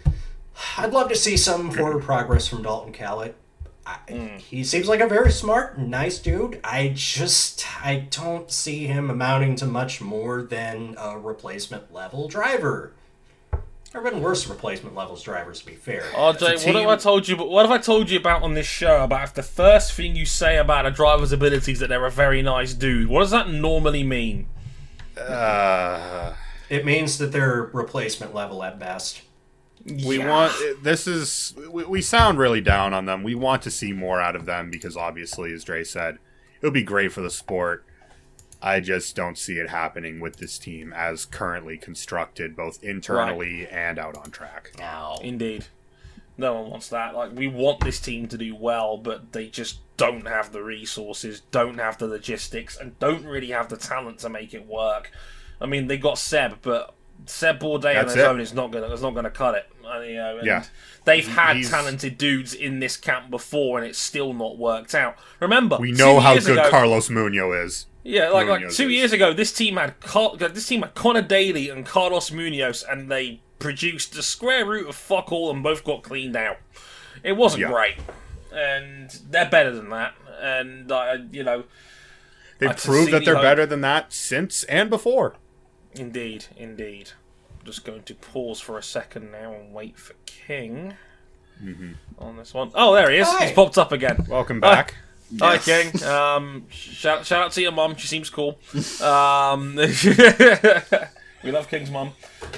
I'd 0.78 0.94
love 0.94 1.10
to 1.10 1.16
see 1.16 1.38
some 1.38 1.72
forward 1.72 2.04
progress 2.04 2.48
from 2.48 2.62
Dalton 2.64 2.94
Kellett. 2.94 3.36
I, 3.86 4.38
He 4.38 4.64
seems 4.64 4.88
like 4.88 5.00
a 5.00 5.08
very 5.08 5.32
smart, 5.32 5.80
nice 5.80 6.20
dude. 6.20 6.60
I 6.64 6.92
just 6.96 7.66
I 7.84 8.08
don't 8.12 8.52
see 8.52 8.86
him 8.86 9.10
amounting 9.10 9.56
to 9.58 9.66
much 9.66 10.02
more 10.02 10.44
than 10.44 10.96
a 11.00 11.18
replacement 11.18 11.92
level 11.92 12.28
driver. 12.28 12.94
There 13.92 14.02
have 14.02 14.14
been 14.14 14.22
worse 14.22 14.48
replacement 14.48 14.96
levels 14.96 15.22
drivers, 15.22 15.60
to 15.60 15.66
be 15.66 15.76
fair. 15.76 16.04
RJ, 16.14 16.66
what 16.66 16.76
have 16.76 16.88
I 16.88 16.96
told 16.96 17.28
you? 17.28 17.36
What 17.36 17.66
have 17.66 17.72
I 17.72 17.78
told 17.78 18.10
you 18.10 18.18
about 18.20 18.42
on 18.42 18.54
this 18.54 18.66
show? 18.66 19.04
About 19.04 19.24
if 19.26 19.34
the 19.34 19.44
first 19.44 19.92
thing 19.94 20.16
you 20.16 20.26
say 20.26 20.58
about 20.58 20.86
a 20.86 20.92
driver's 20.92 21.34
abilities 21.34 21.80
that 21.80 21.90
they're 21.90 22.06
a 22.06 22.12
very 22.12 22.42
nice 22.42 22.74
dude. 22.74 23.10
What 23.10 23.20
does 23.20 23.32
that 23.32 23.50
normally 23.50 24.04
mean? 24.04 24.48
Uh, 25.18 26.34
It 26.70 26.86
means 26.86 27.18
that 27.18 27.34
they're 27.34 27.70
replacement 27.74 28.34
level 28.34 28.64
at 28.64 28.80
best. 28.80 29.24
we 29.86 30.20
want 30.20 30.54
this 30.84 31.06
is 31.06 31.54
we, 31.70 31.84
we 31.84 32.02
sound 32.02 32.38
really 32.40 32.62
down 32.62 32.94
on 32.94 33.06
them. 33.06 33.24
We 33.24 33.36
want 33.36 33.62
to 33.64 33.72
see 33.72 33.92
more 33.92 34.22
out 34.22 34.38
of 34.38 34.46
them 34.46 34.72
because 34.72 34.96
obviously, 34.96 35.52
as 35.52 35.66
Dre 35.66 35.84
said, 35.84 36.16
it 36.62 36.66
would 36.66 36.74
be 36.74 36.84
great 36.84 37.12
for 37.12 37.20
the 37.20 37.30
sport. 37.30 37.84
I 38.62 38.80
just 38.80 39.16
don't 39.16 39.38
see 39.38 39.58
it 39.58 39.70
happening 39.70 40.20
with 40.20 40.38
this 40.38 40.60
team 40.60 40.94
as 40.96 41.26
currently 41.26 41.78
constructed, 41.78 42.56
both 42.56 42.84
internally 42.84 43.68
and 43.68 43.98
out 43.98 44.16
on 44.18 44.30
track. 44.32 44.72
Now, 44.78 45.18
Indeed. 45.22 45.66
No 46.38 46.54
one 46.62 46.70
wants 46.72 46.88
that. 46.90 47.14
Like, 47.16 47.34
we 47.36 47.48
want 47.48 47.82
this 47.82 48.00
team 48.00 48.28
to 48.30 48.38
do 48.38 48.56
well, 48.56 48.98
but 48.98 49.32
they 49.34 49.48
just 49.48 49.80
don't 49.98 50.28
have 50.28 50.52
the 50.52 50.64
resources, 50.64 51.42
don't 51.52 51.78
have 51.78 51.98
the 51.98 52.08
logistics, 52.08 52.78
and 52.78 52.98
don't 53.00 53.26
really 53.26 53.50
have 53.50 53.70
the 53.70 53.78
talent 53.78 54.20
to 54.20 54.30
make 54.30 54.54
it 54.54 54.66
work. 54.66 55.12
I 55.60 55.66
mean, 55.66 55.88
they 55.88 55.98
got 55.98 56.18
Seb, 56.18 56.60
but 56.62 56.94
Seb 57.28 57.60
Bourdais 57.60 57.98
on 58.00 58.06
his 58.06 58.16
it. 58.16 58.22
own 58.26 58.40
is 58.40 58.54
not 58.54 58.72
gonna 58.72 58.88
is 58.92 59.02
not 59.04 59.14
gonna 59.14 59.30
cut 59.30 59.56
it. 59.56 59.70
And, 59.86 60.10
you 60.10 60.16
know, 60.16 60.38
and 60.38 60.48
Yeah. 60.48 60.64
they've 61.06 61.28
had 61.28 61.58
He's- 61.58 61.70
talented 61.70 62.18
dudes 62.18 62.54
in 62.54 62.80
this 62.80 62.98
camp 62.98 63.30
before, 63.30 63.78
and 63.78 63.86
it's 63.88 64.00
still 64.00 64.34
not 64.34 64.58
worked 64.58 64.96
out. 64.96 65.18
Remember, 65.40 65.78
We 65.78 65.92
know 65.92 66.20
how 66.20 66.34
good 66.36 66.50
ago- 66.58 66.70
Carlos 66.72 67.10
Munoz 67.10 67.56
is. 67.66 67.86
Yeah, 68.04 68.30
like 68.30 68.48
like 68.48 68.70
two 68.70 68.88
is. 68.88 68.92
years 68.94 69.12
ago, 69.14 69.34
this 69.34 69.52
team 69.52 69.78
had 69.78 70.00
Car- 70.00 70.36
this 70.38 70.68
team 70.68 70.82
had 70.82 70.94
Connor 70.96 71.22
Daly 71.22 71.70
and 71.70 71.86
Carlos 71.86 72.32
Munoz, 72.32 72.84
and 72.90 73.10
they 73.12 73.42
produced 73.60 74.14
the 74.14 74.24
square 74.24 74.66
root 74.66 74.88
of 74.90 74.96
fuck 74.96 75.32
all, 75.32 75.52
and 75.52 75.62
both 75.64 75.84
got 75.84 76.02
cleaned 76.04 76.36
out. 76.36 76.58
It 77.24 77.34
wasn't 77.34 77.62
Yeah. 77.62 77.72
great, 77.72 77.96
and 78.54 79.10
they're 79.30 79.50
better 79.50 79.72
than 79.72 79.90
that. 79.90 80.14
And 80.42 80.92
uh, 80.92 81.18
you 81.32 81.44
know, 81.44 81.66
They've 82.60 82.76
proved 82.76 83.12
that 83.12 83.26
they're 83.26 83.36
hope- 83.36 83.44
better 83.44 83.66
than 83.66 83.82
that 83.82 84.14
since 84.14 84.64
and 84.66 84.90
before. 84.90 85.36
indeed, 85.94 86.46
indeed. 86.58 87.12
I'm 87.60 87.66
just 87.66 87.86
going 87.86 88.02
to 88.04 88.16
pause 88.16 88.60
for 88.60 88.78
a 88.80 88.84
second 88.84 89.32
now 89.32 89.54
and 89.54 89.72
wait 89.74 90.00
for 90.00 90.16
King 90.26 90.96
on 92.18 92.38
this 92.38 92.56
one. 92.56 92.72
Oh, 92.74 92.96
there 92.96 93.12
he 93.12 93.18
is. 93.18 93.28
Hi. 93.28 93.46
He's 93.46 93.54
popped 93.56 93.78
up 93.78 93.92
again. 93.92 94.26
Welcome 94.28 94.60
back. 94.60 94.92
Hi, 94.94 94.98
Yes. 95.32 95.66
King. 95.66 96.04
Um, 96.04 96.66
shout, 96.70 97.26
shout 97.26 97.46
out 97.46 97.52
to 97.54 97.62
your 97.62 97.72
mum. 97.72 97.96
She 97.96 98.08
seems 98.08 98.30
cool. 98.30 98.60
Um, 99.02 99.76
we 101.44 101.52
love 101.52 101.68
King's 101.70 101.90
mum. 101.90 102.12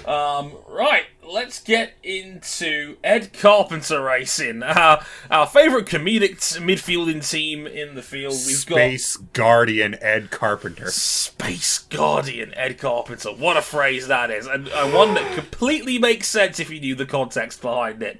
Um, 0.06 0.52
right, 0.68 1.06
let's 1.26 1.62
get 1.62 1.94
into 2.04 2.98
Ed 3.04 3.32
Carpenter 3.34 4.02
racing. 4.02 4.62
Our, 4.64 5.06
our 5.30 5.48
favourite 5.48 5.86
comedic 5.86 6.42
t- 6.42 6.60
midfielding 6.60 7.28
team 7.28 7.66
in 7.66 7.96
the 7.96 8.02
field. 8.02 8.34
We've 8.46 8.66
got 8.66 8.76
Space 8.76 9.18
Guardian 9.18 9.96
Ed 10.02 10.32
Carpenter. 10.32 10.92
Space 10.92 11.80
Guardian 11.80 12.54
Ed 12.56 12.78
Carpenter. 12.78 13.30
What 13.30 13.56
a 13.56 13.62
phrase 13.62 14.08
that 14.08 14.30
is, 14.32 14.48
and, 14.48 14.68
and 14.68 14.94
one 14.94 15.14
that 15.14 15.34
completely 15.34 15.98
makes 15.98 16.28
sense 16.28 16.60
if 16.60 16.70
you 16.70 16.80
knew 16.80 16.96
the 16.96 17.06
context 17.06 17.62
behind 17.62 18.04
it. 18.04 18.20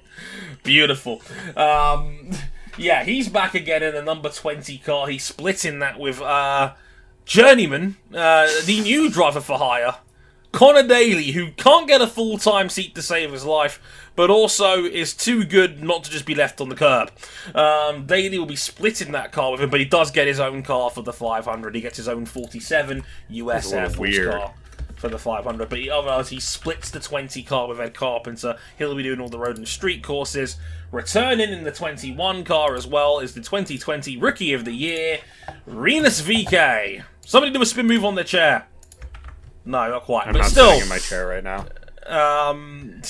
Beautiful. 0.62 1.20
Um, 1.56 2.30
yeah, 2.76 3.04
he's 3.04 3.28
back 3.28 3.54
again 3.54 3.82
in 3.82 3.94
the 3.94 4.02
number 4.02 4.28
20 4.28 4.78
car. 4.78 5.06
He's 5.08 5.24
splitting 5.24 5.78
that 5.80 5.98
with 5.98 6.20
uh, 6.20 6.74
Journeyman, 7.24 7.96
uh, 8.12 8.48
the 8.64 8.80
new 8.80 9.10
driver 9.10 9.40
for 9.40 9.58
hire. 9.58 9.96
Connor 10.52 10.86
Daly, 10.86 11.32
who 11.32 11.50
can't 11.52 11.88
get 11.88 12.00
a 12.00 12.06
full 12.06 12.38
time 12.38 12.68
seat 12.68 12.94
to 12.94 13.02
save 13.02 13.32
his 13.32 13.44
life, 13.44 13.80
but 14.14 14.30
also 14.30 14.84
is 14.84 15.12
too 15.12 15.44
good 15.44 15.82
not 15.82 16.04
to 16.04 16.10
just 16.10 16.26
be 16.26 16.34
left 16.34 16.60
on 16.60 16.68
the 16.68 16.76
curb. 16.76 17.10
Um, 17.56 18.06
Daly 18.06 18.38
will 18.38 18.46
be 18.46 18.54
splitting 18.54 19.10
that 19.12 19.32
car 19.32 19.50
with 19.50 19.60
him, 19.60 19.70
but 19.70 19.80
he 19.80 19.86
does 19.86 20.12
get 20.12 20.28
his 20.28 20.38
own 20.38 20.62
car 20.62 20.90
for 20.90 21.02
the 21.02 21.12
500. 21.12 21.74
He 21.74 21.80
gets 21.80 21.96
his 21.96 22.06
own 22.06 22.24
47 22.24 23.02
US 23.30 23.72
Air 23.72 23.86
Force 23.86 23.98
weird. 23.98 24.30
car 24.30 24.54
for 25.04 25.08
the 25.08 25.18
500. 25.18 25.68
But 25.68 25.80
he, 25.80 25.90
otherwise, 25.90 26.28
he 26.28 26.38
splits 26.38 26.90
the 26.90 27.00
20 27.00 27.42
car 27.42 27.66
with 27.68 27.80
Ed 27.80 27.94
Carpenter. 27.94 28.56
He'll 28.78 28.94
be 28.94 29.02
doing 29.02 29.20
all 29.20 29.28
the 29.28 29.38
road 29.38 29.58
and 29.58 29.66
street 29.66 30.02
courses. 30.02 30.56
Returning 30.94 31.50
in 31.50 31.64
the 31.64 31.72
21 31.72 32.44
car 32.44 32.76
as 32.76 32.86
well 32.86 33.18
is 33.18 33.34
the 33.34 33.40
2020 33.40 34.16
Rookie 34.16 34.52
of 34.52 34.64
the 34.64 34.70
Year, 34.70 35.18
Rinus 35.66 36.22
VeeKay. 36.22 37.02
Somebody 37.26 37.52
do 37.52 37.60
a 37.60 37.66
spin 37.66 37.88
move 37.88 38.04
on 38.04 38.14
their 38.14 38.22
chair. 38.22 38.68
No, 39.64 39.90
not 39.90 40.04
quite. 40.04 40.28
I'm 40.28 40.34
but 40.34 40.42
not 40.42 40.50
still, 40.52 40.70
sitting 40.70 40.84
in 40.84 40.88
my 40.88 40.98
chair 40.98 41.26
right 41.26 41.42
now. 41.42 41.66
um, 42.06 43.02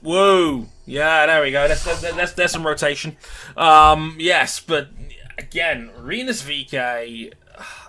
whoa, 0.00 0.64
yeah, 0.86 1.26
there 1.26 1.42
we 1.42 1.50
go. 1.50 1.68
That's 1.68 1.84
that's, 1.84 2.00
that's, 2.00 2.32
that's 2.32 2.52
some 2.54 2.66
rotation. 2.66 3.18
Um, 3.54 4.16
yes, 4.18 4.58
but 4.58 4.88
again, 5.36 5.90
Rinus 5.98 6.42
VeeKay, 6.42 7.34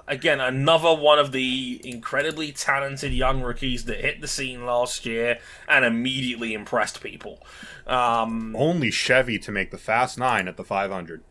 again 0.08 0.42
another 0.42 0.94
one 0.94 1.20
of 1.20 1.32
the 1.32 1.80
incredibly 1.86 2.52
talented 2.52 3.14
young 3.14 3.42
rookies 3.42 3.86
that 3.86 4.02
hit 4.02 4.20
the 4.20 4.28
scene 4.28 4.66
last 4.66 5.06
year 5.06 5.40
and 5.70 5.86
immediately 5.86 6.54
impressed 6.54 7.02
people. 7.02 7.42
Um, 7.88 8.56
Only 8.58 8.92
Chevy 8.92 9.38
to 9.40 9.52
make 9.52 9.72
the 9.72 9.78
Fast 9.78 10.18
Nine 10.18 10.48
at 10.48 10.58
the 10.58 10.64
500. 10.64 11.24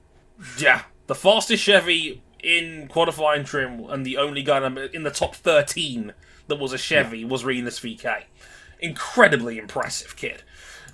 yeah, 0.58 0.82
the 1.06 1.14
fastest 1.14 1.62
Chevy 1.62 2.22
in 2.42 2.88
qualifying 2.88 3.44
trim 3.44 3.84
and 3.90 4.04
the 4.06 4.16
only 4.16 4.42
guy 4.42 4.64
in 4.92 5.02
the 5.02 5.10
top 5.10 5.34
13 5.34 6.12
that 6.48 6.56
was 6.58 6.72
a 6.72 6.78
Chevy 6.78 7.24
was 7.24 7.44
Rinus 7.44 7.78
VeeKay. 7.80 8.22
Incredibly 8.80 9.58
impressive 9.58 10.16
kid. 10.16 10.42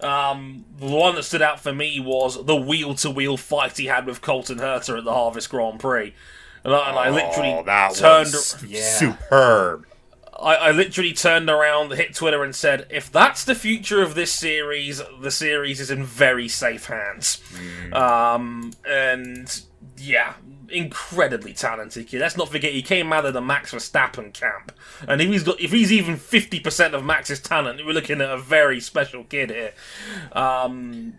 Um, 0.00 0.64
the 0.78 0.86
one 0.86 1.14
that 1.14 1.22
stood 1.22 1.40
out 1.40 1.60
for 1.60 1.72
me 1.72 2.00
was 2.00 2.44
the 2.44 2.56
wheel 2.56 2.94
to 2.96 3.10
wheel 3.10 3.36
fight 3.36 3.78
he 3.78 3.86
had 3.86 4.04
with 4.06 4.20
Colton 4.20 4.58
Herta 4.58 4.98
at 4.98 5.04
the 5.04 5.12
Harvest 5.14 5.48
Grand 5.50 5.80
Prix. 5.80 6.14
And 6.64 6.74
I, 6.74 6.88
and 6.90 6.98
I 6.98 7.10
literally 7.10 7.52
oh, 7.52 7.62
that 7.62 7.94
turned. 7.94 8.26
was 8.26 8.62
Yeah. 8.66 8.82
superb. 8.82 9.86
I, 10.40 10.54
I 10.56 10.70
literally 10.70 11.12
turned 11.12 11.48
around, 11.48 11.92
hit 11.92 12.14
Twitter, 12.14 12.44
and 12.44 12.54
said, 12.54 12.86
"If 12.90 13.10
that's 13.10 13.44
the 13.44 13.54
future 13.54 14.02
of 14.02 14.14
this 14.14 14.32
series, 14.32 15.02
the 15.20 15.30
series 15.30 15.80
is 15.80 15.90
in 15.90 16.04
very 16.04 16.48
safe 16.48 16.86
hands." 16.86 17.42
Um, 17.92 18.72
and 18.86 19.62
yeah, 19.96 20.34
incredibly 20.68 21.52
talented 21.52 22.08
kid. 22.08 22.20
Let's 22.20 22.36
not 22.36 22.50
forget 22.50 22.72
he 22.72 22.82
came 22.82 23.12
out 23.12 23.24
of 23.24 23.34
the 23.34 23.40
Max 23.40 23.72
Verstappen 23.72 24.32
camp, 24.32 24.72
and 25.08 25.20
if 25.20 25.28
he's 25.28 25.42
got, 25.42 25.60
if 25.60 25.72
he's 25.72 25.92
even 25.92 26.16
fifty 26.16 26.60
percent 26.60 26.94
of 26.94 27.04
Max's 27.04 27.40
talent, 27.40 27.84
we're 27.84 27.92
looking 27.92 28.20
at 28.20 28.30
a 28.30 28.38
very 28.38 28.80
special 28.80 29.24
kid 29.24 29.50
here. 29.50 29.72
Um, 30.32 31.14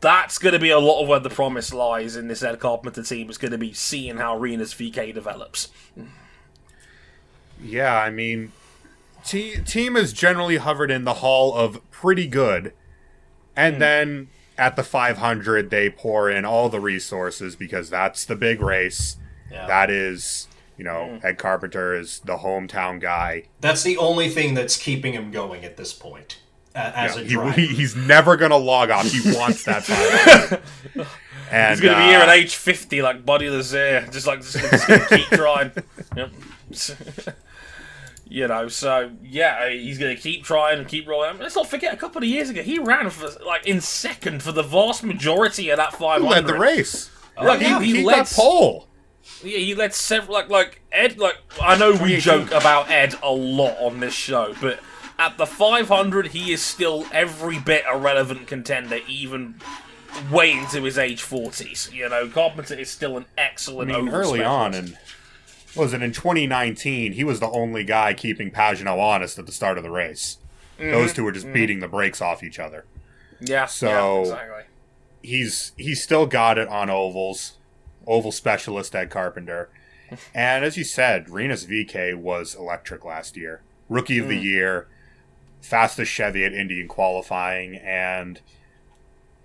that's 0.00 0.38
going 0.38 0.54
to 0.54 0.58
be 0.58 0.70
a 0.70 0.78
lot 0.78 1.02
of 1.02 1.08
where 1.08 1.20
the 1.20 1.28
promise 1.28 1.74
lies 1.74 2.16
in 2.16 2.28
this 2.28 2.42
Ed 2.42 2.58
Carpenter 2.60 3.02
team. 3.02 3.28
Is 3.30 3.38
going 3.38 3.52
to 3.52 3.58
be 3.58 3.72
seeing 3.72 4.16
how 4.16 4.38
Rinus 4.38 4.74
VeeKay 4.74 5.12
develops. 5.12 5.68
Yeah, 7.62 7.94
I 7.94 8.10
mean, 8.10 8.52
te- 9.24 9.60
team 9.62 9.94
has 9.94 10.12
generally 10.12 10.56
hovered 10.58 10.90
in 10.90 11.04
the 11.04 11.14
hall 11.14 11.54
of 11.54 11.80
pretty 11.90 12.26
good, 12.26 12.72
and 13.56 13.80
then 13.80 14.28
at 14.58 14.76
the 14.76 14.82
500 14.82 15.70
they 15.70 15.88
pour 15.90 16.30
in 16.30 16.44
all 16.44 16.68
the 16.68 16.80
resources 16.80 17.56
because 17.56 17.90
that's 17.90 18.24
the 18.24 18.36
big 18.36 18.60
race. 18.60 19.16
Yeah. 19.50 19.66
That 19.66 19.90
is, 19.90 20.48
you 20.76 20.84
know, 20.84 21.18
Ed 21.24 21.38
Carpenter 21.38 21.94
is 21.94 22.20
the 22.20 22.38
hometown 22.38 23.00
guy. 23.00 23.44
that's 23.60 23.82
the 23.82 23.96
only 23.96 24.28
thing 24.28 24.54
that's 24.54 24.76
keeping 24.76 25.12
him 25.14 25.30
going 25.30 25.64
at 25.64 25.76
this 25.76 25.92
point. 25.92 26.38
Uh, 26.74 26.92
as 26.94 27.16
a 27.16 27.22
He, 27.24 27.28
driver. 27.30 27.52
he- 27.60 27.66
he's 27.66 27.96
never 27.96 28.36
gonna 28.36 28.56
log 28.56 28.90
off. 28.90 29.10
He 29.10 29.20
wants 29.36 29.64
that 29.64 29.82
500. 30.94 31.06
And 31.50 31.70
He's 31.70 31.80
gonna 31.80 31.96
be 31.96 32.04
here 32.10 32.20
uh, 32.20 32.22
at 32.22 32.28
age 32.28 32.54
fifty, 32.54 33.02
like 33.02 33.26
Buddy 33.26 33.50
Lazier, 33.50 34.06
just 34.12 34.28
like 34.28 34.40
just, 34.40 34.56
just 34.56 34.86
gonna 34.86 35.04
keep 35.08 35.26
trying. 35.30 35.72
Yep. 36.16 36.30
You 38.30 38.46
know, 38.48 38.68
so 38.68 39.10
yeah, 39.22 39.68
he's 39.68 39.98
gonna 39.98 40.16
keep 40.16 40.44
trying 40.44 40.78
and 40.78 40.88
keep 40.88 41.06
rolling. 41.06 41.38
Let's 41.38 41.56
not 41.56 41.66
forget, 41.68 41.92
a 41.92 41.96
couple 41.96 42.22
of 42.22 42.28
years 42.28 42.48
ago, 42.48 42.62
he 42.62 42.78
ran 42.78 43.10
for 43.10 43.28
like 43.44 43.66
in 43.66 43.80
second 43.80 44.42
for 44.42 44.52
the 44.52 44.62
vast 44.62 45.02
majority 45.02 45.68
of 45.68 45.76
that 45.78 45.92
five 45.94 46.22
he 46.22 46.28
led 46.28 46.46
the 46.46 46.54
race. 46.58 47.10
Like 47.36 47.60
yeah, 47.60 47.80
he, 47.80 47.86
he 47.92 47.96
He 47.98 48.04
led 48.04 48.16
got 48.16 48.30
pole. 48.30 48.88
yeah, 49.42 49.58
he 49.58 49.74
led 49.74 49.92
several. 49.94 50.34
Like, 50.34 50.48
like 50.48 50.80
Ed. 50.92 51.18
Like, 51.18 51.36
I 51.60 51.76
know 51.76 51.92
we 51.92 52.16
joke 52.18 52.50
about 52.52 52.90
Ed 52.90 53.14
a 53.22 53.32
lot 53.32 53.76
on 53.80 54.00
this 54.00 54.14
show, 54.14 54.54
but 54.60 54.78
at 55.18 55.36
the 55.36 55.46
500, 55.46 56.28
he 56.28 56.52
is 56.52 56.62
still 56.62 57.06
every 57.12 57.58
bit 57.58 57.84
a 57.90 57.98
relevant 57.98 58.46
contender, 58.46 59.00
even 59.08 59.56
way 60.30 60.52
into 60.52 60.82
his 60.82 60.98
age 60.98 61.22
40s. 61.22 61.92
You 61.92 62.08
know, 62.08 62.28
Carpenter 62.28 62.74
is 62.74 62.90
still 62.90 63.16
an 63.16 63.26
excellent. 63.36 63.90
I 63.90 63.94
excellent. 63.94 64.04
mean, 64.06 64.08
oval 64.14 64.20
early 64.20 64.44
on, 64.44 64.72
specialist. 64.72 65.04
And 65.74 65.80
was 65.82 65.92
it 65.92 66.02
in 66.02 66.12
2019? 66.12 67.12
He 67.12 67.24
was 67.24 67.40
the 67.40 67.50
only 67.50 67.84
guy 67.84 68.14
keeping 68.14 68.50
Pagenaud 68.50 68.98
honest 69.00 69.38
at 69.38 69.46
the 69.46 69.52
start 69.52 69.76
of 69.78 69.84
the 69.84 69.90
race. 69.90 70.38
Mm-hmm. 70.78 70.90
Those 70.90 71.12
two 71.12 71.24
were 71.24 71.32
just 71.32 71.52
beating 71.52 71.80
the 71.80 71.88
brakes 71.88 72.20
off 72.22 72.42
each 72.42 72.58
other. 72.58 72.84
yeah, 73.40 73.66
so- 73.66 73.88
yeah, 73.88 74.20
exactly. 74.20 74.62
He's 75.22 75.72
he's 75.76 76.02
still 76.02 76.24
got 76.24 76.56
it 76.56 76.66
on 76.68 76.88
ovals, 76.88 77.58
oval 78.06 78.32
specialist 78.32 78.94
Ed 78.94 79.10
Carpenter, 79.10 79.68
and 80.34 80.64
as 80.64 80.78
you 80.78 80.84
said, 80.84 81.28
Rinus 81.28 81.66
VeeKay 81.66 82.14
was 82.14 82.54
electric 82.54 83.04
last 83.04 83.36
year, 83.36 83.60
rookie 83.90 84.18
of 84.18 84.28
the 84.28 84.38
Mm. 84.38 84.42
year, 84.44 84.88
fastest 85.60 86.10
Chevy 86.10 86.42
at 86.46 86.54
Indian 86.54 86.88
qualifying, 86.88 87.76
and 87.76 88.40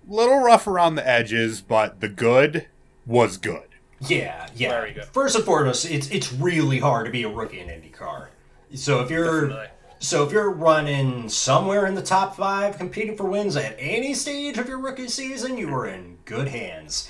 little 0.08 0.38
rough 0.42 0.66
around 0.66 0.94
the 0.94 1.06
edges, 1.06 1.60
but 1.60 2.00
the 2.00 2.08
good 2.08 2.68
was 3.04 3.36
good. 3.36 3.65
Yeah, 4.00 4.46
yeah. 4.54 4.70
Very 4.70 4.92
good. 4.92 5.04
First 5.06 5.36
and 5.36 5.44
foremost, 5.44 5.90
it's 5.90 6.10
it's 6.10 6.32
really 6.32 6.78
hard 6.78 7.06
to 7.06 7.12
be 7.12 7.22
a 7.22 7.28
rookie 7.28 7.60
in 7.60 7.68
IndyCar. 7.68 8.28
So 8.74 9.00
if 9.00 9.10
you're 9.10 9.48
Definitely. 9.48 9.68
so 9.98 10.24
if 10.24 10.32
you're 10.32 10.50
running 10.50 11.28
somewhere 11.28 11.86
in 11.86 11.94
the 11.94 12.02
top 12.02 12.36
five, 12.36 12.76
competing 12.76 13.16
for 13.16 13.24
wins 13.24 13.56
at 13.56 13.76
any 13.78 14.14
stage 14.14 14.58
of 14.58 14.68
your 14.68 14.78
rookie 14.78 15.08
season, 15.08 15.56
you 15.56 15.72
are 15.74 15.86
in 15.86 16.18
good 16.24 16.48
hands. 16.48 17.08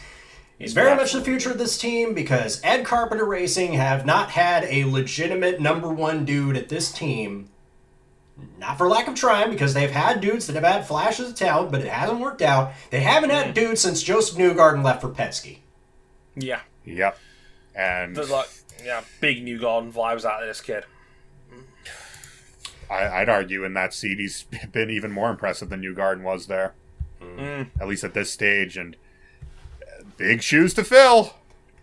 He's 0.59 0.73
very 0.73 0.97
much 0.97 1.13
the 1.13 1.21
future 1.21 1.51
of 1.51 1.59
this 1.59 1.77
team 1.77 2.15
because 2.15 2.63
Ed 2.65 2.85
Carpenter 2.87 3.27
Racing 3.27 3.75
have 3.75 4.07
not 4.07 4.31
had 4.31 4.65
a 4.65 4.85
legitimate 4.85 5.61
number 5.61 5.93
one 5.93 6.25
dude 6.25 6.57
at 6.57 6.71
this 6.71 6.91
team. 6.91 7.51
Not 8.59 8.79
for 8.79 8.89
lack 8.89 9.07
of 9.07 9.15
trying, 9.15 9.51
because 9.51 9.75
they've 9.75 9.91
had 9.91 10.21
dudes 10.21 10.47
that 10.47 10.55
have 10.55 10.65
had 10.65 10.87
flashes 10.87 11.31
of 11.31 11.37
talent, 11.37 11.73
but 11.73 11.83
it 11.83 11.89
hasn't 11.89 12.21
worked 12.21 12.43
out. 12.43 12.73
They 12.91 13.01
haven't 13.01 13.31
had 13.31 13.49
mm. 13.49 13.55
dudes 13.55 13.83
since 13.83 14.03
Josef 14.03 14.39
Newgarden 14.39 14.83
left 14.83 15.03
for 15.03 15.09
Penske. 15.09 15.59
Yeah, 16.35 16.61
Yep. 16.87 17.19
And 17.75 18.17
there's 18.17 18.31
like 18.31 18.49
yeah, 18.85 19.03
big 19.21 19.45
Newgarden 19.45 19.93
vibes 19.93 20.25
out 20.25 20.43
of 20.43 20.49
this 20.49 20.61
kid. 20.61 20.85
I, 22.89 23.09
I'd 23.23 23.29
argue 23.29 23.65
in 23.65 23.75
that 23.75 23.93
seat 23.93 24.19
he's 24.19 24.45
been 24.73 24.91
even 24.91 25.11
more 25.13 25.31
impressive 25.31 25.69
than 25.69 25.83
Newgarden 25.83 26.23
was 26.23 26.47
there. 26.47 26.73
Mm. 27.21 27.69
At 27.81 27.89
least 27.89 28.05
at 28.05 28.15
this 28.15 28.31
stage, 28.31 28.77
and 28.77 28.95
uh, 29.83 30.05
big 30.17 30.43
shoes 30.43 30.75
to 30.75 30.85
fill. 30.85 31.35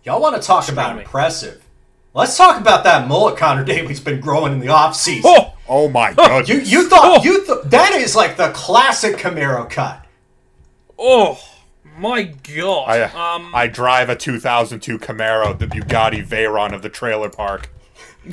Y'all 0.04 0.22
want 0.22 0.36
to 0.36 0.42
talk 0.46 0.70
about 0.70 0.88
Screaming. 0.88 1.04
impressive? 1.06 1.64
Let's 2.14 2.38
talk 2.38 2.60
about 2.62 2.84
that 2.84 3.08
mullet 3.08 3.38
Connor 3.38 3.64
Daly's 3.66 4.00
been 4.00 4.22
growing 4.22 4.54
in 4.54 4.60
the 4.60 4.68
offseason. 4.68 5.22
Oh, 5.26 5.54
Oh 5.68 5.90
my 5.90 6.14
god! 6.18 6.48
You 6.48 6.60
you 6.60 6.88
thought 6.90 7.20
Oh. 7.20 7.24
you 7.24 7.46
th- 7.46 7.64
that 7.66 7.94
is 7.94 8.16
like 8.16 8.38
the 8.38 8.52
classic 8.52 9.16
Camaro 9.16 9.68
cut. 9.70 10.06
oh, 11.00 11.40
my 11.98 12.24
God. 12.24 12.90
I, 12.90 13.02
um, 13.36 13.52
I 13.54 13.68
drive 13.68 14.10
a 14.10 14.16
2002 14.16 14.98
Camaro, 15.00 15.58
the 15.58 15.68
Bugatti 15.68 16.26
Veyron 16.26 16.74
of 16.74 16.82
the 16.82 16.90
trailer 16.90 17.30
park. 17.30 17.70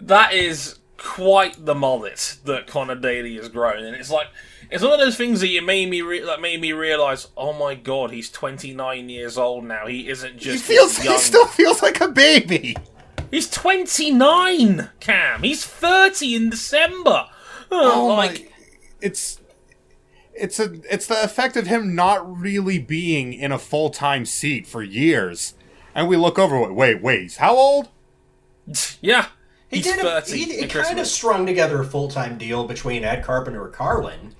that 0.00 0.32
is 0.32 0.78
quite 0.96 1.64
the 1.64 1.74
mullet 1.74 2.38
that 2.44 2.66
Connor 2.66 2.94
Daly 2.94 3.36
has 3.36 3.48
grown, 3.48 3.84
and 3.84 3.94
it's 3.96 4.10
like 4.10 4.28
it's 4.70 4.82
one 4.82 4.92
of 4.92 4.98
those 4.98 5.16
things 5.16 5.40
that 5.40 5.48
you 5.48 5.62
made 5.62 5.88
me 5.90 6.02
re- 6.02 6.24
that 6.24 6.40
made 6.40 6.60
me 6.60 6.72
realize. 6.72 7.28
Oh 7.36 7.52
my 7.52 7.74
God, 7.74 8.10
he's 8.10 8.30
29 8.30 9.08
years 9.08 9.36
old 9.38 9.64
now. 9.64 9.86
He 9.86 10.08
isn't 10.08 10.34
He 10.34 10.38
just 10.38 10.64
feels. 10.64 11.02
young. 11.04 11.14
He 11.14 11.20
still 11.20 11.46
feels 11.46 11.82
like 11.82 12.00
a 12.00 12.08
baby. 12.08 12.76
He's 13.30 13.50
29, 13.50 14.90
Cam. 15.00 15.42
He's 15.42 15.64
30 15.64 16.34
in 16.36 16.50
December. 16.50 17.26
Oh, 17.70 18.14
like 18.16 18.42
my- 18.44 18.48
it's 19.04 19.40
it's 20.32 20.58
a 20.58 20.80
it's 20.90 21.06
the 21.06 21.22
effect 21.22 21.56
of 21.56 21.66
him 21.66 21.94
not 21.94 22.40
really 22.40 22.78
being 22.78 23.32
in 23.32 23.52
a 23.52 23.58
full 23.58 23.90
time 23.90 24.24
seat 24.24 24.66
for 24.66 24.82
years, 24.82 25.54
and 25.94 26.08
we 26.08 26.16
look 26.16 26.38
over. 26.38 26.72
Wait, 26.72 27.02
wait, 27.02 27.22
he's 27.22 27.36
how 27.36 27.56
old? 27.56 27.88
yeah. 29.00 29.26
He 29.68 29.76
he's 29.76 29.86
did. 29.86 30.04
A, 30.04 30.20
30 30.22 30.36
he, 30.38 30.52
at 30.54 30.58
he 30.60 30.66
kind 30.66 30.98
of 30.98 31.06
strung 31.06 31.46
together 31.46 31.80
a 31.80 31.84
full 31.84 32.08
time 32.08 32.38
deal 32.38 32.66
between 32.66 33.04
Ed 33.04 33.22
Carpenter 33.22 33.64
and 33.66 33.74
Carlin, 33.74 34.34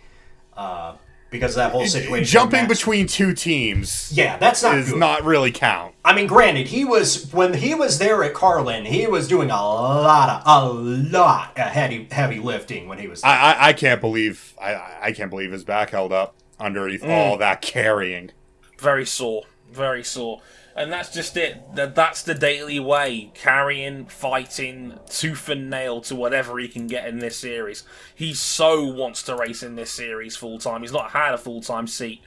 uh, 0.56 0.96
because 1.34 1.50
of 1.52 1.56
that 1.56 1.72
whole 1.72 1.86
situation. 1.86 2.24
Jumping 2.24 2.68
with 2.68 2.78
between 2.78 3.06
two 3.06 3.34
teams 3.34 4.10
Yeah, 4.14 4.38
that's 4.38 4.62
not 4.62 4.78
is 4.78 4.90
good. 4.90 4.98
not 4.98 5.24
really 5.24 5.52
count. 5.52 5.94
I 6.04 6.14
mean, 6.14 6.26
granted, 6.26 6.68
he 6.68 6.84
was 6.84 7.30
when 7.32 7.52
he 7.54 7.74
was 7.74 7.98
there 7.98 8.22
at 8.24 8.32
Carlin, 8.32 8.84
he 8.86 9.06
was 9.06 9.28
doing 9.28 9.50
a 9.50 9.54
lot 9.56 10.28
of 10.30 10.42
a 10.46 10.72
lot 10.72 11.50
of 11.58 11.66
heavy 11.66 12.08
heavy 12.10 12.38
lifting 12.38 12.88
when 12.88 12.98
he 12.98 13.08
was. 13.08 13.20
There. 13.20 13.30
I 13.30 13.52
I, 13.52 13.68
I 13.68 13.72
can't 13.74 14.00
believe 14.00 14.54
I 14.60 14.74
I- 14.74 14.98
I 15.04 15.12
can't 15.12 15.28
believe 15.30 15.52
his 15.52 15.64
back 15.64 15.90
held 15.90 16.12
up 16.12 16.34
underneath 16.58 17.02
Mm. 17.02 17.10
all 17.10 17.36
that 17.38 17.60
carrying. 17.60 18.30
very 18.78 19.04
sore, 19.06 19.42
very 19.74 20.04
sore, 20.04 20.40
and 20.76 20.92
that's 20.92 21.12
just 21.12 21.36
it. 21.36 21.74
That 21.74 21.94
that's 21.94 22.22
the 22.22 22.34
Daly 22.34 22.80
way, 22.80 23.30
carrying, 23.34 24.06
fighting, 24.06 24.98
tooth 25.08 25.48
and 25.48 25.68
nail 25.68 26.00
to 26.02 26.14
whatever 26.14 26.58
he 26.58 26.68
can 26.68 26.86
get 26.86 27.06
in 27.06 27.18
this 27.18 27.36
series. 27.36 27.84
He 28.14 28.34
so 28.34 28.84
wants 28.84 29.22
to 29.24 29.36
race 29.36 29.62
in 29.62 29.76
this 29.76 29.90
series 29.90 30.36
full 30.36 30.58
time. 30.58 30.82
He's 30.82 30.92
not 30.92 31.10
had 31.10 31.34
a 31.34 31.38
full 31.38 31.60
time 31.60 31.86
seat 31.86 32.22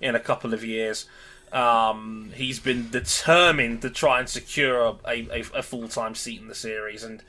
in 0.00 0.14
a 0.14 0.20
couple 0.20 0.54
of 0.54 0.64
years. 0.64 1.06
Um, 1.52 2.30
he's 2.34 2.60
been 2.60 2.90
determined 2.90 3.82
to 3.82 3.90
try 3.90 4.20
and 4.20 4.28
secure 4.28 4.98
a, 5.04 5.28
a, 5.30 5.40
a 5.56 5.62
full 5.62 5.88
time 5.88 6.14
seat 6.14 6.40
in 6.40 6.48
the 6.48 6.54
series, 6.54 7.02
and 7.02 7.22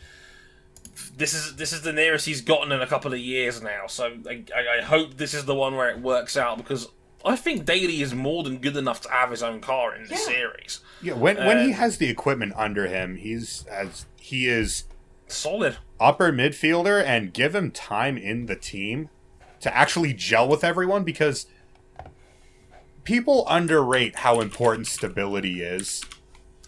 this 1.17 1.33
is 1.33 1.55
this 1.55 1.73
is 1.73 1.81
the 1.81 1.93
nearest 1.93 2.25
he's 2.25 2.41
gotten 2.41 2.71
in 2.71 2.81
a 2.81 2.87
couple 2.87 3.13
of 3.13 3.19
years 3.19 3.61
now. 3.61 3.87
So 3.87 4.17
I, 4.27 4.43
I, 4.55 4.79
I 4.79 4.81
hope 4.83 5.17
this 5.17 5.33
is 5.33 5.45
the 5.45 5.55
one 5.55 5.75
where 5.75 5.89
it 5.89 5.99
works 5.99 6.37
out 6.37 6.57
because 6.57 6.87
I 7.23 7.35
think 7.35 7.65
Daly 7.65 8.01
is 8.01 8.13
more 8.15 8.43
than 8.43 8.57
good 8.57 8.75
enough 8.77 9.01
to 9.01 9.09
have 9.11 9.29
his 9.31 9.43
own 9.43 9.59
car 9.61 9.95
in 9.95 10.03
the 10.05 10.11
Yeah. 10.11 10.17
series. 10.17 10.79
Yeah, 11.01 11.13
when 11.13 11.37
when 11.37 11.65
he 11.65 11.73
Uh, 11.73 11.77
has 11.77 11.97
the 11.97 12.09
equipment 12.09 12.53
under 12.55 12.87
him, 12.87 13.17
he's 13.17 13.65
as 13.67 14.05
he 14.19 14.47
is 14.47 14.85
Solid. 15.27 15.77
upper 15.99 16.31
midfielder 16.31 17.03
and 17.03 17.33
give 17.33 17.53
him 17.55 17.71
time 17.71 18.17
in 18.17 18.45
the 18.47 18.55
team 18.55 19.09
to 19.59 19.75
actually 19.75 20.13
gel 20.13 20.47
with 20.47 20.63
everyone 20.63 21.03
because 21.03 21.45
people 23.03 23.45
underrate 23.47 24.17
how 24.17 24.39
important 24.39 24.87
stability 24.87 25.61
is 25.61 26.03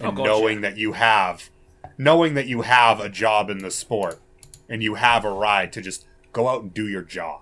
Oh, 0.02 0.08
and 0.08 0.18
God, 0.18 0.26
knowing 0.26 0.56
yeah. 0.64 0.70
that 0.70 0.78
you 0.78 0.94
have 0.94 1.50
knowing 1.98 2.34
that 2.34 2.48
you 2.48 2.62
have 2.64 3.00
a 3.00 3.08
job 3.10 3.50
in 3.52 3.60
the 3.60 3.70
sport 3.70 4.20
and 4.68 4.82
you 4.82 4.96
have 4.96 5.24
a 5.24 5.30
ride 5.32 5.72
to 5.74 5.82
just 5.82 6.06
go 6.32 6.48
out 6.48 6.64
and 6.64 6.74
do 6.74 6.88
your 6.88 7.04
job. 7.04 7.42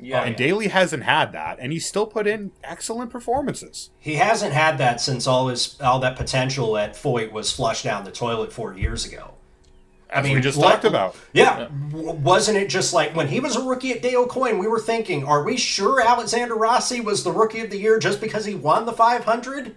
Yeah. 0.00 0.20
Uh, 0.20 0.24
and 0.26 0.36
Daly 0.36 0.68
hasn't 0.68 1.02
had 1.02 1.32
that 1.32 1.58
and 1.60 1.72
he's 1.72 1.84
still 1.86 2.06
put 2.06 2.26
in 2.26 2.52
excellent 2.62 3.10
performances. 3.10 3.90
he 3.98 4.14
hasn't 4.14 4.52
had 4.52 4.78
that 4.78 5.00
since 5.00 5.26
all 5.26 5.48
his 5.48 5.76
all 5.80 5.98
that 6.00 6.16
potential 6.16 6.76
at 6.78 6.94
Foyt 6.94 7.32
was 7.32 7.50
flushed 7.52 7.84
down 7.84 8.04
the 8.04 8.12
toilet 8.12 8.52
four 8.52 8.74
years 8.76 9.04
ago. 9.04 9.32
I 10.10 10.22
we 10.22 10.40
just 10.40 10.56
like- 10.56 10.74
talked 10.74 10.84
about. 10.84 11.16
Yeah, 11.34 11.68
w- 11.90 12.12
wasn't 12.12 12.56
it 12.56 12.68
just 12.70 12.94
like 12.94 13.14
when 13.14 13.28
he 13.28 13.40
was 13.40 13.56
a 13.56 13.62
rookie 13.62 13.90
at 13.92 14.00
Dale 14.00 14.26
Coyne? 14.26 14.58
We 14.58 14.66
were 14.66 14.78
thinking, 14.80 15.24
are 15.24 15.42
we 15.44 15.56
sure 15.58 16.00
Alexander 16.00 16.54
Rossi 16.54 17.00
was 17.02 17.24
the 17.24 17.32
rookie 17.32 17.60
of 17.60 17.68
the 17.70 17.76
year 17.78 17.98
just 17.98 18.18
because 18.20 18.46
he 18.46 18.54
won 18.54 18.86
the 18.86 18.92
500? 18.94 19.74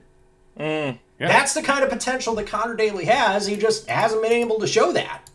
Mm. 0.57 0.99
Yeah. 1.19 1.27
That's 1.27 1.53
the 1.53 1.61
kind 1.61 1.84
of 1.84 1.89
potential 1.89 2.34
that 2.35 2.48
Connor 2.48 2.76
Daly 2.76 3.06
has. 3.06 3.45
He 3.48 3.57
just 3.57 3.89
hasn't 3.89 4.22
been 4.22 4.31
able 4.31 4.60
to 4.60 4.68
show 4.68 4.91
that. 4.93 5.30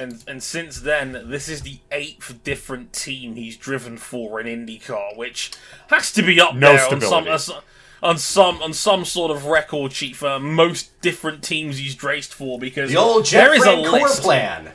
And 0.00 0.24
and 0.26 0.42
since 0.42 0.80
then, 0.80 1.24
this 1.26 1.48
is 1.48 1.62
the 1.62 1.78
eighth 1.92 2.42
different 2.42 2.92
team 2.92 3.34
he's 3.36 3.56
driven 3.56 3.96
for 3.98 4.40
in 4.40 4.46
IndyCar, 4.66 5.16
which 5.16 5.52
has 5.88 6.10
to 6.12 6.22
be 6.22 6.40
up 6.40 6.54
No 6.54 6.74
there 6.74 6.88
on 6.92 7.00
some, 7.38 7.58
on 8.02 8.18
some 8.18 8.62
on 8.62 8.72
some 8.72 9.04
sort 9.04 9.30
of 9.30 9.44
record 9.46 9.92
sheet 9.92 10.16
for 10.16 10.38
most 10.40 11.00
different 11.02 11.42
teams 11.42 11.78
he's 11.78 12.02
raced 12.02 12.32
for 12.34 12.58
because 12.58 12.90
The 12.90 12.96
old 12.96 13.24
Jeff 13.26 13.44
there 13.46 13.54
is 13.54 13.64
a 13.64 13.68
Francoeur 13.68 13.92
list. 14.02 14.22
plan. 14.22 14.72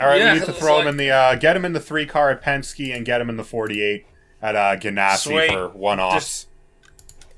All 0.00 0.06
right, 0.06 0.18
Yeah, 0.20 0.32
we 0.32 0.38
need 0.38 0.44
to 0.46 0.50
it's 0.52 0.60
throw 0.60 0.80
him 0.80 0.86
in 0.88 0.96
the 0.96 1.10
uh, 1.10 1.34
get 1.34 1.56
him 1.56 1.64
in 1.64 1.72
the 1.72 1.80
three 1.80 2.06
car 2.06 2.30
at 2.30 2.42
Penske 2.42 2.94
and 2.96 3.04
get 3.04 3.20
him 3.20 3.28
in 3.28 3.36
the 3.36 3.44
forty 3.44 3.82
eight 3.82 4.06
at 4.40 4.56
uh, 4.56 4.76
Ganassi 4.76 5.18
Sweet. 5.32 5.50
for 5.52 5.68
one 5.68 6.00
offs. 6.00 6.46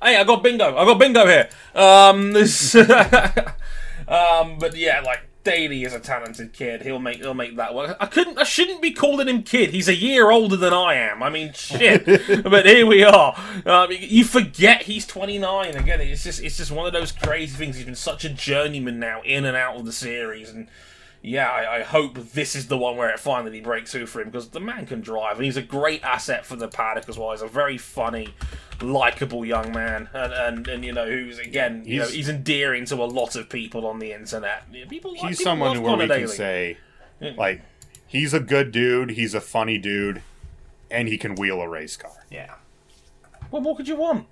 Hey, 0.02 0.16
I 0.18 0.24
got 0.24 0.42
bingo. 0.42 0.76
I 0.76 0.84
got 0.84 0.98
bingo 0.98 1.26
here. 1.26 1.48
Um, 1.74 2.32
this, 2.32 2.74
um, 4.08 4.58
but 4.58 4.76
yeah, 4.76 5.00
like 5.00 5.22
Daly 5.44 5.84
is 5.84 5.92
a 5.92 6.00
talented 6.00 6.52
kid. 6.54 6.82
He'll 6.82 6.98
make 6.98 7.18
he'll 7.18 7.34
make 7.34 7.56
that 7.56 7.74
work. 7.74 7.96
I 8.00 8.06
couldn't. 8.06 8.38
I 8.38 8.44
shouldn't 8.44 8.80
be 8.80 8.92
calling 8.92 9.28
him 9.28 9.42
kid. 9.42 9.70
He's 9.70 9.88
a 9.88 9.94
year 9.94 10.30
older 10.30 10.56
than 10.56 10.72
I 10.72 10.94
am. 10.94 11.22
I 11.22 11.28
mean, 11.28 11.52
shit. 11.52 12.04
but 12.44 12.66
here 12.66 12.86
we 12.86 13.04
are. 13.04 13.38
Um, 13.66 13.88
you 13.90 14.24
forget 14.24 14.82
he's 14.82 15.06
29 15.06 15.76
again. 15.76 16.00
It's 16.00 16.24
just 16.24 16.42
it's 16.42 16.56
just 16.56 16.72
one 16.72 16.86
of 16.86 16.94
those 16.94 17.12
crazy 17.12 17.54
things. 17.54 17.76
He's 17.76 17.84
been 17.84 17.94
such 17.94 18.24
a 18.24 18.30
journeyman 18.30 18.98
now, 18.98 19.20
in 19.22 19.44
and 19.44 19.56
out 19.56 19.76
of 19.76 19.84
the 19.84 19.92
series, 19.92 20.50
and 20.50 20.66
yeah, 21.26 21.48
I, 21.48 21.76
I 21.78 21.82
hope 21.82 22.16
this 22.18 22.54
is 22.54 22.66
the 22.68 22.76
one 22.76 22.96
where 22.98 23.08
it 23.08 23.18
finally 23.18 23.60
breaks 23.60 23.92
through 23.92 24.06
for 24.06 24.20
him 24.20 24.28
because 24.28 24.50
the 24.50 24.60
man 24.60 24.84
can 24.84 25.00
drive 25.00 25.36
and 25.36 25.44
he's 25.46 25.56
a 25.56 25.62
great 25.62 26.04
asset 26.04 26.44
for 26.44 26.54
the 26.56 26.68
paddock 26.68 27.08
as 27.08 27.16
well. 27.18 27.30
He's 27.32 27.40
a 27.40 27.48
very 27.48 27.78
funny, 27.78 28.28
likable 28.82 29.42
young 29.44 29.72
man, 29.72 30.10
and, 30.12 30.32
and 30.34 30.68
and 30.68 30.84
you 30.84 30.92
know 30.92 31.06
who's 31.06 31.38
again, 31.38 31.82
you 31.86 32.00
know, 32.00 32.04
He's- 32.04 32.14
he's 32.14 32.28
endearing 32.28 32.84
to 32.86 32.96
a 32.96 33.06
lot 33.06 33.36
of 33.36 33.48
people 33.48 33.86
on 33.86 33.98
the 34.00 34.12
internet. 34.12 34.70
People, 34.90 35.12
like- 35.12 35.20
He's 35.22 35.38
people 35.38 35.50
someone 35.52 35.82
where 35.82 35.96
we 35.96 36.06
can 36.08 36.28
say, 36.28 36.76
like, 37.38 37.62
he's 38.06 38.34
a 38.34 38.40
good 38.40 38.70
dude, 38.70 39.10
he's 39.12 39.32
a 39.32 39.40
funny 39.40 39.78
dude, 39.78 40.20
and 40.90 41.08
he 41.08 41.16
can 41.16 41.34
wheel 41.36 41.62
a 41.62 41.68
race 41.68 41.96
car. 41.96 42.12
Yeah. 42.30 42.54
What 43.50 43.62
more 43.62 43.74
could 43.74 43.88
you 43.88 43.96
want? 43.96 44.26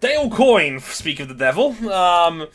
Dale 0.00 0.28
Coyne, 0.30 0.80
speak 0.80 1.20
of 1.20 1.28
the 1.28 1.34
devil. 1.34 1.70
Um, 1.90 2.48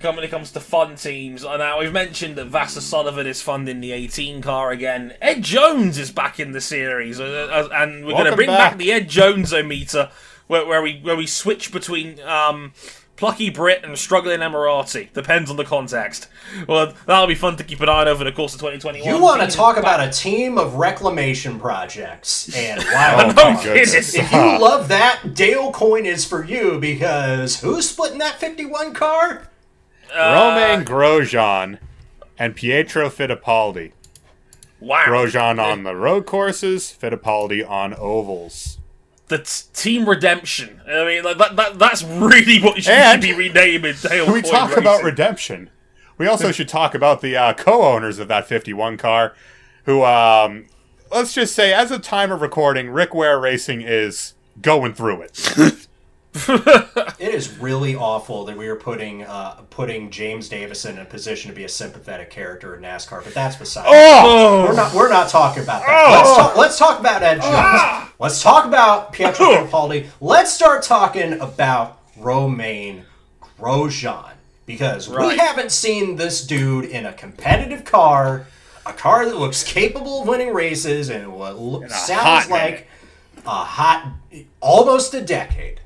when 0.00 0.24
it 0.24 0.30
comes 0.30 0.52
to 0.52 0.60
fun 0.60 0.96
teams, 0.96 1.44
uh, 1.44 1.56
now 1.56 1.80
we've 1.80 1.92
mentioned 1.92 2.36
that 2.36 2.50
Vasser 2.50 2.80
Sullivan 2.80 3.26
is 3.26 3.42
funding 3.42 3.80
the 3.80 3.92
18 3.92 4.42
car 4.42 4.70
again. 4.70 5.14
Ed 5.20 5.42
Jones 5.42 5.98
is 5.98 6.10
back 6.10 6.38
in 6.38 6.52
the 6.52 6.60
series, 6.60 7.18
uh, 7.18 7.48
uh, 7.50 7.68
and 7.72 8.04
we're 8.04 8.12
going 8.12 8.30
to 8.30 8.36
bring 8.36 8.48
back. 8.48 8.72
back. 8.72 8.78
the 8.78 8.92
Ed 8.92 9.08
Jones 9.08 9.52
meter, 9.52 10.10
where, 10.46 10.66
where 10.66 10.82
we 10.82 11.00
where 11.00 11.16
we 11.16 11.26
switch 11.26 11.72
between 11.72 12.20
um, 12.20 12.72
plucky 13.16 13.50
Brit 13.50 13.84
and 13.84 13.98
struggling 13.98 14.40
Emirati. 14.40 15.12
Depends 15.12 15.50
on 15.50 15.56
the 15.56 15.64
context. 15.64 16.28
Well, 16.68 16.94
that'll 17.06 17.26
be 17.26 17.34
fun 17.34 17.56
to 17.56 17.64
keep 17.64 17.80
an 17.80 17.88
eye 17.88 18.02
on 18.02 18.08
over 18.08 18.22
the 18.22 18.32
course 18.32 18.54
of 18.54 18.60
2021. 18.60 19.08
You 19.08 19.20
want 19.20 19.48
to 19.48 19.56
talk 19.56 19.76
about 19.76 20.06
a 20.06 20.10
team 20.10 20.58
of 20.58 20.74
reclamation 20.74 21.58
projects 21.58 22.54
and 22.54 22.84
wild 22.92 23.34
Oh 23.38 23.54
my 23.54 23.62
goodness. 23.62 24.14
If 24.14 24.30
you 24.30 24.38
love 24.38 24.88
that, 24.88 25.34
Dale 25.34 25.72
Coyne 25.72 26.06
is 26.06 26.24
for 26.24 26.44
you 26.44 26.78
because 26.78 27.60
who's 27.60 27.88
splitting 27.88 28.18
that 28.18 28.38
51 28.38 28.94
car? 28.94 29.48
Romain 30.14 30.84
Grosjean 30.84 31.78
and 32.38 32.54
Pietro 32.54 33.08
Fittipaldi. 33.08 33.92
Wow. 34.80 35.04
Grosjean 35.06 35.58
on 35.62 35.84
the 35.84 35.96
road 35.96 36.26
courses, 36.26 36.94
Fittipaldi 37.00 37.68
on 37.68 37.94
ovals. 37.94 38.78
that's 39.28 39.62
Team 39.62 40.08
Redemption. 40.08 40.80
I 40.86 41.04
mean, 41.04 41.24
like 41.24 41.38
that, 41.38 41.56
that 41.56 41.78
that's 41.78 42.02
really 42.04 42.60
what 42.60 42.76
you 42.76 42.82
should, 42.82 42.92
And- 42.92 43.22
be 43.22 43.32
renaming 43.32 43.94
Dale 44.02 44.32
we 44.32 44.42
talk 44.42 44.68
Racing. 44.70 44.82
about 44.84 45.02
redemption, 45.02 45.70
we 46.18 46.26
also 46.26 46.52
should 46.52 46.68
talk 46.68 46.94
about 46.94 47.20
the 47.22 47.36
uh, 47.36 47.52
co-owners 47.54 48.18
of 48.18 48.28
that 48.28 48.46
51 48.46 48.96
car, 48.98 49.34
who, 49.84 50.04
um, 50.04 50.66
let's 51.10 51.32
just 51.34 51.54
say, 51.54 51.72
as 51.72 51.90
of 51.90 52.02
time 52.02 52.30
of 52.30 52.40
recording, 52.40 52.90
Rick 52.90 53.14
Ware 53.14 53.38
Racing 53.40 53.80
is 53.82 54.34
going 54.62 54.94
through 54.94 55.22
it. 55.22 55.86
It 57.18 57.34
is 57.34 57.58
really 57.58 57.96
awful 57.96 58.44
that 58.44 58.58
we 58.58 58.68
are 58.68 58.76
putting 58.76 59.22
uh, 59.22 59.62
putting 59.70 60.10
James 60.10 60.50
Davison 60.50 60.96
in 60.96 61.02
a 61.02 61.04
position 61.06 61.50
to 61.50 61.56
be 61.56 61.64
a 61.64 61.68
sympathetic 61.68 62.28
character 62.30 62.76
in 62.76 62.82
NASCAR, 62.82 63.24
but 63.24 63.32
that's 63.32 63.56
beside. 63.56 63.86
Oh! 63.88 64.66
We're 64.68 64.76
not. 64.76 64.94
We're 64.94 65.08
not 65.08 65.30
talking 65.30 65.62
about 65.62 65.82
that. 65.86 66.10
Let's 66.10 66.36
talk. 66.36 66.56
Let's 66.56 66.78
talk 66.78 67.00
about 67.00 67.22
Ed 67.22 67.40
Jones. 67.40 68.12
Let's 68.18 68.42
talk 68.42 68.66
about 68.66 69.12
Pietro 69.12 69.46
Fittipaldi. 69.46 70.08
Let's 70.20 70.52
start 70.52 70.82
talking 70.82 71.40
about 71.40 72.00
Romain 72.18 73.04
Grosjean 73.58 74.32
because 74.66 75.08
we 75.08 75.38
haven't 75.38 75.72
seen 75.72 76.16
this 76.16 76.46
dude 76.46 76.84
in 76.84 77.06
a 77.06 77.12
competitive 77.14 77.84
car, 77.84 78.46
a 78.84 78.92
car 78.92 79.24
that 79.24 79.36
looks 79.38 79.62
capable 79.64 80.22
of 80.22 80.28
winning 80.28 80.52
races, 80.52 81.08
and 81.08 81.32
what 81.32 81.90
sounds 81.90 82.50
like 82.50 82.72
minute. 82.72 82.86
a 83.46 83.64
hot, 83.64 84.12
almost 84.60 85.14
a 85.14 85.22
decade 85.22 85.80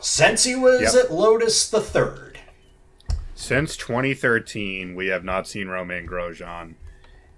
since 0.00 0.44
he 0.44 0.54
was 0.54 0.94
Yep. 0.94 1.04
at 1.04 1.12
Lotus 1.12 1.68
the 1.68 1.80
Third. 1.80 2.38
Since 3.34 3.76
2013, 3.76 4.94
we 4.94 5.08
have 5.08 5.24
not 5.24 5.46
seen 5.46 5.68
Romain 5.68 6.06
Grosjean 6.06 6.74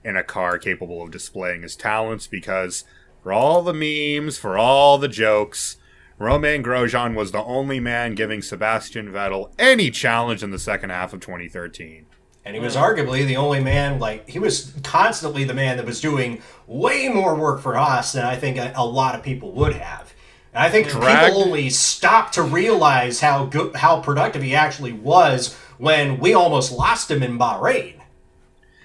in 0.05 0.17
a 0.17 0.23
car 0.23 0.59
capable 0.59 1.03
of 1.03 1.11
displaying 1.11 1.63
his 1.63 1.77
talents 1.77 2.27
because, 2.27 2.85
for 3.23 3.33
all 3.33 3.63
the 3.63 3.75
memes, 3.75 4.39
for 4.39 4.57
all 4.57 4.97
the 4.97 5.09
jokes, 5.09 5.77
Romain 6.19 6.63
Grosjean 6.63 7.15
was 7.15 7.33
the 7.33 7.43
only 7.43 7.81
man 7.81 8.15
giving 8.15 8.43
Sebastian 8.43 9.11
Vettel 9.13 9.53
any 9.59 9.91
challenge 9.91 10.43
in 10.43 10.51
the 10.51 10.59
second 10.59 10.91
half 10.91 11.13
of 11.13 11.21
2013. 11.21 12.07
And 12.45 12.55
he 12.55 12.61
was 12.63 12.77
arguably 12.77 13.27
the 13.27 13.37
only 13.37 13.61
man, 13.61 13.99
like, 13.99 14.29
he 14.29 14.39
was 14.39 14.73
constantly 14.83 15.45
the 15.45 15.53
man 15.53 15.77
that 15.77 15.85
was 15.85 16.01
doing 16.01 16.43
way 16.67 17.09
more 17.09 17.35
work 17.35 17.61
for 17.61 17.77
us 17.77 18.13
than 18.13 18.25
I 18.25 18.37
think 18.37 18.57
a, 18.57 18.73
a 18.75 18.87
lot 18.87 19.15
of 19.15 19.23
people 19.23 19.53
would 19.53 19.75
have. 19.75 20.15
And 20.59 20.67
I 20.67 20.71
think 20.71 20.89
Dragged- 20.89 21.27
people 21.29 21.45
only 21.45 21.71
stopped 21.71 22.35
to 22.35 22.43
realize 22.43 23.21
how 23.21 23.45
good, 23.45 23.77
how 23.77 24.01
productive 24.01 24.43
he 24.43 24.57
actually 24.57 24.91
was 24.93 25.55
when 25.79 26.19
we 26.19 26.35
almost 26.35 26.73
lost 26.73 27.09
him 27.13 27.23
in 27.23 27.39
Bahrain. 27.39 27.95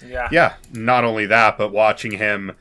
yeah. 0.07 0.27
Yeah, 0.31 0.53
not 0.71 1.03
only 1.03 1.25
that, 1.25 1.57
but 1.57 1.71
watching 1.71 2.11
him 2.11 2.51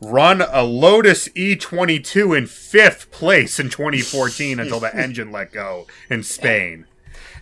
run 0.00 0.40
a 0.40 0.62
Lotus 0.62 1.26
E22 1.30 2.38
in 2.38 2.46
fifth 2.46 3.10
place 3.10 3.58
in 3.58 3.70
2014 3.70 4.60
until 4.60 4.78
the 4.78 4.94
engine 5.02 5.32
let 5.32 5.50
go 5.50 5.88
in 6.08 6.22
Spain. 6.22 6.86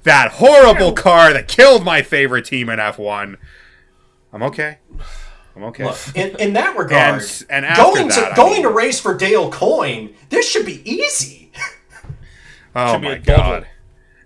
That 0.05 0.33
horrible 0.37 0.93
car 0.93 1.35
that 1.35 1.47
killed 1.47 1.85
my 1.85 2.01
favorite 2.01 2.47
team 2.47 2.71
in 2.71 2.79
F1. 2.79 3.37
I'm 4.33 4.43
okay. 4.45 4.79
I'm 5.55 5.65
okay. 5.65 5.85
Look, 5.85 5.99
in, 6.15 6.35
in 6.41 6.53
that 6.55 6.77
regard, 6.79 7.20
And- 7.23 7.47
and 7.51 7.66
after 7.66 7.83
going 7.83 8.09
that, 8.09 8.15
to 8.15 8.33
I 8.33 8.35
going 8.37 8.53
mean- 8.55 8.62
to 8.62 8.69
race 8.70 9.01
for 9.01 9.15
Dale 9.16 9.51
Coyne, 9.51 10.15
this 10.31 10.49
should 10.49 10.65
be 10.66 10.83
easy. 10.91 11.53
oh 12.74 12.93
should 12.95 13.03
my 13.03 13.19
god. 13.19 13.66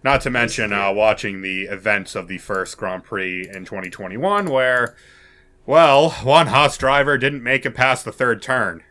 Not 0.05 0.20
to 0.20 0.31
mention 0.31 0.73
uh, 0.73 0.93
watching 0.93 1.43
the 1.43 1.62
events 1.62 2.15
of 2.15 2.28
the 2.28 2.39
first 2.39 2.77
Grand 2.78 3.03
Prix 3.03 3.48
in 3.48 3.65
2021 3.65 4.47
where, 4.47 4.94
well, 5.65 6.11
one 6.23 6.47
Haas 6.47 6.78
driver 6.78 7.19
didn't 7.19 7.43
make 7.43 7.66
it 7.66 7.73
past 7.74 8.05
the 8.05 8.12
third 8.12 8.40
turn. 8.40 8.85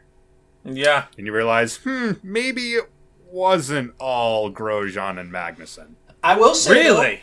Yeah. 0.66 1.06
and 1.18 1.26
you 1.26 1.32
realize, 1.34 1.78
hmm, 1.78 2.14
maybe 2.22 2.74
it 2.74 2.90
wasn't 3.32 3.94
all 4.00 4.52
Grosjean 4.52 5.18
and 5.20 5.32
Magnussen. 5.32 5.94
I 6.24 6.36
will 6.38 6.56
say, 6.56 6.74
though- 6.74 6.80
Really? 7.02 7.20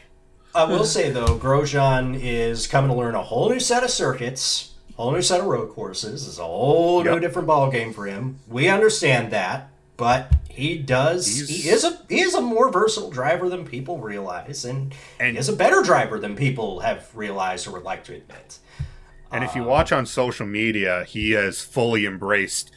I 0.55 0.65
will 0.65 0.85
say 0.85 1.11
though, 1.11 1.39
Grosjean 1.39 2.19
is 2.23 2.67
coming 2.67 2.91
to 2.91 2.97
learn 2.97 3.15
a 3.15 3.23
whole 3.23 3.49
new 3.51 3.59
set 3.61 3.83
of 3.85 3.91
circuits, 3.91 4.72
whole 4.97 5.13
new 5.13 5.23
set 5.23 5.41
of 5.41 5.47
road 5.47 5.71
courses. 5.73 6.27
It's 6.29 6.39
a 6.39 6.43
whole 6.45 7.03
new 7.05 7.19
different 7.21 7.47
ball 7.49 7.71
game 7.71 7.93
for 7.93 8.07
him. 8.07 8.39
We 8.49 8.69
understand 8.69 9.33
that, 9.33 9.69
but 9.97 10.33
he 10.49 10.77
does. 10.79 11.27
He's- 11.27 11.49
he 11.49 11.69
is 11.69 11.85
a 11.85 11.99
he 12.09 12.21
is 12.21 12.35
a 12.35 12.41
more 12.41 12.71
versatile 12.71 13.11
driver 13.11 13.49
than 13.49 13.65
people 13.65 13.99
realize, 13.99 14.65
and, 14.65 14.95
And- 15.19 15.33
he 15.33 15.39
is 15.39 15.49
a 15.49 15.53
better 15.57 15.83
driver 15.83 16.19
than 16.19 16.37
people 16.37 16.81
have 16.81 17.09
realized 17.15 17.67
or 17.67 17.73
would 17.73 17.85
like 17.85 18.05
to 18.05 18.15
admit. 18.15 18.59
And 19.31 19.43
if 19.45 19.55
you 19.57 19.63
watch 19.65 19.93
on 19.93 20.05
social 20.05 20.47
media, 20.47 21.05
he 21.05 21.31
has 21.31 21.63
fully 21.63 22.05
embraced 22.05 22.71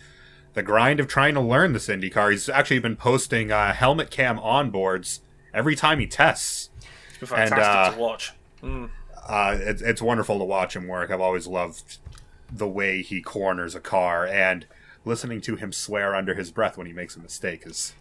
the 0.53 0.63
grind 0.63 1.01
of 1.01 1.07
trying 1.09 1.33
to 1.33 1.41
learn 1.41 1.73
this 1.73 1.89
IndyCar. 1.89 2.31
He's 2.31 2.47
actually 2.47 2.79
been 2.79 2.95
posting 2.95 3.51
uh, 3.51 3.73
helmet 3.73 4.09
cam 4.09 4.37
onboards 4.37 5.19
every 5.53 5.75
time 5.75 5.99
he 5.99 6.07
tests. 6.07 6.69
It's 7.09 7.17
been 7.19 7.27
fantastic 7.49 7.59
uh, 7.59 7.91
to 7.95 7.99
watch. 7.99 8.33
Uh, 8.63 9.57
it's, 9.59 9.81
it's 9.81 10.01
wonderful 10.01 10.37
to 10.39 10.45
watch 10.45 10.77
him 10.77 10.87
work. 10.87 11.11
I've 11.11 11.19
always 11.19 11.45
loved 11.45 11.97
the 12.51 12.67
way 12.67 13.01
he 13.01 13.21
corners 13.21 13.75
a 13.75 13.79
car, 13.79 14.25
and 14.25 14.65
listening 15.03 15.41
to 15.41 15.55
him 15.55 15.71
swear 15.71 16.15
under 16.15 16.33
his 16.33 16.51
breath 16.51 16.77
when 16.77 16.87
he 16.87 16.93
makes 16.93 17.15
a 17.15 17.19
mistake 17.19 17.63
is 17.65 17.93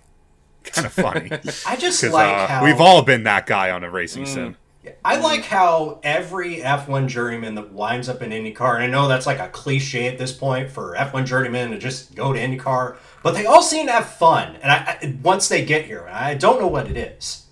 kind 0.65 0.87
of 0.87 0.93
funny. 0.93 1.31
I 1.67 1.77
just 1.77 2.03
like 2.03 2.35
uh, 2.35 2.47
how 2.47 2.65
we've 2.65 2.81
all 2.81 3.03
been 3.03 3.25
that 3.25 3.47
guy 3.47 3.71
on 3.71 3.85
a 3.85 3.91
racing 3.91 4.27
sim. 4.27 4.57
I 5.05 5.17
like 5.17 5.45
how 5.45 6.01
every 6.03 6.57
F1 6.57 7.09
journeyman 7.09 7.55
that 7.55 7.73
winds 7.73 8.09
up 8.09 8.21
in 8.21 8.31
IndyCar, 8.31 8.75
and 8.75 8.85
I 8.85 8.87
know 8.87 9.09
that's 9.09 9.27
like 9.27 9.39
a 9.39 9.49
cliche 9.49 10.09
at 10.09 10.19
this 10.19 10.33
point 10.33 10.71
for 10.71 10.95
F1 10.95 11.25
journeymen 11.25 11.71
to 11.71 11.79
just 11.79 12.15
go 12.15 12.33
to 12.33 12.39
IndyCar, 12.39 12.97
but 13.23 13.33
they 13.33 13.47
all 13.47 13.63
seem 13.63 13.87
to 13.87 13.93
have 13.93 14.09
fun. 14.09 14.57
And 14.57 14.71
I, 14.71 14.99
I 15.03 15.19
once 15.23 15.49
they 15.49 15.65
get 15.65 15.87
here, 15.87 16.07
I 16.11 16.35
don't 16.35 16.61
know 16.61 16.67
what 16.67 16.89
it 16.89 16.97
is. 16.97 17.47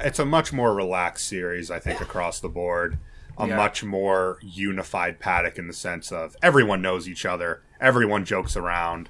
it's 0.00 0.18
a 0.18 0.24
much 0.24 0.52
more 0.52 0.74
relaxed 0.74 1.26
series, 1.26 1.70
I 1.70 1.78
think, 1.78 2.00
across 2.00 2.40
the 2.40 2.48
board. 2.48 2.98
A 3.40 3.46
Yeah. 3.46 3.56
much 3.56 3.84
more 3.84 4.38
unified 4.42 5.20
paddock 5.20 5.58
in 5.58 5.68
the 5.68 5.72
sense 5.72 6.10
of 6.10 6.36
everyone 6.42 6.82
knows 6.82 7.08
each 7.08 7.24
other, 7.24 7.62
everyone 7.80 8.24
jokes 8.24 8.56
around, 8.56 9.08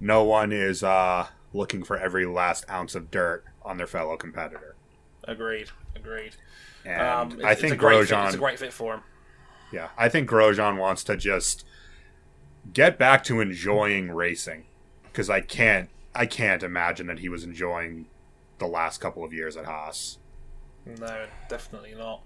no 0.00 0.24
one 0.24 0.50
is 0.52 0.82
uh, 0.82 1.28
looking 1.52 1.84
for 1.84 1.96
every 1.96 2.26
last 2.26 2.68
ounce 2.68 2.94
of 2.96 3.10
dirt 3.12 3.44
on 3.62 3.76
their 3.76 3.86
fellow 3.86 4.16
competitor. 4.16 4.74
Agreed. 5.24 5.68
Agreed. 5.94 6.34
And 6.84 7.00
Um, 7.00 7.32
it's, 7.32 7.44
I 7.44 7.54
think 7.54 7.74
a 7.74 7.76
great 7.76 8.08
fit. 8.08 8.14
Grosjean, 8.16 8.26
It's 8.26 8.34
a 8.34 8.38
great 8.38 8.58
fit 8.58 8.72
for 8.72 8.94
him. 8.94 9.02
yeah, 9.72 9.88
I 9.96 10.08
think 10.08 10.28
Grosjean 10.28 10.76
wants 10.76 11.04
to 11.04 11.16
just 11.16 11.64
get 12.72 12.98
back 12.98 13.22
to 13.24 13.40
enjoying 13.40 14.10
racing 14.10 14.64
because 15.04 15.30
I 15.30 15.40
can't, 15.42 15.90
I 16.14 16.26
can't 16.26 16.62
imagine 16.64 17.06
that 17.06 17.20
he 17.20 17.28
was 17.28 17.44
enjoying 17.44 18.06
the 18.58 18.66
last 18.66 18.98
couple 19.00 19.22
of 19.24 19.32
years 19.32 19.56
at 19.56 19.64
Haas. 19.66 20.18
No, 20.86 21.26
definitely 21.48 21.94
not. 21.94 22.22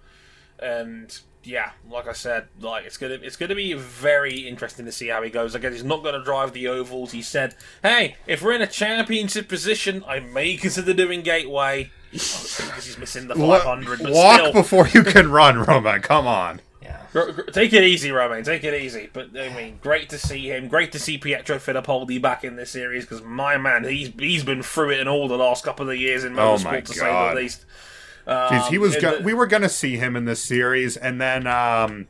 And 0.62 1.18
yeah, 1.44 1.72
like 1.90 2.06
I 2.06 2.12
said, 2.12 2.46
like 2.60 2.84
it's 2.86 2.96
gonna 2.96 3.14
it's 3.14 3.36
gonna 3.36 3.54
be 3.54 3.72
very 3.72 4.46
interesting 4.46 4.84
to 4.86 4.92
see 4.92 5.08
how 5.08 5.22
he 5.22 5.30
goes. 5.30 5.54
Again, 5.54 5.72
he's 5.72 5.82
not 5.84 6.04
gonna 6.04 6.22
drive 6.22 6.52
the 6.52 6.68
ovals. 6.68 7.12
He 7.12 7.22
said, 7.22 7.54
"Hey, 7.82 8.16
if 8.26 8.42
we're 8.42 8.52
in 8.52 8.62
a 8.62 8.66
championship 8.66 9.48
position, 9.48 10.04
I 10.06 10.20
may 10.20 10.56
consider 10.56 10.92
doing 10.94 11.22
Gateway." 11.22 11.90
Obviously, 12.14 12.66
because 12.66 12.84
he's 12.86 12.98
missing 12.98 13.26
the 13.28 13.34
500, 13.34 14.02
but 14.02 14.12
Walk 14.12 14.38
still, 14.40 14.52
before 14.52 14.86
you 14.88 15.02
can 15.02 15.30
run, 15.30 15.58
Roman. 15.64 16.02
Come 16.02 16.26
on. 16.26 16.60
Yeah. 16.82 17.00
Gr- 17.12 17.30
gr- 17.30 17.50
Take 17.50 17.72
it 17.72 17.82
easy, 17.84 18.10
Romain. 18.12 18.44
Take 18.44 18.64
it 18.64 18.74
easy. 18.74 19.08
But 19.12 19.30
I 19.36 19.48
mean, 19.48 19.78
great 19.82 20.10
to 20.10 20.18
see 20.18 20.48
him. 20.50 20.68
Great 20.68 20.92
to 20.92 20.98
see 20.98 21.16
Pietro 21.16 21.56
Fittipaldi 21.56 22.20
back 22.20 22.44
in 22.44 22.56
this 22.56 22.70
series 22.70 23.04
because 23.04 23.22
my 23.22 23.56
man, 23.56 23.84
he's 23.84 24.10
he's 24.18 24.44
been 24.44 24.62
through 24.62 24.90
it 24.90 25.00
in 25.00 25.08
all 25.08 25.26
the 25.26 25.38
last 25.38 25.64
couple 25.64 25.88
of 25.88 25.96
years 25.96 26.22
in 26.22 26.38
Oh 26.38 26.54
motorsport, 26.56 26.64
my 26.64 26.80
to 26.82 26.86
God. 26.86 26.94
say 26.94 27.28
the 27.34 27.40
least. 27.40 27.64
Jeez, 28.26 28.68
he 28.68 28.78
was. 28.78 28.94
Um, 28.96 29.00
Go- 29.00 29.16
the- 29.18 29.24
we 29.24 29.34
were 29.34 29.46
gonna 29.46 29.68
see 29.68 29.96
him 29.96 30.14
in 30.16 30.24
this 30.24 30.42
series, 30.42 30.96
and 30.96 31.20
then, 31.20 31.46
um, 31.46 32.06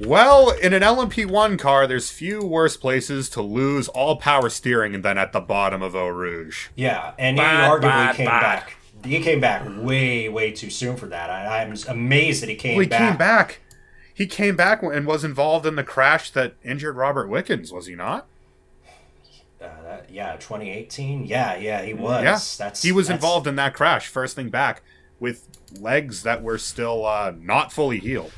well, 0.00 0.50
in 0.50 0.72
an 0.74 0.82
LMP1 0.82 1.58
car, 1.58 1.86
there's 1.86 2.10
few 2.10 2.42
worse 2.44 2.76
places 2.76 3.30
to 3.30 3.40
lose 3.42 3.88
all 3.88 4.16
power 4.16 4.50
steering 4.50 5.00
than 5.00 5.16
at 5.16 5.32
the 5.32 5.40
bottom 5.40 5.82
of 5.82 5.96
Eau 5.96 6.08
Rouge. 6.08 6.68
Yeah, 6.74 7.12
and 7.18 7.36
Bad, 7.38 7.64
he 7.64 7.70
arguably 7.70 7.80
bad, 7.82 8.16
came 8.16 8.26
bad. 8.26 8.40
back. 8.42 8.76
He 9.04 9.20
came 9.20 9.40
back 9.40 9.62
way, 9.66 10.28
way 10.28 10.50
too 10.50 10.68
soon 10.70 10.96
for 10.96 11.06
that. 11.06 11.30
I, 11.30 11.62
I'm 11.62 11.74
amazed 11.88 12.42
that 12.42 12.48
he 12.48 12.56
came 12.56 12.76
Well, 12.76 12.82
he 12.84 12.88
back. 12.88 12.98
came 13.10 13.16
back. 13.16 13.60
He 14.12 14.26
came 14.26 14.56
back 14.56 14.82
and 14.82 15.06
was 15.06 15.24
involved 15.24 15.64
in 15.66 15.76
the 15.76 15.84
crash 15.84 16.30
that 16.30 16.54
injured 16.64 16.96
Robert 16.96 17.28
Wickens, 17.28 17.72
was 17.72 17.86
he 17.86 17.94
not? 17.94 18.26
Uh, 19.60 19.68
that, 19.84 20.06
yeah, 20.10 20.36
2018. 20.36 21.24
Yeah, 21.26 21.56
yeah, 21.56 21.82
he 21.82 21.94
was. 21.94 22.22
Yeah, 22.22 22.38
That's 22.66 22.82
he 22.82 22.92
was 22.92 23.06
that's- 23.08 23.22
involved 23.22 23.46
in 23.46 23.56
that 23.56 23.74
crash 23.74 24.08
first 24.08 24.34
thing 24.36 24.48
back 24.48 24.82
with 25.20 25.46
legs 25.80 26.22
that 26.22 26.42
were 26.42 26.58
still 26.58 27.04
uh, 27.06 27.32
not 27.38 27.72
fully 27.72 27.98
healed. 27.98 28.32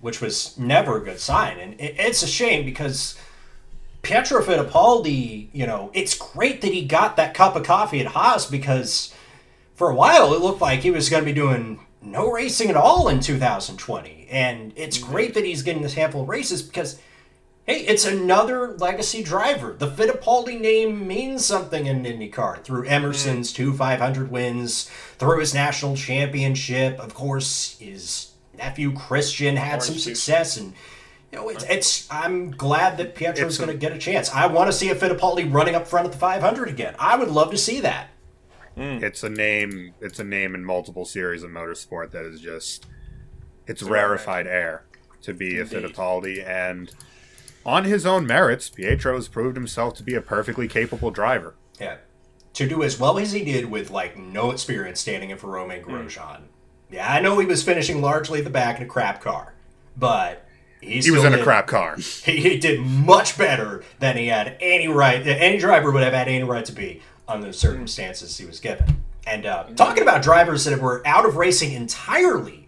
which 0.00 0.20
was 0.20 0.58
never 0.58 0.98
a 0.98 1.04
good 1.04 1.18
sign. 1.18 1.58
And 1.58 1.80
it, 1.80 1.94
it's 1.98 2.22
a 2.22 2.26
shame 2.26 2.64
because 2.64 3.18
Pietro 4.02 4.42
Fittipaldi, 4.44 5.48
you 5.52 5.66
know, 5.66 5.90
it's 5.94 6.16
great 6.16 6.60
that 6.60 6.72
he 6.72 6.84
got 6.84 7.16
that 7.16 7.32
cup 7.34 7.56
of 7.56 7.62
coffee 7.64 8.00
at 8.00 8.08
Haas 8.08 8.44
because 8.46 9.14
for 9.74 9.90
a 9.90 9.94
while 9.94 10.34
it 10.34 10.40
looked 10.40 10.60
like 10.60 10.80
he 10.80 10.90
was 10.90 11.08
going 11.08 11.22
to 11.22 11.24
be 11.24 11.32
doing 11.32 11.80
no 12.02 12.30
racing 12.30 12.68
at 12.68 12.76
all 12.76 13.08
in 13.08 13.20
2020. 13.20 14.28
And 14.30 14.72
it's 14.76 14.98
great 14.98 15.32
that 15.34 15.44
he's 15.44 15.62
getting 15.62 15.82
this 15.82 15.94
handful 15.94 16.22
of 16.22 16.28
races 16.28 16.60
because 16.62 17.00
Hey, 17.66 17.80
it's 17.80 18.04
another 18.04 18.72
legacy 18.76 19.22
driver. 19.22 19.72
The 19.72 19.88
Fittipaldi 19.88 20.60
name 20.60 21.06
means 21.06 21.46
something 21.46 21.86
in 21.86 22.02
IndyCar 22.04 22.62
through 22.62 22.86
Emerson's 22.86 23.54
two 23.54 23.72
500 23.72 24.30
wins, 24.30 24.90
through 25.18 25.40
his 25.40 25.54
national 25.54 25.96
championship. 25.96 26.98
Of 26.98 27.14
course, 27.14 27.78
his 27.78 28.32
nephew 28.58 28.92
Christian 28.92 29.56
had 29.56 29.82
some 29.82 29.92
Orange 29.92 30.04
juice. 30.04 30.22
success, 30.22 30.56
and 30.58 30.74
you 31.32 31.38
know, 31.38 31.48
it's, 31.48 31.64
it's. 31.64 32.10
I'm 32.10 32.50
glad 32.50 32.98
that 32.98 33.14
Pietro's 33.14 33.56
going 33.56 33.70
to 33.70 33.76
get 33.76 33.92
a 33.92 33.98
chance. 33.98 34.30
I 34.30 34.46
want 34.46 34.68
to 34.68 34.72
see 34.72 34.90
a 34.90 34.94
Fittipaldi 34.94 35.50
running 35.50 35.74
up 35.74 35.86
front 35.86 36.04
at 36.04 36.12
the 36.12 36.18
500 36.18 36.68
again. 36.68 36.94
I 36.98 37.16
would 37.16 37.30
love 37.30 37.50
to 37.52 37.58
see 37.58 37.80
that. 37.80 38.08
Hmm. 38.74 39.02
It's 39.02 39.22
a 39.22 39.30
name. 39.30 39.94
It's 40.02 40.18
a 40.18 40.24
name 40.24 40.54
in 40.54 40.66
multiple 40.66 41.06
series 41.06 41.42
of 41.42 41.50
motorsport 41.50 42.10
that 42.10 42.26
is 42.26 42.42
just. 42.42 42.86
It's 43.66 43.82
rarefied 43.82 44.46
air 44.46 44.84
to 45.22 45.32
be 45.32 45.56
a 45.56 45.62
Indeed. 45.62 45.78
Fittipaldi, 45.82 46.46
and 46.46 46.92
on 47.66 47.84
his 47.84 48.04
own 48.04 48.26
merits, 48.26 48.68
Pietro 48.68 49.14
has 49.14 49.28
proved 49.28 49.56
himself 49.56 49.94
to 49.94 50.02
be 50.02 50.14
a 50.14 50.20
perfectly 50.20 50.68
capable 50.68 51.10
driver. 51.10 51.54
Yeah. 51.80 51.96
To 52.54 52.68
do 52.68 52.82
as 52.82 52.98
well 53.00 53.18
as 53.18 53.32
he 53.32 53.44
did 53.44 53.70
with 53.70 53.90
like 53.90 54.16
no 54.16 54.50
experience 54.50 55.00
standing 55.00 55.30
in 55.30 55.38
for 55.38 55.48
Romain 55.48 55.82
Grosjean. 55.82 56.42
Yeah, 56.90 57.12
I 57.12 57.20
know 57.20 57.38
he 57.38 57.46
was 57.46 57.62
finishing 57.64 58.00
largely 58.00 58.38
at 58.38 58.44
the 58.44 58.50
back 58.50 58.76
in 58.76 58.84
a 58.84 58.86
crap 58.86 59.20
car, 59.20 59.54
but 59.96 60.46
he, 60.80 61.00
He 61.00 61.10
was 61.10 61.24
in 61.24 61.34
a 61.34 61.42
crap 61.42 61.66
car. 61.66 61.96
He, 62.24 62.40
he 62.40 62.58
did 62.58 62.80
much 62.80 63.36
better 63.36 63.82
than 63.98 64.16
he 64.16 64.28
had 64.28 64.56
any 64.60 64.86
right, 64.86 65.26
any 65.26 65.58
driver 65.58 65.90
would 65.90 66.02
have 66.02 66.12
had 66.12 66.28
any 66.28 66.44
right 66.44 66.64
to 66.64 66.72
be 66.72 67.02
under 67.26 67.46
the 67.46 67.52
circumstances 67.52 68.36
he 68.38 68.44
was 68.44 68.60
given. 68.60 69.02
And 69.26 69.46
uh, 69.46 69.64
talking 69.74 70.02
about 70.02 70.22
drivers 70.22 70.64
that 70.66 70.78
were 70.78 71.02
out 71.06 71.24
of 71.24 71.36
racing 71.36 71.72
entirely, 71.72 72.63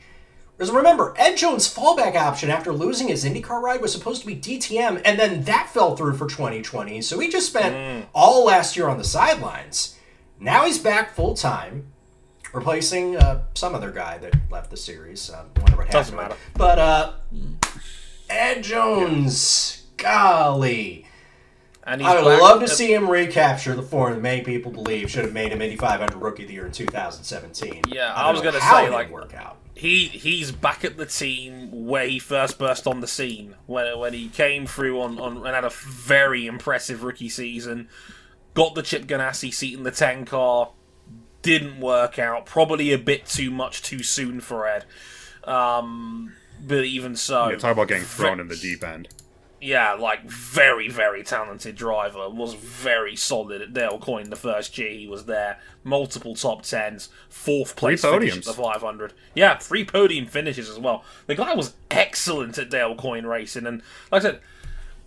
because 0.57 0.71
remember, 0.71 1.13
Ed 1.19 1.37
Jones' 1.37 1.73
fallback 1.73 2.15
option 2.17 2.49
after 2.51 2.73
losing 2.73 3.09
his 3.09 3.25
IndyCar 3.25 3.61
ride 3.61 3.83
was 3.83 3.93
supposed 3.93 4.23
to 4.23 4.27
be 4.27 4.35
DTM, 4.37 5.03
and 5.05 5.19
then 5.19 5.45
that 5.45 5.69
fell 5.71 5.97
through 5.97 6.17
for 6.17 6.27
2020. 6.27 7.03
So 7.03 7.19
he 7.19 7.29
just 7.29 7.49
spent 7.49 8.07
all 8.15 8.45
last 8.47 8.77
year 8.77 8.89
on 8.89 8.97
the 8.99 9.05
sidelines. 9.05 9.99
Now 10.41 10.65
he's 10.65 10.79
back 10.79 11.15
full 11.15 11.35
time, 11.35 11.87
replacing 12.55 13.17
uh, 13.17 13.43
some 13.55 13.75
other 13.75 13.91
guy 13.91 14.17
that 14.19 14.35
left 14.51 14.71
the 14.71 14.77
series. 14.79 15.31
I 15.31 15.43
wonder 15.61 15.77
what 15.77 15.91
Doesn't 15.91 16.17
happened. 16.17 16.37
matter. 16.37 16.41
But 16.55 16.79
uh, 16.79 17.13
Ed 18.31 18.63
Jones, 18.63 19.85
golly. 19.99 21.07
And 21.85 22.01
he's 22.01 22.11
I 22.11 22.17
would 22.21 22.25
back 22.29 22.41
love 22.41 22.61
to 22.61 22.69
see 22.69 22.93
him 22.93 23.09
recapture 23.09 23.75
the 23.77 23.83
form 23.83 24.15
that 24.15 24.21
many 24.21 24.43
people 24.43 24.73
believe 24.73 25.09
should 25.11 25.25
have 25.25 25.33
made 25.33 25.53
him 25.53 25.63
Indy 25.63 25.77
500 25.77 26.17
Rookie 26.17 26.43
of 26.43 26.49
the 26.49 26.55
Year 26.55 26.67
in 26.67 26.73
2017. 26.73 27.85
Yeah, 27.89 28.09
don't 28.09 28.17
I 28.17 28.31
was 28.33 28.41
gonna 28.41 28.61
say, 28.61 28.91
like- 28.91 29.11
work 29.11 29.35
out. 29.35 29.59
He 29.77 30.07
he's 30.07 30.53
back 30.53 30.85
at 30.85 30.97
the 30.97 31.05
team 31.05 31.87
where 31.87 32.09
he 32.09 32.19
first 32.19 32.59
burst 32.59 32.87
on 32.87 33.01
the 33.01 33.07
scene 33.07 33.55
when 33.67 33.99
when 33.99 34.15
he 34.15 34.29
came 34.29 34.67
through 34.67 35.01
on, 35.03 35.19
on 35.21 35.37
and 35.37 35.47
had 35.55 35.65
a 35.65 35.71
very 35.71 36.47
impressive 36.47 37.03
rookie 37.03 37.29
season. 37.29 37.89
Got 38.55 38.75
the 38.75 38.83
Chip 38.83 39.05
Ganassi 39.05 39.53
seat 39.53 39.77
in 39.77 39.83
the 39.83 39.91
ten 39.91 40.25
car, 40.25 40.71
didn't 41.43 41.79
work 41.79 42.19
out. 42.19 42.47
Probably 42.47 42.91
a 42.93 42.99
bit 42.99 43.27
too 43.27 43.51
much 43.51 43.83
too 43.83 44.03
soon 44.03 44.41
for 44.41 44.67
Ed. 44.67 44.87
Um, 45.45 46.33
but 46.67 46.85
even 46.85 47.15
so, 47.15 47.51
Yeah, 47.51 47.57
talk 47.57 47.73
about 47.73 47.89
getting 47.89 48.05
thrown 48.05 48.41
in 48.41 48.49
the 48.49 48.57
deep 48.57 48.83
end. 48.83 49.09
Yeah, 49.61 49.95
like 49.95 50.25
very, 50.25 50.89
very 50.89 51.23
talented 51.23 51.77
driver. 51.77 52.29
Was 52.29 52.55
very 52.55 53.17
solid 53.17 53.63
at 53.63 53.73
Dale 53.73 53.99
Coyne 53.99 54.31
the 54.31 54.37
first 54.37 54.77
year 54.77 54.91
he 54.91 55.07
was 55.07 55.25
there. 55.25 55.59
Multiple 55.83 56.35
top 56.35 56.63
tens, 56.63 57.09
fourth 57.29 57.77
place 57.77 58.03
finish 58.03 58.37
at 58.37 58.43
podiums. 58.43 58.45
the 58.45 58.53
500. 58.53 59.13
Yeah, 59.35 59.57
three 59.57 59.85
podium 59.85 60.27
finishes 60.27 60.69
as 60.69 60.79
well. 60.79 61.05
The 61.27 61.35
guy 61.35 61.55
was 61.55 61.75
excellent 61.91 62.59
at 62.59 62.71
Dale 62.71 62.95
Coyne 62.95 63.27
racing, 63.27 63.67
and 63.67 63.83
like 64.11 64.23
I 64.23 64.31
said. 64.31 64.41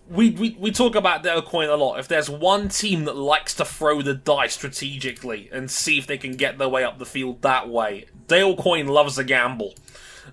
We, 0.08 0.30
we, 0.30 0.56
we 0.58 0.72
talk 0.72 0.96
about 0.96 1.22
Dale 1.22 1.40
Coyne 1.40 1.68
a 1.68 1.76
lot. 1.76 2.00
If 2.00 2.08
there's 2.08 2.28
one 2.28 2.68
team 2.68 3.04
that 3.04 3.14
likes 3.14 3.54
to 3.54 3.64
throw 3.64 4.02
the 4.02 4.12
dice 4.12 4.54
strategically 4.54 5.48
and 5.52 5.70
see 5.70 5.98
if 5.98 6.08
they 6.08 6.18
can 6.18 6.32
get 6.32 6.58
their 6.58 6.68
way 6.68 6.82
up 6.82 6.98
the 6.98 7.06
field 7.06 7.42
that 7.42 7.68
way, 7.68 8.06
Dale 8.26 8.56
Coyne 8.56 8.88
loves 8.88 9.18
a 9.18 9.24
gamble. 9.24 9.72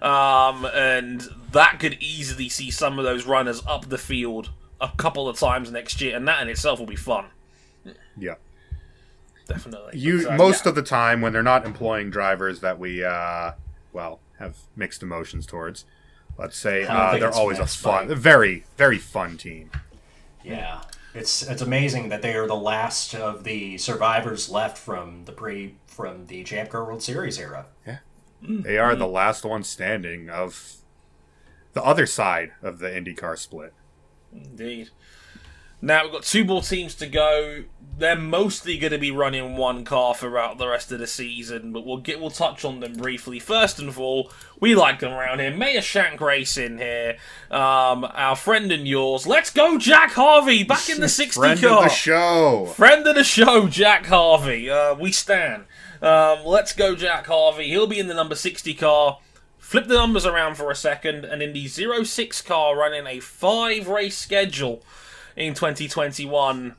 Um, 0.02 0.66
and 0.66 1.30
that 1.52 1.80
could 1.80 1.98
easily 2.02 2.50
see 2.50 2.70
some 2.72 3.00
of 3.00 3.06
those 3.06 3.26
runners 3.26 3.64
up 3.68 3.90
the 3.90 3.98
field 3.98 4.52
a 4.80 4.90
couple 4.98 5.28
of 5.28 5.40
times 5.40 5.72
next 5.72 6.00
year, 6.02 6.16
and 6.16 6.28
that 6.28 6.42
in 6.42 6.50
itself 6.50 6.80
will 6.80 6.86
be 6.86 6.96
fun. 6.96 7.26
Yeah. 8.18 8.36
Definitely. 9.48 9.98
You 9.98 10.24
But, 10.24 10.34
uh, 10.34 10.38
most 10.38 10.66
yeah. 10.66 10.70
of 10.70 10.76
the 10.76 10.82
time 10.82 11.22
when 11.22 11.32
they're 11.34 11.42
not 11.44 11.66
employing 11.66 12.10
drivers 12.10 12.60
that 12.60 12.78
we 12.80 13.04
uh 13.04 13.54
well 13.94 14.20
have 14.40 14.58
mixed 14.76 15.02
emotions 15.02 15.46
towards. 15.46 15.86
Let's 16.38 16.58
say 16.58 16.86
uh, 16.86 17.18
they're 17.18 17.32
always 17.34 17.58
a 17.58 17.66
fun, 17.66 18.10
Mike. 18.10 18.18
very 18.18 18.66
very 18.78 18.98
fun 18.98 19.38
team. 19.38 19.72
Yeah, 20.44 20.82
it's 21.16 21.44
it's 21.48 21.62
amazing 21.62 22.10
that 22.10 22.22
they 22.22 22.36
are 22.36 22.46
the 22.46 22.56
last 22.56 23.16
of 23.16 23.44
the 23.44 23.78
survivors 23.78 24.50
left 24.50 24.78
from 24.78 25.24
the 25.26 25.32
pre 25.32 25.76
from 25.88 26.28
the 26.28 26.44
Champ 26.44 26.70
Car 26.70 26.84
World 26.86 27.02
Series 27.02 27.40
era. 27.40 27.66
Yeah. 27.86 27.98
They 28.42 28.78
are 28.78 28.96
the 28.96 29.08
last 29.08 29.44
ones 29.46 29.68
standing 29.68 30.30
of 30.30 30.77
the 31.78 31.84
other 31.84 32.08
side 32.08 32.52
of 32.64 32.80
the 32.80 32.88
IndyCar 32.90 33.38
split. 33.38 33.72
Indeed. 34.34 34.90
Now 35.80 36.04
we've 36.04 36.12
got 36.12 36.24
two 36.24 36.44
more 36.44 36.64
teams 36.64 36.96
to 36.96 37.06
go. 37.06 37.66
They're 38.00 38.16
mostly 38.16 38.80
going 38.80 38.94
to 38.94 38.98
be 38.98 39.12
running 39.12 39.58
one 39.58 39.86
car 39.86 40.16
throughout 40.16 40.58
the 40.58 40.68
rest 40.68 40.92
of 40.92 40.98
the 40.98 41.06
season, 41.06 41.72
but 41.72 41.86
we'll 41.86 41.98
get 41.98 42.20
we'll 42.20 42.32
touch 42.32 42.66
on 42.66 42.80
them 42.80 42.94
briefly. 42.94 43.38
First 43.38 43.78
and 43.78 43.96
all, 43.96 44.32
we 44.60 44.74
like 44.74 45.02
them 45.02 45.14
around 45.14 45.40
here. 45.40 45.56
Mayor 45.56 45.82
Shank 45.84 46.20
Racing 46.20 46.80
here, 46.80 47.18
um, 47.52 48.04
our 48.12 48.36
friend 48.36 48.72
and 48.72 48.88
yours. 48.88 49.28
Let's 49.28 49.52
go, 49.52 49.78
Jack 49.78 50.14
Harvey, 50.14 50.64
back 50.64 50.90
in 50.90 51.00
the 51.00 51.10
sixty 51.22 51.40
Friend 51.40 51.60
car. 51.62 51.78
of 51.78 51.84
the 51.84 51.90
show. 51.90 52.66
Friend 52.76 53.06
of 53.06 53.14
the 53.14 53.24
show, 53.24 53.68
Jack 53.68 54.08
Harvey. 54.08 54.68
Uh, 54.72 54.96
we 54.96 55.12
stand. 55.12 55.66
Um, 56.02 56.40
let's 56.44 56.74
go, 56.74 56.96
Jack 56.96 57.28
Harvey. 57.28 57.68
He'll 57.70 57.88
be 57.88 58.00
in 58.00 58.08
the 58.08 58.14
number 58.14 58.36
60 58.36 58.74
car. 58.76 59.20
Flip 59.68 59.86
the 59.86 59.96
numbers 59.96 60.26
around 60.26 60.56
for 60.56 60.72
a 60.72 60.76
second, 60.76 61.26
and 61.26 61.42
in 61.42 61.52
the 61.52 61.68
06 61.68 62.42
car, 62.44 62.78
running 62.78 63.06
a 63.06 63.20
five 63.20 63.90
race 63.90 64.18
schedule 64.18 64.82
in 65.36 65.54
2021. 65.54 66.74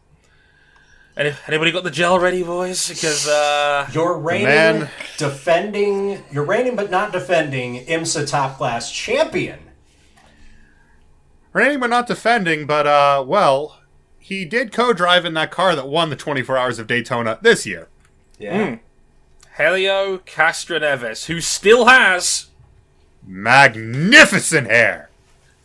Anybody 1.15 1.70
got 1.70 1.85
the 1.85 1.90
gel 1.90 2.19
ready, 2.19 2.43
boys? 2.43 2.89
Because 2.89 3.28
uh, 3.28 3.86
You're 3.93 4.16
reigning, 4.16 4.47
man- 4.47 4.90
defending, 5.19 6.24
you're 6.32 6.47
reigning 6.47 6.77
but 6.77 6.90
not 6.90 7.12
defending 7.12 7.85
IMSA 7.85 8.27
top 8.27 8.56
class 8.56 8.90
champion. 8.90 9.59
Renee, 11.52 11.77
but 11.77 11.90
not 11.90 12.06
defending, 12.06 12.66
but 12.66 12.86
uh, 12.86 13.23
well, 13.27 13.82
he 14.19 14.47
did 14.47 14.73
co-drive 14.73 15.27
in 15.27 15.35
that 15.35 15.51
car 15.51 15.77
that 15.77 15.89
won 15.89 16.09
the 16.09 16.16
24 16.16 16.56
Hours 16.56 16.78
of 16.78 16.86
Daytona 16.86 17.39
this 17.43 17.66
year. 17.66 17.89
Yeah. 18.39 18.78
Helio 19.59 20.16
Castroneves, 20.20 21.27
who 21.27 21.43
still 21.43 21.85
has 21.85 22.47
Magnificent 23.26 24.68
hair. 24.68 25.10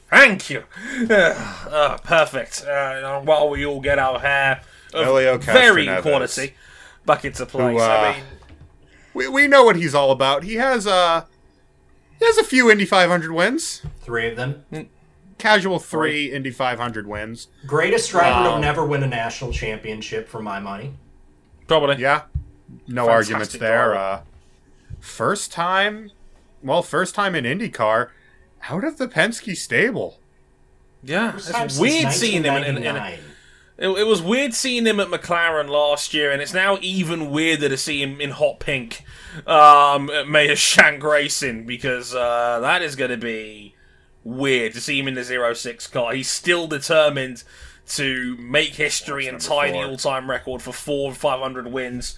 Thank 0.09 0.49
you. 0.49 0.63
Uh, 1.09 1.97
perfect. 2.03 2.63
Uh, 2.65 3.21
while 3.21 3.49
we 3.49 3.65
all 3.65 3.81
get 3.81 3.97
our 3.99 4.19
hair 4.19 4.61
of 4.93 5.05
Helio 5.05 5.37
varying 5.37 5.89
Castroneves. 5.89 6.01
quality 6.01 6.53
back 7.05 7.25
into 7.25 7.45
place. 7.45 7.73
Who, 7.73 7.79
uh, 7.79 7.83
I 7.87 8.13
mean, 8.13 8.23
We, 9.13 9.27
we 9.27 9.47
know 9.47 9.63
what 9.63 9.75
he's 9.75 9.95
all 9.95 10.11
about. 10.11 10.43
He 10.43 10.55
has 10.55 10.85
uh, 10.85 11.25
he 12.19 12.25
has 12.25 12.37
a 12.37 12.43
few 12.43 12.69
Indy 12.69 12.85
500 12.85 13.31
wins. 13.31 13.81
Three 14.01 14.27
of 14.27 14.35
them. 14.35 14.65
Casual 15.39 15.79
three 15.79 16.31
Indy 16.31 16.51
500 16.51 17.07
wins. 17.07 17.47
Greatest 17.65 18.11
driver 18.11 18.49
Wow. 18.49 18.55
to 18.55 18.61
never 18.61 18.85
win 18.85 19.01
a 19.03 19.07
national 19.07 19.51
championship 19.51 20.27
for 20.29 20.41
my 20.41 20.59
money. 20.59 20.93
probably. 21.67 21.95
Yeah, 21.97 22.23
no 22.87 23.05
Fantastic 23.07 23.09
arguments 23.35 23.53
there. 23.57 23.95
Uh, 23.95 24.21
first 24.99 25.51
time, 25.51 26.11
well, 26.63 26.81
first 26.81 27.15
time 27.15 27.35
in 27.35 27.45
IndyCar 27.45 28.09
out 28.69 28.83
of 28.83 28.97
the 28.97 29.07
Penske 29.07 29.55
stable. 29.55 30.19
Yeah, 31.03 31.35
it's 31.35 31.77
weird 31.77 32.13
seeing 32.13 32.43
him. 32.43 32.55
In, 32.55 32.63
in, 32.63 32.77
in, 32.77 32.95
1999. 32.95 33.19
it, 33.77 33.89
it 33.89 34.07
was 34.07 34.21
weird 34.21 34.53
seeing 34.53 34.85
him 34.85 34.99
at 34.99 35.09
McLaren 35.09 35.69
last 35.69 36.13
year, 36.13 36.31
and 36.31 36.41
it's 36.41 36.53
now 36.53 36.77
even 36.81 37.29
weirder 37.29 37.67
to 37.67 37.77
see 37.77 38.01
him 38.01 38.21
in 38.21 38.31
hot 38.31 38.59
pink 38.59 39.03
um, 39.45 40.09
at 40.09 40.29
Mayor 40.29 40.55
Shank 40.55 41.03
Racing 41.03 41.65
because 41.65 42.15
uh, 42.15 42.59
that 42.61 42.81
is 42.81 42.95
going 42.95 43.11
to 43.11 43.17
be 43.17 43.75
weird 44.23 44.73
to 44.73 44.81
see 44.81 44.97
him 44.99 45.07
in 45.07 45.15
the 45.15 45.53
06 45.53 45.87
car. 45.87 46.13
He's 46.13 46.29
still 46.29 46.67
determined 46.67 47.43
to 47.85 48.37
make 48.37 48.75
history 48.75 49.27
and 49.27 49.41
tie 49.41 49.71
number 49.71 49.81
the 49.81 49.91
all-time 49.91 50.29
record 50.29 50.61
for 50.61 50.71
four 50.71 51.13
500 51.13 51.67
wins. 51.67 52.17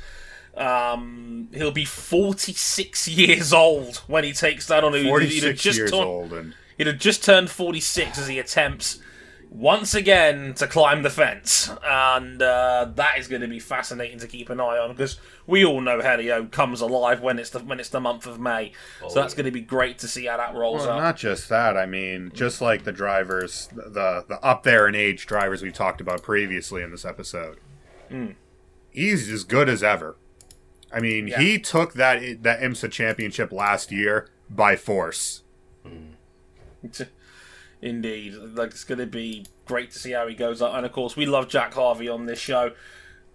Um, 0.57 1.49
he'll 1.53 1.71
be 1.71 1.85
46 1.85 3.07
years 3.07 3.51
old 3.53 3.97
when 4.07 4.23
he 4.23 4.33
takes 4.33 4.67
that 4.67 4.83
on. 4.83 4.93
He'd- 4.93 5.03
he'd 5.03 5.09
have 5.09 5.11
46 5.19 5.61
just 5.61 5.77
years 5.77 5.91
turned- 5.91 6.03
old, 6.03 6.33
and 6.33 6.53
He'd 6.77 6.87
have 6.87 6.97
just 6.99 7.23
turned 7.23 7.49
46 7.49 8.17
as 8.19 8.27
he 8.27 8.37
attempts 8.37 8.99
once 9.49 9.95
again 9.95 10.53
to 10.55 10.67
climb 10.67 11.03
the 11.03 11.09
fence, 11.09 11.69
and 11.85 12.41
uh, 12.41 12.89
that 12.95 13.17
is 13.17 13.29
going 13.29 13.41
to 13.41 13.47
be 13.47 13.59
fascinating 13.59 14.19
to 14.19 14.27
keep 14.27 14.49
an 14.49 14.59
eye 14.59 14.77
on 14.77 14.91
because 14.91 15.17
we 15.47 15.63
all 15.63 15.79
know 15.79 16.01
Helio 16.01 16.43
comes 16.47 16.81
alive 16.81 17.21
when 17.21 17.39
it's 17.39 17.51
the 17.51 17.59
when 17.59 17.79
it's 17.79 17.87
the 17.87 18.01
month 18.01 18.27
of 18.27 18.41
May. 18.41 18.73
so 19.07 19.21
that's 19.21 19.33
going 19.33 19.45
to 19.45 19.51
be 19.51 19.61
great 19.61 19.97
to 19.99 20.07
see 20.09 20.25
how 20.25 20.35
that 20.35 20.53
rolls 20.53 20.81
Well, 20.81 20.97
up. 20.97 21.01
not 21.01 21.15
just 21.15 21.47
that. 21.47 21.77
I 21.77 21.85
mean, 21.85 22.31
just 22.33 22.59
like 22.59 22.83
the 22.83 22.91
drivers, 22.91 23.69
the 23.73 24.25
the 24.27 24.37
up 24.43 24.63
there 24.63 24.85
in 24.89 24.95
age 24.95 25.25
drivers 25.25 25.61
we 25.61 25.71
talked 25.71 26.01
about 26.01 26.23
previously 26.23 26.81
in 26.81 26.91
this 26.91 27.05
episode, 27.05 27.57
he's 28.91 29.29
as 29.29 29.45
good 29.45 29.69
as 29.69 29.81
ever. 29.83 30.17
I 30.93 30.99
mean, 30.99 31.27
Yeah. 31.27 31.39
he 31.39 31.59
took 31.59 31.93
that 31.93 32.43
that 32.43 32.61
IMSA 32.61 32.91
championship 32.91 33.51
last 33.51 33.91
year 33.91 34.29
by 34.49 34.75
force. 34.75 35.41
Indeed, 37.81 38.33
like 38.53 38.71
it's 38.71 38.83
going 38.83 38.99
to 38.99 39.05
be 39.05 39.45
great 39.65 39.91
to 39.91 39.99
see 39.99 40.11
how 40.11 40.27
he 40.27 40.33
goes 40.35 40.61
up. 40.61 40.73
And 40.73 40.85
of 40.85 40.91
course, 40.91 41.15
we 41.15 41.25
love 41.25 41.47
Jack 41.49 41.73
Harvey 41.73 42.07
on 42.09 42.25
this 42.25 42.39
show. 42.39 42.71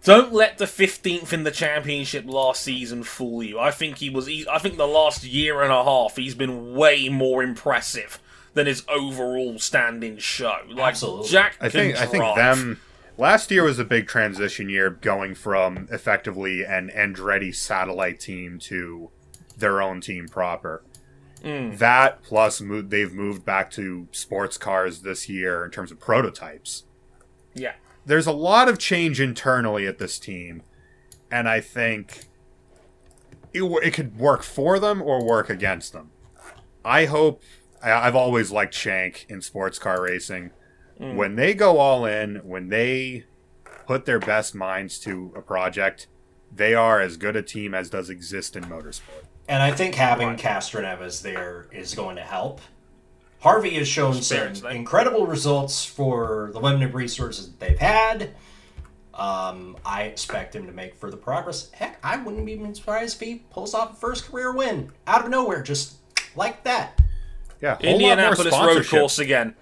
Don't 0.02 0.32
let 0.32 0.56
the 0.59 0.64
15th 0.64 1.32
in 1.32 1.44
the 1.44 1.51
championship 1.51 2.24
last 2.27 2.62
season 2.62 3.02
fool 3.02 3.43
you. 3.43 3.59
I 3.60 3.70
think 3.70 3.98
he 3.98 4.09
was. 4.09 4.27
He, 4.27 4.47
I 4.51 4.59
think 4.59 4.77
the 4.78 4.86
last 4.89 5.24
year 5.24 5.62
and 5.62 5.70
a 5.70 5.85
half 5.85 6.16
he's 6.16 6.35
been 6.35 6.74
way 6.74 7.09
more 7.10 7.43
impressive 7.43 8.18
than 8.55 8.66
his 8.66 8.82
overall 8.89 9.59
standing 9.59 10.16
show. 10.16 10.56
Like 10.70 10.93
Absolutely. 10.93 11.28
Jack, 11.28 11.56
I 11.60 11.68
think 11.68 11.94
can 11.97 12.02
I 12.02 12.06
think 12.06 12.24
them 12.35 12.81
last 13.21 13.51
year 13.51 13.63
was 13.63 13.79
a 13.79 13.85
big 13.85 14.09
transition 14.09 14.69
year, 14.69 14.91
going 14.91 15.35
from 15.35 15.87
effectively 15.93 16.65
an 16.65 16.91
Andretti 16.97 17.55
satellite 17.55 18.19
team 18.19 18.59
to 18.61 19.11
their 19.57 19.83
own 19.83 20.01
team 20.01 20.27
proper. 20.27 20.83
Hmm. 21.43 21.77
That 21.77 22.23
plus 22.23 22.61
mo- 22.61 22.83
they've 22.83 23.13
moved 23.13 23.45
back 23.45 23.71
to 23.73 24.09
sports 24.11 24.57
cars 24.59 25.03
this 25.03 25.29
year 25.29 25.65
in 25.65 25.71
terms 25.71 25.93
of 25.93 26.01
prototypes. 26.01 26.85
Yeah, 27.55 27.75
There's 28.07 28.27
a 28.27 28.33
lot 28.33 28.69
of 28.69 28.79
change 28.79 29.21
internally 29.21 29.87
at 29.87 29.99
this 29.99 30.19
team, 30.19 30.63
and 31.31 31.49
I 31.49 31.61
think 31.61 32.27
it, 33.53 33.61
w- 33.61 33.81
it 33.83 33.93
could 33.93 34.17
work 34.19 34.43
for 34.43 34.79
them 34.79 35.03
or 35.03 35.25
work 35.25 35.51
against 35.51 35.93
them. 35.93 36.11
I 36.85 37.05
hope. 37.07 37.43
I, 37.83 37.93
I've 37.93 38.15
always 38.15 38.51
liked 38.51 38.75
Shank 38.75 39.27
in 39.29 39.41
sports 39.41 39.79
car 39.79 40.03
racing. 40.03 40.51
When 41.01 41.36
they 41.36 41.55
go 41.55 41.78
all 41.78 42.05
in, 42.05 42.36
when 42.36 42.68
they 42.68 43.24
put 43.86 44.05
their 44.05 44.18
best 44.18 44.55
minds 44.55 44.98
to 45.01 45.32
a 45.35 45.40
project, 45.40 46.09
they 46.55 46.74
are 46.74 47.01
as 47.01 47.16
good 47.16 47.36
a 47.36 47.43
team 47.43 47.74
as 47.74 47.89
does 47.89 48.10
exist 48.10 48.55
in 48.55 48.64
motorsport. 48.64 49.24
And 49.48 49.62
I 49.62 49.72
think 49.72 49.94
having 49.94 50.36
Castroneves 50.36 51.22
there 51.22 51.66
is 51.72 51.94
going 51.94 52.16
to 52.16 52.22
help. 52.22 52.60
Harvey 53.40 53.70
has 53.70 53.89
shown 53.89 54.20
some 54.20 54.66
incredible 54.66 55.27
results 55.27 55.85
for 55.85 56.51
the 56.52 56.60
limited 56.60 56.93
resources 56.93 57.47
that 57.51 57.59
they've 57.59 57.78
had. 57.78 58.35
Um, 59.14 59.77
I 59.85 60.02
expect 60.02 60.55
him 60.55 60.66
to 60.66 60.72
make 60.72 60.94
further 60.94 61.16
progress. 61.16 61.70
Heck, 61.72 61.98
I 62.05 62.18
wouldn't 62.18 62.44
be 62.44 62.52
even 62.52 62.74
surprised 62.74 63.20
if 63.20 63.27
he 63.27 63.36
pulls 63.51 63.74
off 63.74 63.93
a 63.93 63.97
first 63.97 64.31
career 64.31 64.52
win 64.52 64.93
out 65.06 65.24
of 65.24 65.31
nowhere, 65.31 65.62
just 65.62 65.97
like 66.36 66.62
that. 66.64 67.01
Yeah, 67.60 67.77
whole 67.77 67.93
lot 67.93 68.01
more 68.01 68.10
Indianapolis 68.10 68.44
road 68.44 68.52
sponsorship. 68.52 69.01
course 69.01 69.18
again. 69.18 69.55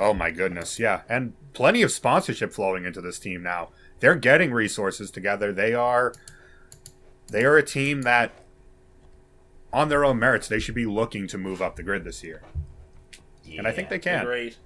Oh 0.00 0.14
my 0.14 0.30
goodness, 0.30 0.78
yeah, 0.78 1.02
and 1.08 1.34
plenty 1.52 1.82
of 1.82 1.92
sponsorship 1.92 2.52
flowing 2.52 2.84
into 2.84 3.00
this 3.00 3.18
team 3.18 3.42
now. 3.42 3.68
They're 4.00 4.14
getting 4.14 4.52
resources 4.52 5.10
together. 5.10 5.52
They 5.52 5.74
are, 5.74 6.14
they 7.28 7.44
are 7.44 7.56
a 7.56 7.62
team 7.62 8.02
that, 8.02 8.32
on 9.72 9.88
their 9.88 10.04
own 10.04 10.18
merits, 10.18 10.48
they 10.48 10.58
should 10.58 10.74
be 10.74 10.86
looking 10.86 11.26
to 11.28 11.38
move 11.38 11.60
up 11.60 11.76
the 11.76 11.82
grid 11.82 12.04
this 12.04 12.24
year, 12.24 12.42
and 13.56 13.66
I 13.66 13.72
think 13.72 13.90
they 13.90 13.98
can. 13.98 14.22
Agreed. 14.22 14.56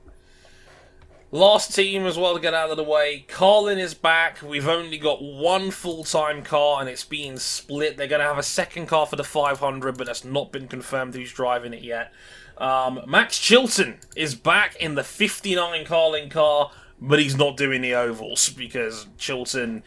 Last 1.30 1.74
team 1.74 2.06
as 2.06 2.16
well 2.16 2.34
to 2.34 2.40
get 2.40 2.54
out 2.54 2.70
of 2.70 2.78
the 2.78 2.84
way. 2.84 3.26
Carlin 3.28 3.78
is 3.78 3.92
back. 3.92 4.40
We've 4.40 4.66
only 4.66 4.96
got 4.96 5.22
one 5.22 5.70
full 5.70 6.02
time 6.02 6.42
car 6.42 6.80
and 6.80 6.88
it's 6.88 7.04
being 7.04 7.38
split. 7.38 7.98
They're 7.98 8.06
going 8.06 8.22
to 8.22 8.26
have 8.26 8.38
a 8.38 8.42
second 8.42 8.86
car 8.86 9.04
for 9.04 9.16
the 9.16 9.24
500, 9.24 9.98
but 9.98 10.06
that's 10.06 10.24
not 10.24 10.52
been 10.52 10.68
confirmed 10.68 11.14
who's 11.14 11.30
driving 11.30 11.74
it 11.74 11.82
yet. 11.82 12.14
Um, 12.58 13.00
Max 13.06 13.38
Chilton 13.38 13.98
is 14.16 14.34
back 14.34 14.76
in 14.76 14.94
the 14.94 15.04
59 15.04 15.84
Carlin 15.84 16.28
car, 16.28 16.70
but 17.00 17.18
he's 17.20 17.36
not 17.36 17.56
doing 17.56 17.80
the 17.82 17.94
ovals 17.94 18.48
because 18.50 19.06
Chilton 19.16 19.82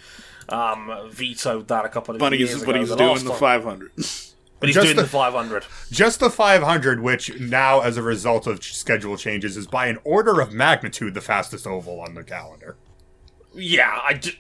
um, 0.50 1.10
vetoed 1.12 1.68
that 1.68 1.86
a 1.86 1.90
couple 1.90 2.16
of 2.16 2.20
But 2.20 2.38
years 2.38 2.52
he's 2.54 2.62
ago. 2.64 2.72
but 2.72 2.80
he's 2.80 2.90
the 2.90 2.96
doing 2.96 3.24
the 3.26 3.34
500. 3.34 3.92
But 3.96 4.68
he's 4.70 4.76
Just 4.76 4.86
doing 4.86 4.96
the- 4.98 5.02
the 5.04 5.08
500. 5.10 5.66
Just 5.92 6.20
the 6.20 6.30
500, 6.30 7.02
which 7.02 7.34
now, 7.40 7.80
as 7.82 7.98
a 7.98 8.04
result 8.04 8.46
of 8.48 8.64
schedule 8.64 9.18
changes, 9.18 9.58
is 9.58 9.66
by 9.68 9.88
an 9.88 9.98
order 10.04 10.40
of 10.40 10.54
magnitude 10.54 11.14
the 11.16 11.22
fastest 11.22 11.66
oval 11.66 12.00
on 12.00 12.14
the 12.14 12.24
calendar. 12.24 12.76
Yeah, 13.56 14.00
I, 14.04 14.14
ju- 14.14 14.34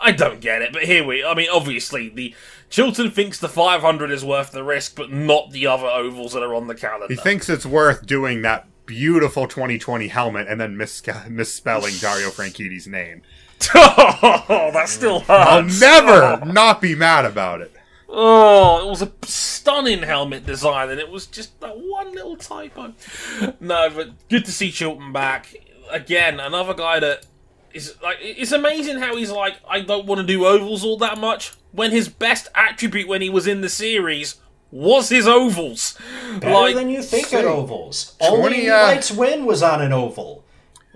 I 0.00 0.12
don't 0.12 0.40
get 0.40 0.62
it, 0.62 0.72
but 0.72 0.84
here 0.84 1.04
we. 1.04 1.24
I 1.24 1.34
mean, 1.34 1.48
obviously, 1.52 2.08
the 2.08 2.34
Chilton 2.70 3.10
thinks 3.10 3.38
the 3.38 3.48
500 3.48 4.10
is 4.10 4.24
worth 4.24 4.52
the 4.52 4.64
risk, 4.64 4.96
but 4.96 5.10
not 5.10 5.50
the 5.50 5.66
other 5.66 5.86
ovals 5.86 6.32
that 6.32 6.42
are 6.42 6.54
on 6.54 6.66
the 6.66 6.74
calendar. 6.74 7.06
He 7.08 7.16
thinks 7.16 7.48
it's 7.48 7.66
worth 7.66 8.06
doing 8.06 8.42
that 8.42 8.68
beautiful 8.86 9.48
2020 9.48 10.08
helmet 10.08 10.46
and 10.48 10.60
then 10.60 10.76
mis- 10.76 11.02
misspelling 11.28 11.94
Dario 12.00 12.28
Franchitti's 12.28 12.86
name. 12.86 13.22
oh, 13.74 14.70
that 14.72 14.88
still 14.88 15.20
hurts. 15.20 15.30
I'll 15.30 15.62
never 15.62 16.42
oh. 16.42 16.44
not 16.44 16.80
be 16.80 16.94
mad 16.94 17.24
about 17.24 17.60
it. 17.60 17.72
Oh, 18.08 18.86
it 18.86 18.90
was 18.90 19.02
a 19.02 19.12
stunning 19.24 20.02
helmet 20.02 20.46
design, 20.46 20.90
and 20.90 21.00
it 21.00 21.10
was 21.10 21.26
just 21.26 21.60
that 21.60 21.76
one 21.76 22.12
little 22.12 22.36
typo. 22.36 22.94
No, 23.58 23.90
but 23.90 24.28
good 24.28 24.44
to 24.44 24.52
see 24.52 24.70
Chilton 24.70 25.12
back 25.12 25.54
again. 25.90 26.38
Another 26.38 26.72
guy 26.72 27.00
that 27.00 27.26
is 27.76 27.94
like 28.02 28.16
it's 28.20 28.52
amazing 28.52 28.98
how 28.98 29.16
he's 29.16 29.30
like 29.30 29.56
I 29.68 29.80
don't 29.80 30.06
want 30.06 30.20
to 30.20 30.26
do 30.26 30.46
ovals 30.46 30.82
all 30.82 30.96
that 30.98 31.18
much 31.18 31.52
when 31.72 31.90
his 31.90 32.08
best 32.08 32.48
attribute 32.54 33.06
when 33.06 33.20
he 33.22 33.30
was 33.30 33.46
in 33.46 33.60
the 33.60 33.68
series 33.68 34.36
was 34.70 35.10
his 35.10 35.28
ovals. 35.28 35.96
Better 36.40 36.52
like 36.52 36.74
than 36.74 36.90
you 36.90 37.02
think 37.02 37.28
say, 37.28 37.38
at 37.38 37.44
ovals. 37.44 38.16
Only 38.20 38.66
20, 38.66 38.70
uh, 38.70 38.82
Lights 38.82 39.12
win 39.12 39.44
was 39.44 39.62
on 39.62 39.80
an 39.80 39.92
oval. 39.92 40.44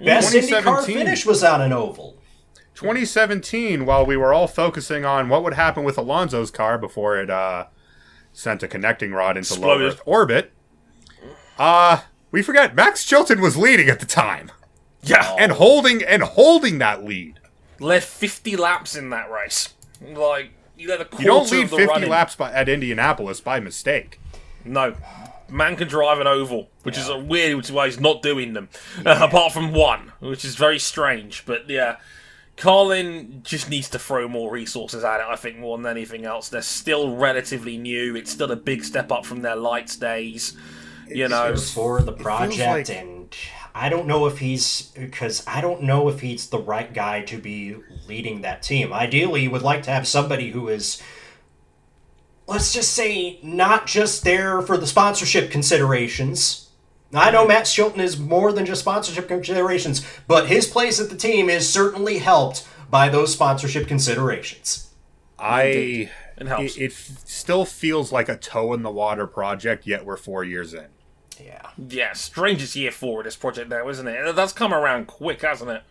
Best 0.03 0.35
IndyCar 0.35 0.85
finish 0.85 1.25
was 1.27 1.45
on 1.45 1.61
an 1.61 1.73
oval. 1.73 2.17
2017, 2.75 3.85
while 3.85 4.07
we 4.07 4.17
were 4.17 4.33
all 4.33 4.49
focusing 4.49 5.05
on 5.05 5.29
what 5.29 5.45
would 5.45 5.55
happen 5.55 5.85
with 5.85 5.99
Alonso's 5.99 6.51
car 6.51 6.79
before 6.79 7.19
it 7.19 7.29
uh, 7.29 7.67
sent 8.33 8.63
a 8.63 8.69
connecting 8.69 9.13
rod 9.13 9.37
into 9.37 9.55
low 9.61 9.79
Earth 9.79 10.01
orbit, 10.07 10.53
uh, 11.59 12.01
we 12.31 12.43
forget 12.43 12.75
Max 12.75 13.05
Chilton 13.05 13.43
was 13.43 13.59
leading 13.59 13.91
at 13.91 14.01
the 14.01 14.07
time 14.07 14.51
yeah, 15.03 15.35
and 15.39 15.53
holding 15.53 16.03
and 16.03 16.23
holding 16.23 16.79
that 16.79 17.05
lead. 17.05 17.41
led 17.79 18.03
50 18.05 18.57
laps 18.57 18.95
in 18.97 19.11
that 19.11 19.31
race. 19.31 19.75
Like 20.03 20.51
you 20.77 20.89
led 20.89 21.01
a 21.01 21.05
quarter 21.05 21.23
You 21.23 21.29
don't 21.29 21.51
lead 21.51 21.65
of 21.65 21.71
the 21.71 21.77
50 21.77 21.89
running. 21.93 22.11
laps 22.11 22.35
by, 22.37 22.53
at 22.53 22.69
Indianapolis 22.69 23.41
by 23.41 23.61
mistake. 23.61 24.19
No. 24.65 24.95
Man 25.49 25.75
can 25.77 25.89
drive 25.89 26.21
an 26.21 26.27
oval, 26.29 26.71
which 26.85 26.97
is 26.97 27.09
a 27.09 27.19
weird, 27.19 27.57
which 27.57 27.67
is 27.67 27.73
why 27.73 27.87
he's 27.87 27.99
not 27.99 28.23
doing 28.23 28.53
them. 28.53 28.69
Uh, 29.05 29.19
apart 29.23 29.53
from 29.53 29.73
one, 29.73 30.13
which 30.21 30.45
is 30.45 30.55
very 30.55 30.79
strange. 30.79 31.45
But 31.45 31.69
yeah, 31.69 31.97
Carlin 32.57 33.41
just 33.43 33.69
needs 33.71 33.89
to 33.91 33.99
throw 33.99 34.29
more 34.29 34.53
resources 34.53 35.03
at 35.03 35.21
it, 35.21 35.27
I 35.29 35.37
think, 35.37 35.59
more 35.59 35.77
than 35.79 35.87
anything 35.87 36.25
else. 36.25 36.49
They're 36.51 36.61
still 36.63 37.17
relatively 37.17 37.79
new. 37.79 38.15
It's 38.17 38.31
still 38.31 38.53
a 38.53 38.57
big 38.57 38.85
step 38.85 39.11
up 39.11 39.25
from 39.25 39.41
their 39.43 39.57
lights 39.57 39.97
days. 39.97 40.57
You 41.09 41.27
know, 41.29 41.57
for 41.57 42.03
the 42.03 42.13
project 42.13 42.59
like- 42.89 42.89
and 42.91 43.35
I 43.75 43.89
don't 43.89 44.07
know 44.07 44.27
if 44.27 44.39
he's 44.39 44.83
because 44.97 45.45
I 45.47 45.61
don't 45.61 45.83
know 45.83 46.09
if 46.09 46.21
he's 46.21 46.49
the 46.49 46.59
right 46.59 46.93
guy 46.93 47.23
to 47.23 47.39
be 47.39 47.77
leading 48.09 48.43
that 48.43 48.63
team. 48.63 48.93
Ideally, 48.93 49.45
you 49.45 49.51
would 49.51 49.63
like 49.63 49.83
to 49.85 49.91
have 49.91 50.07
somebody 50.09 50.51
who 50.51 50.69
is 50.69 51.03
let's 52.47 52.73
just 52.73 52.93
say 52.93 53.39
not 53.43 53.87
just 53.87 54.25
there 54.25 54.61
for 54.61 54.77
the 54.77 54.87
sponsorship 54.87 55.51
considerations. 55.51 56.69
I 57.13 57.31
know 57.31 57.47
Matt 57.47 57.67
Chilton 57.67 58.01
is 58.01 58.19
more 58.19 58.53
than 58.53 58.67
just 58.67 58.83
sponsorship 58.83 59.29
considerations, 59.29 60.07
but 60.29 60.49
his 60.49 60.67
place 60.67 61.01
at 61.01 61.11
the 61.11 61.17
team 61.17 61.49
is 61.49 61.69
certainly 61.69 62.19
helped 62.19 62.69
by 62.89 63.09
those 63.09 63.33
sponsorship 63.33 63.89
considerations. 63.89 64.91
I 65.39 66.11
It 66.37 66.47
helps. 66.47 66.77
it, 66.77 66.83
it 66.83 66.93
still 66.93 67.65
feels 67.65 68.13
like 68.13 68.29
a 68.29 68.37
toe 68.37 68.73
in 68.75 68.83
the 68.83 68.91
water 68.91 69.27
project, 69.27 69.87
yet 69.87 70.05
we're 70.05 70.17
four 70.17 70.45
years 70.45 70.75
in. 70.75 70.87
Yeah. 71.43 71.71
yeah, 71.89 72.13
strangest 72.13 72.77
year 72.77 72.91
for 72.91 73.23
this 73.23 73.37
project 73.37 73.71
now, 73.71 73.89
isn't 73.89 74.07
it? 74.07 74.37
That's 74.37 74.53
come 74.53 74.73
around 74.75 75.07
quick, 75.07 75.43
hasn't 75.43 75.71
it? 75.71 75.83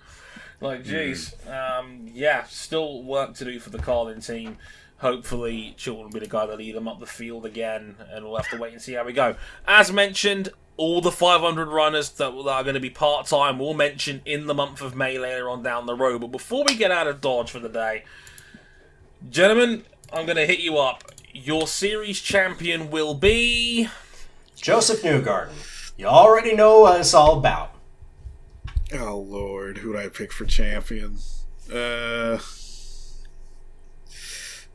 Like, 0.62 0.84
jeez. 0.84 1.34
Um, 1.48 2.10
yeah, 2.14 2.44
still 2.44 3.04
work 3.04 3.34
to 3.36 3.46
do 3.46 3.60
for 3.60 3.70
the 3.70 3.80
Carlin 3.80 4.22
team. 4.22 4.58
Hopefully, 4.98 5.74
Chilton 5.78 6.04
will 6.04 6.12
be 6.12 6.20
the 6.20 6.28
guy 6.28 6.46
to 6.46 6.56
lead 6.56 6.76
them 6.76 6.88
up 6.88 7.00
the 7.00 7.06
field 7.06 7.46
again, 7.46 7.96
and 8.12 8.26
we'll 8.26 8.36
have 8.36 8.50
to 8.50 8.58
wait 8.58 8.74
and 8.74 8.82
see 8.82 8.94
how 8.94 9.06
we 9.06 9.14
go. 9.14 9.36
As 9.66 9.94
mentioned, 9.94 10.50
all 10.76 11.00
the 11.00 11.12
500 11.12 11.68
runners 11.70 12.10
that 12.12 12.32
that 12.32 12.50
are 12.50 12.64
going 12.64 12.74
to 12.74 12.82
be 12.82 12.90
part 12.90 13.26
time 13.28 13.60
will 13.60 13.74
mention 13.74 14.22
in 14.26 14.48
the 14.48 14.54
month 14.54 14.82
of 14.82 14.96
May 14.96 15.18
later 15.18 15.50
on 15.50 15.64
down 15.64 15.86
the 15.86 15.96
road. 15.96 16.20
But 16.20 16.32
before 16.32 16.66
we 16.66 16.76
get 16.76 16.92
out 16.92 17.08
of 17.08 17.22
Dodge 17.22 17.52
for 17.52 17.60
the 17.60 17.70
day, 17.70 18.04
gentlemen, 19.30 19.84
I'm 20.12 20.26
going 20.26 20.38
to 20.38 20.46
hit 20.46 20.60
you 20.60 20.78
up. 20.78 21.04
Your 21.34 21.68
series 21.68 22.22
champion 22.22 22.92
will 22.92 23.14
be. 23.14 23.88
Josef 24.61 25.02
Newgarden. 25.02 25.53
You 25.98 26.07
already 26.07 26.56
know 26.56 26.81
what 26.81 26.99
it's 26.99 27.14
all 27.14 27.38
about. 27.38 27.76
Oh 28.94 29.18
lord, 29.18 29.80
who 29.80 29.94
do 29.94 29.99
I 29.99 30.07
pick 30.07 30.31
for 30.31 30.45
champion? 30.45 31.18
Uh, 31.72 32.40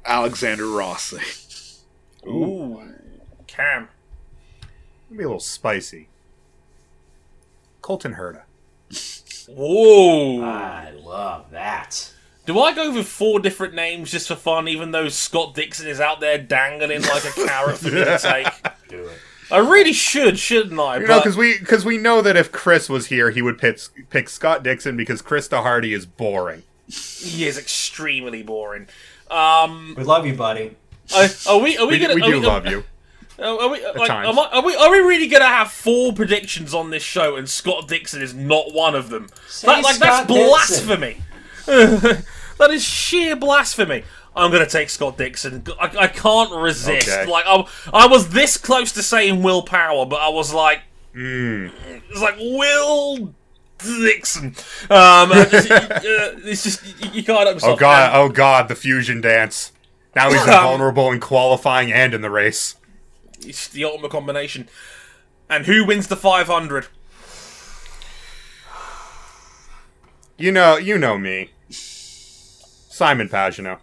Alexander 0.04 0.66
Rossi. 0.66 1.18
Ooh. 2.26 2.80
Cam. 3.46 3.88
It'll 5.06 5.18
be 5.18 5.24
a 5.24 5.26
little 5.26 5.40
spicy. 5.40 6.08
Colton 7.82 8.14
Herta. 8.14 8.42
Whoa. 9.48 10.42
I 10.42 10.90
love 10.92 11.50
that. 11.50 12.12
Do 12.46 12.60
I 12.60 12.74
go 12.74 12.92
with 12.92 13.06
four 13.06 13.40
different 13.40 13.74
names 13.74 14.10
just 14.10 14.28
for 14.28 14.36
fun, 14.36 14.68
even 14.68 14.90
though 14.90 15.08
Scott 15.08 15.54
Dixon 15.54 15.86
is 15.88 15.98
out 16.00 16.20
there 16.20 16.38
dangling 16.38 17.02
like 17.02 17.24
a 17.24 17.30
carrot 17.46 17.78
for 17.78 17.86
me 17.90 18.04
to 18.04 18.18
take? 18.22 18.46
Do 18.88 19.04
it. 19.04 19.18
I 19.50 19.58
really 19.58 19.92
should, 19.92 20.38
shouldn't 20.38 20.78
I? 20.80 20.98
You 20.98 21.06
know, 21.06 21.18
because 21.20 21.36
we 21.36 21.58
because 21.58 21.84
we 21.84 21.98
know 21.98 22.22
that 22.22 22.36
if 22.36 22.50
Chris 22.52 22.88
was 22.88 23.06
here, 23.06 23.30
he 23.30 23.42
would 23.42 23.58
pick 23.58 23.78
pick 24.10 24.28
Scott 24.28 24.62
Dixon 24.62 24.96
because 24.96 25.22
Krista 25.22 25.62
Hardy 25.62 25.92
is 25.92 26.06
boring. 26.06 26.62
he 26.86 27.46
is 27.46 27.58
extremely 27.58 28.42
boring. 28.42 28.88
Um, 29.30 29.94
We 29.96 30.04
love 30.04 30.26
you, 30.26 30.34
buddy. 30.34 30.76
I, 31.14 31.30
are 31.48 31.58
we? 31.58 31.76
Are 31.76 31.86
we, 31.86 31.94
We, 31.94 31.98
gonna? 31.98 32.14
we 32.14 32.22
are 32.22 32.30
do 32.30 32.40
love 32.40 32.66
you. 32.66 32.84
Are 33.38 33.60
are 33.60 33.68
we? 33.68 33.84
Like, 33.84 34.10
am 34.10 34.38
I, 34.38 34.48
are 34.52 34.62
we? 34.62 34.74
Are 34.76 34.90
we 34.90 34.98
really 34.98 35.26
gonna 35.26 35.44
have 35.44 35.70
four 35.70 36.12
predictions 36.12 36.72
on 36.72 36.90
this 36.90 37.02
show, 37.02 37.36
and 37.36 37.48
Scott 37.48 37.88
Dixon 37.88 38.22
is 38.22 38.32
not 38.32 38.72
one 38.72 38.94
of 38.94 39.10
them? 39.10 39.28
Say 39.48 39.66
That, 39.66 39.82
like 39.82 39.96
Scott 39.96 40.28
that's 40.28 40.48
blasphemy. 40.48 41.18
that 41.66 42.70
is 42.70 42.84
sheer 42.84 43.34
blasphemy. 43.36 44.04
I'm 44.36 44.50
gonna 44.50 44.66
take 44.66 44.90
Scott 44.90 45.16
Dixon. 45.16 45.64
I, 45.80 45.90
I 46.00 46.06
can't 46.08 46.52
resist. 46.52 47.08
Okay. 47.08 47.30
Like 47.30 47.44
I, 47.46 47.64
I 47.92 48.06
was 48.08 48.30
this 48.30 48.56
close 48.56 48.92
to 48.92 49.02
saying 49.02 49.42
Will 49.42 49.62
Power, 49.62 50.06
but 50.06 50.20
I 50.20 50.28
was 50.28 50.52
like, 50.52 50.80
Mm. 51.14 51.72
it's 52.10 52.20
like 52.20 52.36
Will 52.38 53.32
Dixon. 53.78 54.56
Um, 54.90 55.30
just- 55.30 55.70
uh, 55.70 55.90
it's 56.44 56.64
just 56.64 56.84
you, 57.04 57.10
you 57.12 57.22
can't. 57.24 57.48
Oh 57.62 57.76
god! 57.76 58.12
And- 58.12 58.16
Oh 58.16 58.28
god! 58.28 58.68
The 58.68 58.74
fusion 58.74 59.20
dance. 59.20 59.70
Now 60.16 60.30
he's 60.30 60.40
invulnerable 60.42 61.10
in 61.12 61.20
qualifying 61.20 61.92
and 61.92 62.14
in 62.14 62.20
the 62.22 62.30
race. 62.30 62.76
It's 63.40 63.68
the 63.68 63.84
ultimate 63.84 64.10
combination. 64.12 64.68
And 65.50 65.66
who 65.66 65.84
wins 65.84 66.06
the 66.06 66.16
500? 66.16 66.86
You 70.36 70.50
know, 70.52 70.76
you 70.76 70.98
know 70.98 71.18
me. 71.18 71.50
Simon 71.68 73.28
Pagenaud. 73.28 73.78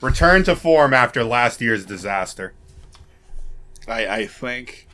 Return 0.00 0.44
to 0.44 0.56
form 0.56 0.92
after 0.92 1.24
last 1.24 1.60
year's 1.60 1.86
disaster. 1.86 2.52
I, 3.88 4.06
I 4.06 4.26
think 4.26 4.86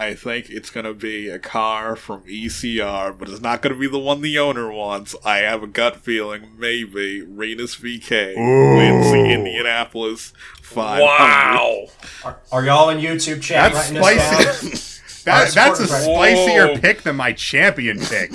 I 0.00 0.14
think 0.14 0.48
it's 0.48 0.70
gonna 0.70 0.94
be 0.94 1.28
a 1.28 1.38
car 1.38 1.94
from 1.94 2.22
ECR, 2.22 3.16
but 3.18 3.28
it's 3.28 3.42
not 3.42 3.60
gonna 3.60 3.74
be 3.74 3.86
the 3.86 3.98
one 3.98 4.22
the 4.22 4.38
owner 4.38 4.72
wants. 4.72 5.14
I 5.26 5.38
have 5.38 5.62
a 5.62 5.66
gut 5.66 5.96
feeling 5.96 6.52
maybe 6.58 7.22
Rinus 7.22 7.76
VeeKay 7.76 8.36
Ooh. 8.38 8.76
wins 8.76 9.10
the 9.12 9.26
Indianapolis 9.26 10.32
500. 10.62 11.04
Wow! 11.04 11.86
Are, 12.24 12.40
are 12.50 12.64
y'all 12.64 12.88
in 12.88 12.98
YouTube 12.98 13.42
chat 13.42 13.74
That's 13.74 13.90
writing 13.90 14.16
this 14.16 14.82
spicy. 14.82 15.24
that, 15.24 15.52
that's 15.52 15.80
a 15.80 15.86
spicier 15.86 16.68
Whoa. 16.68 16.78
pick 16.78 17.02
than 17.02 17.16
my 17.16 17.34
champion 17.34 17.98
pick. 18.00 18.32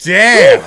Damn. 0.00 0.62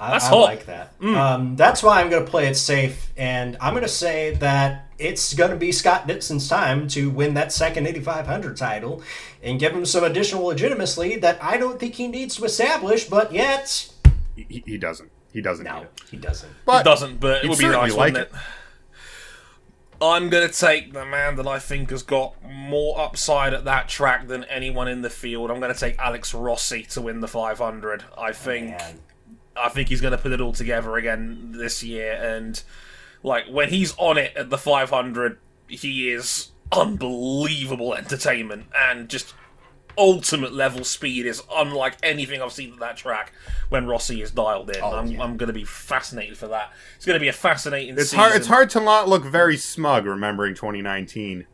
I, 0.00 0.12
That's 0.12 0.24
I 0.24 0.28
hot. 0.30 0.40
like 0.40 0.66
that. 0.66 0.94
Um, 1.02 1.56
that's 1.56 1.82
why 1.82 2.00
I'm 2.00 2.08
going 2.08 2.24
to 2.24 2.30
play 2.30 2.46
it 2.46 2.54
safe, 2.54 3.12
and 3.18 3.58
I'm 3.60 3.74
going 3.74 3.82
to 3.82 3.88
say 3.88 4.34
that 4.36 4.88
it's 4.98 5.34
going 5.34 5.50
to 5.50 5.56
be 5.56 5.72
Scott 5.72 6.06
Dixon's 6.06 6.48
time 6.48 6.88
to 6.88 7.10
win 7.10 7.34
that 7.34 7.52
second 7.52 7.86
Indy 7.86 8.00
500 8.00 8.56
title 8.56 9.02
and 9.42 9.60
give 9.60 9.72
him 9.72 9.84
some 9.84 10.02
additional 10.02 10.44
legitimacy 10.44 11.16
that 11.16 11.42
I 11.42 11.58
don't 11.58 11.78
think 11.78 11.96
he 11.96 12.08
needs 12.08 12.36
to 12.36 12.44
establish, 12.44 13.04
but 13.04 13.32
yet. 13.32 13.92
He, 14.36 14.62
he 14.66 14.78
doesn't. 14.78 15.10
He 15.32 15.42
doesn't 15.42 15.64
No, 15.64 15.86
he 16.10 16.16
doesn't. 16.16 16.50
But 16.64 16.80
It 16.80 16.84
doesn't, 16.84 17.20
but 17.20 17.44
it 17.44 17.50
You'd 17.50 17.58
be 17.58 17.68
nice, 17.68 17.94
like 17.94 18.14
wouldn't 18.14 18.32
it? 18.32 18.40
I'm 20.02 20.30
going 20.30 20.48
to 20.48 20.54
take 20.54 20.94
the 20.94 21.04
man 21.04 21.36
that 21.36 21.46
I 21.46 21.58
think 21.58 21.90
has 21.90 22.02
got 22.02 22.34
more 22.42 22.98
upside 22.98 23.52
at 23.52 23.66
that 23.66 23.88
track 23.88 24.28
than 24.28 24.44
anyone 24.44 24.88
in 24.88 25.02
the 25.02 25.10
field. 25.10 25.50
I'm 25.50 25.60
going 25.60 25.72
to 25.72 25.78
take 25.78 25.98
Alex 25.98 26.32
Rossi 26.32 26.84
to 26.84 27.02
win 27.02 27.20
the 27.20 27.28
500. 27.28 28.04
I 28.16 28.32
think 28.32 28.70
Man. 28.70 28.98
I 29.56 29.68
think 29.68 29.88
he's 29.88 30.00
going 30.00 30.12
to 30.12 30.18
put 30.18 30.32
it 30.32 30.40
all 30.40 30.52
together 30.52 30.96
again 30.96 31.52
this 31.52 31.82
year. 31.82 32.12
And 32.12 32.62
like 33.22 33.46
when 33.48 33.68
he's 33.68 33.94
on 33.98 34.18
it 34.18 34.36
at 34.36 34.50
the 34.50 34.58
500, 34.58 35.38
he 35.68 36.10
is 36.10 36.50
unbelievable 36.72 37.94
entertainment 37.94 38.66
and 38.76 39.08
just 39.08 39.34
ultimate 39.98 40.52
level 40.52 40.84
speed 40.84 41.26
is 41.26 41.42
unlike 41.52 41.96
anything 42.02 42.40
I've 42.40 42.52
seen 42.52 42.72
at 42.72 42.78
that 42.78 42.96
track 42.96 43.32
when 43.68 43.86
Rossi 43.86 44.22
is 44.22 44.30
dialed 44.30 44.70
in. 44.70 44.82
Oh, 44.82 44.96
I'm, 44.96 45.06
yeah. 45.08 45.22
I'm 45.22 45.36
going 45.36 45.48
to 45.48 45.52
be 45.52 45.64
fascinated 45.64 46.38
for 46.38 46.48
that. 46.48 46.72
It's 46.96 47.04
going 47.04 47.16
to 47.16 47.20
be 47.20 47.28
a 47.28 47.32
fascinating. 47.32 47.94
it's 47.94 48.04
season. 48.04 48.18
hard. 48.18 48.36
It's 48.36 48.46
hard 48.46 48.70
to 48.70 48.80
not 48.80 49.08
look 49.08 49.24
very 49.24 49.56
smug 49.56 50.06
remembering 50.06 50.54
2019. 50.54 51.46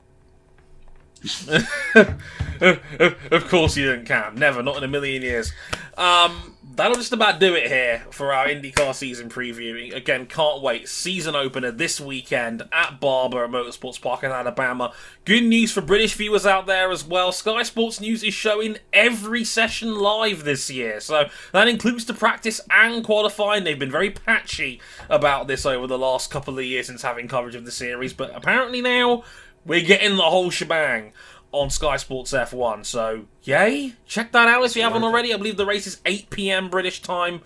of 1.94 3.48
course 3.48 3.76
you 3.76 3.86
didn't, 3.86 4.04
Cam. 4.04 4.36
Never, 4.36 4.62
not 4.62 4.76
in 4.76 4.84
a 4.84 4.88
million 4.88 5.22
years. 5.22 5.52
Um, 5.96 6.55
that'll 6.76 6.96
just 6.96 7.12
about 7.12 7.40
do 7.40 7.54
it 7.54 7.68
here 7.68 8.04
for 8.10 8.32
our 8.32 8.46
IndyCar 8.46 8.94
season 8.94 9.28
preview. 9.28 9.94
Again, 9.94 10.26
can't 10.26 10.62
wait. 10.62 10.88
Season 10.88 11.34
opener 11.34 11.70
this 11.70 12.00
weekend 12.00 12.62
at 12.70 13.00
Barber 13.00 13.44
at 13.44 13.50
Motorsports 13.50 14.00
Park 14.00 14.22
in 14.22 14.30
Alabama. 14.30 14.92
Good 15.24 15.44
news 15.44 15.72
for 15.72 15.80
British 15.80 16.14
viewers 16.14 16.46
out 16.46 16.66
there 16.66 16.90
as 16.90 17.04
well. 17.04 17.32
Sky 17.32 17.62
Sports 17.62 18.00
News 18.00 18.22
is 18.22 18.34
showing 18.34 18.76
every 18.92 19.42
session 19.42 19.96
live 19.96 20.44
this 20.44 20.70
year, 20.70 21.00
so 21.00 21.28
that 21.52 21.68
includes 21.68 22.04
the 22.04 22.14
practice 22.14 22.60
and 22.70 23.02
qualifying. 23.02 23.64
They've 23.64 23.78
been 23.78 23.90
very 23.90 24.10
patchy 24.10 24.80
about 25.08 25.48
this 25.48 25.64
over 25.64 25.86
the 25.86 25.98
last 25.98 26.30
couple 26.30 26.58
of 26.58 26.64
years 26.64 26.86
since 26.86 27.02
having 27.02 27.26
coverage 27.26 27.54
of 27.54 27.64
the 27.64 27.72
series, 27.72 28.12
but 28.12 28.34
apparently 28.34 28.82
now 28.82 29.24
we're 29.64 29.84
getting 29.84 30.16
the 30.16 30.22
whole 30.22 30.50
shebang 30.50 31.12
on 31.60 31.70
Sky 31.70 31.96
Sports 31.96 32.32
F1. 32.32 32.84
So, 32.84 33.26
yay! 33.42 33.94
Check 34.06 34.32
that 34.32 34.48
out 34.48 34.64
if 34.64 34.76
you 34.76 34.82
haven't 34.82 35.02
already. 35.02 35.32
I 35.32 35.36
believe 35.36 35.56
the 35.56 35.66
race 35.66 35.86
is 35.86 36.00
8 36.04 36.30
p.m. 36.30 36.68
British 36.68 37.02
time 37.02 37.40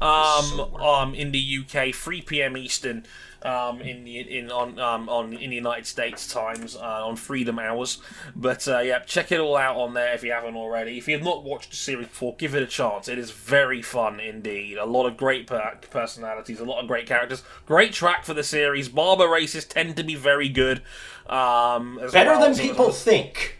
um, 0.00 0.60
um, 0.76 1.14
in 1.14 1.32
the 1.32 1.58
UK, 1.60 1.94
3 1.94 2.22
p.m. 2.22 2.56
Eastern 2.56 3.04
um, 3.46 3.80
in 3.80 4.04
the 4.04 4.38
in 4.38 4.50
on 4.50 4.78
um, 4.78 5.08
on 5.08 5.32
in 5.32 5.50
the 5.50 5.56
United 5.56 5.86
States 5.86 6.26
times 6.32 6.76
uh, 6.76 7.06
on 7.06 7.16
Freedom 7.16 7.58
Hours. 7.58 7.98
But 8.34 8.66
uh, 8.66 8.80
yeah, 8.80 9.00
check 9.00 9.30
it 9.30 9.40
all 9.40 9.56
out 9.56 9.76
on 9.76 9.94
there 9.94 10.14
if 10.14 10.24
you 10.24 10.32
haven't 10.32 10.56
already. 10.56 10.98
If 10.98 11.06
you 11.06 11.14
have 11.14 11.24
not 11.24 11.44
watched 11.44 11.70
the 11.70 11.76
series 11.76 12.08
before, 12.08 12.34
give 12.36 12.54
it 12.54 12.62
a 12.62 12.66
chance. 12.66 13.08
It 13.08 13.18
is 13.18 13.30
very 13.30 13.82
fun 13.82 14.20
indeed. 14.20 14.78
A 14.78 14.84
lot 14.84 15.06
of 15.06 15.16
great 15.16 15.46
per- 15.46 15.78
personalities, 15.90 16.60
a 16.60 16.64
lot 16.64 16.80
of 16.80 16.88
great 16.88 17.06
characters. 17.06 17.42
Great 17.66 17.92
track 17.92 18.24
for 18.24 18.34
the 18.34 18.44
series. 18.44 18.88
Barber 18.88 19.28
races 19.28 19.64
tend 19.64 19.96
to 19.96 20.02
be 20.02 20.14
very 20.14 20.48
good. 20.48 20.82
Um, 21.28 21.98
as 22.00 22.12
Better 22.12 22.30
well. 22.30 22.40
than 22.40 22.56
people 22.56 22.90
think. 22.92 23.54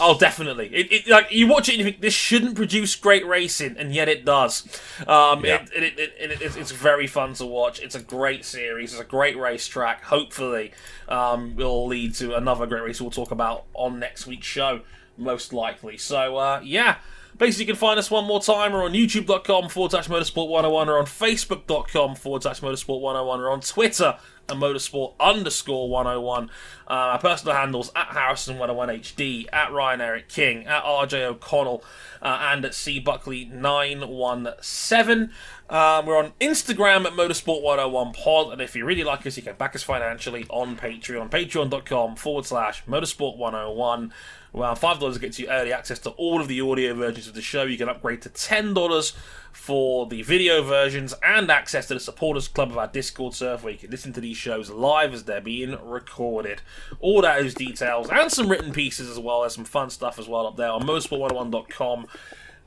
Oh, 0.00 0.18
definitely. 0.18 0.66
It, 0.74 0.90
it 0.92 1.08
like 1.08 1.30
you 1.30 1.46
watch 1.46 1.68
it 1.68 1.72
and 1.72 1.78
you 1.80 1.84
think 1.84 2.00
this 2.00 2.14
shouldn't 2.14 2.56
produce 2.56 2.96
great 2.96 3.24
racing, 3.26 3.76
and 3.78 3.94
yet 3.94 4.08
it 4.08 4.24
does. 4.24 4.64
Um, 5.06 5.44
Yeah. 5.44 5.62
it, 5.74 5.82
it, 5.82 5.98
it, 5.98 6.14
it, 6.18 6.42
it's, 6.42 6.56
it's 6.56 6.72
very 6.72 7.06
fun 7.06 7.34
to 7.34 7.46
watch. 7.46 7.80
It's 7.80 7.94
a 7.94 8.00
great 8.00 8.44
series. 8.44 8.92
It's 8.92 9.00
a 9.00 9.04
great 9.04 9.36
racetrack. 9.38 10.02
Hopefully, 10.04 10.72
um, 11.08 11.54
will 11.54 11.86
lead 11.86 12.14
to 12.16 12.34
another 12.34 12.66
great 12.66 12.82
race 12.82 13.00
we'll 13.00 13.10
talk 13.10 13.30
about 13.30 13.64
on 13.74 14.00
next 14.00 14.26
week's 14.26 14.46
show, 14.46 14.80
most 15.16 15.52
likely. 15.52 15.96
So, 15.98 16.36
uh, 16.38 16.60
yeah. 16.64 16.96
Basically, 17.38 17.64
you 17.66 17.72
can 17.72 17.78
find 17.78 17.98
us 17.98 18.10
one 18.10 18.26
more 18.26 18.40
time. 18.42 18.72
We're 18.72 18.84
on 18.84 18.92
youtube.com 18.92 19.68
forward 19.70 19.92
slash 19.92 20.08
motorsport 20.08 20.48
101 20.48 20.88
or 20.90 20.98
on 20.98 21.06
facebook.com 21.06 22.16
forward 22.16 22.42
slash 22.42 22.60
motorsport 22.60 23.00
101 23.00 23.40
or 23.40 23.50
on 23.50 23.60
Twitter 23.60 24.18
a 24.50 24.54
motorsport 24.54 25.14
underscore 25.20 25.88
101. 25.88 26.50
Uh, 26.86 26.94
my 26.94 27.18
personal 27.18 27.54
handles 27.54 27.90
at 27.94 28.08
Harrison101HD, 28.08 29.46
at 29.52 29.72
Ryan 29.72 30.00
Eric 30.00 30.28
King, 30.28 30.66
at 30.66 30.82
RJ 30.82 31.22
O'Connell, 31.22 31.84
uh, 32.20 32.38
and 32.52 32.64
at 32.64 32.74
C 32.74 32.98
Buckley 32.98 33.44
917 33.46 35.30
um, 35.70 36.04
we're 36.04 36.16
on 36.16 36.32
Instagram 36.40 37.04
at 37.06 37.12
Motorsport101pod, 37.12 38.52
and 38.52 38.60
if 38.60 38.74
you 38.74 38.84
really 38.84 39.04
like 39.04 39.24
us, 39.24 39.36
you 39.36 39.44
can 39.44 39.54
back 39.54 39.76
us 39.76 39.84
financially 39.84 40.44
on 40.50 40.76
Patreon, 40.76 41.30
patreon.com 41.30 42.16
forward 42.16 42.44
slash 42.44 42.84
motorsport101. 42.86 44.10
Around 44.54 44.76
$5 44.76 45.20
gets 45.20 45.38
you 45.38 45.48
early 45.48 45.72
access 45.72 45.98
to 46.00 46.10
all 46.10 46.40
of 46.40 46.48
the 46.48 46.60
audio 46.60 46.94
versions 46.94 47.28
of 47.28 47.34
the 47.34 47.42
show. 47.42 47.62
You 47.62 47.78
can 47.78 47.88
upgrade 47.88 48.22
to 48.22 48.28
$10 48.28 49.12
for 49.52 50.06
the 50.06 50.22
video 50.22 50.62
versions 50.62 51.14
and 51.22 51.50
access 51.50 51.86
to 51.88 51.94
the 51.94 52.00
supporters 52.00 52.48
club 52.48 52.70
of 52.70 52.78
our 52.78 52.88
Discord 52.88 53.34
server 53.34 53.64
where 53.64 53.72
you 53.72 53.78
can 53.78 53.90
listen 53.90 54.12
to 54.12 54.20
these 54.20 54.36
shows 54.36 54.70
live 54.70 55.12
as 55.12 55.24
they're 55.24 55.40
being 55.40 55.78
recorded. 55.84 56.62
All 57.00 57.22
those 57.22 57.54
details 57.54 58.08
and 58.10 58.30
some 58.30 58.48
written 58.48 58.72
pieces 58.72 59.08
as 59.08 59.18
well. 59.18 59.40
There's 59.40 59.54
some 59.54 59.64
fun 59.64 59.90
stuff 59.90 60.18
as 60.18 60.26
well 60.28 60.46
up 60.46 60.56
there 60.56 60.70
on 60.70 60.82
motorsport101.com 60.82 62.06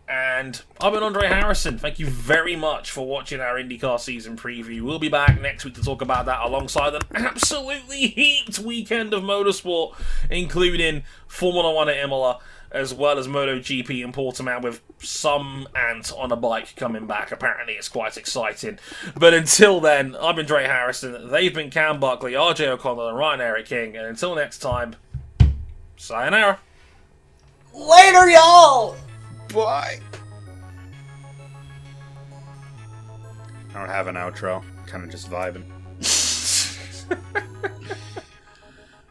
and 0.08 0.62
I've 0.82 0.94
been 0.94 1.04
Andre 1.04 1.28
Harrison. 1.28 1.78
Thank 1.78 1.98
you 1.98 2.08
very 2.08 2.56
much 2.56 2.92
for 2.92 3.08
watching 3.08 3.40
our 3.40 3.56
IndyCar 3.56 4.00
season 4.00 4.36
preview. 4.36 4.82
We'll 4.82 5.00
be 5.00 5.10
back 5.10 5.40
next 5.42 5.64
week 5.64 5.76
to 5.76 5.84
talk 5.84 6.02
about 6.02 6.26
that 6.26 6.42
alongside 6.42 6.94
an 6.94 7.02
absolutely 7.16 8.08
heaped 8.08 8.60
weekend 8.60 9.14
of 9.14 9.24
motorsport, 9.24 9.96
including 10.30 11.04
Formula 11.28 11.74
One 11.74 11.90
at 11.90 11.98
Imola 11.98 12.40
as 12.74 12.92
well 12.94 13.20
as 13.20 13.28
MotoGP 13.28 14.04
in 14.04 14.12
Portimao 14.12 14.62
with 14.62 14.82
some 14.98 15.68
ant 15.76 16.12
on 16.18 16.32
a 16.32 16.36
bike 16.36 16.76
coming 16.76 17.06
back. 17.06 17.32
Apparently, 17.32 17.74
it's 17.74 17.88
quite 17.88 18.18
exciting. 18.18 18.80
But 19.16 19.34
until 19.36 19.80
then, 19.80 20.16
I've 20.16 20.36
been 20.36 20.48
Dre 20.48 20.64
Harrison. 20.64 21.30
They've 21.30 21.54
been 21.54 21.70
Cam 21.70 22.00
Buckley, 22.00 22.34
RJ 22.34 22.68
O'Connell, 22.68 23.10
and 23.10 23.18
Ryan 23.18 23.42
Eric 23.42 23.68
King. 23.68 23.96
And 23.96 24.08
until 24.08 24.34
next 24.34 24.58
time, 24.58 24.96
sayonara. 25.98 26.60
Later, 27.74 28.30
y'all! 28.30 28.96
Bye. 29.54 30.00
I 33.70 33.80
don't 33.80 33.90
have 33.90 34.08
an 34.08 34.16
outro. 34.16 34.64
Kind 34.88 35.04
of 35.04 35.10
just 35.12 35.30
vibing. 35.30 35.64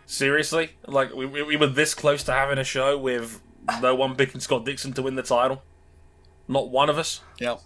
Seriously? 0.06 0.72
Like, 0.86 1.14
we, 1.14 1.26
we 1.26 1.42
we 1.42 1.56
were 1.56 1.66
this 1.66 1.94
close 1.94 2.22
to 2.24 2.32
having 2.32 2.58
a 2.58 2.64
show 2.64 2.98
with 2.98 3.40
no 3.80 3.94
one 3.94 4.14
picking 4.14 4.40
Scott 4.40 4.64
Dixon 4.64 4.92
to 4.94 5.02
win 5.02 5.14
the 5.14 5.22
title? 5.22 5.62
Not 6.48 6.70
one 6.70 6.90
of 6.90 6.98
us? 6.98 7.20
Yep. 7.40 7.60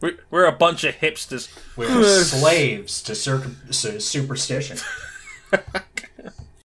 We're, 0.00 0.18
we're 0.30 0.46
a 0.46 0.52
bunch 0.52 0.84
of 0.84 0.96
hipsters. 0.96 1.48
We're 1.76 2.22
slaves 2.24 3.02
to 3.04 3.14
circum- 3.14 3.58
su- 3.70 4.00
superstition. 4.00 4.78